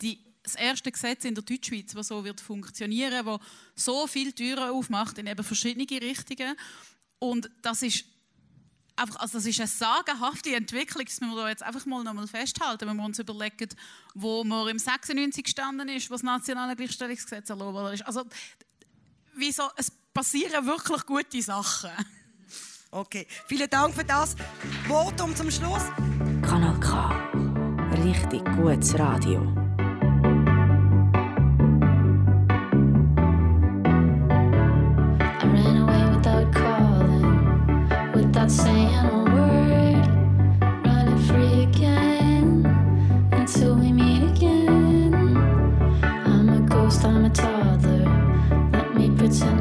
die, 0.00 0.18
das 0.42 0.54
erste 0.54 0.92
Gesetz 0.92 1.24
in 1.24 1.34
der 1.34 1.44
Deutschschweiz, 1.44 1.92
das 1.92 2.08
so 2.08 2.24
wird 2.24 2.40
funktionieren, 2.40 3.24
das 3.24 3.40
so 3.74 4.06
viele 4.06 4.32
Türen 4.32 4.70
aufmacht 4.70 5.18
in 5.18 5.26
eben 5.26 5.44
verschiedene 5.44 5.86
Richtungen 6.00 6.56
und 7.18 7.50
das 7.62 7.82
ist 7.82 8.04
einfach, 8.96 9.16
also 9.16 9.38
das 9.38 9.46
ist 9.46 9.60
eine 9.60 9.66
sagenhafte 9.66 10.54
Entwicklung, 10.54 11.04
das 11.04 11.20
müssen 11.20 11.34
wir 11.34 11.42
da 11.42 11.48
jetzt 11.48 11.62
einfach 11.62 11.84
mal 11.86 12.02
nochmal 12.02 12.26
festhalten, 12.26 12.88
wenn 12.88 12.96
wir 12.96 13.04
uns 13.04 13.18
überlegen, 13.18 13.68
wo 14.14 14.42
man 14.44 14.68
im 14.68 14.78
96 14.78 15.44
gestanden 15.44 15.88
ist, 15.88 16.10
was 16.10 16.22
das 16.22 16.26
nationale 16.26 16.76
Gleichstellungsgesetz 16.76 17.50
erlaubt 17.50 17.94
ist. 17.94 18.06
Also, 18.06 18.24
wieso, 19.36 19.70
es 19.76 19.90
passieren 20.12 20.66
wirklich 20.66 21.04
gute 21.06 21.42
Sachen. 21.42 21.90
Okay, 22.90 23.26
vielen 23.46 23.68
Dank 23.68 23.94
für 23.94 24.04
das 24.04 24.36
Votum 24.86 25.34
zum 25.36 25.50
Schluss. 25.50 25.82
Kanal 26.42 26.78
K. 26.80 27.10
Richtig 28.04 28.42
gutes 28.56 28.98
Radio. 28.98 29.66
without 38.36 38.50
saying 38.50 38.75
Let 49.26 49.40
me 49.40 49.55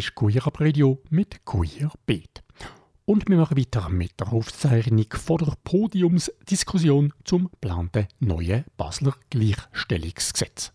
Hörst 0.00 0.14
Queer 0.14 0.46
Up 0.46 0.58
Radio 0.60 1.02
mit 1.10 1.44
Queer 1.44 1.92
Beat. 2.06 2.42
Und 3.04 3.28
wir 3.28 3.36
machen 3.36 3.58
weiter 3.58 3.90
mit 3.90 4.18
der 4.18 4.32
Aufzeichnung 4.32 5.04
von 5.10 5.36
der 5.36 5.52
Podiumsdiskussion 5.62 7.12
zum 7.22 7.50
geplanten 7.50 8.08
neuen 8.18 8.64
Basler 8.78 9.14
Gleichstellungsgesetz. 9.28 10.72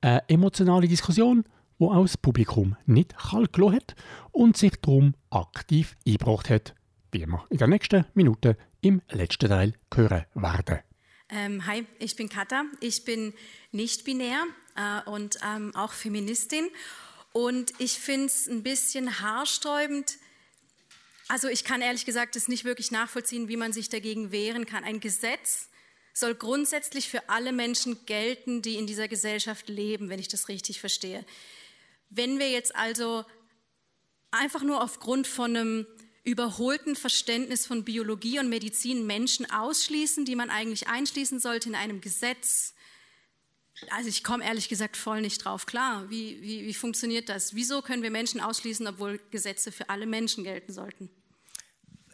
Eine 0.00 0.28
emotionale 0.28 0.88
Diskussion, 0.88 1.44
wo 1.78 1.92
auch 1.92 2.02
das 2.02 2.16
Publikum 2.16 2.74
nicht 2.86 3.16
kalt 3.16 3.56
hat 3.56 3.94
und 4.32 4.56
sich 4.56 4.72
darum 4.82 5.14
aktiv 5.30 5.94
eingebracht 6.04 6.50
hat, 6.50 6.74
wie 7.12 7.26
wir 7.26 7.44
in 7.50 7.58
der 7.58 7.68
nächsten 7.68 8.04
Minute 8.14 8.56
im 8.80 9.00
letzten 9.10 9.48
Teil 9.48 9.74
hören 9.94 10.24
werden. 10.34 10.80
Ähm, 11.30 11.64
hi, 11.68 11.86
ich 12.00 12.16
bin 12.16 12.28
Katha. 12.28 12.64
Ich 12.80 13.04
bin 13.04 13.32
nicht 13.70 14.04
binär 14.04 14.42
äh, 14.74 15.08
und 15.08 15.38
ähm, 15.44 15.72
auch 15.76 15.92
Feministin. 15.92 16.68
Und 17.34 17.72
ich 17.78 17.98
finde 17.98 18.26
es 18.26 18.46
ein 18.46 18.62
bisschen 18.62 19.20
haarsträubend. 19.20 20.18
Also 21.26 21.48
ich 21.48 21.64
kann 21.64 21.82
ehrlich 21.82 22.06
gesagt 22.06 22.36
es 22.36 22.46
nicht 22.46 22.64
wirklich 22.64 22.92
nachvollziehen, 22.92 23.48
wie 23.48 23.56
man 23.56 23.72
sich 23.72 23.88
dagegen 23.88 24.30
wehren 24.30 24.66
kann. 24.66 24.84
Ein 24.84 25.00
Gesetz 25.00 25.68
soll 26.12 26.36
grundsätzlich 26.36 27.08
für 27.08 27.28
alle 27.28 27.50
Menschen 27.50 28.06
gelten, 28.06 28.62
die 28.62 28.76
in 28.76 28.86
dieser 28.86 29.08
Gesellschaft 29.08 29.68
leben, 29.68 30.10
wenn 30.10 30.20
ich 30.20 30.28
das 30.28 30.48
richtig 30.48 30.78
verstehe. 30.78 31.26
Wenn 32.08 32.38
wir 32.38 32.52
jetzt 32.52 32.76
also 32.76 33.24
einfach 34.30 34.62
nur 34.62 34.80
aufgrund 34.80 35.26
von 35.26 35.56
einem 35.56 35.86
überholten 36.22 36.94
Verständnis 36.94 37.66
von 37.66 37.84
Biologie 37.84 38.38
und 38.38 38.48
Medizin 38.48 39.08
Menschen 39.08 39.50
ausschließen, 39.50 40.24
die 40.24 40.36
man 40.36 40.50
eigentlich 40.50 40.86
einschließen 40.86 41.40
sollte 41.40 41.68
in 41.68 41.74
einem 41.74 42.00
Gesetz. 42.00 42.74
Also 43.90 44.08
ich 44.08 44.24
komme 44.24 44.44
ehrlich 44.44 44.68
gesagt 44.68 44.96
voll 44.96 45.20
nicht 45.20 45.44
drauf 45.44 45.66
klar. 45.66 46.08
Wie, 46.10 46.40
wie, 46.42 46.66
wie 46.66 46.74
funktioniert 46.74 47.28
das? 47.28 47.54
Wieso 47.54 47.82
können 47.82 48.02
wir 48.02 48.10
Menschen 48.10 48.40
ausschließen, 48.40 48.86
obwohl 48.86 49.20
Gesetze 49.30 49.72
für 49.72 49.88
alle 49.88 50.06
Menschen 50.06 50.44
gelten 50.44 50.72
sollten? 50.72 51.10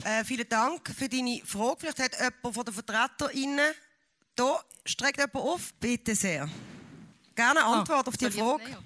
Äh, 0.04 0.24
vielen 0.24 0.48
Dank 0.48 0.88
für 0.96 1.08
deine 1.08 1.42
Frage. 1.44 1.76
Vielleicht 1.80 1.98
hat 1.98 2.18
jemand 2.18 2.54
von 2.54 2.64
den 2.64 2.74
VertreterInnen 2.74 3.74
da 4.36 4.58
streckt 4.86 5.18
jemand 5.18 5.34
auf. 5.34 5.74
Bitte 5.74 6.14
sehr. 6.14 6.48
Gerne 7.34 7.62
Antwort 7.62 8.08
auf 8.08 8.16
die 8.16 8.30
Frage. 8.30 8.78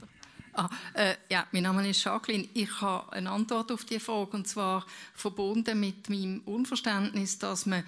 Ah, 0.53 0.69
äh, 0.95 1.15
ja, 1.29 1.47
mein 1.51 1.65
Name 1.65 1.89
ist 1.89 2.05
Jacqueline. 2.05 2.49
Ich 2.55 2.81
habe 2.81 3.13
eine 3.13 3.31
Antwort 3.31 3.73
auf 3.73 3.85
die 3.85 3.99
Frage 3.99 4.37
und 4.37 4.47
zwar 4.47 4.87
verbunden 5.15 5.79
mit 5.81 6.09
meinem 6.09 6.41
Unverständnis, 6.41 7.39
dass 7.39 7.67
man 7.67 7.85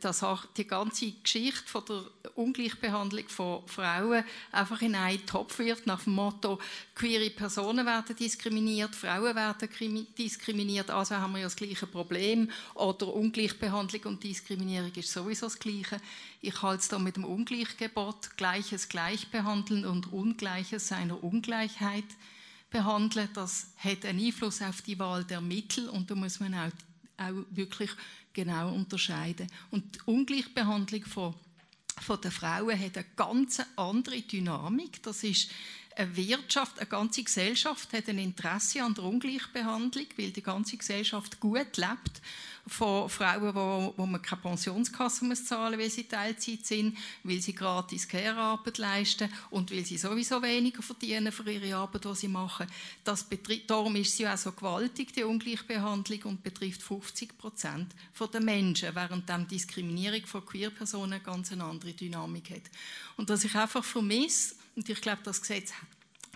dass 0.00 0.22
auch 0.22 0.44
die 0.56 0.66
ganze 0.66 1.12
Geschichte 1.12 1.66
von 1.66 1.84
der 1.86 2.36
Ungleichbehandlung 2.36 3.28
von 3.28 3.66
Frauen 3.66 4.24
einfach 4.52 4.82
in 4.82 4.94
einen 4.94 5.24
Topf 5.26 5.58
wird, 5.58 5.86
nach 5.86 6.02
dem 6.04 6.14
Motto, 6.14 6.58
queere 6.94 7.30
Personen 7.30 7.86
werden 7.86 8.16
diskriminiert, 8.16 8.94
Frauen 8.94 9.34
werden 9.34 9.68
krimi- 9.68 10.06
diskriminiert, 10.16 10.90
also 10.90 11.16
haben 11.16 11.32
wir 11.32 11.40
ja 11.40 11.46
das 11.46 11.56
gleiche 11.56 11.86
Problem. 11.86 12.50
Oder 12.74 13.12
Ungleichbehandlung 13.14 14.02
und 14.04 14.24
Diskriminierung 14.24 14.92
ist 14.94 15.12
sowieso 15.12 15.46
das 15.46 15.58
Gleiche. 15.58 16.00
Ich 16.40 16.62
halte 16.62 16.80
es 16.80 16.88
da 16.88 16.98
mit 16.98 17.16
dem 17.16 17.24
Ungleichgebot, 17.24 18.36
Gleiches 18.36 18.88
gleich 18.88 19.28
behandeln 19.28 19.84
und 19.84 20.12
Ungleiches 20.12 20.88
seiner 20.88 21.22
Ungleichheit 21.22 22.04
behandeln. 22.70 23.28
Das 23.34 23.68
hat 23.78 24.04
einen 24.04 24.24
Einfluss 24.24 24.60
auf 24.60 24.82
die 24.82 24.98
Wahl 24.98 25.24
der 25.24 25.40
Mittel 25.40 25.88
und 25.88 26.10
da 26.10 26.14
muss 26.14 26.40
man 26.40 26.54
auch, 26.54 26.70
auch 27.16 27.44
wirklich 27.50 27.90
genau 28.32 28.72
unterscheiden. 28.72 29.46
Und 29.70 29.96
die 29.96 30.00
Ungleichbehandlung 30.06 31.04
von, 31.04 31.34
von 32.00 32.20
der 32.20 32.30
Frauen 32.30 32.78
hat 32.78 32.96
eine 32.96 33.06
ganz 33.16 33.62
andere 33.76 34.20
Dynamik. 34.20 35.02
Das 35.02 35.22
ist 35.22 35.50
eine 35.96 36.16
Wirtschaft, 36.16 36.78
eine 36.78 36.88
ganze 36.88 37.22
Gesellschaft 37.22 37.92
hat 37.92 38.08
ein 38.08 38.18
Interesse 38.18 38.82
an 38.82 38.94
der 38.94 39.04
Ungleichbehandlung, 39.04 40.06
weil 40.16 40.30
die 40.30 40.42
ganze 40.42 40.76
Gesellschaft 40.76 41.38
gut 41.38 41.76
lebt 41.76 42.20
von 42.66 43.10
Frauen, 43.10 43.54
wo, 43.54 43.92
wo 43.96 44.06
man 44.06 44.22
keine 44.22 44.40
Pensionskasse 44.40 45.24
muss 45.24 45.44
zahlen 45.44 45.78
weil 45.78 45.90
sie 45.90 46.04
Teilzeit 46.04 46.64
sind, 46.64 46.96
weil 47.22 47.40
sie 47.40 47.54
gratis 47.54 48.08
Care-Arbeit 48.08 48.78
leisten 48.78 49.28
und 49.50 49.70
weil 49.70 49.84
sie 49.84 49.98
sowieso 49.98 50.40
weniger 50.40 50.82
verdienen 50.82 51.30
für 51.30 51.50
ihre 51.50 51.76
Arbeit, 51.76 52.04
die 52.04 52.14
sie 52.14 52.28
machen. 52.28 52.66
Das 53.04 53.30
betri- 53.30 53.66
darum 53.66 53.96
ist 53.96 54.16
sie 54.16 54.26
auch 54.26 54.36
so 54.38 54.52
gewaltig, 54.52 55.12
die 55.12 55.24
Ungleichbehandlung, 55.24 56.22
und 56.24 56.42
betrifft 56.42 56.82
50 56.82 57.36
Prozent 57.36 57.94
der 58.32 58.40
Menschen, 58.40 58.94
während 58.94 59.28
die 59.28 59.46
Diskriminierung 59.56 60.24
von 60.26 60.44
Queer-Personen 60.46 61.14
eine 61.14 61.22
ganz 61.22 61.52
andere 61.52 61.92
Dynamik 61.92 62.50
hat. 62.50 62.62
Und 63.16 63.28
was 63.28 63.44
ich 63.44 63.54
einfach 63.54 63.84
vermisse, 63.84 64.54
und 64.74 64.88
ich 64.88 65.00
glaube, 65.00 65.20
das 65.22 65.40
Gesetz 65.40 65.72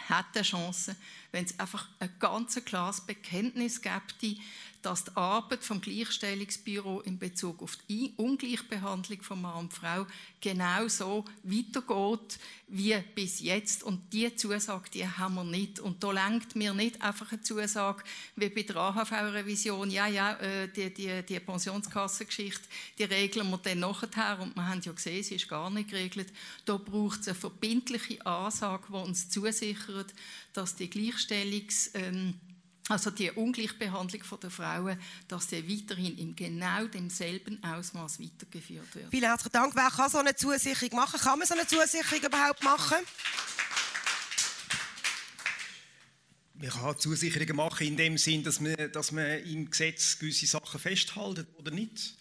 hat 0.08 0.26
eine 0.34 0.42
Chance, 0.44 0.94
wenn 1.32 1.44
es 1.44 1.58
einfach 1.58 1.88
ein 1.98 2.10
ganz 2.18 2.54
klares 2.64 3.00
Bekenntnis 3.00 3.80
gibt, 3.80 4.38
dass 4.82 5.04
die 5.04 5.16
Arbeit 5.16 5.64
vom 5.64 5.80
Gleichstellungsbüro 5.80 7.00
in 7.00 7.18
Bezug 7.18 7.62
auf 7.62 7.76
die 7.88 8.12
Ungleichbehandlung 8.16 9.22
von 9.22 9.42
Mann 9.42 9.58
und 9.58 9.72
Frau 9.72 10.06
genauso 10.40 11.24
weitergeht 11.42 12.38
wie 12.68 12.96
bis 13.14 13.40
jetzt. 13.40 13.82
Und 13.82 14.12
diese 14.12 14.36
Zusage, 14.36 14.90
die 14.92 15.06
haben 15.06 15.34
wir 15.34 15.44
nicht. 15.44 15.80
Und 15.80 16.02
da 16.04 16.12
lenkt 16.12 16.54
mir 16.54 16.74
nicht 16.74 17.02
einfach 17.02 17.32
eine 17.32 17.42
Zusage 17.42 18.04
wie 18.36 18.48
bei 18.48 18.62
der 18.62 18.76
AHV-Revision, 18.76 19.90
ja, 19.90 20.06
ja, 20.06 20.34
äh, 20.34 20.68
die, 20.68 20.92
die, 20.92 21.22
die 21.22 21.40
Pensionskassengeschichte, 21.40 22.68
die 22.98 23.04
regeln 23.04 23.50
wir 23.50 23.58
dann 23.58 23.80
nachher. 23.80 24.38
Und 24.40 24.54
wir 24.54 24.66
haben 24.66 24.80
ja 24.82 24.92
gesehen, 24.92 25.24
sie 25.24 25.36
ist 25.36 25.48
gar 25.48 25.70
nicht 25.70 25.90
geregelt. 25.90 26.32
Da 26.64 26.76
braucht 26.76 27.22
es 27.22 27.28
eine 27.28 27.34
verbindliche 27.34 28.24
Ansage, 28.24 28.84
die 28.88 28.94
uns 28.94 29.28
zusichert, 29.28 30.14
dass 30.52 30.76
die 30.76 30.88
Gleichstellungs... 30.88 31.90
Ähm, 31.94 32.34
also 32.88 33.10
die 33.10 33.30
Ungleichbehandlung 33.30 34.22
der 34.42 34.50
Frauen, 34.50 34.98
dass 35.28 35.48
die 35.48 35.68
weiterhin 35.68 36.16
in 36.18 36.34
genau 36.34 36.86
demselben 36.86 37.62
Ausmaß 37.62 38.20
weitergeführt 38.20 38.94
wird. 38.94 39.10
Vielen 39.10 39.24
herzlichen 39.24 39.52
Dank. 39.52 39.74
Wer 39.74 39.90
kann 39.90 40.10
so 40.10 40.18
eine 40.18 40.34
Zusicherung 40.34 40.96
machen? 40.96 41.20
Kann 41.20 41.38
man 41.38 41.46
so 41.46 41.54
eine 41.54 41.66
Zusicherung 41.66 42.24
überhaupt 42.24 42.62
machen? 42.62 42.96
Man 46.54 46.70
kann 46.70 46.98
Zusicherungen 46.98 47.56
machen 47.56 47.86
in 47.86 47.96
dem 47.96 48.18
Sinn, 48.18 48.42
dass 48.42 48.60
man, 48.60 48.74
dass 48.92 49.12
man 49.12 49.44
im 49.44 49.70
Gesetz 49.70 50.18
gewisse 50.18 50.46
Sachen 50.46 50.80
festhält 50.80 51.46
oder 51.56 51.70
nicht. 51.70 52.16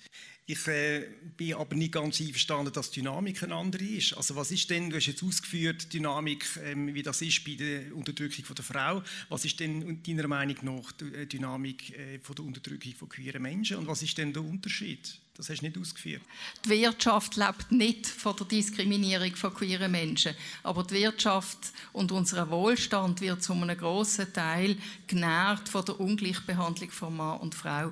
Ich 0.50 0.66
äh, 0.68 1.06
bin 1.36 1.56
aber 1.56 1.76
nicht 1.76 1.92
ganz 1.92 2.22
einverstanden, 2.22 2.72
dass 2.72 2.90
die 2.90 3.02
Dynamik 3.02 3.44
eine 3.44 3.54
andere 3.54 3.84
ist. 3.84 4.16
Also 4.16 4.34
was 4.38 4.50
ist 4.50 4.70
denn, 4.70 4.90
du 4.90 4.96
hast 4.96 5.08
jetzt 5.08 5.22
ausgeführt, 5.22 5.92
Dynamik, 5.92 6.46
ähm, 6.64 6.94
wie 6.94 7.04
das 7.04 7.22
ist 7.22 7.44
bei 7.44 7.56
der 7.56 7.94
Unterdrückung 7.94 8.46
von 8.46 8.56
der 8.56 8.64
Frau. 8.64 9.04
Was 9.28 9.44
ist 9.44 9.60
denn 9.60 10.02
deiner 10.04 10.30
Meinung 10.30 10.56
nach 10.62 10.94
die 10.94 11.14
äh, 11.14 11.26
Dynamik 11.26 11.90
äh, 12.00 12.20
von 12.20 12.34
der 12.34 12.46
Unterdrückung 12.46 12.94
von 12.94 13.10
queeren 13.10 13.42
Menschen? 13.42 13.76
Und 13.76 13.88
was 13.88 14.02
ist 14.02 14.18
denn 14.18 14.32
der 14.32 14.42
Unterschied? 14.42 15.20
Das 15.36 15.50
hast 15.50 15.60
du 15.60 15.66
nicht 15.66 15.78
ausgeführt. 15.78 16.22
Die 16.64 16.70
Wirtschaft 16.70 17.36
lebt 17.36 17.70
nicht 17.74 18.08
von 18.08 18.34
der 18.38 18.48
Diskriminierung 18.48 19.36
von 19.36 19.54
queeren 19.54 19.92
Menschen, 19.92 20.34
aber 20.64 20.84
die 20.84 20.96
Wirtschaft 20.96 21.74
und 21.92 22.14
unser 22.14 22.50
Wohlstand 22.50 23.20
wird 23.20 23.44
zu 23.44 23.52
einem 23.52 23.78
grossen 23.78 24.32
Teil 24.32 24.78
genährt 25.08 25.68
von 25.68 25.84
der 25.84 26.00
Ungleichbehandlung 26.00 26.90
von 26.90 27.18
Mann 27.18 27.42
und 27.42 27.54
Frau. 27.54 27.92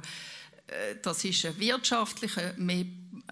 Äh, 0.67 0.95
Das 1.01 1.23
ist 1.23 1.45
ein 1.45 1.59
wirtschaftlicher, 1.59 2.53
mehr 2.57 2.85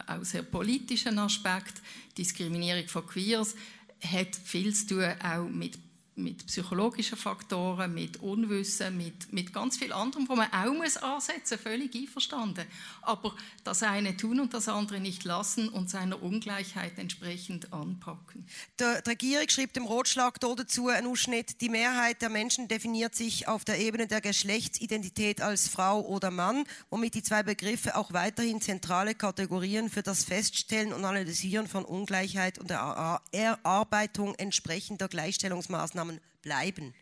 auch 0.07 0.23
sehr 0.23 0.43
politischen 0.43 1.19
Aspekt. 1.19 1.81
Diskriminierung 2.17 2.87
von 2.87 3.05
Queers 3.05 3.55
hat 4.03 4.35
viel 4.35 4.73
zu 4.73 4.87
tun 4.87 5.13
auch 5.23 5.47
mit 5.47 5.82
mit 6.15 6.45
psychologischen 6.45 7.17
Faktoren, 7.17 7.93
mit 7.93 8.17
Unwissen, 8.17 8.95
mit, 8.97 9.33
mit 9.33 9.51
ganz 9.51 9.77
viel 9.77 9.91
anderem, 9.91 10.29
wo 10.29 10.35
man 10.35 10.51
auch 10.51 10.73
muss 10.73 10.97
ansetzen 10.97 11.57
völlig 11.57 11.95
einverstanden. 11.95 12.65
Aber 13.01 13.35
das 13.63 13.81
eine 13.81 14.15
tun 14.15 14.39
und 14.39 14.53
das 14.53 14.67
andere 14.67 14.99
nicht 14.99 15.23
lassen 15.23 15.69
und 15.69 15.89
seiner 15.89 16.21
Ungleichheit 16.21 16.97
entsprechend 16.97 17.73
anpacken. 17.73 18.45
Die, 18.79 18.83
die 19.03 19.09
Regierung 19.09 19.49
schreibt 19.49 19.77
im 19.77 19.85
Rotschlag 19.85 20.39
dazu 20.39 20.87
einen 20.87 21.07
Ausschnitt, 21.07 21.61
die 21.61 21.69
Mehrheit 21.69 22.21
der 22.21 22.29
Menschen 22.29 22.67
definiert 22.67 23.15
sich 23.15 23.47
auf 23.47 23.65
der 23.65 23.79
Ebene 23.79 24.07
der 24.07 24.21
Geschlechtsidentität 24.21 25.41
als 25.41 25.67
Frau 25.67 26.01
oder 26.01 26.29
Mann, 26.29 26.65
womit 26.89 27.15
die 27.15 27.23
zwei 27.23 27.41
Begriffe 27.41 27.95
auch 27.95 28.13
weiterhin 28.13 28.61
zentrale 28.61 29.15
Kategorien 29.15 29.89
für 29.89 30.03
das 30.03 30.23
Feststellen 30.23 30.93
und 30.93 31.05
Analysieren 31.05 31.67
von 31.67 31.85
Ungleichheit 31.85 32.59
und 32.59 32.69
der 32.69 33.21
Erarbeitung 33.31 34.35
entsprechender 34.35 35.07
Gleichstellungsmaßnahmen 35.07 36.02
Maßnahmen 36.03 36.19
bleiben. 36.41 36.93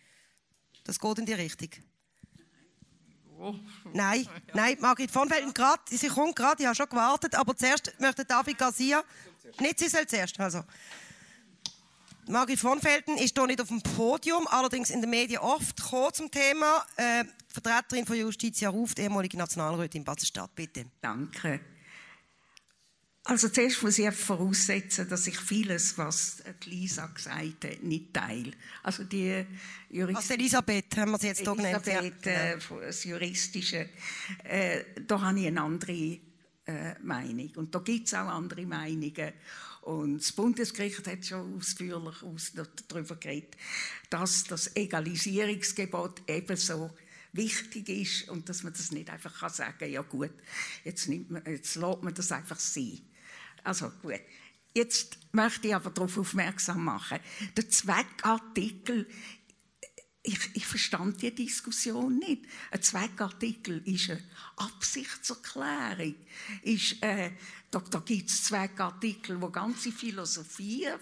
Das 0.84 1.00
geht 1.00 1.20
in 1.20 1.26
die 1.26 1.34
Richtung. 1.34 1.70
Oh. 3.40 3.56
Nein, 3.94 4.28
nein, 4.54 4.78
Margrit 4.80 5.10
von 5.10 5.28
Felden, 5.28 5.52
grad, 5.52 5.90
sie 5.90 6.08
kommt 6.08 6.36
gerade, 6.36 6.62
ich 6.62 6.68
habe 6.68 6.76
schon 6.76 6.90
gewartet, 6.90 7.34
aber 7.34 7.58
zuerst 7.58 7.92
möchte 8.00 8.24
David 8.24 8.56
Garcia, 8.56 9.04
nicht 9.60 9.80
sie 9.80 9.88
soll 9.88 10.06
zuerst, 10.06 10.40
also. 10.40 10.64
Margrit 12.28 12.60
von 12.60 12.80
Felden 12.80 13.18
ist 13.18 13.36
hier 13.36 13.48
nicht 13.48 13.60
auf 13.60 13.70
dem 13.70 13.82
Podium, 13.82 14.48
allerdings 14.48 14.92
in 14.92 15.02
den 15.02 15.10
Medien 15.10 15.40
oft 15.40 15.80
zum 16.14 16.30
Thema. 16.30 16.86
Äh, 16.96 17.26
Vertreterin 17.48 18.06
von 18.06 18.16
Justitia 18.16 18.70
ruft, 18.70 19.00
ehemalige 19.00 19.38
Nationalrätin 19.38 20.02
in 20.02 20.06
Basel-Stadt, 20.06 20.54
bitte. 20.56 20.86
Danke. 21.02 21.60
Also 23.32 23.48
zuerst 23.48 23.82
muss 23.82 23.98
ich 23.98 24.14
voraussetzen, 24.14 25.08
dass 25.08 25.26
ich 25.26 25.40
vieles, 25.40 25.98
was 25.98 26.44
Lisa 26.66 27.06
gesagt 27.06 27.64
hat, 27.64 27.82
nicht 27.82 28.14
teile. 28.14 28.52
Also 28.84 29.06
die 29.06 29.46
Jurist 29.90 30.18
also 30.18 30.34
Elisabeth 30.34 30.98
haben 30.98 31.12
wir 31.12 31.18
sie 31.18 31.28
jetzt 31.28 31.40
hier 31.40 31.56
genannt. 31.56 31.88
Elisabeth, 31.88 32.28
äh, 32.28 32.58
das 32.82 33.06
Juristische, 33.06 33.88
äh, 34.44 34.84
da 35.08 35.22
habe 35.22 35.40
ich 35.40 35.48
eine 35.48 35.62
andere 35.62 35.94
äh, 35.94 36.20
Meinung. 37.02 37.50
Und 37.56 37.74
da 37.74 37.80
gibt 37.80 38.08
es 38.08 38.14
auch 38.14 38.28
andere 38.28 38.66
Meinungen. 38.66 39.32
Und 39.84 40.18
das 40.18 40.34
Bundesgericht 40.34 41.08
hat 41.08 41.26
schon 41.26 41.56
ausführlich 41.58 42.22
aus, 42.24 42.52
darüber 42.90 43.16
geredet, 43.16 43.56
dass 44.10 44.44
das 44.44 44.76
Egalisierungsgebot 44.76 46.24
ebenso 46.28 46.92
wichtig 47.32 47.88
ist 47.88 48.28
und 48.28 48.50
dass 48.50 48.64
man 48.64 48.74
das 48.74 48.92
nicht 48.92 49.10
einfach 49.10 49.50
sagen 49.50 49.76
kann, 49.80 49.90
ja 49.90 50.02
gut, 50.02 50.32
jetzt, 50.84 51.08
nimmt 51.08 51.32
man, 51.32 51.46
jetzt 51.46 51.76
lässt 51.76 52.04
man 52.04 52.14
das 52.14 52.30
einfach 52.34 52.60
sein. 52.60 53.00
Also 53.64 53.90
gut. 54.02 54.20
Jetzt 54.74 55.18
möchte 55.34 55.68
ich 55.68 55.76
aber 55.76 55.90
darauf 55.90 56.18
aufmerksam 56.18 56.86
machen. 56.86 57.20
Der 57.58 57.70
Zweckartikel, 57.70 59.08
ich, 60.24 60.40
ich 60.54 60.66
verstand 60.66 61.22
die 61.22 61.34
Diskussion 61.34 62.20
nicht. 62.20 62.46
Ein 62.70 62.82
Zweckartikel 62.82 63.82
ist 63.86 64.12
eine 64.12 64.24
Absichtserklärung. 64.56 66.16
Ist, 66.62 67.02
äh, 67.04 67.32
da 67.70 67.80
da 67.80 68.00
gibt 68.00 68.30
es 68.30 68.46
Zweckartikel, 68.46 69.42
wo 69.42 69.50
ganze 69.50 69.92
Philosophien 69.92 71.00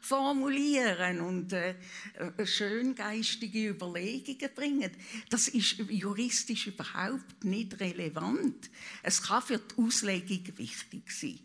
formulieren 0.00 1.20
und 1.20 1.52
äh, 1.52 1.74
äh, 2.14 2.46
schöngeistige 2.46 3.68
Überlegungen 3.68 4.54
bringen. 4.54 4.90
Das 5.28 5.48
ist 5.48 5.78
juristisch 5.88 6.68
überhaupt 6.68 7.44
nicht 7.44 7.78
relevant. 7.78 8.70
Es 9.02 9.22
kann 9.22 9.42
für 9.42 9.58
die 9.58 9.82
Auslegung 9.82 10.58
wichtig 10.58 11.10
sein. 11.10 11.38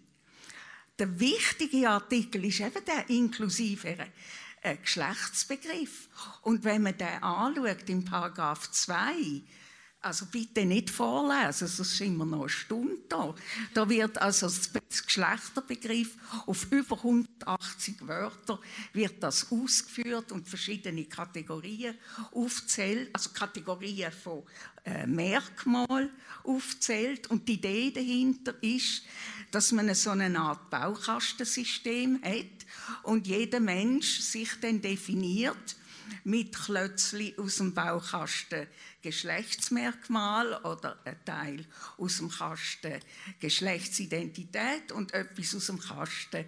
Der 0.99 1.19
wichtige 1.19 1.90
Artikel 1.90 2.45
ist 2.45 2.60
eben 2.60 2.84
der 2.86 3.10
inklusive 3.10 3.95
äh, 4.61 4.78
Geschlechtsbegriff. 4.78 6.10
Und 6.41 6.64
wenn 6.64 6.82
man 6.82 6.98
den 6.98 7.22
anschaut 7.22 7.88
im 7.88 8.03
Paragraph 8.03 8.72
2, 8.72 9.44
also 10.02 10.26
bitte 10.28 10.65
nicht 10.65 10.90
vorlesen, 10.90 11.68
sonst 11.68 11.98
sind 11.98 12.18
wir 12.18 12.26
noch 12.26 12.41
eine 12.41 12.49
Stunde 12.49 12.98
da. 13.10 13.36
Da 13.74 13.90
wird 13.90 14.18
also 14.19 14.48
das 14.48 15.06
Geschlechterbegriff 15.06 16.15
auf 16.45 16.72
über 16.72 16.98
180 16.98 18.07
Wörter 18.07 18.60
wird 18.94 19.22
das 19.22 19.52
ausgeführt 19.52 20.32
und 20.32 20.48
verschiedene 20.48 21.06
Kategorien 21.06 21.95
aufzählt, 22.32 23.10
also 23.14 23.32
Kategorien 23.32 24.11
von 24.11 24.44
äh, 24.86 25.06
Merkmal 25.06 26.10
aufzählt. 26.44 27.28
Und 27.28 27.48
die 27.48 27.56
Idee 27.56 27.91
dahinter 27.91 28.56
ist, 28.61 29.03
dass 29.52 29.72
man 29.72 29.94
so 29.95 30.11
eine 30.11 30.40
Art 30.40 30.69
Baukastensystem 30.69 32.22
hat 32.24 32.65
und 33.03 33.28
jeder 33.28 33.60
Mensch 33.60 34.19
sich 34.19 34.49
dann 34.61 34.82
definiert 34.82 35.76
mit 36.24 36.56
Klötzli 36.56 37.36
aus 37.38 37.57
dem 37.57 37.74
Baukasten 37.74 38.68
Geschlechtsmerkmal 39.02 40.61
oder 40.64 40.99
ein 41.06 41.24
Teil 41.24 41.65
aus 41.98 42.18
dem 42.18 42.30
Kasten 42.30 42.99
Geschlechtsidentität 43.40 44.91
und 44.91 45.14
etwas 45.14 45.56
aus 45.56 45.68
dem 45.68 45.80
Kasten 45.80 46.45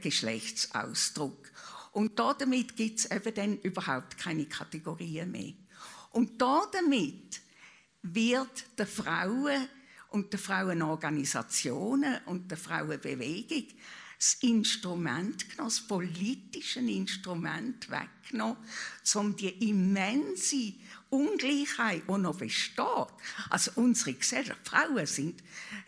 Geschlechtsausdruck. 0.00 1.50
Und 1.92 2.18
damit 2.18 2.76
gibt 2.76 3.00
es 3.00 3.10
eben 3.10 3.34
dann 3.34 3.58
überhaupt 3.58 4.16
keine 4.18 4.46
Kategorien 4.46 5.30
mehr. 5.30 5.54
Und 6.10 6.40
damit 6.40 7.40
wird 8.02 8.78
der 8.78 8.86
Frauen 8.86 9.68
und 10.10 10.32
der 10.32 10.40
Frauenorganisationen 10.40 12.18
und 12.26 12.50
der 12.50 12.58
Frauenbewegung 12.58 13.66
das 14.20 14.34
Instrument 14.42 15.48
genommen, 15.48 15.70
das 15.70 15.80
politische 15.80 16.80
Instrument 16.80 17.88
weggenommen, 17.90 18.58
um 19.14 19.34
die 19.34 19.70
immense 19.70 20.74
Ungleichheit, 21.08 22.02
die 22.06 22.18
noch 22.18 22.36
besteht. 22.36 23.06
Also 23.48 23.70
unsere 23.76 24.12
Gesellschaft, 24.12 24.60
Frauen 24.62 25.06
sind 25.06 25.42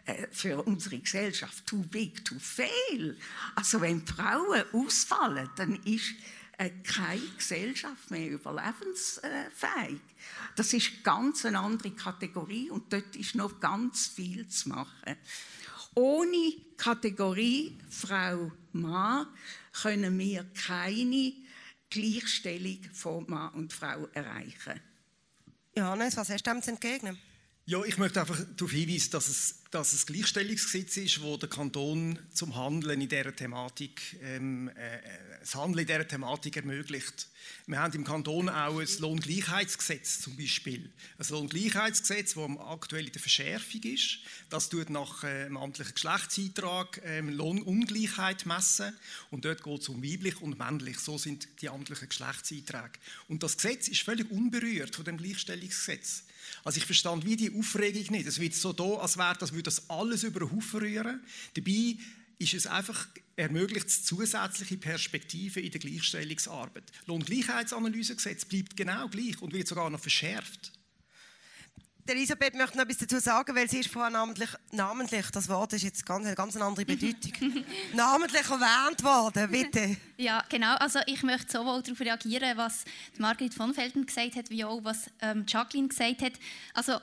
äh, 0.07 0.27
für 0.31 0.63
unsere 0.63 0.99
Gesellschaft 0.99 1.67
too 1.67 1.83
big, 1.83 2.25
too 2.25 2.39
fail. 2.39 3.19
Also 3.55 3.83
wenn 3.83 4.07
Frauen 4.07 4.65
ausfallen, 4.73 5.51
dann 5.57 5.77
ist 5.85 6.15
keine 6.59 7.21
Gesellschaft 7.37 8.11
mehr 8.11 8.31
überlebensfähig. 8.31 10.01
Das 10.57 10.73
ist 10.73 11.03
ganz 11.03 11.45
eine 11.45 11.59
andere 11.59 11.91
Kategorie 11.93 12.71
und 12.71 12.93
dort 12.93 13.17
ist 13.17 13.35
noch 13.35 13.61
ganz 13.61 14.07
viel 14.09 14.47
zu 14.49 14.69
machen. 14.69 15.17
Ohne 15.95 16.55
Kategorie 16.77 17.79
Frau-Mann 17.91 19.27
können 19.73 20.19
wir 20.19 20.45
keine 20.55 21.33
Gleichstellung 21.91 22.79
von 22.93 23.29
Mann 23.29 23.53
und 23.55 23.73
Frau 23.73 24.09
erreichen. 24.15 24.81
Johannes, 25.77 26.17
was 26.17 26.31
hast 26.31 26.47
du 26.47 26.51
dem 26.51 26.63
zu 26.63 26.71
entgegnen? 26.71 27.19
Ja, 27.65 27.85
ich 27.85 27.97
möchte 27.97 28.21
einfach 28.21 28.41
darauf 28.57 28.73
hinweisen, 28.73 29.13
dass 29.13 29.29
es, 29.29 29.55
dass 29.71 29.93
es 29.93 30.07
Gleichstellungsgesetz 30.07 30.97
ist, 30.97 31.23
wo 31.23 31.37
der 31.37 31.49
Kanton 31.49 32.19
zum 32.35 32.57
Handeln 32.57 33.01
in 33.01 33.09
dieser 33.09 33.37
Thematik, 33.37 34.17
ähm, 34.21 34.69
äh, 34.71 34.99
das 35.39 35.55
Handeln 35.55 35.79
in 35.79 35.87
dieser 35.87 36.09
Thematik 36.09 36.57
ermöglicht. 36.57 37.29
Wir 37.69 37.79
haben 37.79 37.95
im 37.95 38.03
Kanton 38.03 38.49
auch 38.49 38.81
ein 38.81 38.89
Lohngleichheitsgesetz 38.99 40.23
zum 40.23 40.37
Beispiel. 40.37 40.91
Ein 41.19 41.27
Lohngleichheitsgesetz, 41.29 42.35
das 42.35 42.59
aktuell 42.59 43.07
in 43.07 43.13
der 43.13 43.23
Verschärfung 43.23 43.83
ist. 43.85 44.19
Das 44.51 44.69
tut 44.69 44.91
nach 44.91 45.23
äh, 45.23 45.45
dem 45.45 45.57
amtlichen 45.57 45.95
Geschlechtseintrag 45.95 47.01
ähm, 47.05 47.29
Lohnungleichheit 47.29 48.45
messen. 48.45 48.93
Und 49.31 49.45
dort 49.45 49.63
geht 49.63 49.83
es 49.83 49.89
um 49.89 50.03
weiblich 50.03 50.43
und 50.43 50.59
männlich. 50.59 50.99
So 50.99 51.17
sind 51.17 51.47
die 51.61 51.69
amtlichen 51.69 52.09
Geschlechtseinträge. 52.09 52.99
Und 53.29 53.45
das 53.45 53.57
Gesetz 53.57 53.87
ist 53.87 54.03
völlig 54.03 54.29
unberührt 54.33 54.97
von 54.97 55.05
dem 55.05 55.17
Gleichstellungsgesetz. 55.17 56.25
Also 56.65 56.79
ich 56.79 56.87
verstand 56.87 57.25
wie 57.25 57.37
die 57.37 57.53
Aufregung 57.55 58.11
nicht. 58.11 58.27
Es 58.27 58.41
wird 58.41 58.55
so 58.55 58.73
da, 58.73 58.97
als 58.97 59.17
wäre 59.17 59.37
das, 59.39 59.53
würde 59.53 59.65
das 59.65 59.89
alles 59.91 60.23
über 60.23 60.41
den 60.41 60.53
Haufen 60.53 60.81
rühren. 60.81 61.21
Dabei 61.55 61.97
ist 62.39 62.55
es 62.55 62.67
einfach 62.67 63.07
ermöglicht 63.37 63.91
zusätzliche 63.91 64.77
Perspektiven 64.77 65.63
in 65.63 65.71
der 65.71 65.81
Gleichstellungsarbeit. 65.81 66.85
Lohngleichheitsanalysegesetz 67.07 68.45
bleibt 68.45 68.77
genau 68.77 69.09
gleich 69.09 69.41
und 69.41 69.53
wird 69.53 69.69
sogar 69.69 69.89
noch 69.91 70.01
verschärft. 70.01 70.73
Elisabeth 72.11 72.55
möchte 72.55 72.77
noch 72.77 72.85
etwas 72.85 72.99
dazu 72.99 73.19
sagen, 73.21 73.55
weil 73.55 73.69
sie 73.71 73.81
ist 73.81 73.89
vorher 73.89 74.11
namentlich, 74.11 74.51
namentlich 74.73 75.31
das 75.31 75.49
Wort 75.49 75.73
ist 75.73 75.83
jetzt 75.83 76.05
ganz, 76.05 76.27
eine 76.27 76.35
ganz 76.35 76.57
andere 76.57 76.85
Bedeutung, 76.85 77.65
namentlich 77.95 78.49
erwähnt 78.49 79.03
worden, 79.05 79.51
bitte. 79.51 79.97
Ja, 80.17 80.45
genau. 80.49 80.77
Also 80.77 81.01
ich 81.07 81.23
möchte 81.23 81.51
sowohl 81.51 81.83
darauf 81.83 82.01
reagieren, 82.01 82.57
was 82.57 82.85
Margrit 83.19 83.55
von 83.55 83.75
Felden 83.75 84.07
gesagt 84.07 84.37
hat, 84.37 84.51
wie 84.51 84.65
auch 84.65 84.85
was 84.85 85.11
ähm, 85.21 85.45
Jacqueline 85.49 85.89
gesagt 85.89 86.23
hat. 86.23 86.33
Also 86.75 86.99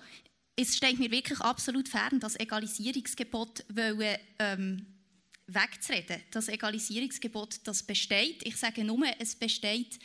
es 0.55 0.75
steht 0.75 0.99
mir 0.99 1.11
wirklich 1.11 1.39
absolut 1.41 1.89
fern, 1.89 2.19
das 2.19 2.39
Egalisierungsgebot 2.39 3.65
wollen, 3.69 4.17
ähm, 4.39 4.85
wegzureden. 5.47 6.21
Das 6.31 6.47
Egalisierungsgebot, 6.47 7.61
das 7.63 7.83
besteht. 7.83 8.45
Ich 8.45 8.57
sage 8.57 8.83
nur, 8.83 9.05
es 9.19 9.35
besteht 9.35 9.99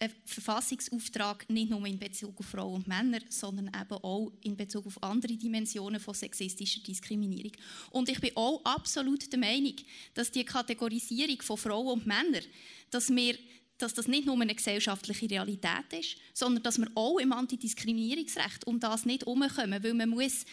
ein 0.00 0.10
Verfassungsauftrag 0.24 1.48
nicht 1.50 1.70
nur 1.70 1.86
in 1.86 1.98
Bezug 1.98 2.38
auf 2.40 2.46
Frauen 2.46 2.76
und 2.76 2.88
Männer, 2.88 3.20
sondern 3.28 3.68
eben 3.68 4.02
auch 4.02 4.32
in 4.42 4.56
Bezug 4.56 4.86
auf 4.86 5.02
andere 5.02 5.34
Dimensionen 5.34 6.00
von 6.00 6.14
sexistischer 6.14 6.80
Diskriminierung. 6.80 7.52
Und 7.90 8.08
ich 8.08 8.18
bin 8.18 8.34
auch 8.34 8.64
absolut 8.64 9.30
der 9.30 9.38
Meinung, 9.38 9.74
dass 10.14 10.30
die 10.30 10.44
Kategorisierung 10.44 11.42
von 11.42 11.58
Frauen 11.58 12.00
und 12.00 12.06
Männern, 12.06 12.44
dass 12.90 13.10
wir 13.14 13.36
dass 13.80 13.94
das 13.94 14.08
nicht 14.08 14.26
nur 14.26 14.38
eine 14.38 14.54
gesellschaftliche 14.54 15.30
Realität 15.30 15.92
ist, 15.98 16.16
sondern 16.34 16.62
dass 16.62 16.78
wir 16.78 16.88
auch 16.94 17.18
im 17.18 17.32
Antidiskriminierungsrecht 17.32 18.66
um 18.66 18.78
das 18.78 19.06
nicht 19.06 19.22
herumkommen, 19.22 19.82
weil 19.82 19.94
man 19.94 20.10
muss, 20.10 20.44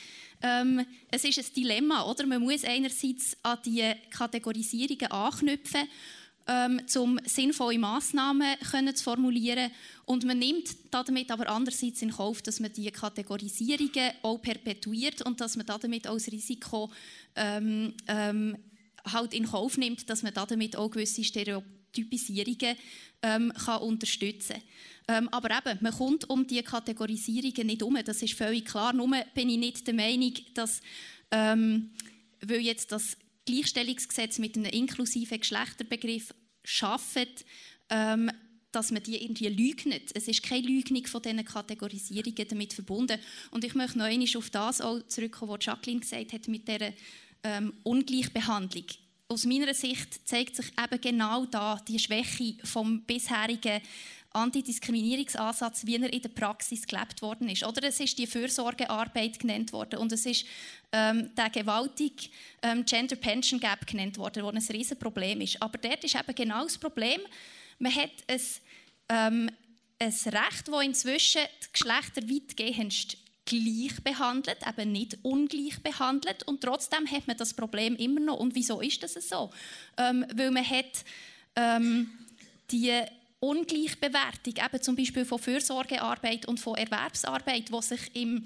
ähm, 0.41 0.85
es 1.11 1.25
ist 1.25 1.39
ein 1.39 1.53
Dilemma, 1.53 2.09
oder? 2.09 2.25
Man 2.25 2.41
muss 2.41 2.63
einerseits 2.63 3.35
an 3.43 3.59
die 3.65 3.93
Kategorisierungen 4.09 5.11
anknüpfen 5.11 5.87
ähm, 6.47 6.81
um 6.95 7.19
sinnvolle 7.25 7.77
Massnahmen 7.77 8.57
können 8.71 8.95
zu 8.95 9.03
formulieren. 9.03 9.71
Und 10.05 10.25
man 10.25 10.39
nimmt 10.39 10.75
damit 10.91 11.29
aber 11.31 11.49
andererseits 11.49 12.01
in 12.01 12.11
Kauf, 12.11 12.41
dass 12.41 12.59
man 12.59 12.71
die 12.73 12.89
Kategorisierungen 12.89 14.11
auch 14.23 14.41
perpetuiert 14.41 15.21
und 15.21 15.41
dass 15.41 15.57
man 15.57 15.65
damit 15.65 16.07
auch 16.07 16.13
das 16.13 16.31
Risiko 16.31 16.89
ähm, 17.35 17.93
ähm, 18.07 18.57
halt 19.05 19.33
in 19.33 19.45
Kauf 19.45 19.77
nimmt, 19.77 20.09
dass 20.09 20.23
man 20.23 20.33
damit 20.33 20.75
auch 20.75 20.89
gewisse 20.89 21.23
Stereotypisierungen 21.23 22.75
ähm, 23.21 23.53
kann 23.53 23.81
unterstützen 23.81 24.53
kann. 24.53 24.61
Ähm, 25.09 25.29
aber 25.29 25.49
eben, 25.51 25.79
man 25.81 25.93
kommt 25.93 26.29
um 26.29 26.45
die 26.45 26.61
Kategorisierungen 26.61 27.67
nicht 27.67 27.83
um, 27.83 27.97
das 28.03 28.21
ist 28.21 28.33
völlig 28.33 28.65
klar. 28.65 28.93
Nur 28.93 29.09
bin 29.33 29.49
ich 29.49 29.57
nicht 29.57 29.87
der 29.87 29.93
Meinung, 29.93 30.33
dass, 30.53 30.81
ähm, 31.31 31.91
weil 32.41 32.59
jetzt 32.59 32.91
das 32.91 33.17
Gleichstellungsgesetz 33.45 34.39
mit 34.39 34.57
einem 34.57 34.65
inklusiven 34.65 35.39
Geschlechterbegriff 35.39 36.33
schafft, 36.67 37.45
ähm, 37.89 38.29
dass 38.71 38.91
man 38.91 39.01
die 39.01 39.23
irgendwie 39.23 39.47
lügnet. 39.47 40.11
Es 40.13 40.27
ist 40.27 40.43
keine 40.43 40.67
Lügnung 40.67 41.05
von 41.07 41.21
diesen 41.21 41.45
Kategorisierungen 41.45 42.47
damit 42.47 42.73
verbunden. 42.73 43.19
Und 43.51 43.63
ich 43.63 43.73
möchte 43.73 43.97
noch 43.97 44.05
einmal 44.05 44.27
auf 44.35 44.49
das 44.49 44.81
auch 44.81 45.01
zurückkommen, 45.07 45.53
was 45.53 45.65
Jacqueline 45.65 46.01
gesagt 46.01 46.33
hat 46.33 46.47
mit 46.47 46.67
der 46.67 46.93
ähm, 47.43 47.73
Ungleichbehandlung. 47.83 48.85
Aus 49.29 49.45
meiner 49.45 49.73
Sicht 49.73 50.27
zeigt 50.27 50.55
sich 50.55 50.67
eben 50.67 51.01
genau 51.01 51.45
da 51.45 51.81
die 51.87 51.99
Schwäche 51.99 52.55
vom 52.63 53.01
bisherigen 53.03 53.81
Antidiskriminierungsansatz, 54.37 55.85
wie 55.85 55.95
er 55.95 56.11
in 56.11 56.21
der 56.21 56.29
Praxis 56.29 56.85
gelebt 56.85 57.21
worden 57.21 57.49
ist. 57.49 57.65
Oder 57.65 57.87
es 57.87 57.99
ist 57.99 58.17
die 58.17 58.27
Fürsorgearbeit 58.27 59.39
genannt 59.39 59.73
worden 59.73 59.99
und 59.99 60.11
es 60.11 60.25
ist 60.25 60.45
ähm, 60.91 61.29
der 61.35 61.49
gewaltige 61.49 62.29
ähm, 62.61 62.85
Gender 62.85 63.15
Pension 63.15 63.59
Gap 63.59 63.85
genannt 63.85 64.17
worden, 64.17 64.43
wo 64.43 64.49
ein 64.49 64.57
riesen 64.57 64.97
Problem 64.97 65.41
ist. 65.41 65.61
Aber 65.61 65.77
dort 65.77 66.03
ist 66.03 66.15
eben 66.15 66.35
genau 66.35 66.63
das 66.63 66.77
Problem. 66.77 67.21
Man 67.79 67.93
hat 67.93 68.11
ein, 68.27 68.41
ähm, 69.09 69.51
ein 69.99 70.09
Recht, 70.09 70.67
das 70.67 70.83
inzwischen 70.83 71.41
die 71.63 71.71
Geschlechter 71.73 72.21
weitgehend 72.23 73.17
gleich 73.47 74.03
behandelt, 74.03 74.59
eben 74.67 74.91
nicht 74.91 75.17
ungleich 75.23 75.81
behandelt 75.81 76.43
und 76.43 76.61
trotzdem 76.61 77.09
hat 77.09 77.27
man 77.27 77.37
das 77.37 77.53
Problem 77.53 77.95
immer 77.95 78.19
noch. 78.19 78.39
Und 78.39 78.55
wieso 78.55 78.81
ist 78.81 79.01
das 79.01 79.13
so? 79.13 79.51
Ähm, 79.97 80.25
weil 80.35 80.51
man 80.51 80.69
hat 80.69 81.05
ähm, 81.55 82.09
die 82.69 83.01
Ungleichbewertung, 83.39 84.53
eben 84.55 84.81
zum 84.81 84.95
Beispiel 84.95 85.25
von 85.25 85.39
Fürsorgearbeit 85.39 86.47
und 86.47 86.59
von 86.59 86.75
Erwerbsarbeit, 86.75 87.69
die 87.69 87.81
sich 87.81 88.15
im 88.15 88.43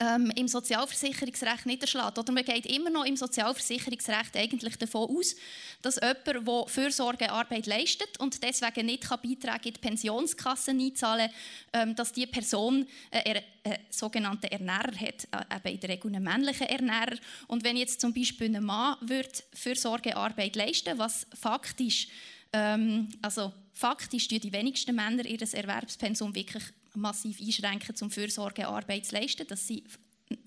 ähm, 0.00 0.30
im 0.36 0.46
Sozialversicherungsrecht 0.46 1.66
niederschlägt. 1.66 2.18
Oder 2.18 2.32
man 2.32 2.44
geht 2.44 2.66
immer 2.66 2.90
noch 2.90 3.04
im 3.04 3.16
Sozialversicherungsrecht 3.16 4.36
eigentlich 4.36 4.76
davon 4.76 5.16
aus, 5.16 5.34
dass 5.82 5.96
jemand, 5.96 6.26
der 6.46 6.64
Fürsorgearbeit 6.68 7.66
leistet 7.66 8.18
und 8.20 8.42
deswegen 8.42 8.86
nicht 8.86 9.08
Beiträge 9.08 9.68
in 9.68 9.74
die 9.74 9.80
Pensionskassen 9.80 10.80
einzahlen 10.80 11.30
kann, 11.72 11.88
ähm, 11.88 11.96
dass 11.96 12.12
diese 12.12 12.28
Person 12.28 12.86
einen, 13.10 13.42
einen 13.64 13.78
sogenannten 13.90 14.46
Ernährer 14.46 14.94
hat, 15.00 15.28
äh, 15.32 15.56
eben 15.56 15.74
in 15.74 15.80
der 15.80 15.90
Regel 15.90 16.14
einen 16.14 16.24
männlichen 16.24 16.68
Ernährer. 16.68 17.16
Und 17.48 17.64
wenn 17.64 17.76
jetzt 17.76 18.00
zum 18.00 18.14
Beispiel 18.14 18.54
ein 18.54 18.62
Mann 18.62 18.96
wird 19.00 19.44
Fürsorgearbeit 19.52 20.54
leisten 20.54 20.98
was 20.98 21.26
faktisch 21.34 22.08
ähm, 22.52 23.08
also 23.20 23.52
faktisch 23.78 24.26
tun 24.26 24.40
die 24.40 24.52
wenigsten 24.52 24.94
Männer 24.94 25.24
ihr 25.24 25.40
Erwerbspensum 25.40 26.34
wirklich 26.34 26.64
massiv 26.94 27.40
einschränken, 27.40 27.94
um 28.00 28.10
Fürsorgearbeit 28.10 29.06
zu 29.06 29.14
leisten. 29.14 29.46
Das 29.46 29.68
sind 29.68 29.84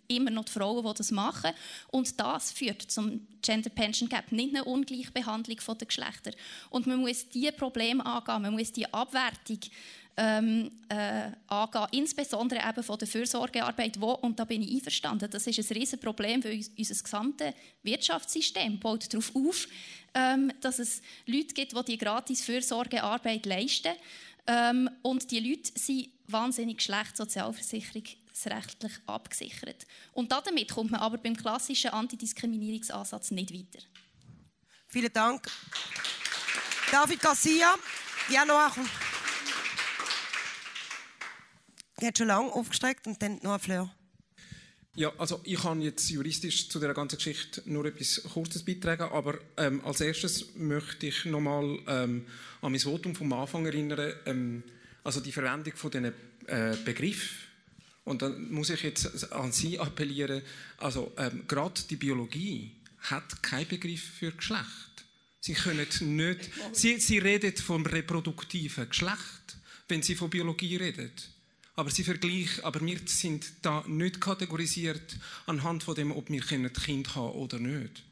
immer 0.08 0.32
noch 0.32 0.46
die 0.46 0.52
Frauen, 0.52 0.86
die 0.86 0.98
das 0.98 1.12
machen. 1.12 1.52
Und 1.88 2.20
das 2.20 2.52
führt 2.52 2.82
zum 2.82 3.26
Gender 3.42 3.70
Pension 3.70 4.10
Gap, 4.10 4.32
nicht 4.32 4.54
eine 4.54 4.66
Ungleichbehandlung 4.66 5.58
der 5.66 5.88
Geschlechter. 5.88 6.32
Und 6.70 6.88
man 6.88 7.00
muss 7.00 7.30
diese 7.30 7.54
Probleme 7.54 8.06
angehen, 8.06 8.42
man 8.42 8.54
muss 8.54 8.74
die 8.74 8.92
Abwertung 8.94 9.60
ähm, 10.22 10.72
äh, 10.88 11.32
angehen, 11.48 11.88
insbesondere 11.94 12.62
eben 12.70 12.84
von 12.84 13.00
der 13.00 13.08
Fürsorgearbeit, 13.08 14.00
wo, 14.00 14.12
und 14.12 14.40
da 14.40 14.46
bin 14.46 14.62
ich 14.62 14.76
einverstanden, 14.76 15.28
das 15.32 15.48
ist 15.48 15.58
ein 15.58 15.78
riesen 15.78 16.00
Problem, 16.00 16.44
weil 16.44 16.64
unser 16.78 17.04
gesamtes 17.04 17.54
Wirtschaftssystem 17.82 18.80
baut 18.80 19.12
darauf 19.12 19.36
auf, 19.36 19.68
ähm, 20.14 20.54
dass 20.62 20.78
es 20.78 21.02
Leute 21.26 21.56
gibt, 21.56 21.76
die 21.76 21.86
die 21.86 21.98
gratis 21.98 22.44
Fürsorgearbeit 22.44 23.48
leisten. 23.48 23.94
Ähm, 24.46 24.92
und 25.02 25.32
die 25.32 25.40
Leute 25.40 25.72
sind 25.74 26.10
wahnsinnig 26.28 26.84
schlecht 26.84 27.18
sozialversicherungsrechtlich 27.18 29.00
abgesichert. 29.08 29.88
Und 30.14 30.32
damit 30.32 30.72
kommt 30.72 30.92
man 30.92 31.00
aber 31.00 31.18
beim 31.18 31.36
klassischen 31.36 31.92
Antidiskriminierungsansatz 31.92 33.32
nicht 33.32 33.52
weiter. 33.52 33.84
Vielen 34.88 35.14
Dank. 35.14 35.50
David 36.92 37.20
Garcia, 37.22 37.74
ja 38.30 38.46
Er 42.02 42.08
hat 42.08 42.18
schon 42.18 42.28
lange 42.28 42.52
aufgestreckt 42.52 43.06
und 43.06 43.22
dann 43.22 43.40
noch 43.44 43.54
ein 43.54 43.60
Fleur. 43.60 43.96
Ja, 44.96 45.14
also 45.18 45.40
ich 45.44 45.62
kann 45.62 45.82
jetzt 45.82 46.10
juristisch 46.10 46.68
zu 46.68 46.80
der 46.80 46.94
ganzen 46.94 47.16
Geschichte 47.16 47.62
nur 47.66 47.86
etwas 47.86 48.24
Kurzes 48.34 48.66
beitragen, 48.66 49.04
aber 49.04 49.40
ähm, 49.56 49.86
als 49.86 50.02
erstes 50.02 50.56
möchte 50.56 51.08
ich 51.08 51.26
nochmal 51.26 51.80
ähm, 51.88 52.26
an 52.62 52.72
mein 52.72 52.80
Votum 52.80 53.16
vom 53.16 53.32
Anfang 53.32 53.66
erinnern, 53.66 54.14
ähm, 54.26 54.64
also 55.04 55.22
die 55.22 55.32
Verwendung 55.32 55.76
von 55.76 55.92
diesen 55.92 56.14
äh, 56.48 56.76
Begriffen. 56.84 57.38
Und 58.04 58.24
dann 58.24 58.52
muss 58.52 58.72
ich 58.72 58.82
jetzt 58.82 59.32
an 59.32 59.52
Sie 59.52 59.80
appellieren, 59.80 60.42
also 60.78 61.14
ähm, 61.18 61.46
gerade 61.48 61.82
die 61.90 61.96
Biologie 61.96 62.72
hat 62.98 63.44
keinen 63.44 63.68
Begriff 63.68 64.04
für 64.04 64.32
Geschlecht. 64.32 65.06
Sie 65.40 65.54
können 65.54 65.88
nicht, 66.18 66.50
Sie, 66.74 67.00
Sie 67.00 67.20
reden 67.20 67.56
vom 67.56 67.86
reproduktiven 67.86 68.90
Geschlecht, 68.90 69.58
wenn 69.88 70.02
Sie 70.02 70.16
von 70.16 70.30
Biologie 70.30 70.76
reden. 70.76 71.12
Aber 71.82 71.90
sie 71.90 72.04
vergleichen, 72.04 72.64
aber 72.64 72.80
wir 72.86 73.00
sind 73.06 73.54
da 73.64 73.84
nicht 73.88 74.22
kategorisiert 74.22 75.18
anhand 75.48 75.82
von 75.82 75.96
dem, 75.96 76.12
ob 76.12 76.30
wir 76.30 76.44
ein 76.52 76.72
Kind 76.72 77.16
haben 77.16 77.32
oder 77.32 77.58
nicht. 77.58 78.04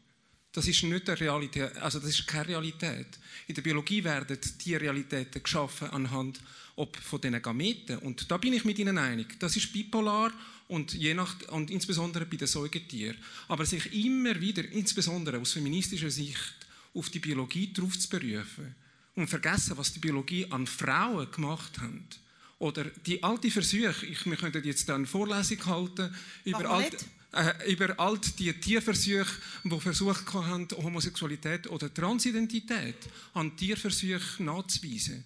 Das 0.53 0.67
ist 0.67 0.81
nicht 0.81 1.07
eine 1.07 1.19
Realität, 1.19 1.77
also 1.77 1.99
das 1.99 2.09
ist 2.09 2.25
keine 2.25 2.47
Realität. 2.47 3.05
In 3.45 3.53
der 3.53 3.61
Biologie 3.61 4.03
werden 4.03 4.39
die 4.65 4.73
Realitäten 4.73 5.43
geschaffen 5.43 5.87
anhand 5.91 6.41
ob 6.77 6.97
von 6.97 7.21
diesen 7.21 7.39
Gameten. 7.43 7.99
Und 7.99 8.31
da 8.31 8.37
bin 8.37 8.53
ich 8.53 8.65
mit 8.65 8.79
Ihnen 8.79 8.97
einig. 8.97 9.39
Das 9.39 9.55
ist 9.55 9.71
bipolar 9.71 10.33
und, 10.67 10.93
je 10.93 11.13
nach, 11.13 11.39
und 11.49 11.69
insbesondere 11.69 12.25
bei 12.25 12.37
den 12.37 12.47
Säugetieren. 12.47 13.17
Aber 13.49 13.67
sich 13.67 13.93
immer 13.93 14.41
wieder, 14.41 14.67
insbesondere 14.67 15.37
aus 15.37 15.51
feministischer 15.51 16.09
Sicht, 16.09 16.55
auf 16.95 17.11
die 17.11 17.19
Biologie 17.19 17.71
drauf 17.71 17.99
zu 17.99 18.09
berufen 18.09 18.73
und 19.13 19.27
vergessen, 19.27 19.77
was 19.77 19.93
die 19.93 19.99
Biologie 19.99 20.47
an 20.49 20.65
Frauen 20.65 21.29
gemacht 21.31 21.77
hat, 21.77 22.19
oder 22.59 22.85
die 23.05 23.23
alte 23.23 23.49
Versuche, 23.49 24.05
ich, 24.05 24.25
wir 24.25 24.35
könnten 24.35 24.63
jetzt 24.63 24.89
eine 24.89 25.05
Vorlesung 25.05 25.65
halten 25.65 26.13
über 26.43 26.69
alte, 26.69 26.97
äh, 27.31 27.71
über 27.71 27.97
all 27.97 28.19
die 28.37 28.53
Tierversuche, 28.53 29.31
die 29.63 29.79
versucht 29.79 30.33
haben, 30.33 30.67
Homosexualität 30.77 31.67
oder 31.67 31.93
Transidentität 31.93 32.97
an 33.33 33.55
Tierversuchen 33.55 34.45
nachzuweisen. 34.45 35.23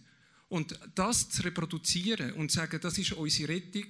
Und 0.49 0.77
das 0.93 1.29
zu 1.29 1.41
reproduzieren 1.41 2.33
und 2.33 2.51
zu 2.51 2.57
sagen, 2.57 2.79
das 2.79 2.99
ist 2.99 3.13
unsere 3.13 3.53
Rettung, 3.53 3.87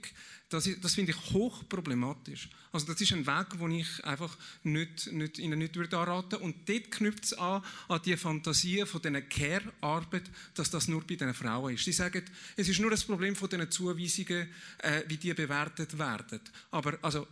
das, 0.53 0.69
das 0.81 0.93
finde 0.93 1.11
ich 1.11 1.33
hochproblematisch. 1.33 2.49
Also 2.71 2.85
das 2.85 3.01
ist 3.01 3.11
ein 3.13 3.25
Weg, 3.25 3.59
den 3.59 3.71
ich 3.71 4.03
einfach 4.05 4.37
nicht, 4.63 5.11
nicht, 5.11 5.39
Ihnen 5.39 5.59
nicht 5.59 5.75
würde 5.75 5.97
anraten 5.97 6.39
Und 6.39 6.67
dort 6.69 6.91
knüpft 6.91 7.25
es 7.25 7.33
an, 7.33 7.63
an 7.87 8.01
die 8.05 8.15
Fantasie 8.15 8.85
von 8.85 9.01
dieser 9.01 9.21
Care-Arbeit, 9.21 10.29
dass 10.53 10.69
das 10.69 10.87
nur 10.87 11.01
bei 11.05 11.15
den 11.15 11.33
Frauen 11.33 11.73
ist. 11.73 11.85
Sie 11.85 11.91
sagen, 11.91 12.23
es 12.55 12.69
ist 12.69 12.79
nur 12.79 12.91
das 12.91 13.03
Problem 13.03 13.35
von 13.35 13.49
diesen 13.49 13.69
Zuweisungen, 13.71 14.47
äh, 14.79 15.03
wie 15.07 15.17
die 15.17 15.33
bewertet 15.33 15.97
werden. 15.97 16.41
Aber 16.71 16.97
also, 17.01 17.27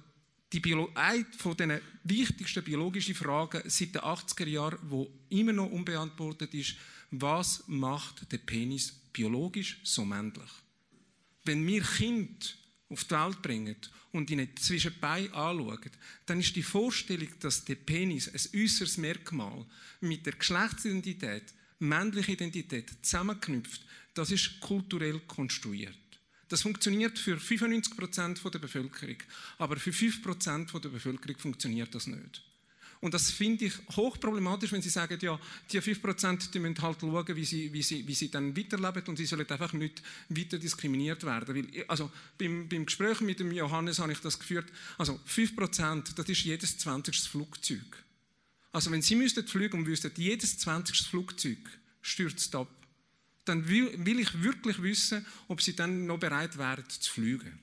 die 0.52 0.60
Biolo 0.60 0.92
eine 0.96 1.26
von 1.38 1.56
den 1.56 1.80
wichtigsten 2.04 2.64
biologischen 2.64 3.16
Fragen 3.16 3.62
seit 3.68 3.96
den 3.96 4.02
80er 4.02 4.48
Jahren, 4.48 4.80
die 4.90 5.40
immer 5.40 5.54
noch 5.54 5.72
unbeantwortet 5.72 6.54
ist, 6.54 6.76
was 7.12 7.64
macht 7.68 8.32
der 8.32 8.40
Penis 8.40 8.92
biologisch 9.14 9.80
so 9.84 10.04
männlich? 10.04 10.50
Wenn 11.44 11.66
wir 11.66 11.82
Kinder 11.82 12.48
auf 12.92 13.06
die 13.06 13.16
Welt 13.16 13.42
bringen 13.42 13.76
und 14.12 14.30
ihn 14.30 14.48
zwischen 14.58 15.00
Beinen 15.00 15.34
anschauen, 15.34 15.80
dann 16.26 16.40
ist 16.40 16.56
die 16.56 16.64
Vorstellung, 16.64 17.30
dass 17.40 17.64
der 17.66 17.76
Penis 17.76 18.28
ein 18.28 18.62
äußeres 18.62 18.98
Merkmal 18.98 19.66
mit 20.02 20.26
der 20.26 20.34
Geschlechtsidentität 20.34 21.54
männliche 21.80 22.34
Identität 22.34 22.92
zusammenknüpft, 23.02 23.82
das 24.14 24.32
ist 24.32 24.60
kulturell 24.60 25.20
konstruiert. 25.22 25.98
Das 26.48 26.64
funktioniert 26.64 27.18
für 27.18 27.40
95 27.40 27.96
Prozent 27.96 28.42
der 28.44 28.60
Bevölkerung, 28.60 29.18
aber 29.58 29.78
für 29.78 29.94
5 29.94 30.22
Prozent 30.22 30.74
der 30.74 30.90
Bevölkerung 30.90 31.38
funktioniert 31.38 31.96
das 31.96 32.08
nicht. 32.08 32.44
Und 33.02 33.16
das 33.16 33.32
finde 33.32 33.66
ich 33.66 33.74
hochproblematisch, 33.96 34.72
wenn 34.72 34.82
Sie 34.84 34.90
sagen, 34.90 35.18
ja, 35.22 35.40
die 35.72 35.82
5% 35.82 36.52
die 36.52 36.60
müssen 36.60 36.82
halt 36.84 37.00
schauen, 37.02 37.36
wie 37.36 37.46
sie, 37.46 37.74
wie, 37.74 37.82
sie, 37.82 38.08
wie 38.08 38.14
sie 38.14 38.30
dann 38.30 38.56
weiterleben 38.56 39.04
und 39.08 39.18
sie 39.18 39.26
sollen 39.26 39.50
einfach 39.50 39.74
nicht 39.74 40.04
weiter 40.30 40.60
diskriminiert 40.60 41.24
werden. 41.24 41.56
Weil, 41.56 41.84
also 41.88 42.12
beim, 42.38 42.70
beim 42.70 42.86
Gespräch 42.86 43.20
mit 43.22 43.40
dem 43.40 43.52
Johannes 43.52 43.98
habe 43.98 44.12
ich 44.12 44.20
das 44.20 44.38
geführt, 44.38 44.72
also 45.00 45.20
5% 45.28 46.14
das 46.16 46.30
ist 46.30 46.44
jedes 46.44 46.78
20. 46.78 47.22
Flugzeug. 47.22 48.04
Also 48.72 48.92
wenn 48.92 49.02
Sie 49.02 49.16
müssten 49.16 49.48
fliegen 49.48 49.80
und 49.80 49.88
wüssten, 49.88 50.12
jedes 50.16 50.60
20. 50.60 51.08
Flugzeug 51.08 51.58
stürzt 52.04 52.54
ab, 52.56 52.70
dann 53.46 53.68
will, 53.68 53.94
will 54.06 54.20
ich 54.20 54.44
wirklich 54.44 54.82
wissen, 54.82 55.26
ob 55.48 55.62
Sie 55.62 55.76
dann 55.76 56.06
noch 56.06 56.20
bereit 56.20 56.56
wären 56.56 56.88
zu 56.88 57.12
fliegen. 57.12 57.60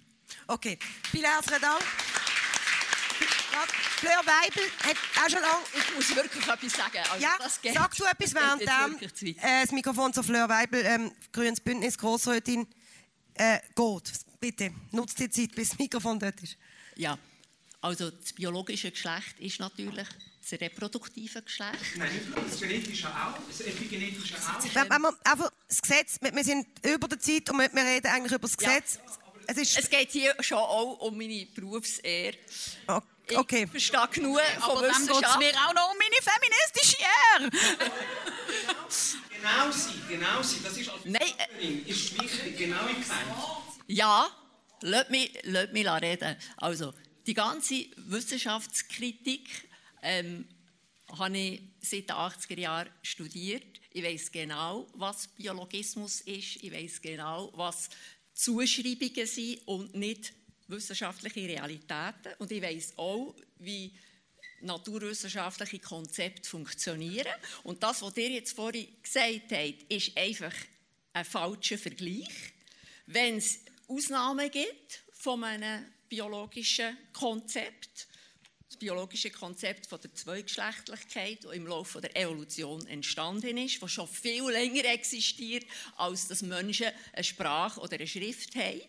Okay, 0.49 0.79
vielen 1.11 1.25
herzlichen 1.25 1.63
Dank. 1.63 1.83
Fleur 3.67 4.23
Weibel 4.25 4.63
hat 4.85 4.97
auch 5.17 5.31
schon 5.31 5.41
lange... 5.41 5.65
Ich 5.75 5.95
muss 5.95 6.17
wirklich 6.17 6.47
etwas 6.47 6.73
sagen. 6.73 6.99
Also, 7.11 7.23
ja, 7.23 7.37
das 7.39 7.61
geht. 7.61 7.75
sag 7.75 7.97
du 7.97 8.05
etwas 8.05 8.35
während 8.35 8.63
dem, 8.63 9.37
äh, 9.37 9.63
das 9.63 9.73
Mikrofon 9.73 10.13
zu 10.13 10.23
Fleur 10.23 10.49
Weibel, 10.49 10.85
ähm, 10.85 11.13
Grünes 11.33 11.61
Bündnis, 11.61 11.99
Grossrätin, 11.99 12.67
äh, 13.35 13.59
geht. 13.75 14.13
Bitte, 14.41 14.73
nutzt 14.93 15.19
die 15.19 15.31
Zeit, 15.31 15.55
bis 15.55 15.71
das 15.71 15.79
Mikrofon 15.79 16.19
dort 16.19 16.41
ist. 16.43 16.57
Ja, 16.97 17.19
also 17.81 18.11
das 18.11 18.33
biologische 18.33 18.91
Geschlecht 18.91 19.39
ist 19.39 19.61
natürlich 19.61 20.07
das 20.51 20.61
reproduktive 20.61 21.43
Geschlecht. 21.43 21.97
Nein, 21.97 22.35
das 22.35 22.61
genetische 22.61 23.09
auch, 23.09 23.39
das 23.47 23.61
epigenetische 23.61 24.35
auch. 24.37 24.75
Wenn, 24.75 24.91
wenn 24.91 25.03
wir 25.03 25.17
einfach 25.25 25.53
das 25.69 25.83
Gesetz, 25.83 26.19
wir, 26.21 26.45
sind 26.45 26.67
über 26.85 27.09
der 27.09 27.21
Zeit 27.21 27.51
und 27.51 27.59
wir, 27.59 27.85
reden 27.85 28.07
eigentlich 28.07 28.33
über 28.33 28.49
das 28.49 28.57
Gesetz. 28.57 28.99
Es, 29.47 29.57
ist 29.57 29.79
es 29.79 29.89
geht 29.91 30.11
hier 30.11 30.35
schon 30.41 30.59
auch 30.59 30.99
um 31.01 31.17
meine 31.17 31.47
Berufsehre. 31.47 32.37
Okay. 32.87 33.07
Ich 33.31 33.71
verstehe 33.71 34.09
genug 34.13 34.41
von 34.61 34.71
Aber 34.71 34.83
dann 34.83 34.91
geht 34.91 35.01
es 35.01 35.09
Wissenschaft. 35.09 35.39
mir 35.39 35.53
auch 35.67 35.75
noch 35.75 35.91
um 35.91 35.97
meine 35.99 36.21
feministische 36.23 36.97
Ehre. 37.03 37.51
Genau 39.41 39.71
sie, 39.71 40.01
genau 40.09 40.43
sie, 40.43 40.61
das 40.65 40.77
ist 40.77 40.89
als 40.89 41.05
Nein. 41.05 41.21
Partnerin, 41.37 41.87
ist 41.87 42.21
wichtig, 42.21 42.59
Genauigkeit. 42.59 43.25
Ja, 43.87 44.29
lass 44.81 45.09
mich, 45.11 45.39
lass 45.45 45.71
mich 45.71 45.87
reden. 45.87 46.37
Also, 46.57 46.93
die 47.27 47.35
ganze 47.35 47.87
Wissenschaftskritik 47.97 49.69
ähm, 50.03 50.49
habe 51.17 51.39
ich 51.39 51.63
seit 51.81 52.09
den 52.09 52.17
80er 52.17 52.59
Jahren 52.59 52.91
studiert. 53.03 53.81
Ich 53.93 54.03
weiß 54.03 54.33
genau, 54.33 54.89
was 54.95 55.29
Biologismus 55.29 56.21
ist. 56.23 56.57
Ich 56.63 56.73
weiß 56.73 57.01
genau, 57.01 57.53
was 57.55 57.91
Zuschreibungen 58.35 59.27
sind 59.27 59.67
und 59.67 59.95
nicht 59.95 60.33
wissenschaftliche 60.69 61.41
Realitäten. 61.41 62.35
Und 62.39 62.53
ich 62.53 62.63
weiß 62.63 62.95
auch, 62.97 63.35
wie 63.59 63.93
naturwissenschaftliche 64.61 65.79
Konzepte 65.79 66.49
funktionieren. 66.49 67.33
Und 67.63 67.83
das, 67.83 68.03
was 68.03 68.17
ihr 68.17 68.31
jetzt 68.31 68.55
vorhin 68.55 68.89
gesagt 69.03 69.53
habt, 69.53 69.93
ist 69.93 70.17
einfach 70.17 70.55
ein 71.13 71.25
falscher 71.25 71.79
Vergleich. 71.79 72.53
Wenn 73.07 73.39
es 73.39 73.61
Ausnahmen 73.87 74.51
gibt 74.51 75.03
von 75.13 75.43
einem 75.45 75.85
biologischen 76.09 76.97
Konzept, 77.13 78.07
das 78.69 78.77
biologische 78.77 79.31
Konzept 79.31 79.87
von 79.87 80.01
der 80.01 80.15
Zweigeschlechtlichkeit, 80.15 81.45
das 81.45 81.53
im 81.53 81.67
Laufe 81.67 82.01
der 82.01 82.15
Evolution 82.17 82.87
entstanden 82.87 83.57
ist, 83.57 83.83
das 83.83 83.93
schon 83.93 84.09
viel 84.09 84.45
länger 84.51 84.85
existiert, 84.87 85.65
als 85.97 86.29
dass 86.29 86.43
Menschen 86.43 86.89
eine 87.13 87.25
Sprache 87.25 87.81
oder 87.81 87.95
eine 87.95 88.07
Schrift 88.07 88.55
haben. 88.57 88.83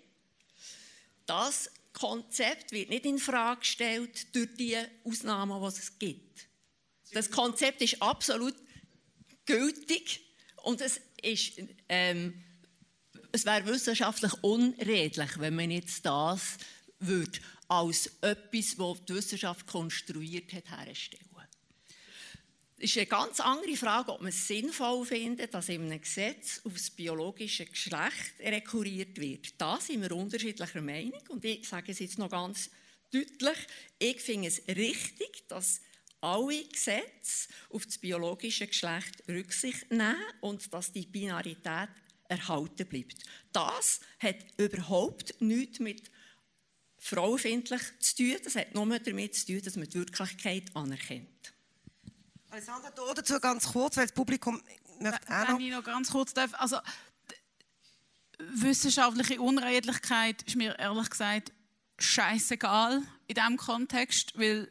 Das 1.29 1.69
Konzept 1.93 2.71
wird 2.71 2.89
nicht 2.89 3.05
in 3.05 3.19
Frage 3.19 3.59
gestellt 3.59 4.35
durch 4.35 4.49
die 4.57 4.77
Ausnahmen, 5.03 5.61
die 5.61 5.67
es 5.67 5.99
gibt. 5.99 6.47
Das 7.11 7.29
Konzept 7.29 7.83
ist 7.83 8.01
absolut 8.01 8.55
gültig 9.45 10.21
und 10.63 10.81
es 10.81 10.99
ist 11.21 11.61
ähm, 11.87 12.33
es 13.31 13.45
wäre 13.45 13.67
wissenschaftlich 13.67 14.33
unredlich, 14.41 15.37
wenn 15.37 15.55
man 15.55 15.69
jetzt 15.69 16.03
das 16.03 16.57
würde 16.97 17.39
als 17.67 18.07
etwas, 18.21 18.75
das 18.75 19.05
die 19.05 19.13
Wissenschaft 19.13 19.67
konstruiert 19.67 20.51
hat, 20.53 20.71
herstellen. 20.71 21.28
Es 22.81 22.91
ist 22.91 22.97
eine 22.97 23.07
ganz 23.07 23.41
andere 23.41 23.75
Frage, 23.75 24.13
ob 24.13 24.21
man 24.21 24.29
es 24.29 24.47
sinnvoll 24.47 25.05
findet, 25.05 25.53
dass 25.53 25.67
in 25.67 25.81
einem 25.81 25.99
Gesetz 25.99 26.61
auf 26.63 26.71
das 26.71 26.89
biologische 26.89 27.65
Geschlecht 27.65 28.39
rekurriert 28.39 29.19
wird. 29.19 29.59
Da 29.59 29.81
sind 29.81 30.01
wir 30.01 30.15
unterschiedlicher 30.15 30.81
Meinung 30.81 31.19
und 31.27 31.43
ich 31.43 31.67
sage 31.67 31.91
es 31.91 31.99
jetzt 31.99 32.17
noch 32.17 32.29
ganz 32.29 32.69
deutlich. 33.11 33.57
Ich 33.99 34.21
finde 34.21 34.47
es 34.47 34.61
richtig, 34.65 35.45
dass 35.49 35.81
alle 36.21 36.63
Gesetze 36.63 37.49
auf 37.69 37.85
das 37.85 37.97
biologische 37.97 38.67
Geschlecht 38.67 39.27
Rücksicht 39.27 39.91
nehmen 39.91 40.15
und 40.39 40.73
dass 40.73 40.93
die 40.93 41.05
Binarität 41.05 41.89
erhalten 42.29 42.87
bleibt. 42.87 43.17
Das 43.51 43.99
hat 44.19 44.37
überhaupt 44.57 45.41
nichts 45.41 45.79
mit 45.79 46.09
frauenfindlich 46.97 47.81
zu 47.99 48.15
tun. 48.15 48.37
Das 48.41 48.55
hat 48.55 48.73
nur 48.73 48.99
damit 48.99 49.35
zu 49.35 49.47
tun, 49.47 49.61
dass 49.63 49.75
man 49.75 49.89
die 49.89 49.99
Wirklichkeit 49.99 50.73
anerkennt. 50.73 51.53
Alessandra, 52.51 52.89
da 52.91 53.13
dazu 53.13 53.39
ganz 53.39 53.71
kurz, 53.71 53.97
weil 53.97 54.05
das 54.05 54.13
Publikum 54.13 54.61
möchte 54.99 55.19
auch 55.27 55.47
noch... 55.47 55.59
Wenn 55.59 55.65
ich 55.65 55.71
noch 55.71 55.83
ganz 55.83 56.11
kurz 56.11 56.33
darf. 56.33 56.51
Also, 56.53 56.77
wissenschaftliche 58.39 59.41
Unredlichkeit 59.41 60.41
ist 60.43 60.55
mir 60.55 60.77
ehrlich 60.79 61.09
gesagt 61.09 61.51
scheißegal 61.99 63.01
in 63.27 63.35
diesem 63.35 63.57
Kontext, 63.57 64.37
weil 64.37 64.69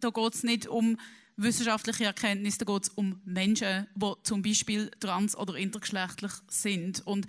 da 0.00 0.10
geht 0.10 0.34
es 0.34 0.42
nicht 0.44 0.66
um 0.66 0.98
wissenschaftliche 1.36 2.04
Erkenntnis, 2.04 2.58
da 2.58 2.64
geht 2.64 2.84
es 2.84 2.88
um 2.90 3.20
Menschen, 3.24 3.86
die 3.94 4.12
zum 4.22 4.42
Beispiel 4.42 4.90
trans- 5.00 5.36
oder 5.36 5.54
intergeschlechtlich 5.56 6.32
sind. 6.48 7.06
Und 7.06 7.26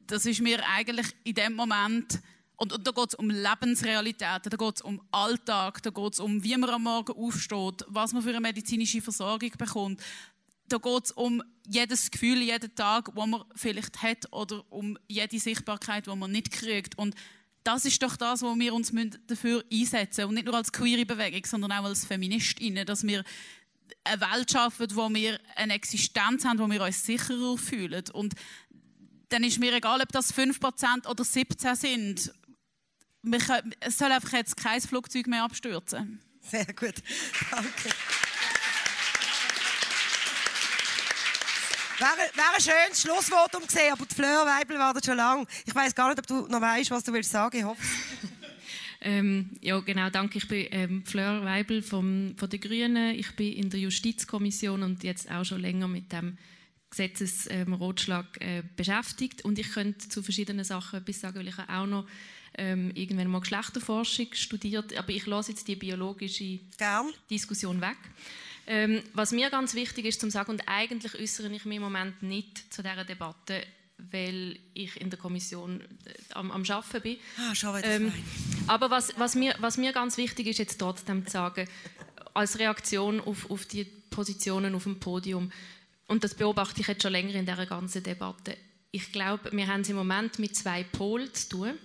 das 0.00 0.26
ist 0.26 0.40
mir 0.40 0.64
eigentlich 0.68 1.08
in 1.24 1.34
dem 1.34 1.54
Moment, 1.54 2.20
und, 2.56 2.72
und 2.72 2.86
da 2.86 2.92
geht 2.92 3.08
es 3.08 3.14
um 3.14 3.30
Lebensrealitäten, 3.30 4.50
da 4.50 4.56
geht 4.56 4.76
es 4.76 4.82
um 4.82 5.02
Alltag, 5.10 5.82
da 5.82 5.90
geht 5.90 6.12
es 6.12 6.20
um, 6.20 6.42
wie 6.44 6.56
man 6.56 6.70
am 6.70 6.84
Morgen 6.84 7.12
aufsteht, 7.12 7.84
was 7.88 8.12
man 8.12 8.22
für 8.22 8.30
eine 8.30 8.40
medizinische 8.40 9.02
Versorgung 9.02 9.50
bekommt. 9.58 10.00
Da 10.68 10.78
geht 10.78 11.04
es 11.04 11.12
um 11.12 11.42
jedes 11.66 12.10
Gefühl, 12.10 12.40
jeden 12.42 12.74
Tag, 12.74 13.10
wo 13.14 13.26
man 13.26 13.44
vielleicht 13.54 14.02
hat, 14.02 14.32
oder 14.32 14.64
um 14.70 14.96
jede 15.08 15.38
Sichtbarkeit, 15.38 16.06
die 16.06 16.14
man 16.14 16.30
nicht 16.30 16.52
kriegt. 16.52 16.96
Und 16.96 17.14
das 17.64 17.84
ist 17.84 18.02
doch 18.02 18.16
das, 18.16 18.42
wo 18.42 18.54
wir 18.54 18.72
uns 18.72 18.92
dafür 19.26 19.64
einsetzen 19.72 20.20
müssen. 20.20 20.28
Und 20.28 20.34
nicht 20.34 20.46
nur 20.46 20.54
als 20.54 20.72
queere 20.72 21.04
Bewegung, 21.04 21.44
sondern 21.44 21.72
auch 21.72 21.84
als 21.84 22.04
Feministinnen, 22.04 22.86
dass 22.86 23.06
wir 23.06 23.24
eine 24.04 24.20
Welt 24.20 24.50
schaffen, 24.50 24.86
wo 24.94 25.08
wir 25.10 25.40
eine 25.56 25.74
Existenz 25.74 26.44
haben, 26.44 26.58
wo 26.58 26.70
wir 26.70 26.82
uns 26.82 27.04
sicherer 27.04 27.58
fühlen. 27.58 28.04
Und 28.12 28.34
dann 29.30 29.44
ist 29.44 29.58
mir 29.58 29.74
egal, 29.74 30.00
ob 30.00 30.12
das 30.12 30.32
5% 30.32 31.08
oder 31.08 31.24
17 31.24 31.74
sind. 31.74 32.34
Wir 33.26 33.38
können, 33.38 33.74
es 33.80 33.96
soll 33.96 34.12
einfach 34.12 34.32
jetzt 34.32 34.56
kein 34.56 34.80
Flugzeug 34.82 35.26
mehr 35.26 35.44
abstürzen. 35.44 36.20
Sehr 36.42 36.66
gut. 36.66 36.94
Danke. 37.50 37.88
Wäre, 41.98 42.30
wäre 42.34 42.54
ein 42.54 42.60
schönes 42.60 43.00
Schlussvotum 43.00 43.66
gesehen, 43.66 43.92
aber 43.92 44.04
die 44.04 44.14
Fleur 44.14 44.44
Weibel 44.44 44.78
wartet 44.78 45.06
schon 45.06 45.16
lange. 45.16 45.46
Ich 45.64 45.74
weiß 45.74 45.94
gar 45.94 46.08
nicht, 46.08 46.18
ob 46.18 46.26
du 46.26 46.46
noch 46.48 46.60
weißt, 46.60 46.90
was 46.90 47.02
du 47.02 47.14
willst 47.14 47.30
sagen. 47.30 47.56
Ich 47.56 47.64
hoffe. 47.64 47.82
Ähm, 49.06 49.50
ja, 49.60 49.78
genau, 49.80 50.08
danke. 50.08 50.38
Ich 50.38 50.48
bin 50.48 50.66
ähm, 50.70 51.04
Fleur 51.04 51.44
Weibel 51.44 51.82
vom, 51.82 52.34
von 52.38 52.48
den 52.48 52.58
Grünen. 52.58 53.14
Ich 53.14 53.36
bin 53.36 53.52
in 53.52 53.68
der 53.68 53.78
Justizkommission 53.78 54.82
und 54.82 55.04
jetzt 55.04 55.30
auch 55.30 55.44
schon 55.44 55.60
länger 55.60 55.88
mit 55.88 56.10
dem 56.10 56.38
Gesetzesrotschlag 56.88 58.24
ähm, 58.40 58.60
äh, 58.60 58.62
beschäftigt. 58.76 59.44
Und 59.44 59.58
ich 59.58 59.70
könnte 59.72 60.08
zu 60.08 60.22
verschiedenen 60.22 60.64
Sachen 60.64 61.00
etwas 61.00 61.20
sagen, 61.20 61.36
weil 61.36 61.48
ich 61.48 61.58
auch 61.58 61.84
noch 61.84 62.06
ähm, 62.56 62.92
irgendwann 62.94 63.28
mal 63.28 63.40
Geschlechterforschung 63.40 64.28
studiert. 64.32 64.96
Aber 64.96 65.10
ich 65.10 65.26
lasse 65.26 65.52
jetzt 65.52 65.68
die 65.68 65.76
biologische 65.76 66.60
Gern. 66.76 67.10
Diskussion 67.30 67.80
weg. 67.80 67.96
Ähm, 68.66 69.02
was 69.12 69.32
mir 69.32 69.50
ganz 69.50 69.74
wichtig 69.74 70.06
ist 70.06 70.20
zu 70.20 70.30
sagen, 70.30 70.52
und 70.52 70.62
eigentlich 70.66 71.14
äußere 71.14 71.52
ich 71.52 71.64
mich 71.64 71.76
im 71.76 71.82
Moment 71.82 72.22
nicht 72.22 72.72
zu 72.72 72.82
dieser 72.82 73.04
Debatte, 73.04 73.62
weil 73.98 74.58
ich 74.72 75.00
in 75.00 75.10
der 75.10 75.18
Kommission 75.18 75.80
äh, 75.80 76.34
am, 76.34 76.50
am 76.50 76.64
Arbeiten 76.68 77.02
bin. 77.02 77.18
Ah, 77.38 77.54
schau, 77.54 77.76
ähm, 77.76 78.12
aber 78.66 78.90
was, 78.90 79.18
was, 79.18 79.34
mir, 79.34 79.54
was 79.58 79.76
mir 79.76 79.92
ganz 79.92 80.16
wichtig 80.16 80.46
ist, 80.46 80.58
jetzt 80.58 80.78
trotzdem 80.78 81.26
zu 81.26 81.32
sagen, 81.32 81.68
als 82.32 82.58
Reaktion 82.58 83.20
auf, 83.20 83.50
auf 83.50 83.66
die 83.66 83.84
Positionen 83.84 84.74
auf 84.74 84.84
dem 84.84 84.98
Podium, 84.98 85.52
und 86.06 86.24
das 86.24 86.34
beobachte 86.34 86.80
ich 86.80 86.86
jetzt 86.86 87.02
schon 87.02 87.12
länger 87.12 87.34
in 87.34 87.46
dieser 87.46 87.66
ganzen 87.66 88.02
Debatte, 88.02 88.56
ich 88.90 89.10
glaube, 89.10 89.50
wir 89.52 89.66
haben 89.66 89.80
es 89.80 89.88
im 89.88 89.96
Moment 89.96 90.38
mit 90.38 90.54
zwei 90.54 90.84
Polen 90.84 91.32
zu 91.34 91.48
tun. 91.48 91.78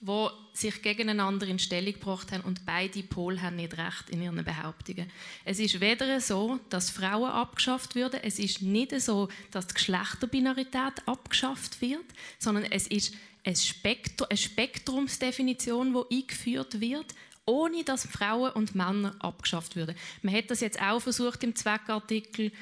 Wo 0.00 0.30
sich 0.54 0.80
gegeneinander 0.80 1.46
in 1.46 1.58
Stellung 1.58 1.92
gebracht 1.92 2.32
haben 2.32 2.42
und 2.42 2.64
beide 2.64 3.02
Pole 3.02 3.42
haben 3.42 3.56
nicht 3.56 3.76
recht 3.76 4.08
in 4.08 4.22
ihren 4.22 4.42
Behauptungen. 4.42 5.10
Es 5.44 5.58
ist 5.58 5.80
weder 5.80 6.20
so, 6.20 6.58
dass 6.70 6.90
Frauen 6.90 7.30
abgeschafft 7.30 7.94
werden, 7.94 8.20
es 8.22 8.38
ist 8.38 8.62
nicht 8.62 8.98
so, 9.00 9.28
dass 9.50 9.66
die 9.66 9.74
Geschlechterbinarität 9.74 11.06
abgeschafft 11.06 11.82
wird, 11.82 12.04
sondern 12.38 12.64
es 12.64 12.86
ist 12.86 13.14
eine, 13.44 13.56
Spektrum, 13.56 14.28
eine 14.30 14.38
Spektrumsdefinition, 14.38 15.92
die 15.92 16.16
eingeführt 16.16 16.80
wird, 16.80 17.14
ohne 17.44 17.84
dass 17.84 18.06
Frauen 18.06 18.52
und 18.52 18.74
Männer 18.74 19.16
abgeschafft 19.18 19.76
würden. 19.76 19.96
Man 20.22 20.34
hat 20.34 20.50
das 20.50 20.60
jetzt 20.60 20.80
auch 20.80 21.00
versucht 21.00 21.44
im 21.44 21.54
Zweckartikel 21.54 22.52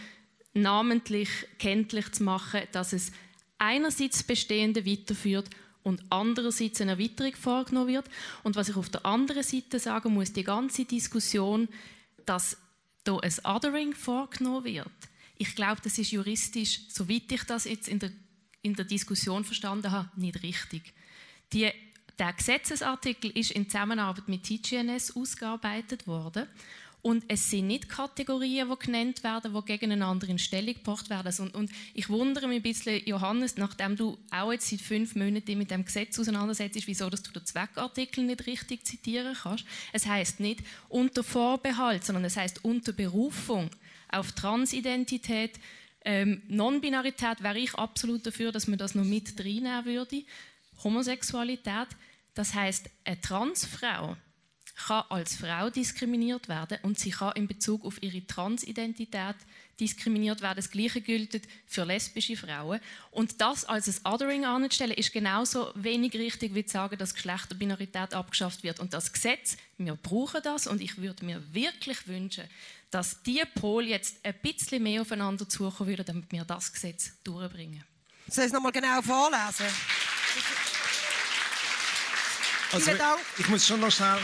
namentlich 0.54 1.28
kenntlich 1.58 2.10
zu 2.12 2.24
machen, 2.24 2.62
dass 2.72 2.92
es 2.92 3.12
einerseits 3.58 4.24
Bestehende 4.24 4.86
weiterführt 4.86 5.50
und 5.82 6.02
andererseits 6.10 6.80
eine 6.80 6.92
Erweiterung 6.92 7.34
vorgenommen 7.34 7.88
wird. 7.88 8.06
Und 8.42 8.56
was 8.56 8.68
ich 8.68 8.76
auf 8.76 8.88
der 8.88 9.06
anderen 9.06 9.42
Seite 9.42 9.78
sagen 9.78 10.14
muss, 10.14 10.32
die 10.32 10.44
ganze 10.44 10.84
Diskussion, 10.84 11.68
dass 12.26 12.56
da 13.04 13.18
ein 13.18 13.34
Othering 13.44 13.94
vorgenommen 13.94 14.64
wird, 14.64 14.90
ich 15.38 15.54
glaube, 15.54 15.80
das 15.82 15.98
ist 15.98 16.10
juristisch, 16.10 16.80
soweit 16.88 17.30
ich 17.30 17.44
das 17.44 17.64
jetzt 17.64 17.88
in 17.88 18.00
der, 18.00 18.10
in 18.62 18.74
der 18.74 18.84
Diskussion 18.84 19.44
verstanden 19.44 19.92
habe, 19.92 20.10
nicht 20.16 20.42
richtig. 20.42 20.92
Die, 21.52 21.70
der 22.18 22.32
Gesetzesartikel 22.32 23.30
ist 23.30 23.52
in 23.52 23.70
Zusammenarbeit 23.70 24.28
mit 24.28 24.42
TGNS 24.42 25.16
ausgearbeitet 25.16 26.06
worden 26.08 26.48
und 27.00 27.24
es 27.28 27.50
sind 27.50 27.68
nicht 27.68 27.88
Kategorien, 27.88 28.68
die 28.68 28.86
genannt 28.86 29.22
werden, 29.22 29.54
die 29.54 29.64
gegeneinander 29.64 30.28
in 30.28 30.38
Stellung 30.38 30.74
gebracht 30.74 31.08
werden. 31.10 31.32
Und, 31.38 31.54
und 31.54 31.70
ich 31.94 32.08
wundere 32.08 32.48
mich 32.48 32.56
ein 32.56 32.62
bisschen, 32.62 33.04
Johannes, 33.06 33.56
nachdem 33.56 33.96
du 33.96 34.18
auch 34.30 34.52
jetzt 34.52 34.68
seit 34.68 34.80
fünf 34.80 35.14
Monaten 35.14 35.56
mit 35.56 35.70
dem 35.70 35.84
Gesetz 35.84 36.18
auseinandersetzt, 36.18 36.86
wieso 36.86 37.08
dass 37.08 37.22
du 37.22 37.30
den 37.30 37.46
Zweckartikel 37.46 38.24
nicht 38.24 38.46
richtig 38.46 38.84
zitieren 38.84 39.36
kannst. 39.40 39.64
Es 39.92 40.06
heißt 40.06 40.40
nicht 40.40 40.60
unter 40.88 41.22
Vorbehalt, 41.22 42.04
sondern 42.04 42.24
es 42.24 42.36
heißt 42.36 42.64
unter 42.64 42.92
Berufung 42.92 43.70
auf 44.10 44.32
Transidentität. 44.32 45.52
Ähm, 46.04 46.42
Non-Binarität 46.48 47.42
wäre 47.42 47.58
ich 47.58 47.74
absolut 47.74 48.26
dafür, 48.26 48.50
dass 48.50 48.66
man 48.66 48.78
das 48.78 48.94
noch 48.94 49.04
mit 49.04 49.38
reinnehmen 49.38 49.84
würde. 49.84 50.24
Homosexualität, 50.82 51.88
das 52.34 52.54
heißt 52.54 52.90
eine 53.04 53.20
Transfrau 53.20 54.16
kann 54.86 55.04
als 55.08 55.36
Frau 55.36 55.70
diskriminiert 55.70 56.48
werden 56.48 56.78
und 56.82 56.98
sie 56.98 57.10
kann 57.10 57.32
in 57.34 57.48
Bezug 57.48 57.84
auf 57.84 58.02
ihre 58.02 58.24
Transidentität 58.26 59.36
diskriminiert 59.80 60.40
werden. 60.40 60.56
Das 60.56 60.70
Gleiche 60.70 61.00
gilt 61.00 61.40
für 61.66 61.84
lesbische 61.84 62.36
Frauen. 62.36 62.80
Und 63.10 63.40
das 63.40 63.64
als 63.64 63.88
ein 63.88 64.12
Othering 64.12 64.44
anzustellen, 64.44 64.92
ist 64.92 65.12
genauso 65.12 65.72
wenig 65.74 66.14
richtig, 66.14 66.54
wie 66.54 66.64
zu 66.64 66.72
sagen, 66.72 66.98
dass 66.98 67.14
Geschlechterbinarität 67.14 68.14
abgeschafft 68.14 68.62
wird. 68.62 68.80
Und 68.80 68.92
das 68.94 69.12
Gesetz, 69.12 69.56
wir 69.78 69.94
brauchen 69.94 70.42
das 70.42 70.66
und 70.66 70.80
ich 70.80 70.98
würde 70.98 71.24
mir 71.24 71.42
wirklich 71.52 72.06
wünschen, 72.06 72.44
dass 72.90 73.22
die 73.22 73.42
Pole 73.54 73.88
jetzt 73.88 74.16
ein 74.24 74.34
bisschen 74.42 74.82
mehr 74.82 75.02
aufeinander 75.02 75.48
zukommen 75.48 75.90
würden, 75.90 76.06
damit 76.06 76.32
wir 76.32 76.44
das 76.44 76.72
Gesetz 76.72 77.12
durchbringen. 77.24 77.84
Soll 78.28 78.44
ich 78.44 78.48
es 78.48 78.52
nochmal 78.52 78.72
genau 78.72 79.02
vorlesen? 79.02 79.66
Also, 82.70 82.90
ich 83.38 83.48
muss 83.48 83.66
schon 83.66 83.80
noch 83.80 83.90
schnell 83.90 84.18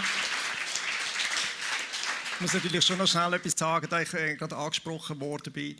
ich 2.34 2.40
muss 2.40 2.52
natürlich 2.52 2.84
schon 2.84 2.98
noch 2.98 3.06
schnell 3.08 3.32
etwas 3.34 3.54
sagen, 3.56 3.86
da 3.88 4.00
ich 4.00 4.12
äh, 4.14 4.34
gerade 4.36 4.56
angesprochen 4.56 5.20
worden 5.20 5.52
bin. 5.52 5.76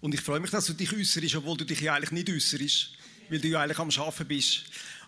Und 0.00 0.14
ich 0.14 0.20
freue 0.20 0.40
mich, 0.40 0.50
dass 0.50 0.66
du 0.66 0.72
dich 0.72 0.92
äußerst, 0.92 1.34
obwohl 1.36 1.56
du 1.56 1.64
dich 1.64 1.80
ja 1.80 1.94
eigentlich 1.94 2.12
nicht 2.12 2.30
äußerst, 2.30 2.92
weil 3.28 3.40
du 3.40 3.48
ja 3.48 3.60
eigentlich 3.62 3.78
am 3.78 3.90
Arbeiten 3.90 4.28
bist. 4.28 4.62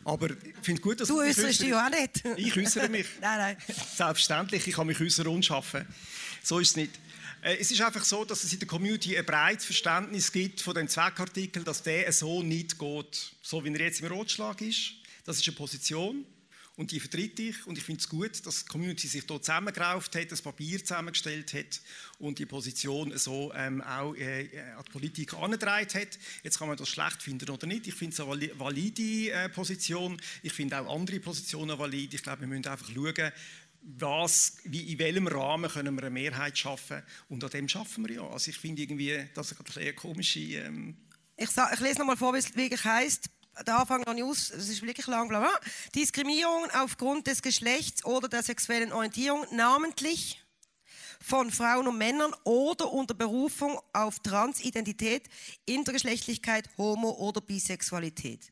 Aber 0.05 0.31
ich 0.31 0.37
finde 0.63 0.81
gut, 0.81 1.01
dass 1.01 1.09
Du 1.09 1.17
du 1.19 1.23
dich 1.27 1.39
äußerst 1.39 1.61
dich 1.61 1.69
ja 1.69 1.87
auch 1.87 1.91
nicht. 1.91 2.23
Ich 2.37 2.57
äußere 2.57 2.89
mich. 2.89 3.07
nein, 3.21 3.39
nein. 3.39 3.57
Selbstverständlich, 3.97 4.67
ich 4.67 4.75
kann 4.75 4.87
mich 4.87 5.01
äußern 5.01 5.27
und 5.29 5.49
arbeiten. 5.51 5.87
So 6.43 6.59
ist 6.59 6.71
es 6.71 6.77
nicht. 6.77 6.93
Äh, 7.43 7.57
Es 7.59 7.71
ist 7.71 7.81
einfach 7.81 8.05
so, 8.05 8.25
dass 8.25 8.43
es 8.43 8.53
in 8.53 8.59
der 8.59 8.69
Community 8.69 9.17
ein 9.17 9.25
breites 9.25 9.67
Verständnis 9.67 10.33
gibt 10.33 10.61
von 10.61 10.75
dem 10.75 10.89
Zweckartikel, 10.89 11.63
dass 11.63 11.83
der 11.83 12.11
so 12.13 12.43
nicht 12.43 12.79
geht. 12.79 13.33
So 13.43 13.65
wie 13.65 13.73
er 13.73 13.81
jetzt 13.81 14.01
im 14.01 14.09
Rotschlag 14.09 14.61
ist. 14.63 14.93
Das 15.25 15.37
ist 15.37 15.47
eine 15.47 15.57
Position 15.57 16.25
und 16.81 16.91
die 16.93 16.99
vertritt 16.99 17.39
ich. 17.39 17.67
Und 17.67 17.77
ich 17.77 17.85
finde 17.85 18.01
es 18.01 18.09
gut, 18.09 18.47
dass 18.47 18.65
die 18.65 18.69
Community 18.71 19.07
sich 19.07 19.25
hier 19.27 19.43
zusammengerauft 19.43 20.17
hat, 20.17 20.33
das 20.33 20.41
Papier 20.41 20.79
zusammengestellt 20.79 21.53
hat 21.53 21.81
und 22.19 22.39
die 22.39 22.47
Position 22.47 23.17
so 23.19 23.53
ähm, 23.55 23.83
auch 23.83 24.15
äh, 24.15 24.49
an 24.77 24.85
die 24.87 24.91
Politik 24.91 25.35
angetragen 25.35 25.87
hat. 25.95 26.19
Jetzt 26.43 26.59
kann 26.59 26.69
man 26.69 26.79
das 26.79 26.89
schlecht 26.89 27.23
finden 27.23 27.51
oder 27.51 27.67
nicht. 27.67 27.87
Ich 27.87 27.95
finde 27.95 28.15
es 28.15 28.21
eine 28.21 28.31
vali- 28.31 28.59
valide 28.59 29.31
äh, 29.31 29.49
Position. 29.51 30.21
Ich 30.43 30.55
finde 30.55 30.81
auch 30.81 30.95
andere 30.95 31.21
Positionen 31.21 31.79
valid. 31.79 32.15
Ich 32.15 32.23
glaube, 32.23 32.41
wir 32.41 32.49
müssen 32.49 32.67
einfach 32.67 32.89
schauen, 32.89 33.31
was, 33.83 34.57
wie, 34.65 34.93
in 34.93 34.99
welchem 34.99 35.27
Rahmen 35.27 35.71
können 35.71 35.95
wir 35.95 36.05
eine 36.05 36.11
Mehrheit 36.11 36.57
schaffen. 36.57 37.03
Und 37.29 37.45
an 37.45 37.51
dem 37.51 37.69
schaffen 37.69 38.09
wir 38.09 38.15
ja. 38.17 38.27
Also 38.27 38.51
ich 38.51 38.57
finde 38.57 38.83
irgendwie, 38.83 39.27
das 39.35 39.53
ist 39.53 39.77
eine 39.77 39.93
komische... 39.93 40.41
Ähm, 40.41 40.97
Ich, 41.37 41.51
ich 41.51 41.81
lese 41.81 41.99
nochmal 41.99 42.17
vor, 42.17 42.33
wie 42.35 42.39
es 42.39 42.57
wirklich 42.57 42.85
heißt. 42.85 43.29
Der 43.67 43.79
Anfang 43.79 44.03
noch 44.03 44.15
nicht 44.15 44.25
aus, 44.25 44.51
es 44.51 44.69
ist 44.69 44.83
wirklich 44.83 45.07
lang, 45.07 45.29
bla 45.29 45.41
bla. 45.41 45.51
Diskriminierung 45.95 46.71
aufgrund 46.73 47.27
des 47.27 47.43
Geschlechts 47.43 48.05
oder 48.05 48.29
der 48.29 48.43
sexuellen 48.43 48.93
Orientierung, 48.93 49.45
namentlich 49.51 50.43
von 51.21 51.51
Frauen 51.51 51.87
und 51.87 51.99
Männern 51.99 52.35
oder 52.45 52.91
unter 52.91 53.15
Berufung 53.15 53.79
auf 53.93 54.21
Transidentität, 54.21 55.29
Intergeschlechtlichkeit, 55.67 56.71
Homo- 56.79 57.19
oder 57.19 57.41
Bisexualität. 57.41 58.51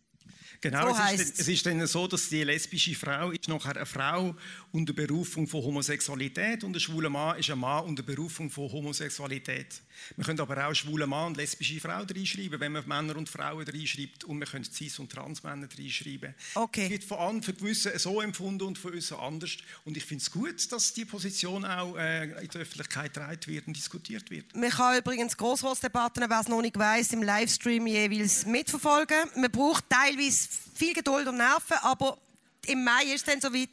Genau, 0.61 0.93
So 0.93 1.01
es, 1.15 1.21
ist, 1.21 1.41
es 1.41 1.49
ist 1.49 1.67
dann 1.67 1.87
so, 1.87 2.07
dass 2.09 2.29
die 2.29 2.43
lesbische 2.43 2.95
Frau 2.95 3.31
ist 3.31 3.49
nachher 3.49 3.77
eine 3.77 3.87
Frau 3.87 4.35
unter 4.73 4.93
Berufung 4.93 5.47
von 5.47 5.63
Homosexualität 5.63 6.65
und 6.65 6.73
der 6.73 6.81
schwule 6.81 7.09
Mann 7.09 7.39
ist 7.39 7.51
ein 7.51 7.59
Mann 7.59 7.85
unter 7.85 8.03
Berufung 8.03 8.51
von 8.51 8.71
Homosexualität. 8.71 9.81
Man 10.17 10.27
könnte 10.27 10.43
aber 10.43 10.67
auch 10.67 10.75
schwule 10.75 11.07
Mann 11.07 11.29
und 11.29 11.37
lesbische 11.37 11.81
Frau 11.81 12.03
reinschreiben, 12.03 12.59
wenn 12.59 12.73
man 12.73 12.87
Männer 12.87 13.17
und 13.17 13.29
Frauen 13.29 13.67
reinschreibt 13.67 14.25
und 14.25 14.39
man 14.39 14.49
könnte 14.49 14.71
Cis- 14.71 14.99
und 14.99 15.13
Transmänner 15.13 15.69
reinschreiben. 15.77 16.35
Okay. 16.55 16.85
Es 16.85 16.91
wird 16.91 17.05
von 17.05 17.19
an 17.19 17.43
für 17.43 17.53
gewisse 17.53 17.97
so 17.99 18.21
empfunden 18.21 18.65
und 18.65 18.79
von 18.79 18.93
uns 18.93 19.13
anders 19.13 19.57
und 19.85 19.97
ich 19.97 20.05
finde 20.05 20.23
es 20.23 20.31
gut, 20.31 20.73
dass 20.73 20.93
die 20.93 21.05
Position 21.05 21.65
auch 21.65 21.97
äh, 21.97 22.25
in 22.25 22.49
der 22.49 22.63
Öffentlichkeit 22.63 23.15
getragen 23.15 23.47
wird 23.47 23.67
und 23.67 23.77
diskutiert 23.77 24.31
wird. 24.31 24.55
Man 24.57 24.71
kann 24.71 24.99
übrigens 24.99 25.37
Grossratsdebatten, 25.37 26.25
wer 26.29 26.41
es 26.41 26.49
noch 26.49 26.63
nicht 26.63 26.79
weiss, 26.79 27.13
im 27.13 27.23
Livestream 27.23 27.87
jeweils 27.87 28.45
mitverfolgen. 28.45 29.17
Man 29.37 29.51
braucht 29.51 29.85
teilweise 29.89 30.48
viel 30.75 30.95
Geduld 30.95 31.27
und 31.29 31.37
Nerven, 31.37 31.77
aber 31.83 32.19
im 32.67 32.85
Mai 32.85 33.05
ist 33.05 33.17
es 33.17 33.25
dann 33.25 33.41
soweit. 33.41 33.71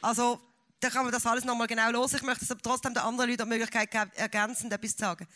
Also, 0.00 0.40
da 0.80 0.90
kann 0.90 1.04
man 1.04 1.12
das 1.12 1.26
alles 1.26 1.44
nochmal 1.44 1.66
genau 1.66 1.90
los. 1.90 2.12
Ich 2.14 2.22
möchte 2.22 2.44
es 2.44 2.50
aber 2.50 2.62
trotzdem 2.62 2.94
den 2.94 3.02
anderen 3.02 3.30
Leuten 3.30 3.44
die 3.44 3.48
Möglichkeit 3.48 3.90
geben, 3.90 4.10
ergänzend 4.14 4.72
etwas 4.72 4.92
zu 4.92 4.98
sagen. 4.98 5.26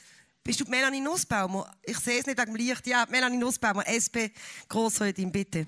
Bist 0.45 0.61
du 0.61 0.65
Melanie 0.65 1.01
Nussbaumer? 1.01 1.73
Ich 1.83 1.99
sehe 1.99 2.19
es 2.19 2.27
nicht 2.27 2.39
wegen 2.39 2.55
dem 2.55 2.57
Licht. 2.57 2.87
Ja, 2.87 3.07
Melanie 3.09 3.37
Nussbaumer, 3.39 3.87
SP 3.87 4.31
Grossrätin, 4.69 5.31
bitte. 5.31 5.67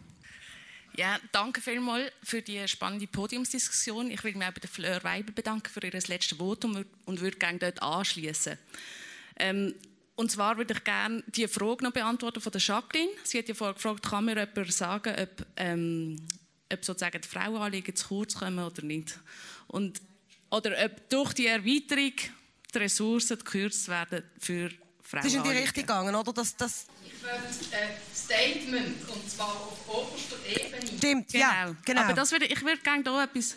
Ja, 0.97 1.19
danke 1.33 1.61
vielmals 1.61 2.13
für 2.23 2.41
die 2.41 2.67
spannende 2.69 3.07
Podiumsdiskussion. 3.09 4.11
Ich 4.11 4.23
will 4.23 4.35
mich 4.35 4.47
auch 4.47 4.53
bei 4.53 4.61
der 4.61 4.71
Fleur 4.71 5.03
Weibel 5.03 5.33
bedanken 5.33 5.69
für 5.69 5.85
ihr 5.85 5.91
letztes 5.91 6.39
Votum 6.39 6.85
und 7.05 7.21
würde 7.21 7.37
gerne 7.37 7.59
dort 7.59 7.83
anschließen. 7.83 8.59
Ähm, 9.37 9.75
und 10.17 10.31
zwar 10.31 10.57
würde 10.57 10.75
ich 10.75 10.85
gerne 10.85 11.25
die 11.27 11.49
Frage 11.49 11.85
noch 11.85 11.93
beantworten 11.93 12.41
von 12.41 12.53
der 12.53 12.61
Jacqueline. 12.61 13.11
Sie 13.25 13.39
hat 13.39 13.49
ja 13.49 13.55
vorher 13.55 13.75
gefragt, 13.75 14.09
kann 14.09 14.25
mir 14.25 14.39
jemand 14.39 14.73
sagen, 14.73 15.15
ob, 15.21 15.47
ähm, 15.57 16.17
ob 16.73 16.85
sozusagen 16.85 17.21
die 17.21 17.29
Frauenanliegen 17.29 17.97
zu 17.97 18.09
kurz 18.09 18.35
kommen 18.35 18.65
oder 18.65 18.83
nicht. 18.83 19.19
Und, 19.67 20.01
oder 20.51 20.73
ob 20.85 21.09
durch 21.09 21.33
die 21.33 21.49
Erweiterung 21.49 22.13
die 22.73 22.79
Ressourcen 22.79 23.39
gekürzt 23.39 23.89
werden 23.89 24.23
für 24.39 24.71
Frauen. 25.03 25.23
Das 25.23 25.27
ist 25.27 25.35
in 25.35 25.43
die 25.43 25.51
Richtung 25.51 25.83
gegangen, 25.83 26.15
oder? 26.15 26.33
Das, 26.33 26.57
das 26.57 26.87
Ich 27.05 27.23
möchte 27.23 27.77
ein 27.77 27.91
Statement, 28.15 29.09
und 29.09 29.31
zwar 29.31 29.49
auf 29.49 29.89
oberster 29.89 30.37
Ebene. 30.47 30.97
stimmt, 30.97 31.33
ja, 31.33 31.75
genau. 31.85 32.03
Aber 32.03 32.15
das 32.15 32.31
würde, 32.31 32.47
ich 32.47 32.63
würde 32.63 32.81
gerne 32.83 33.03
da 33.03 33.25
etwas... 33.25 33.57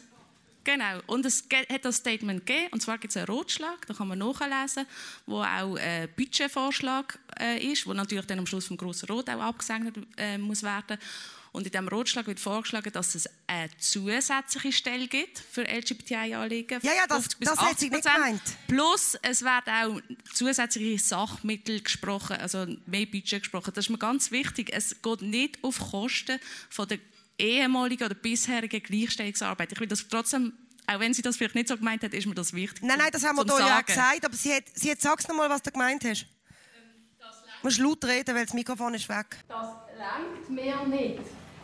Genau. 0.68 1.00
Und 1.08 1.26
es 1.26 1.46
hat 1.72 1.86
das 1.86 1.96
Statement 1.96 2.46
gegeben. 2.46 2.68
Und 2.72 2.82
zwar 2.82 2.98
gibt 2.98 3.12
es 3.12 3.18
einen 3.18 3.28
Rotschlag, 3.28 3.88
da 3.88 3.94
kann 3.94 4.10
man 4.10 4.20
nachlesen, 4.20 4.86
wo 5.26 5.42
auch 5.42 5.78
ein 5.78 6.10
Budgetvorschlag 6.18 7.18
äh, 7.40 7.72
ist, 7.72 7.88
wo 7.88 7.94
natürlich 7.94 8.26
dann 8.26 8.40
am 8.40 8.46
Schluss 8.46 8.68
vom 8.68 8.76
Grossen 8.76 9.08
Rot 9.08 9.30
auch 9.30 9.40
abgesegnet 9.40 9.96
äh, 10.18 10.38
muss 10.38 10.64
werden. 10.64 10.98
Und 11.54 11.66
in 11.66 11.72
diesem 11.72 11.88
Rotschlag 11.88 12.28
wird 12.28 12.42
vorgeschlagen, 12.42 12.92
dass 12.92 13.16
es 13.16 13.30
eine 13.48 13.70
zusätzliche 13.78 14.74
Stelle 14.74 15.08
gibt 15.08 15.40
für 15.40 15.64
LGBTI-Anliegen. 15.64 16.82
Ja, 16.84 16.92
ja, 16.94 17.08
das- 17.08 17.20
50 17.24 17.40
bis 17.40 17.50
das 17.50 17.60
hat 17.60 17.80
sie 17.80 17.90
nicht 17.90 18.06
80%. 18.06 18.14
gemeint. 18.16 18.42
Plus, 18.68 19.18
es 19.22 19.44
werden 19.44 19.74
auch 19.74 20.02
zusätzliche 20.34 21.02
Sachmittel 21.02 21.82
gesprochen, 21.82 22.36
also 22.42 22.68
mehr 22.86 23.06
Budget 23.06 23.44
gesprochen. 23.44 23.72
Das 23.74 23.86
ist 23.86 23.90
mir 23.90 23.98
ganz 23.98 24.32
wichtig. 24.32 24.72
Es 24.74 25.02
geht 25.02 25.22
nicht 25.22 25.64
auf 25.64 25.80
Kosten 25.80 26.40
von 26.70 26.90
der 26.90 27.00
ehemaligen 27.38 28.06
oder 28.06 28.16
bisherigen 28.16 28.82
Gleichstellungsarbeit. 28.82 29.72
Ich 29.72 29.80
will 29.80 29.88
das 29.88 30.08
trotzdem, 30.08 30.54
auch 30.88 31.00
wenn 31.00 31.14
sie 31.14 31.22
das 31.22 31.38
vielleicht 31.38 31.56
nicht 31.56 31.68
so 31.68 31.78
gemeint 31.78 32.04
hat, 32.04 32.14
ist 32.14 32.26
mir 32.26 32.36
das 32.36 32.54
wichtig. 32.54 32.84
Nein, 32.84 32.98
nein, 32.98 33.10
das 33.12 33.24
haben 33.26 33.38
wir 33.38 33.44
hier 33.44 33.66
ja 33.66 33.80
auch 33.80 33.86
gesagt, 33.86 34.26
aber 34.26 34.36
sie 34.36 34.54
hat, 34.54 34.64
sie 34.74 34.92
hat 34.92 35.02
sag's 35.02 35.28
noch 35.28 35.36
mal, 35.36 35.50
was 35.50 35.62
du 35.62 35.72
gemeint 35.72 36.04
hast. 36.06 36.26
Du 37.62 37.68
musst 37.68 37.80
laut 37.80 38.06
reden, 38.06 38.36
weil 38.36 38.46
das 38.46 38.54
Mikrofon 38.54 38.94
ist 38.94 39.10
weg. 39.10 39.38
Das 39.48 39.70
lenkt 39.98 40.50
mir 40.50 40.86
nicht, 40.88 41.20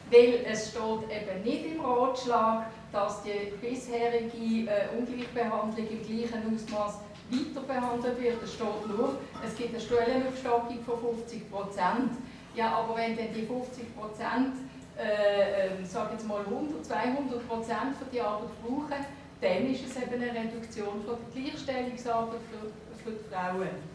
weil 0.10 0.45
es 0.45 0.70
steht 0.70 0.82
eben 0.82 1.44
nicht 1.44 1.66
im 1.66 1.82
Ratschlag, 1.82 2.68
dass 2.91 3.24
die 3.24 3.54
bisherige 3.62 4.70
äh, 4.70 4.98
Ungleichbehandlung 4.98 5.88
im 5.88 6.02
gleichen 6.06 6.56
Ausmaß 6.56 6.95
weiter 7.30 7.62
behandelt 7.62 8.22
wird. 8.22 8.44
Es 8.44 8.54
steht 8.54 8.88
nur, 8.88 9.20
es 9.45 9.56
gibt 9.56 9.70
eine 9.70 9.80
Stellenaufstockung 9.80 10.84
von 10.84 11.16
50 11.18 11.52
Prozent. 11.52 12.12
Ja, 12.56 12.72
aber 12.76 12.95
wenn 12.98 13.18
dann 13.18 13.34
die 13.34 13.45
50 13.45 13.95
Prozent, 13.95 14.56
äh, 14.98 15.68
äh, 15.68 15.82
jetzt 15.82 16.28
mal 16.28 16.41
100, 16.41 16.86
200 16.86 17.48
Prozent 17.48 17.98
für 17.98 18.06
die 18.11 18.22
Arbeit 18.22 18.49
brauchen, 18.61 19.06
dann 19.41 19.72
ist 19.72 19.86
es 19.86 20.02
eben 20.02 20.22
eine 20.22 20.34
Reduktion 20.34 21.03
von 21.06 21.18
der 21.34 21.41
Gleichstellungsarbeit 21.41 22.40
für, 22.52 23.03
für 23.03 23.11
die 23.11 23.30
Frauen. 23.30 23.94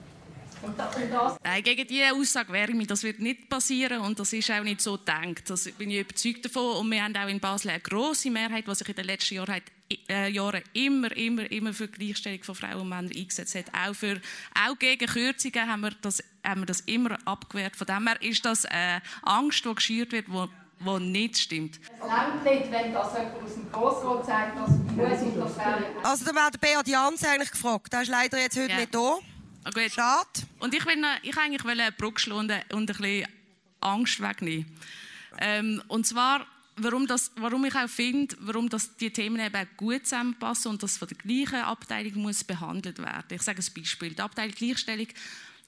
Nein, 1.44 1.62
gegen 1.62 1.86
diese 1.86 2.12
Aussage 2.12 2.52
wehre 2.52 2.70
ich 2.70 2.76
mich. 2.76 2.86
Das 2.86 3.02
wird 3.02 3.20
nicht 3.20 3.48
passieren 3.48 4.00
und 4.00 4.18
das 4.18 4.32
ist 4.32 4.50
auch 4.50 4.62
nicht 4.62 4.80
so 4.80 4.98
gedacht. 4.98 5.48
Das 5.48 5.70
bin 5.72 5.90
ich 5.90 6.00
überzeugt 6.00 6.44
davon. 6.44 6.78
Und 6.78 6.90
wir 6.90 7.02
haben 7.02 7.16
auch 7.16 7.28
in 7.28 7.40
Basel 7.40 7.70
eine 7.70 7.80
grosse 7.80 8.30
Mehrheit, 8.30 8.66
die 8.66 8.74
sich 8.74 8.88
in 8.88 8.96
den 8.96 9.04
letzten 9.04 9.36
Jahren, 9.36 9.54
hat, 9.54 9.62
äh, 10.08 10.28
Jahren 10.30 10.62
immer, 10.72 11.16
immer, 11.16 11.50
immer 11.50 11.72
für 11.72 11.86
die 11.86 12.06
Gleichstellung 12.06 12.42
von 12.42 12.54
Frauen 12.54 12.80
und 12.80 12.88
Männern 12.88 13.12
eingesetzt 13.14 13.54
hat. 13.54 13.66
Auch, 13.72 13.94
für, 13.94 14.20
auch 14.66 14.78
gegen 14.78 15.06
Kürzungen 15.06 15.68
haben 15.68 15.82
wir, 15.82 15.92
das, 16.02 16.22
haben 16.44 16.62
wir 16.62 16.66
das 16.66 16.80
immer 16.80 17.16
abgewehrt. 17.24 17.76
Von 17.76 17.86
dem 17.86 18.08
her 18.08 18.20
ist 18.20 18.44
das 18.44 18.66
eine 18.66 19.02
Angst, 19.22 19.64
die 19.64 19.74
geschürt 19.74 20.12
wird, 20.12 20.26
die 20.26 20.48
wo 20.80 20.98
nicht 20.98 21.38
stimmt. 21.38 21.78
Es 21.78 22.44
nicht, 22.44 22.70
wenn 22.70 22.92
das 22.92 23.12
jemand 23.12 23.42
aus 23.42 23.54
dem 23.54 23.72
Grossrot 23.72 24.26
sagt, 24.26 24.56
muss 24.56 24.68
und 24.70 24.96
das 25.40 25.56
wäre. 25.56 25.84
Also 26.02 26.24
da 26.24 26.34
wäre 26.34 26.50
der 26.50 26.58
Beat 26.58 26.88
Jans 26.88 27.24
eigentlich 27.24 27.50
gefragt. 27.50 27.92
Der 27.92 28.02
ist 28.02 28.08
leider 28.08 28.38
jetzt 28.40 28.56
heute 28.56 28.70
Ja. 28.72 28.78
nicht 28.78 28.94
da. 28.94 29.18
Ah, 29.64 29.70
gut. 29.70 29.90
Schade. 29.92 30.28
Und 30.60 30.74
ich 30.74 30.84
will 30.86 31.02
ich 31.22 31.36
eigentlich 31.36 31.64
will 31.64 31.80
eine 31.80 31.92
Brücke 31.92 32.20
schlagen 32.20 32.50
und 32.72 32.80
ein 32.80 32.86
bisschen 32.86 33.26
Angst 33.80 34.20
wegnehmen. 34.20 34.66
Ähm, 35.40 35.82
und 35.88 36.06
zwar, 36.06 36.46
warum, 36.76 37.06
das, 37.06 37.32
warum 37.36 37.64
ich 37.64 37.74
auch 37.74 37.88
finde, 37.88 38.36
warum 38.40 38.68
das, 38.68 38.96
die 38.96 39.10
Themen 39.10 39.40
eben 39.40 39.54
auch 39.56 39.76
gut 39.76 40.04
zusammenpassen 40.06 40.70
und 40.70 40.82
das 40.82 40.96
von 40.96 41.08
der 41.08 41.16
gleichen 41.18 41.62
Abteilung 41.64 42.22
muss 42.22 42.44
behandelt 42.44 42.98
werden. 42.98 43.26
Ich 43.30 43.42
sage 43.42 43.60
ein 43.62 43.74
Beispiel. 43.74 44.14
Die 44.14 44.22
Abteilung 44.22 44.54
Gleichstellung 44.54 45.08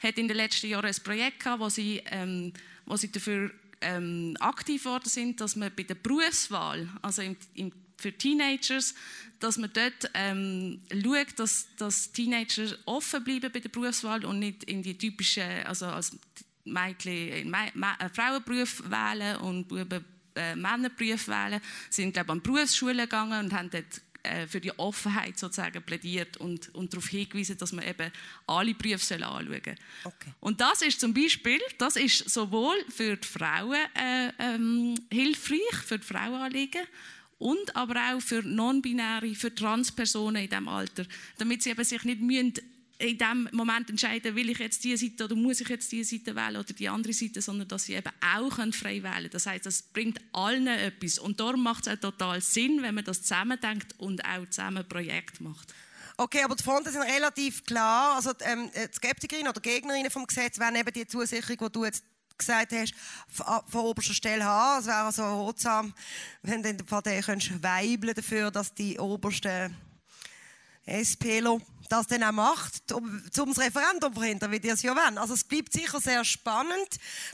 hat 0.02 0.18
in 0.18 0.28
den 0.28 0.36
letzten 0.36 0.68
Jahren 0.68 0.86
ein 0.86 1.02
Projekt 1.04 1.40
gehabt, 1.40 1.60
wo 1.60 1.68
sie, 1.68 2.02
ähm, 2.06 2.52
wo 2.86 2.96
sie 2.96 3.12
dafür 3.12 3.50
ähm, 3.80 4.36
aktiv 4.40 4.84
geworden 4.84 5.08
sind, 5.08 5.40
dass 5.40 5.56
man 5.56 5.72
bei 5.74 5.82
der 5.82 5.94
Berufswahl, 5.94 6.88
also 7.02 7.22
im, 7.22 7.36
im, 7.54 7.72
für 7.96 8.12
Teenagers, 8.12 8.94
dass 9.38 9.58
man 9.58 9.70
dort 9.72 10.10
ähm, 10.14 10.80
schaut, 10.90 11.38
dass, 11.38 11.66
dass 11.76 12.12
Teenager 12.12 12.76
offen 12.86 13.24
bleiben 13.24 13.50
bei 13.52 13.60
der 13.60 13.68
Berufswahl 13.68 14.24
und 14.24 14.38
nicht 14.38 14.64
in 14.64 14.82
die 14.82 14.96
typischen, 14.96 15.64
also 15.64 15.86
als 15.86 16.16
Mädchen 16.64 17.50
Me 17.50 17.72
äh, 17.98 18.08
Frauenberuf 18.10 18.82
wählen 18.88 19.36
und 19.36 19.68
Buben 19.68 20.04
äh, 20.34 20.54
Männerberuf 20.54 21.28
wählen. 21.28 21.60
Sie 21.88 22.02
sind 22.02 22.12
glaube 22.12 22.32
an 22.32 22.42
Berufsschulen 22.42 22.98
gegangen 22.98 23.46
und 23.46 23.52
haben 23.52 23.70
dort 23.70 24.02
äh, 24.22 24.46
für 24.46 24.60
die 24.60 24.76
Offenheit 24.78 25.38
sozusagen 25.38 25.82
plädiert 25.82 26.36
und, 26.36 26.74
und 26.74 26.92
darauf 26.92 27.08
hingewiesen, 27.08 27.56
dass 27.58 27.72
man 27.72 27.86
eben 27.86 28.10
alle 28.46 28.74
Berufe 28.74 29.04
soll 29.04 29.22
anschauen 29.22 29.62
soll. 29.64 29.74
Und 30.40 30.60
das 30.60 30.82
ist 30.82 31.00
zum 31.00 31.14
Beispiel, 31.14 31.60
das 31.78 31.96
ist 31.96 32.28
sowohl 32.28 32.76
für 32.88 33.16
die 33.16 33.26
Frauen 33.26 33.78
äh, 33.94 34.32
ähm, 34.38 34.94
hilfreich, 35.10 35.76
für 35.86 35.98
die 35.98 36.06
Frauenanliegen, 36.06 36.82
und 37.38 37.74
aber 37.74 37.96
auch 38.12 38.20
für 38.20 38.42
Non-Binäre, 38.42 39.34
für 39.34 39.54
Transpersonen 39.54 40.44
in 40.44 40.50
diesem 40.50 40.68
Alter, 40.68 41.06
damit 41.38 41.62
sie 41.62 41.70
eben 41.70 41.84
sich 41.84 42.04
nicht 42.04 42.20
müssen 42.20 42.54
in 43.00 43.16
dem 43.16 43.48
Moment 43.52 43.88
entscheiden, 43.88 44.36
will 44.36 44.50
ich 44.50 44.58
jetzt 44.58 44.84
diese 44.84 45.06
Seite 45.06 45.24
oder 45.24 45.34
muss 45.34 45.60
ich 45.60 45.68
jetzt 45.68 45.90
diese 45.90 46.16
Seite 46.16 46.36
wählen 46.36 46.56
oder 46.56 46.72
die 46.72 46.88
andere 46.88 47.12
Seite, 47.12 47.40
sondern 47.40 47.66
dass 47.66 47.84
sie 47.84 47.94
eben 47.94 48.12
auch 48.34 48.54
frei 48.72 49.02
wählen 49.02 49.14
können. 49.14 49.30
Das 49.30 49.46
heißt, 49.46 49.64
das 49.64 49.82
bringt 49.82 50.20
allen 50.32 50.66
etwas. 50.66 51.18
Und 51.18 51.40
darum 51.40 51.62
macht 51.62 51.86
es 51.86 51.94
auch 51.94 52.00
total 52.00 52.40
Sinn, 52.42 52.82
wenn 52.82 52.94
man 52.94 53.04
das 53.04 53.22
zusammendenkt 53.22 53.98
und 53.98 54.24
auch 54.24 54.46
zusammen 54.50 54.78
ein 54.78 54.88
Projekt 54.88 55.40
macht. 55.40 55.74
Okay, 56.18 56.42
aber 56.42 56.54
die 56.54 56.62
Fronten 56.62 56.92
sind 56.92 57.02
relativ 57.02 57.64
klar. 57.64 58.16
Also 58.16 58.34
die, 58.34 58.44
ähm, 58.44 58.70
die 58.74 58.94
Skeptikerinnen 58.94 59.48
oder 59.48 59.60
Gegnerinnen 59.60 60.10
vom 60.10 60.26
Gesetz 60.26 60.58
wären 60.58 60.76
eben 60.76 60.92
die 60.92 61.06
Zusicherung, 61.06 61.56
die 61.58 61.72
du 61.72 61.84
jetzt 61.86 62.04
gesagt 62.36 62.72
hast, 62.72 62.94
von, 63.28 63.60
von 63.66 63.80
oberster 63.80 64.12
Stelle 64.12 64.44
haben. 64.44 64.80
Es 64.80 64.86
wäre 64.86 64.98
also 64.98 65.22
rotsam, 65.24 65.94
wenn 66.42 66.62
du 66.62 66.68
in 66.68 66.76
der 66.76 66.84
Partei 66.84 67.22
könntest 67.22 67.62
weibeln 67.62 68.14
dafür, 68.14 68.50
dass 68.50 68.74
die 68.74 68.98
obersten 68.98 69.74
SPler 70.90 71.58
das 71.90 72.06
dann 72.06 72.22
auch 72.22 72.32
macht, 72.32 72.92
um, 72.92 73.22
um 73.38 73.48
das 73.48 73.58
Referendum 73.58 74.14
verhindern, 74.14 74.52
wie 74.52 74.60
die 74.60 74.68
es 74.68 74.82
ja 74.82 74.94
wollen. 74.94 75.18
Also 75.18 75.34
es 75.34 75.44
bleibt 75.44 75.72
sicher 75.72 76.00
sehr 76.00 76.24
spannend 76.24 76.88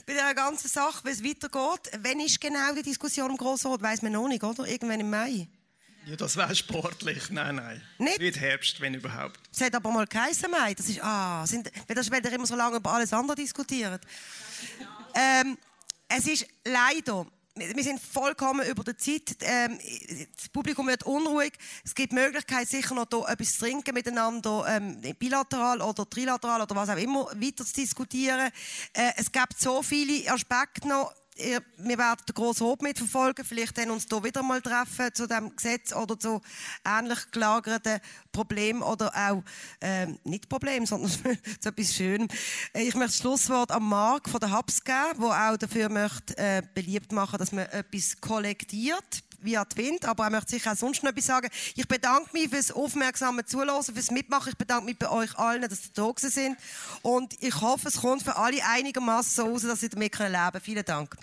bei 0.05 0.13
der 0.13 0.33
ganzen 0.33 0.67
Sache, 0.67 1.05
wie 1.05 1.11
es 1.11 1.23
weitergeht. 1.23 1.91
Wann 2.01 2.19
ist 2.19 2.41
genau 2.41 2.73
die 2.73 2.81
Diskussion 2.81 3.29
im 3.29 3.37
Grossen 3.37 3.71
Rat? 3.71 3.81
Weiss 3.81 4.01
man 4.01 4.13
noch 4.13 4.27
nicht, 4.27 4.43
oder? 4.43 4.67
Irgendwann 4.67 4.99
im 4.99 5.09
Mai. 5.09 5.47
Ja, 6.07 6.15
das 6.15 6.37
wäre 6.37 6.55
sportlich. 6.55 7.29
Nein, 7.29 7.55
nein. 7.55 7.81
Nicht? 7.99 8.19
Wird 8.19 8.39
Herbst, 8.39 8.81
wenn 8.81 8.93
überhaupt. 8.93 9.39
Es 9.51 9.61
hat 9.61 9.75
aber 9.75 9.91
mal 9.91 10.07
geheißen, 10.07 10.49
Mai. 10.49 10.73
Das 10.73 10.87
ist, 10.89 11.03
ah, 11.03 11.45
sind, 11.45 11.69
das 11.87 12.09
weil 12.09 12.25
ihr 12.25 12.33
immer 12.33 12.47
so 12.47 12.55
lange 12.55 12.77
über 12.77 12.93
alles 12.93 13.13
andere 13.13 13.35
diskutiert. 13.35 14.01
Ähm, 15.13 15.57
es 16.07 16.25
ist 16.25 16.47
leider, 16.63 17.27
wir 17.59 17.83
sind 17.83 17.99
vollkommen 17.99 18.67
über 18.67 18.83
der 18.83 18.97
Zeit. 18.97 19.37
Ähm, 19.41 19.79
das 20.35 20.49
Publikum 20.49 20.87
wird 20.87 21.03
unruhig. 21.03 21.53
Es 21.83 21.95
gibt 21.95 22.13
Möglichkeit, 22.13 22.67
sicher 22.67 22.95
noch 22.95 23.07
hier 23.11 23.27
etwas 23.27 23.53
zu 23.53 23.65
trinken 23.65 23.93
miteinander, 23.93 24.65
ähm, 24.67 25.01
bilateral 25.17 25.81
oder 25.81 26.09
trilateral 26.09 26.61
oder 26.61 26.75
was 26.75 26.89
auch 26.89 26.97
immer, 26.97 27.25
weiter 27.35 27.65
zu 27.65 27.73
diskutieren. 27.73 28.51
Äh, 28.93 29.11
es 29.17 29.31
gibt 29.31 29.59
so 29.59 29.81
viele 29.81 30.31
Aspekte 30.31 30.87
noch. 30.87 31.13
Ihr- 31.37 31.61
Wir 31.77 31.97
werden 31.97 32.21
den 32.27 32.33
grossen 32.33 32.65
Hof 32.65 32.79
mitverfolgen, 32.81 33.45
vielleicht 33.45 33.77
dann 33.77 33.91
uns 33.91 34.05
hier 34.09 34.23
wieder 34.23 34.41
mal 34.43 34.61
treffen 34.61 35.13
zu 35.13 35.27
dem 35.27 35.55
Gesetz 35.55 35.93
oder 35.93 36.17
zu 36.19 36.41
ähnlich 36.85 37.19
gelagerten 37.31 37.99
Problemen 38.31 38.81
oder 38.81 39.11
auch 39.15 39.43
ähm, 39.81 40.17
nicht 40.23 40.49
Problem, 40.49 40.85
sondern 40.85 41.11
zu 41.59 41.69
etwas 41.69 41.93
Schönem. 41.93 42.27
Äh, 42.73 42.83
Ich 42.87 42.95
möchte 42.95 43.11
das 43.13 43.17
Schlusswort 43.17 43.71
am 43.71 43.87
Marc 43.89 44.29
von 44.29 44.39
der 44.39 44.57
Hubs 44.57 44.83
geben, 44.83 45.19
der 45.21 45.51
auch 45.53 45.57
dafür 45.57 45.89
möchte, 45.89 46.37
äh, 46.37 46.61
beliebt 46.73 47.11
machen, 47.11 47.37
dass 47.37 47.51
man 47.51 47.65
etwas 47.67 48.19
kollektiert 48.19 49.23
via 49.39 49.65
Twint, 49.65 50.05
aber 50.05 50.25
er 50.25 50.29
möchte 50.29 50.51
sicher 50.51 50.71
auch 50.73 50.75
sonst 50.75 51.03
noch 51.03 51.11
etwas 51.11 51.25
sagen. 51.25 51.49
Ich 51.75 51.87
bedanke 51.87 52.29
mich 52.33 52.49
fürs 52.49 52.71
aufmerksame 52.71 53.45
Zuhören, 53.45 53.83
fürs 53.83 54.11
Mitmachen. 54.11 54.49
Ich 54.49 54.57
bedanke 54.57 54.85
mich 54.85 54.97
bei 54.97 55.09
euch 55.09 55.37
allen, 55.37 55.61
dass 55.61 55.85
ihr 55.85 55.91
da 55.93 56.11
sind. 56.15 56.57
Und 57.01 57.41
ich 57.41 57.61
hoffe, 57.61 57.87
es 57.87 58.01
kommt 58.01 58.23
für 58.23 58.35
alle 58.35 58.63
einigermaßen 58.65 59.31
so 59.31 59.51
raus, 59.51 59.61
dass 59.63 59.79
sie 59.81 59.89
damit 59.89 60.17
leben 60.17 60.33
können. 60.33 60.61
Vielen 60.61 60.85
Dank. 60.85 61.15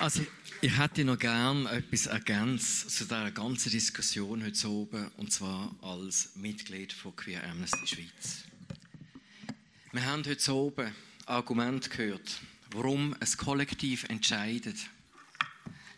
Also, 0.00 0.20
ich 0.64 0.78
hätte 0.78 1.04
noch 1.04 1.18
gern 1.18 1.66
etwas 1.66 2.06
ergänzt 2.06 2.88
zu 2.88 3.04
dieser 3.04 3.30
ganzen 3.32 3.70
Diskussion 3.70 4.42
heute 4.42 4.70
oben, 4.70 5.10
und 5.18 5.30
zwar 5.30 5.74
als 5.82 6.30
Mitglied 6.36 6.90
von 6.90 7.14
Queer 7.14 7.44
Amnesty 7.44 7.86
Schweiz. 7.86 8.44
Wir 9.92 10.06
haben 10.06 10.24
heute 10.24 10.54
oben 10.54 10.90
Argument 11.26 11.90
gehört, 11.90 12.40
warum 12.70 13.14
ein 13.20 13.36
Kollektiv 13.36 14.04
entscheidet, 14.04 14.78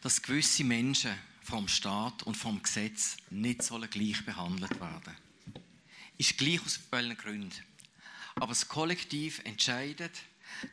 dass 0.01 0.21
gewisse 0.21 0.65
Menschen 0.65 1.13
vom 1.45 1.69
Staat 1.69 2.25
und 2.25 2.37
vom 2.37 2.61
Gesetz 2.61 3.19
nicht 3.31 3.63
sollen 3.63 3.89
gleich 3.89 4.27
behandelt 4.27 4.81
werden. 4.81 5.15
Ist 6.19 6.39
gleich 6.39 6.61
aus 6.65 6.81
welchen 6.91 7.17
Gründen. 7.17 7.63
Aber 8.35 8.49
das 8.49 8.67
Kollektiv 8.67 9.41
entscheidet, 9.45 10.23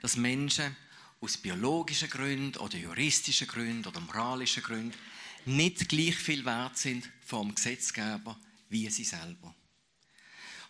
dass 0.02 0.18
Menschen 0.18 0.76
aus 1.24 1.38
biologischen 1.38 2.10
Gründen 2.10 2.58
oder 2.58 2.78
juristischen 2.78 3.48
Gründen 3.48 3.88
oder 3.88 4.02
moralischen 4.02 4.62
Gründen 4.62 4.98
nicht 5.46 5.88
gleich 5.88 6.16
viel 6.16 6.44
wert 6.44 6.78
sind 6.78 7.10
vom 7.26 7.56
Gesetzgeber 7.56 8.38
wie 8.70 8.90
sie 8.90 9.06
selber. 9.06 9.56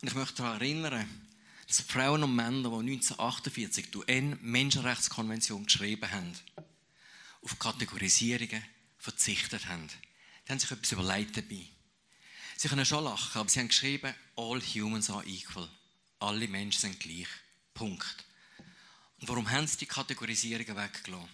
Und 0.01 0.07
ich 0.07 0.13
möchte 0.13 0.43
daran 0.43 0.59
erinnern, 0.61 1.09
dass 1.67 1.81
Frauen 1.81 2.23
und 2.23 2.35
Männer, 2.35 2.69
die 2.69 2.91
1948 2.91 3.89
die 3.89 3.97
UN-Menschenrechtskonvention 3.97 5.65
geschrieben 5.65 6.11
haben, 6.11 6.33
auf 7.41 7.57
Kategorisierungen 7.57 8.63
verzichtet 8.97 9.67
haben. 9.67 9.87
Die 10.45 10.51
haben 10.51 10.59
sich 10.59 10.69
etwas 10.69 10.91
überlegt 10.91 11.37
dabei. 11.37 11.65
Sie 12.57 12.67
können 12.67 12.85
schon 12.85 13.05
lachen, 13.05 13.39
aber 13.39 13.49
sie 13.49 13.59
haben 13.59 13.69
geschrieben, 13.69 14.13
all 14.35 14.61
humans 14.61 15.09
are 15.09 15.25
equal. 15.25 15.67
Alle 16.19 16.47
Menschen 16.47 16.81
sind 16.81 16.99
gleich. 16.99 17.27
Punkt. 17.73 18.25
Und 19.23 19.29
warum 19.29 19.49
haben 19.49 19.65
sie 19.67 19.77
die 19.77 19.85
Kategorisierungen 19.85 20.75
weggelassen? 20.75 21.29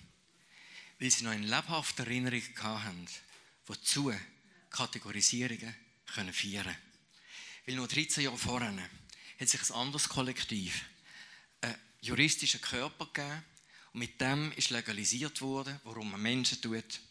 Weil 0.99 1.09
sie 1.09 1.23
noch 1.23 1.31
eine 1.31 1.47
lebhafte 1.47 2.03
Erinnerung 2.03 2.43
hatten, 2.61 3.07
wozu 3.65 4.13
Kategorisierungen 4.69 5.75
können 6.13 6.31
feiern 6.31 6.77
Weil 7.65 7.75
noch 7.77 7.87
13 7.87 8.25
Jahre 8.25 8.37
vorher 8.37 8.77
hat 9.39 9.49
sich 9.49 9.59
ein 9.59 9.75
anderes 9.75 10.07
Kollektiv 10.07 10.85
einen 11.61 11.73
juristischen 12.01 12.61
Körper 12.61 13.07
gegeben 13.07 13.43
und 13.93 13.99
mit 14.01 14.21
dem 14.21 14.51
ist 14.51 14.69
legalisiert 14.69 15.41
worden, 15.41 15.79
warum 15.83 16.11
man 16.11 16.21
Menschen 16.21 16.61
tut, 16.61 17.01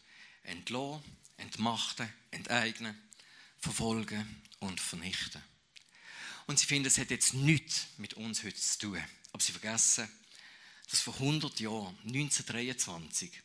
entlassen, 0.44 1.02
entmachten, 1.38 2.09
enteignen, 2.30 2.96
verfolgen 3.59 4.44
und 4.60 4.80
vernichten. 4.80 5.42
Und 6.46 6.60
sie 6.60 6.66
finden, 6.66 6.86
es 6.86 6.98
hat 6.98 7.10
jetzt 7.10 7.34
nichts 7.34 7.88
mit 7.96 8.14
uns 8.14 8.44
heute 8.44 8.55
zu 8.55 8.78
tun. 8.78 9.05
Aber 9.32 9.42
sie 9.42 9.50
vergessen, 9.50 10.09
dass 10.90 11.01
vor 11.01 11.15
100 11.15 11.60
Jahren, 11.60 11.98
1923, 12.05 13.43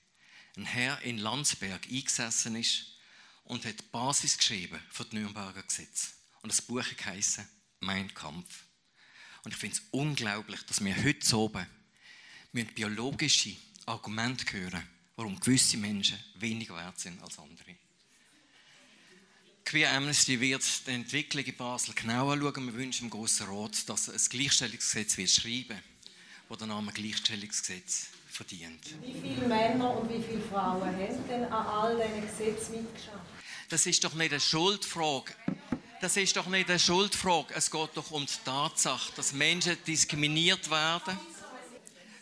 ein 0.56 0.65
Herr 0.65 1.02
in 1.02 1.18
Landsberg 1.18 1.88
eingesessen 1.90 2.56
ist 2.56 2.98
und 3.44 3.65
hat 3.65 3.80
die 3.80 3.86
Basis 3.91 4.38
geschrieben 4.38 4.80
für 4.90 5.06
die 5.06 5.18
Nürnberger 5.18 5.64
Gesetze. 5.64 6.10
Und 6.41 6.52
das 6.52 6.61
Buch 6.61 6.86
heisst 7.06 7.41
Mein 7.80 8.14
Kampf. 8.14 8.65
Und 9.44 9.52
ich 9.52 9.57
finde 9.57 9.76
es 9.76 9.84
unglaublich, 9.91 10.61
dass 10.65 10.84
wir 10.84 11.03
heute 11.03 11.38
oben 11.38 11.68
biologische 12.76 13.56
Argumente 13.86 14.52
hören, 14.53 14.88
warum 15.15 15.40
gewisse 15.40 15.78
Menschen 15.78 16.20
weniger 16.36 16.76
wert 16.76 16.99
sind 16.99 17.22
als 17.22 17.40
andere. 17.40 17.76
Queer 19.65 19.91
Amnesty 19.91 20.40
wird 20.40 20.64
die 20.88 20.91
Entwicklung 20.91 21.44
in 21.44 21.56
Basel 21.56 21.94
genau 21.94 22.32
anschauen. 22.32 22.68
Wir 22.68 22.74
wünschen 22.74 23.07
dem 23.07 23.10
Grossen 23.10 23.48
Rat, 23.48 23.90
dass 23.90 24.07
er 24.07 24.14
ein 24.14 24.22
Gleichstellungsgesetz 24.30 25.18
wird 25.18 25.30
schreiben 25.30 25.70
wird, 25.70 25.93
das 26.49 26.57
den 26.57 26.68
Namen 26.68 26.94
Gleichstellungsgesetz 26.94 28.07
verdient. 28.28 28.95
Wie 29.02 29.14
viele 29.14 29.48
Männer 29.48 29.98
und 29.98 30.10
wie 30.10 30.22
viele 30.22 30.41
Frauen 30.41 30.86
haben 30.86 31.28
denn 31.28 31.45
an 31.45 31.68
all 31.68 31.95
diesen 31.95 32.22
Gesetzen 32.22 32.84
mitgeschafft? 32.84 33.22
Das 33.70 33.86
ist 33.86 34.03
doch 34.03 34.14
nicht 34.14 34.32
eine 34.32 34.40
Schuldfrage. 34.40 35.34
Das 36.02 36.18
ist 36.18 36.36
doch 36.36 36.48
nicht 36.48 36.70
eine 36.70 36.80
Schuldfrage. 36.80 37.53
Es 37.56 37.72
geht 37.72 37.90
doch 37.95 38.11
um 38.11 38.26
die 38.26 38.34
Tatsache, 38.44 39.14
dass 39.15 39.34
Menschen 39.34 39.78
diskriminiert 39.88 40.70
werden. 40.70 41.18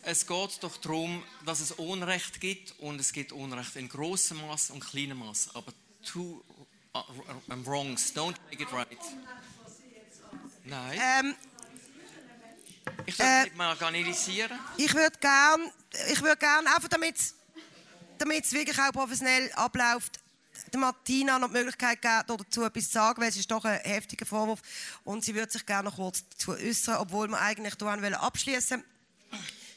Es 0.03 0.26
geht 0.26 0.64
doch 0.64 0.77
darum, 0.77 1.23
dass 1.45 1.60
es 1.60 1.72
Unrecht 1.73 2.39
gibt 2.39 2.73
und 2.80 2.99
es 2.99 3.14
gibt 3.14 3.31
Unrecht 3.31 3.76
in 3.76 3.88
großem 3.88 4.45
Maß 4.48 4.72
und 4.72 4.81
kleinem 4.81 5.19
Maß. 5.19 5.56
Aber 5.56 5.73
two 6.03 6.43
uh, 6.95 6.99
uh, 6.99 7.65
wrongs, 7.65 8.15
don't 8.15 8.35
make 8.49 8.61
it 8.61 8.72
right. 8.72 8.88
Nein. 10.64 10.99
Ähm, 11.19 11.35
ich 13.11 13.19
würde 13.19 13.51
äh, 13.51 13.57
mal 13.57 13.69
organisieren. 13.69 14.51
Ich 14.77 14.93
würde 14.93 15.17
gerne, 15.19 15.71
ich 16.11 16.21
würde 16.21 16.38
gerne 16.38 16.73
einfach 16.73 16.88
damit, 16.88 17.15
damit 18.17 18.45
es 18.45 18.53
wirklich 18.53 18.77
auch 18.79 18.91
professionell 18.91 19.51
abläuft, 19.53 20.19
der 20.71 20.79
Martina 20.79 21.39
noch 21.39 21.47
die 21.47 21.53
Möglichkeit 21.53 22.01
geben, 22.01 22.23
dazu 22.27 22.63
etwas 22.63 22.85
zu 22.85 22.91
sagen, 22.91 23.21
weil 23.21 23.29
es 23.29 23.38
ist 23.38 23.49
doch 23.49 23.65
ein 23.65 23.79
heftiger 23.79 24.25
Vorwurf 24.25 24.61
und 25.03 25.23
sie 25.23 25.33
würde 25.35 25.51
sich 25.51 25.65
gerne 25.65 25.89
noch 25.89 25.95
kurz 25.95 26.23
dazu 26.29 26.51
äußern, 26.51 26.97
obwohl 26.97 27.27
wir 27.27 27.39
eigentlich 27.39 27.73
hier 27.79 28.21
abschließen 28.21 28.83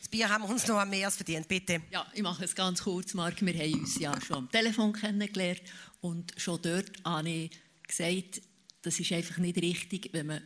Das 0.00 0.08
Bier 0.08 0.28
haben 0.28 0.44
wir 0.44 0.50
uns 0.50 0.66
noch 0.66 0.84
mehr 0.84 1.06
als 1.06 1.16
verdient, 1.16 1.48
bitte. 1.48 1.80
Ja, 1.90 2.06
ich 2.12 2.22
mache 2.22 2.44
es 2.44 2.54
ganz 2.54 2.82
kurz, 2.82 3.14
Marc. 3.14 3.40
Wir 3.40 3.54
haben 3.54 3.80
uns 3.80 3.98
ja 3.98 4.20
schon 4.20 4.36
am 4.36 4.50
Telefon 4.50 4.92
kennengelernt 4.92 5.62
und 6.00 6.32
schon 6.36 6.60
dort 6.62 6.92
habe 7.04 7.28
ich 7.28 7.50
gesagt, 7.86 8.42
das 8.82 9.00
ist 9.00 9.12
einfach 9.12 9.38
nicht 9.38 9.56
richtig, 9.56 10.10
wenn 10.12 10.26
man 10.26 10.42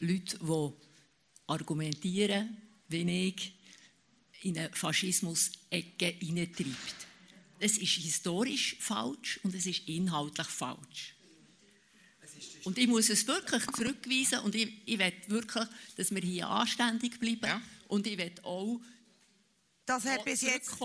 Leute, 0.00 0.38
die 0.38 0.83
argumentieren, 1.46 2.56
wie 2.88 3.28
ich, 3.28 3.52
in 4.42 4.58
eine 4.58 4.70
Faschismus-Ecke 4.72 6.06
hineintreibt. 6.20 7.06
Es 7.58 7.78
ist 7.78 7.92
historisch 7.92 8.76
falsch 8.78 9.40
und 9.42 9.54
es 9.54 9.66
ist 9.66 9.88
inhaltlich 9.88 10.46
falsch. 10.46 11.14
Und 12.64 12.78
ich 12.78 12.88
muss 12.88 13.10
es 13.10 13.26
wirklich 13.26 13.64
zurückweisen 13.72 14.40
und 14.40 14.54
ich, 14.54 14.68
ich 14.86 14.98
will 14.98 15.12
wirklich, 15.28 15.68
dass 15.96 16.14
wir 16.14 16.20
hier 16.20 16.48
anständig 16.48 17.18
bleiben. 17.18 17.46
Ja. 17.46 17.62
Und 17.88 18.06
ich 18.06 18.18
will 18.18 18.32
auch 18.42 18.80
das 19.86 20.04
hat 20.06 20.24
bis 20.24 20.40
jetzt 20.40 20.80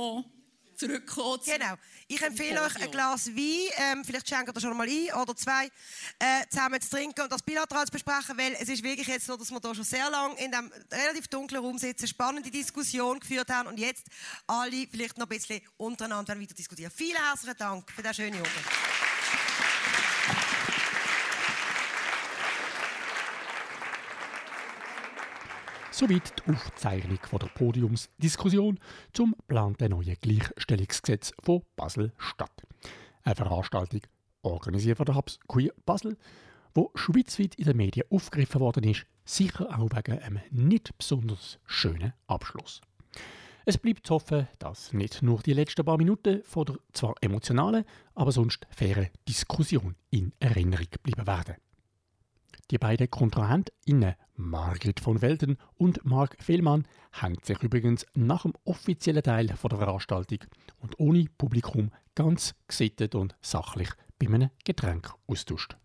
zurückkommen. 0.80 1.42
Genau. 1.46 1.76
Ich 2.08 2.22
empfehle 2.22 2.62
euch 2.62 2.76
ein 2.78 2.90
Glas 2.90 3.28
Wein, 3.28 3.70
ähm, 3.78 4.06
vielleicht 4.06 4.28
schenkt 4.28 4.56
ihr 4.56 4.62
schon 4.62 4.76
mal 4.76 4.88
ein 4.88 5.14
oder 5.22 5.36
zwei, 5.36 5.66
äh, 6.18 6.48
zusammen 6.50 6.82
zu 6.82 6.90
trinken 6.90 7.22
und 7.22 7.32
das 7.32 7.44
bilateral 7.44 7.86
zu 7.86 7.92
besprechen, 7.92 8.38
weil 8.38 8.54
es 8.54 8.70
ist 8.70 8.82
wirklich 8.84 9.08
jetzt 9.08 9.26
so, 9.26 9.38
dass 9.38 9.52
wir 9.52 9.60
hier 9.62 9.76
schon 9.76 9.84
sehr 9.84 10.10
lange 10.10 10.40
in 10.40 10.54
einem 10.54 10.72
relativ 10.92 11.28
dunklen 11.28 11.64
Raum 11.64 11.78
sitzen, 11.78 12.08
spannende 12.08 12.50
Diskussion 12.50 13.20
geführt 13.20 13.50
haben 13.50 13.68
und 13.68 13.80
jetzt 13.80 14.08
alle 14.48 14.88
vielleicht 14.90 15.18
noch 15.18 15.26
ein 15.26 15.30
bisschen 15.30 15.62
untereinander 15.78 16.40
weiter 16.40 16.54
diskutieren. 16.54 16.92
Vielen 16.96 17.18
herzlichen 17.18 17.58
Dank 17.58 17.92
für 17.92 18.02
diesen 18.02 18.16
schönen 18.16 18.40
Abend. 18.40 18.99
Soweit 26.00 26.34
die 26.40 26.54
Aufzeichnung 26.54 27.20
von 27.24 27.40
der 27.40 27.48
Podiumsdiskussion 27.48 28.80
zum 29.12 29.36
geplanten 29.36 29.92
neuen 29.92 30.16
Gleichstellungsgesetz 30.22 31.34
von 31.44 31.64
Basel-Stadt. 31.76 32.64
Eine 33.24 33.36
Veranstaltung 33.36 34.00
organisiert 34.42 34.96
von 34.96 35.08
der 35.08 35.16
Hubs 35.16 35.42
Queer 35.50 35.74
Basel, 35.86 36.16
wo 36.74 36.90
schweizweit 36.96 37.56
in 37.56 37.66
den 37.66 37.76
Medien 37.76 38.08
aufgegriffen 38.10 38.62
worden 38.62 38.86
ist, 38.86 39.08
sicher 39.26 39.78
auch 39.78 39.90
wegen 39.94 40.20
einem 40.20 40.40
nicht 40.52 40.98
besonders 40.98 41.60
schönen 41.66 42.14
Abschluss. 42.28 42.80
Es 43.66 43.78
bleibt 43.78 44.08
zu 44.08 44.14
hoffen, 44.14 44.48
dass 44.58 44.94
nicht 44.94 45.22
nur 45.22 45.42
die 45.42 45.52
letzten 45.52 45.84
paar 45.84 45.98
Minuten 45.98 46.44
von 46.46 46.64
der 46.64 46.78
zwar 46.94 47.16
emotionalen, 47.20 47.84
aber 48.16 48.32
sonst 48.32 48.66
fairen 48.70 49.10
Diskussion 49.28 49.98
in 50.12 50.32
Erinnerung 50.40 50.88
bleiben 51.04 51.28
werden. 51.28 51.56
Die 52.72 52.78
beiden 52.78 53.10
KontrahentInnen 53.10 54.14
Margrit 54.36 55.00
von 55.00 55.24
Welden 55.24 55.58
und 55.76 56.06
Marc 56.06 56.38
Fehlmann 56.40 56.88
haben 57.12 57.36
sich 57.42 57.64
übrigens 57.64 58.06
nach 58.14 58.44
dem 58.44 58.54
offiziellen 58.64 59.24
Teil 59.24 59.48
der 59.48 59.58
Veranstaltung 59.58 60.40
und 60.78 61.00
ohne 61.00 61.26
Publikum 61.36 61.90
ganz 62.14 62.54
gesittet 62.68 63.16
und 63.16 63.36
sachlich 63.42 63.90
bei 64.20 64.28
einem 64.28 64.52
Getränk 64.64 65.12
austauscht. 65.26 65.78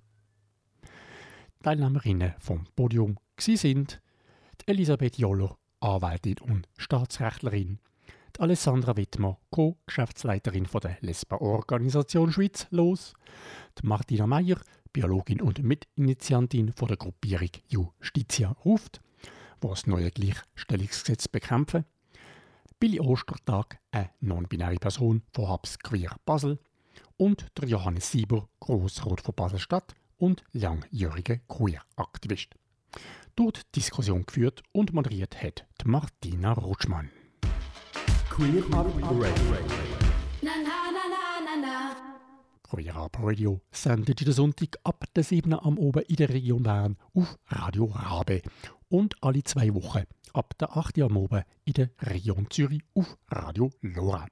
Teilnehmerinnen 1.62 2.34
vom 2.38 2.66
Podium 2.76 3.16
sind 3.38 4.02
Elisabeth 4.66 5.16
Joller, 5.16 5.56
Anwältin 5.80 6.38
und 6.40 6.68
Staatsrechtlerin, 6.76 7.78
Alessandra 8.38 8.94
Wittmer, 8.98 9.38
Co-Geschäftsleiterin 9.50 10.68
der 10.82 10.98
Lesba-Organisation 11.00 12.30
Schweiz, 12.30 12.66
los, 12.70 13.14
Martina 13.82 14.26
Meyer, 14.26 14.58
Biologin 14.94 15.42
und 15.42 15.62
Mitinitiantin 15.62 16.72
von 16.72 16.88
der 16.88 16.96
Gruppierung 16.96 17.50
Justitia 17.68 18.52
ruft, 18.64 19.02
die 19.62 19.68
das 19.68 19.86
neue 19.86 20.10
Gleichstellungsgesetz 20.10 21.26
bekämpfen. 21.28 21.84
Billy 22.78 23.00
Ostertag, 23.00 23.80
eine 23.90 24.10
non-binäre 24.20 24.76
Person 24.76 25.22
von 25.32 25.48
Habs 25.48 25.78
Queer 25.80 26.16
Basel. 26.24 26.58
Und 27.16 27.46
der 27.58 27.68
Johannes 27.68 28.10
Sieber, 28.10 28.48
Grossrot 28.60 29.20
von 29.20 29.34
Basel-Stadt 29.34 29.94
und 30.16 30.44
langjähriger 30.52 31.38
Queer-Aktivist. 31.48 32.54
Dort 33.34 33.74
Diskussion 33.74 34.24
geführt 34.24 34.62
und 34.72 34.92
moderiert 34.92 35.42
hat 35.42 35.66
Martina 35.84 36.52
Rutschmann. 36.52 37.10
Queer 38.30 38.62
Up 38.72 38.86
Radio. 39.02 39.93
Up 42.74 43.18
Radio 43.22 43.60
sendet 43.70 44.20
jeden 44.20 44.34
Sonntag 44.34 44.76
ab 44.82 45.04
der 45.14 45.22
7. 45.22 45.54
am 45.54 45.78
Oben 45.78 46.02
in 46.08 46.16
der 46.16 46.28
Region 46.28 46.64
Bern 46.64 46.96
auf 47.14 47.38
Radio 47.46 47.84
Rabe 47.84 48.42
und 48.88 49.14
alle 49.22 49.44
zwei 49.44 49.72
Wochen 49.74 50.02
ab 50.32 50.58
der 50.58 50.76
8. 50.76 50.98
am 51.02 51.16
Oben 51.16 51.44
in 51.64 51.74
der 51.74 51.90
Region 52.00 52.48
Zürich 52.50 52.82
auf 52.94 53.16
Radio 53.30 53.70
Lora. 53.80 54.26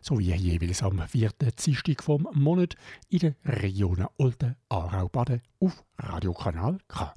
Sowie 0.00 0.36
jeweils 0.36 0.84
am 0.84 1.00
4. 1.00 1.30
Dienstag 1.64 2.04
vom 2.04 2.28
Monat 2.32 2.76
in 3.08 3.18
der 3.18 3.34
Region 3.44 4.06
Olten, 4.18 4.54
Aarau, 4.68 5.08
Baden 5.08 5.42
auf 5.58 5.84
Radiokanal 5.98 6.78
K. 6.86 7.12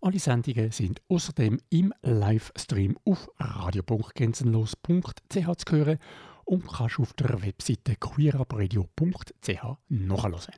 Alle 0.00 0.20
Sendungen 0.20 0.70
sind 0.70 1.02
außerdem 1.08 1.58
im 1.70 1.92
Livestream 2.02 2.96
auf 3.04 3.28
radio.grenzenlos.ch 3.38 5.56
zu 5.56 5.72
hören 5.72 5.98
und 6.46 6.66
kannst 6.66 6.98
auf 6.98 7.12
der 7.12 7.42
Webseite 7.42 7.96
queerabradio.ch 7.96 9.76
nachhören. 9.88 10.54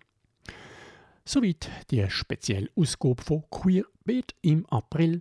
Soweit 1.25 1.69
die 1.91 2.09
spezielle 2.09 2.71
Ausgabe 2.75 3.23
von 3.23 3.45
Queerbeat 3.51 4.35
im 4.43 4.65
April. 4.67 5.21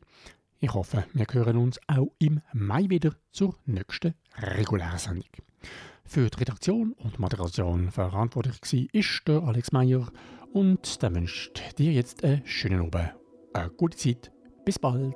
Ich 0.59 0.73
hoffe, 0.73 1.05
wir 1.13 1.25
hören 1.31 1.57
uns 1.57 1.79
auch 1.87 2.13
im 2.19 2.41
Mai 2.53 2.89
wieder 2.89 3.13
zur 3.31 3.55
nächsten 3.65 4.13
regulären 4.37 4.97
Sendung. 4.97 5.29
Für 6.05 6.29
die 6.29 6.39
Redaktion 6.39 6.93
und 6.93 7.19
Moderation 7.19 7.91
verantwortlich 7.91 8.55
war 8.61 8.87
ist 8.93 9.27
der 9.27 9.43
Alex 9.43 9.71
Meyer 9.73 10.07
und 10.53 11.01
der 11.01 11.13
wünscht 11.13 11.61
dir 11.77 11.91
jetzt 11.91 12.23
einen 12.23 12.45
schönen 12.45 12.79
Abend, 12.79 13.13
eine 13.53 13.69
gute 13.71 13.97
Zeit, 13.97 14.31
bis 14.63 14.79
bald. 14.79 15.15